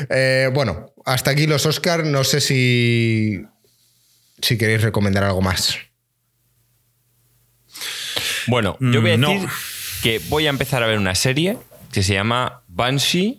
Eh, 0.10 0.50
bueno, 0.54 0.94
hasta 1.06 1.32
aquí 1.32 1.48
los 1.48 1.66
Oscars. 1.66 2.06
No 2.06 2.24
sé 2.24 2.42
si, 2.42 3.42
si 4.42 4.58
queréis 4.58 4.82
recomendar 4.84 5.24
algo 5.24 5.42
más. 5.42 5.78
Bueno, 8.48 8.78
yo 8.80 9.02
voy 9.02 9.12
a 9.12 9.18
Mm, 9.18 9.22
no. 9.22 9.30
decir 9.30 9.50
que 10.04 10.20
voy 10.30 10.48
a 10.48 10.50
empezar 10.50 10.84
a 10.84 10.88
ver 10.88 10.98
una 11.00 11.16
serie 11.16 11.58
que 11.92 12.04
se 12.04 12.14
llama 12.14 12.62
Banshee 12.68 13.38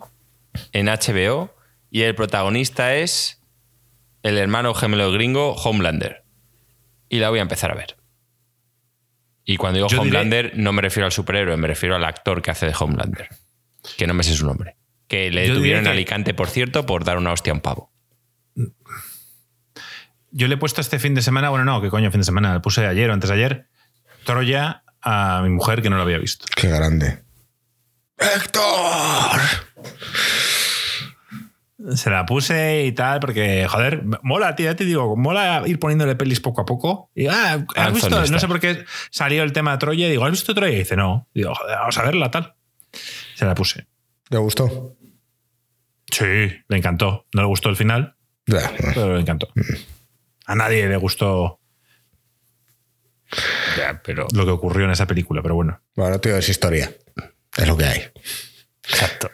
en 0.73 0.87
HBO 0.87 1.53
y 1.89 2.01
el 2.01 2.15
protagonista 2.15 2.95
es 2.95 3.39
el 4.23 4.37
hermano 4.37 4.73
gemelo 4.73 5.11
gringo 5.11 5.53
Homelander. 5.53 6.23
Y 7.07 7.19
la 7.19 7.29
voy 7.29 7.39
a 7.39 7.43
empezar 7.43 7.71
a 7.71 7.75
ver. 7.75 7.95
Y 9.51 9.57
cuando 9.57 9.77
digo 9.77 9.87
Yo 9.87 9.97
diré- 10.03 10.09
Homelander 10.19 10.51
no 10.57 10.71
me 10.73 10.83
refiero 10.83 11.07
al 11.07 11.11
superhéroe, 11.11 11.57
me 11.57 11.67
refiero 11.67 11.95
al 11.95 12.05
actor 12.05 12.43
que 12.43 12.51
hace 12.51 12.67
de 12.67 12.75
Homelander. 12.79 13.29
Que 13.97 14.05
no 14.05 14.13
me 14.13 14.21
sé 14.23 14.35
su 14.35 14.45
nombre. 14.45 14.75
Que 15.07 15.31
le 15.31 15.47
Yo 15.47 15.53
detuvieron 15.53 15.79
en 15.79 15.85
que- 15.85 15.89
Alicante, 15.89 16.35
por 16.35 16.49
cierto, 16.49 16.85
por 16.85 17.03
dar 17.03 17.17
una 17.17 17.31
hostia 17.33 17.51
a 17.51 17.55
un 17.55 17.61
pavo. 17.61 17.91
Yo 20.29 20.47
le 20.47 20.53
he 20.53 20.57
puesto 20.57 20.81
este 20.81 20.99
fin 20.99 21.15
de 21.15 21.23
semana, 21.23 21.49
bueno, 21.49 21.65
no, 21.65 21.81
qué 21.81 21.89
coño, 21.89 22.11
fin 22.11 22.19
de 22.21 22.25
semana, 22.25 22.53
le 22.53 22.59
puse 22.59 22.85
ayer 22.85 23.09
o 23.09 23.13
antes 23.13 23.31
de 23.31 23.35
ayer, 23.37 23.67
Troya 24.23 24.83
a 25.01 25.41
mi 25.41 25.49
mujer 25.49 25.81
que 25.81 25.89
no 25.89 25.95
lo 25.95 26.03
había 26.03 26.19
visto. 26.19 26.45
Qué 26.55 26.67
grande. 26.69 27.23
¡Héctor! 28.19 29.39
Se 31.95 32.09
la 32.09 32.25
puse 32.25 32.85
y 32.85 32.91
tal, 32.91 33.19
porque, 33.19 33.67
joder, 33.67 34.03
mola, 34.21 34.55
tío, 34.55 34.65
ya 34.65 34.75
te 34.75 34.85
digo, 34.85 35.15
mola 35.15 35.63
ir 35.65 35.79
poniéndole 35.79 36.15
pelis 36.15 36.39
poco 36.39 36.61
a 36.61 36.65
poco. 36.65 37.09
Y, 37.15 37.27
ah, 37.27 37.65
¿has 37.75 37.87
Anthony 37.87 37.93
visto? 37.93 38.31
No 38.31 38.39
sé 38.39 38.47
por 38.47 38.59
qué 38.59 38.83
salió 39.09 39.43
el 39.43 39.53
tema 39.53 39.71
de 39.73 39.77
Troya. 39.77 40.07
Y 40.07 40.09
digo, 40.11 40.25
¿has 40.25 40.31
visto 40.31 40.53
Troya? 40.53 40.73
Y 40.73 40.79
dice, 40.79 40.95
no. 40.95 41.27
Digo, 41.33 41.53
joder, 41.55 41.77
vamos 41.77 41.97
a 41.97 42.03
verla, 42.03 42.31
tal. 42.31 42.55
Se 43.35 43.45
la 43.45 43.55
puse. 43.55 43.87
¿Le 44.29 44.37
gustó? 44.37 44.95
Sí, 46.11 46.25
le 46.25 46.77
encantó. 46.77 47.25
No 47.33 47.41
le 47.41 47.47
gustó 47.47 47.69
el 47.69 47.75
final, 47.75 48.15
Ya. 48.45 48.71
pero 48.77 49.15
le 49.15 49.21
encantó. 49.21 49.49
A 50.45 50.55
nadie 50.55 50.87
le 50.87 50.97
gustó 50.97 51.59
pero. 54.03 54.27
lo 54.33 54.45
que 54.45 54.51
ocurrió 54.51 54.85
en 54.85 54.91
esa 54.91 55.05
película, 55.05 55.41
pero 55.41 55.55
bueno. 55.55 55.81
Bueno, 55.95 56.19
tío, 56.19 56.35
es 56.37 56.49
historia. 56.49 56.91
Es 57.55 57.67
lo 57.67 57.77
que 57.77 57.85
hay. 57.85 58.01
Exacto. 58.83 59.29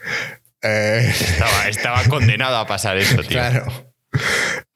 Eh, 0.66 1.10
Estaba, 1.10 1.68
estaba 1.70 2.04
condenado 2.06 2.58
a 2.58 2.66
pasar 2.68 2.98
eso, 2.98 3.18
tío. 3.18 3.28
claro. 3.28 3.92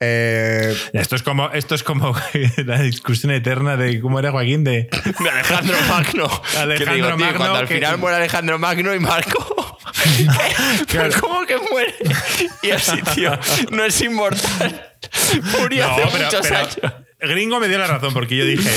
Eh, 0.01 0.75
Esto 0.93 1.15
es 1.15 1.23
como, 1.23 1.49
esto 1.51 1.75
es 1.75 1.83
como 1.83 2.13
la 2.65 2.79
discusión 2.81 3.31
eterna 3.31 3.77
de 3.77 3.99
cómo 4.01 4.19
era 4.19 4.31
Joaquín 4.31 4.63
de, 4.63 4.89
De 5.19 5.29
Alejandro 5.29 5.77
Magno. 5.87 6.41
Alejandro 6.57 6.77
Que 6.85 6.93
digo, 6.95 7.07
tío, 7.07 7.17
Magno, 7.17 7.37
Cuando 7.37 7.55
al 7.59 7.67
que- 7.67 7.75
final 7.75 7.97
muere 7.97 8.17
Alejandro 8.17 8.59
Magno 8.59 8.93
y 8.95 8.99
Marco. 8.99 9.55
Claro. 10.87 11.13
¿Cómo 11.19 11.45
que 11.45 11.57
muere? 11.71 11.93
Y 12.63 12.71
así, 12.71 13.01
tío, 13.13 13.37
no 13.71 13.83
es 13.83 13.99
inmortal. 14.01 14.93
Murió 15.59 15.85
No, 15.87 15.93
hace 15.93 16.01
pero, 16.11 16.25
muchos 16.25 16.41
pero 16.41 16.57
años. 16.57 16.77
Gringo 17.19 17.59
me 17.59 17.67
dio 17.67 17.77
la 17.77 17.87
razón 17.87 18.13
porque 18.13 18.35
yo 18.37 18.45
dije, 18.45 18.69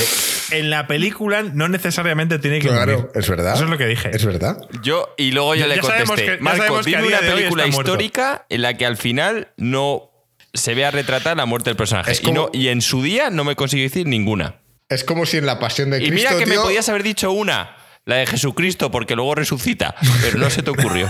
en 0.51 0.69
la 0.69 0.85
película 0.87 1.43
no 1.43 1.67
necesariamente 1.69 2.39
tiene 2.39 2.59
que 2.59 2.67
claro, 2.67 2.91
morir. 2.99 3.09
es 3.15 3.29
verdad. 3.29 3.53
Eso 3.55 3.63
es 3.63 3.69
lo 3.69 3.77
que 3.77 3.85
dije. 3.87 4.11
Es 4.13 4.25
verdad. 4.25 4.57
Yo, 4.81 5.13
y 5.17 5.31
luego 5.31 5.55
yo 5.55 5.61
Ya- 5.67 5.75
le 5.75 5.79
contesté, 5.79 6.25
que- 6.25 6.37
Marco, 6.39 6.81
dime 6.83 7.07
una 7.07 7.19
película 7.19 7.63
está 7.63 7.73
muerto". 7.75 7.91
histórica 7.93 8.45
en 8.49 8.61
la 8.61 8.75
que 8.75 8.85
al 8.85 8.97
final 8.97 9.47
no 9.57 10.09
se 10.53 10.75
vea 10.75 10.91
retratada 10.91 11.35
la 11.35 11.45
muerte 11.45 11.69
del 11.69 11.77
personaje. 11.77 12.11
Es 12.11 12.21
y, 12.23 12.31
no, 12.31 12.49
y 12.53 12.67
en 12.67 12.81
su 12.81 13.01
día 13.01 13.29
no 13.29 13.43
me 13.43 13.55
consiguió 13.55 13.85
decir 13.85 14.05
ninguna. 14.07 14.55
Es 14.89 15.03
como 15.03 15.25
si 15.25 15.37
en 15.37 15.45
la 15.45 15.59
pasión 15.59 15.89
de 15.89 15.97
Y 16.03 16.09
Cristo. 16.09 16.29
mira 16.31 16.37
que 16.37 16.45
me 16.45 16.57
podías 16.59 16.87
haber 16.89 17.01
dicho 17.03 17.31
una, 17.31 17.77
la 18.05 18.17
de 18.17 18.27
Jesucristo, 18.27 18.91
porque 18.91 19.15
luego 19.15 19.33
resucita, 19.35 19.95
pero 20.21 20.37
no 20.37 20.49
se 20.49 20.61
te 20.61 20.69
ocurrió. 20.69 21.09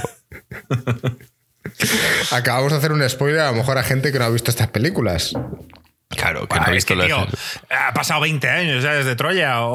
Acabamos 2.32 2.72
de 2.72 2.78
hacer 2.78 2.92
un 2.92 3.08
spoiler 3.10 3.42
a 3.42 3.52
lo 3.52 3.58
mejor 3.58 3.78
a 3.78 3.84
gente 3.84 4.12
que 4.12 4.20
no 4.20 4.26
ha 4.26 4.30
visto 4.30 4.52
estas 4.52 4.68
películas. 4.68 5.34
Claro, 6.16 6.48
que 6.48 6.56
Ah, 6.56 6.60
no 6.60 6.66
ha 6.66 6.70
es 6.70 6.74
visto 6.76 6.94
que, 6.94 6.96
lo 6.96 7.02
de 7.04 7.08
tío, 7.10 7.28
ha 7.70 7.94
pasado 7.94 8.22
20 8.22 8.50
años 8.50 8.84
ya 8.84 8.94
desde 8.94 9.16
Troya 9.16 9.62
o, 9.62 9.72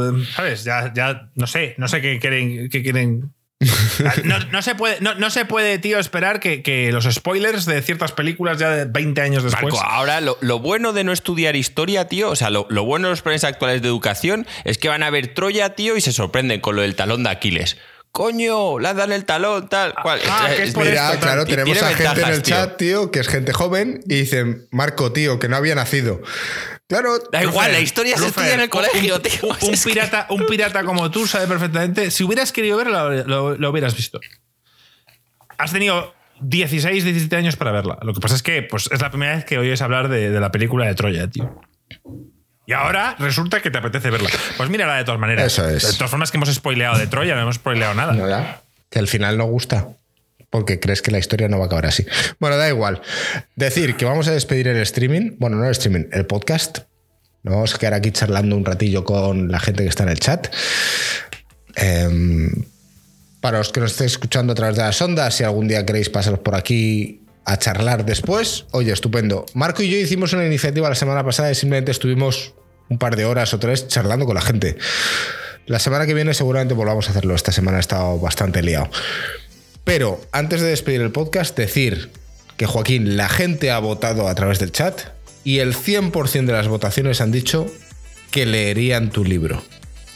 o, 0.00 0.12
¿sabes? 0.34 0.64
Ya, 0.64 0.92
ya 0.94 1.28
no 1.34 1.46
sé, 1.46 1.74
no 1.78 1.88
sé 1.88 2.00
qué 2.00 2.18
quieren... 2.18 2.68
Qué 2.70 2.82
quieren 2.82 3.32
no, 4.24 4.38
no 4.52 4.62
se 4.62 4.76
puede, 4.76 5.00
no, 5.00 5.16
no 5.16 5.30
se 5.30 5.44
puede, 5.44 5.80
tío, 5.80 5.98
esperar 5.98 6.38
que, 6.38 6.62
que 6.62 6.92
los 6.92 7.12
spoilers 7.12 7.66
de 7.66 7.82
ciertas 7.82 8.12
películas 8.12 8.58
ya 8.58 8.70
de 8.70 8.84
20 8.84 9.20
años 9.20 9.42
después. 9.42 9.74
Marco, 9.74 9.84
ahora 9.84 10.20
lo, 10.20 10.38
lo 10.40 10.60
bueno 10.60 10.92
de 10.92 11.02
no 11.02 11.10
estudiar 11.10 11.56
historia, 11.56 12.06
tío, 12.06 12.30
o 12.30 12.36
sea, 12.36 12.50
lo, 12.50 12.66
lo 12.70 12.84
bueno 12.84 13.08
de 13.08 13.12
los 13.14 13.22
planes 13.22 13.42
actuales 13.42 13.82
de 13.82 13.88
educación 13.88 14.46
es 14.62 14.78
que 14.78 14.88
van 14.88 15.02
a 15.02 15.10
ver 15.10 15.34
Troya, 15.34 15.70
tío, 15.74 15.96
y 15.96 16.00
se 16.00 16.12
sorprenden 16.12 16.60
con 16.60 16.76
lo 16.76 16.82
del 16.82 16.94
talón 16.94 17.24
de 17.24 17.30
Aquiles. 17.30 17.78
Coño, 18.10 18.78
le 18.78 18.94
dan 18.94 19.12
el 19.12 19.24
talón, 19.24 19.68
tal 19.68 19.94
cual. 20.02 20.18
ah, 20.28 20.48
que 20.56 20.64
es 20.64 20.72
por 20.72 20.84
Mira, 20.84 21.12
esto, 21.12 21.20
claro, 21.20 21.44
tenemos 21.44 21.80
a 21.82 21.94
gente 21.94 22.20
en 22.22 22.28
el 22.28 22.42
tío. 22.42 22.54
chat, 22.56 22.76
tío, 22.76 23.10
que 23.10 23.20
es 23.20 23.28
gente 23.28 23.52
joven 23.52 24.00
y 24.06 24.16
dicen, 24.16 24.66
Marco, 24.72 25.12
tío, 25.12 25.38
que 25.38 25.48
no 25.48 25.56
había 25.56 25.74
nacido. 25.74 26.20
Claro, 26.88 27.18
Da 27.30 27.42
igual, 27.42 27.70
la 27.72 27.80
historia 27.80 28.16
se 28.16 28.26
estudia 28.28 28.54
en 28.54 28.60
el 28.60 28.70
colegio, 28.70 29.16
un, 29.16 29.22
tío. 29.22 29.40
Un, 29.62 29.74
Es 29.74 29.84
que- 29.84 29.90
pirata, 29.90 30.26
un 30.30 30.46
pirata 30.46 30.82
como 30.84 31.10
tú 31.10 31.26
sabe 31.26 31.46
perfectamente. 31.46 32.10
Si 32.10 32.24
hubieras 32.24 32.50
querido 32.50 32.78
verla, 32.78 33.04
lo, 33.04 33.24
lo- 33.24 33.56
lo 33.56 33.70
hubieras 33.70 33.94
visto. 33.94 34.18
Has 35.58 35.70
tenido 35.72 36.14
16, 36.40 37.04
17 37.04 37.36
años 37.36 37.56
para 37.56 37.72
verla. 37.72 37.98
Lo 38.02 38.14
que 38.14 38.20
pasa 38.20 38.34
es 38.36 38.42
que 38.42 38.62
pues, 38.62 38.88
es 38.90 39.00
la 39.02 39.10
primera 39.10 39.36
vez 39.36 39.44
que 39.44 39.58
oyes 39.58 39.82
hablar 39.82 40.08
de, 40.08 40.30
de 40.30 40.40
la 40.40 40.50
película 40.50 40.86
de 40.86 40.94
Troya, 40.94 41.28
tío. 41.28 41.60
Y 42.68 42.74
ahora 42.74 43.16
resulta 43.18 43.62
que 43.62 43.70
te 43.70 43.78
apetece 43.78 44.10
verla. 44.10 44.28
Pues 44.58 44.68
mírala 44.68 44.96
de 44.96 45.04
todas 45.04 45.18
maneras. 45.18 45.46
Eso 45.46 45.66
es. 45.66 45.90
De 45.90 45.94
todas 45.94 46.10
formas 46.10 46.30
que 46.30 46.36
hemos 46.36 46.52
spoileado 46.52 46.98
de 46.98 47.06
Troya, 47.06 47.34
no 47.34 47.40
hemos 47.40 47.54
spoileado 47.54 47.94
nada. 47.94 48.12
No, 48.12 48.28
ya. 48.28 48.60
Que 48.90 48.98
al 48.98 49.08
final 49.08 49.38
no 49.38 49.46
gusta. 49.46 49.88
Porque 50.50 50.78
crees 50.78 51.00
que 51.00 51.10
la 51.10 51.18
historia 51.18 51.48
no 51.48 51.56
va 51.56 51.64
a 51.64 51.66
acabar 51.68 51.86
así. 51.86 52.04
Bueno, 52.38 52.58
da 52.58 52.68
igual. 52.68 53.00
Decir 53.56 53.96
que 53.96 54.04
vamos 54.04 54.28
a 54.28 54.32
despedir 54.32 54.68
el 54.68 54.76
streaming. 54.82 55.36
Bueno, 55.38 55.56
no 55.56 55.64
el 55.64 55.70
streaming, 55.70 56.08
el 56.12 56.26
podcast. 56.26 56.80
Nos 57.42 57.54
vamos 57.54 57.74
a 57.74 57.78
quedar 57.78 57.94
aquí 57.94 58.10
charlando 58.10 58.54
un 58.54 58.66
ratillo 58.66 59.02
con 59.02 59.50
la 59.50 59.60
gente 59.60 59.84
que 59.84 59.88
está 59.88 60.02
en 60.02 60.10
el 60.10 60.20
chat. 60.20 60.48
Em, 61.74 62.50
para 63.40 63.56
los 63.56 63.72
que 63.72 63.80
nos 63.80 63.92
estéis 63.92 64.12
escuchando 64.12 64.52
a 64.52 64.54
través 64.54 64.76
de 64.76 64.82
las 64.82 65.00
ondas, 65.00 65.34
si 65.34 65.42
algún 65.42 65.68
día 65.68 65.86
queréis 65.86 66.10
pasaros 66.10 66.40
por 66.40 66.54
aquí 66.54 67.22
a 67.46 67.56
charlar 67.56 68.04
después, 68.04 68.66
oye, 68.72 68.92
estupendo. 68.92 69.46
Marco 69.54 69.82
y 69.82 69.88
yo 69.88 69.96
hicimos 69.96 70.34
una 70.34 70.44
iniciativa 70.44 70.86
la 70.86 70.94
semana 70.94 71.24
pasada 71.24 71.50
y 71.50 71.54
simplemente 71.54 71.92
estuvimos 71.92 72.52
un 72.88 72.98
par 72.98 73.16
de 73.16 73.24
horas 73.24 73.52
o 73.54 73.58
tres 73.58 73.88
charlando 73.88 74.26
con 74.26 74.34
la 74.34 74.42
gente. 74.42 74.76
La 75.66 75.78
semana 75.78 76.06
que 76.06 76.14
viene 76.14 76.32
seguramente 76.34 76.74
volvamos 76.74 77.08
a 77.08 77.10
hacerlo. 77.10 77.34
Esta 77.34 77.52
semana 77.52 77.76
he 77.76 77.80
estado 77.80 78.18
bastante 78.18 78.62
liado. 78.62 78.90
Pero 79.84 80.20
antes 80.32 80.60
de 80.60 80.68
despedir 80.68 81.00
el 81.00 81.12
podcast, 81.12 81.56
decir 81.56 82.10
que 82.56 82.66
Joaquín, 82.66 83.16
la 83.16 83.28
gente 83.28 83.70
ha 83.70 83.78
votado 83.78 84.28
a 84.28 84.34
través 84.34 84.58
del 84.58 84.72
chat 84.72 85.00
y 85.44 85.60
el 85.60 85.74
100% 85.74 86.46
de 86.46 86.52
las 86.52 86.68
votaciones 86.68 87.20
han 87.20 87.32
dicho 87.32 87.66
que 88.30 88.46
leerían 88.46 89.10
tu 89.10 89.24
libro. 89.24 89.62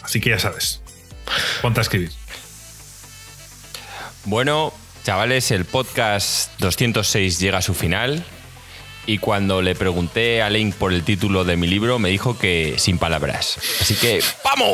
Así 0.03 0.21
que 0.21 0.31
ya 0.31 0.39
sabes. 0.39 0.83
Ponte 1.63 1.81
a 1.81 1.83
escribir. 1.83 2.11
Bueno, 4.25 4.73
chavales, 5.05 5.51
el 5.51 5.65
podcast 5.65 6.51
206 6.61 7.39
llega 7.39 7.59
a 7.59 7.63
su 7.63 7.75
final 7.75 8.25
y 9.07 9.19
cuando 9.19 9.63
le 9.63 9.75
pregunté 9.75 10.43
a 10.43 10.51
Link 10.51 10.75
por 10.75 10.93
el 10.93 11.03
título 11.03 11.45
de 11.45 11.57
mi 11.57 11.67
libro, 11.67 11.99
me 11.99 12.09
dijo 12.11 12.39
que 12.39 12.75
sin 12.79 12.99
palabras. 12.99 13.59
Así 13.81 13.95
que 13.95 14.23
¡vamos! 14.45 14.71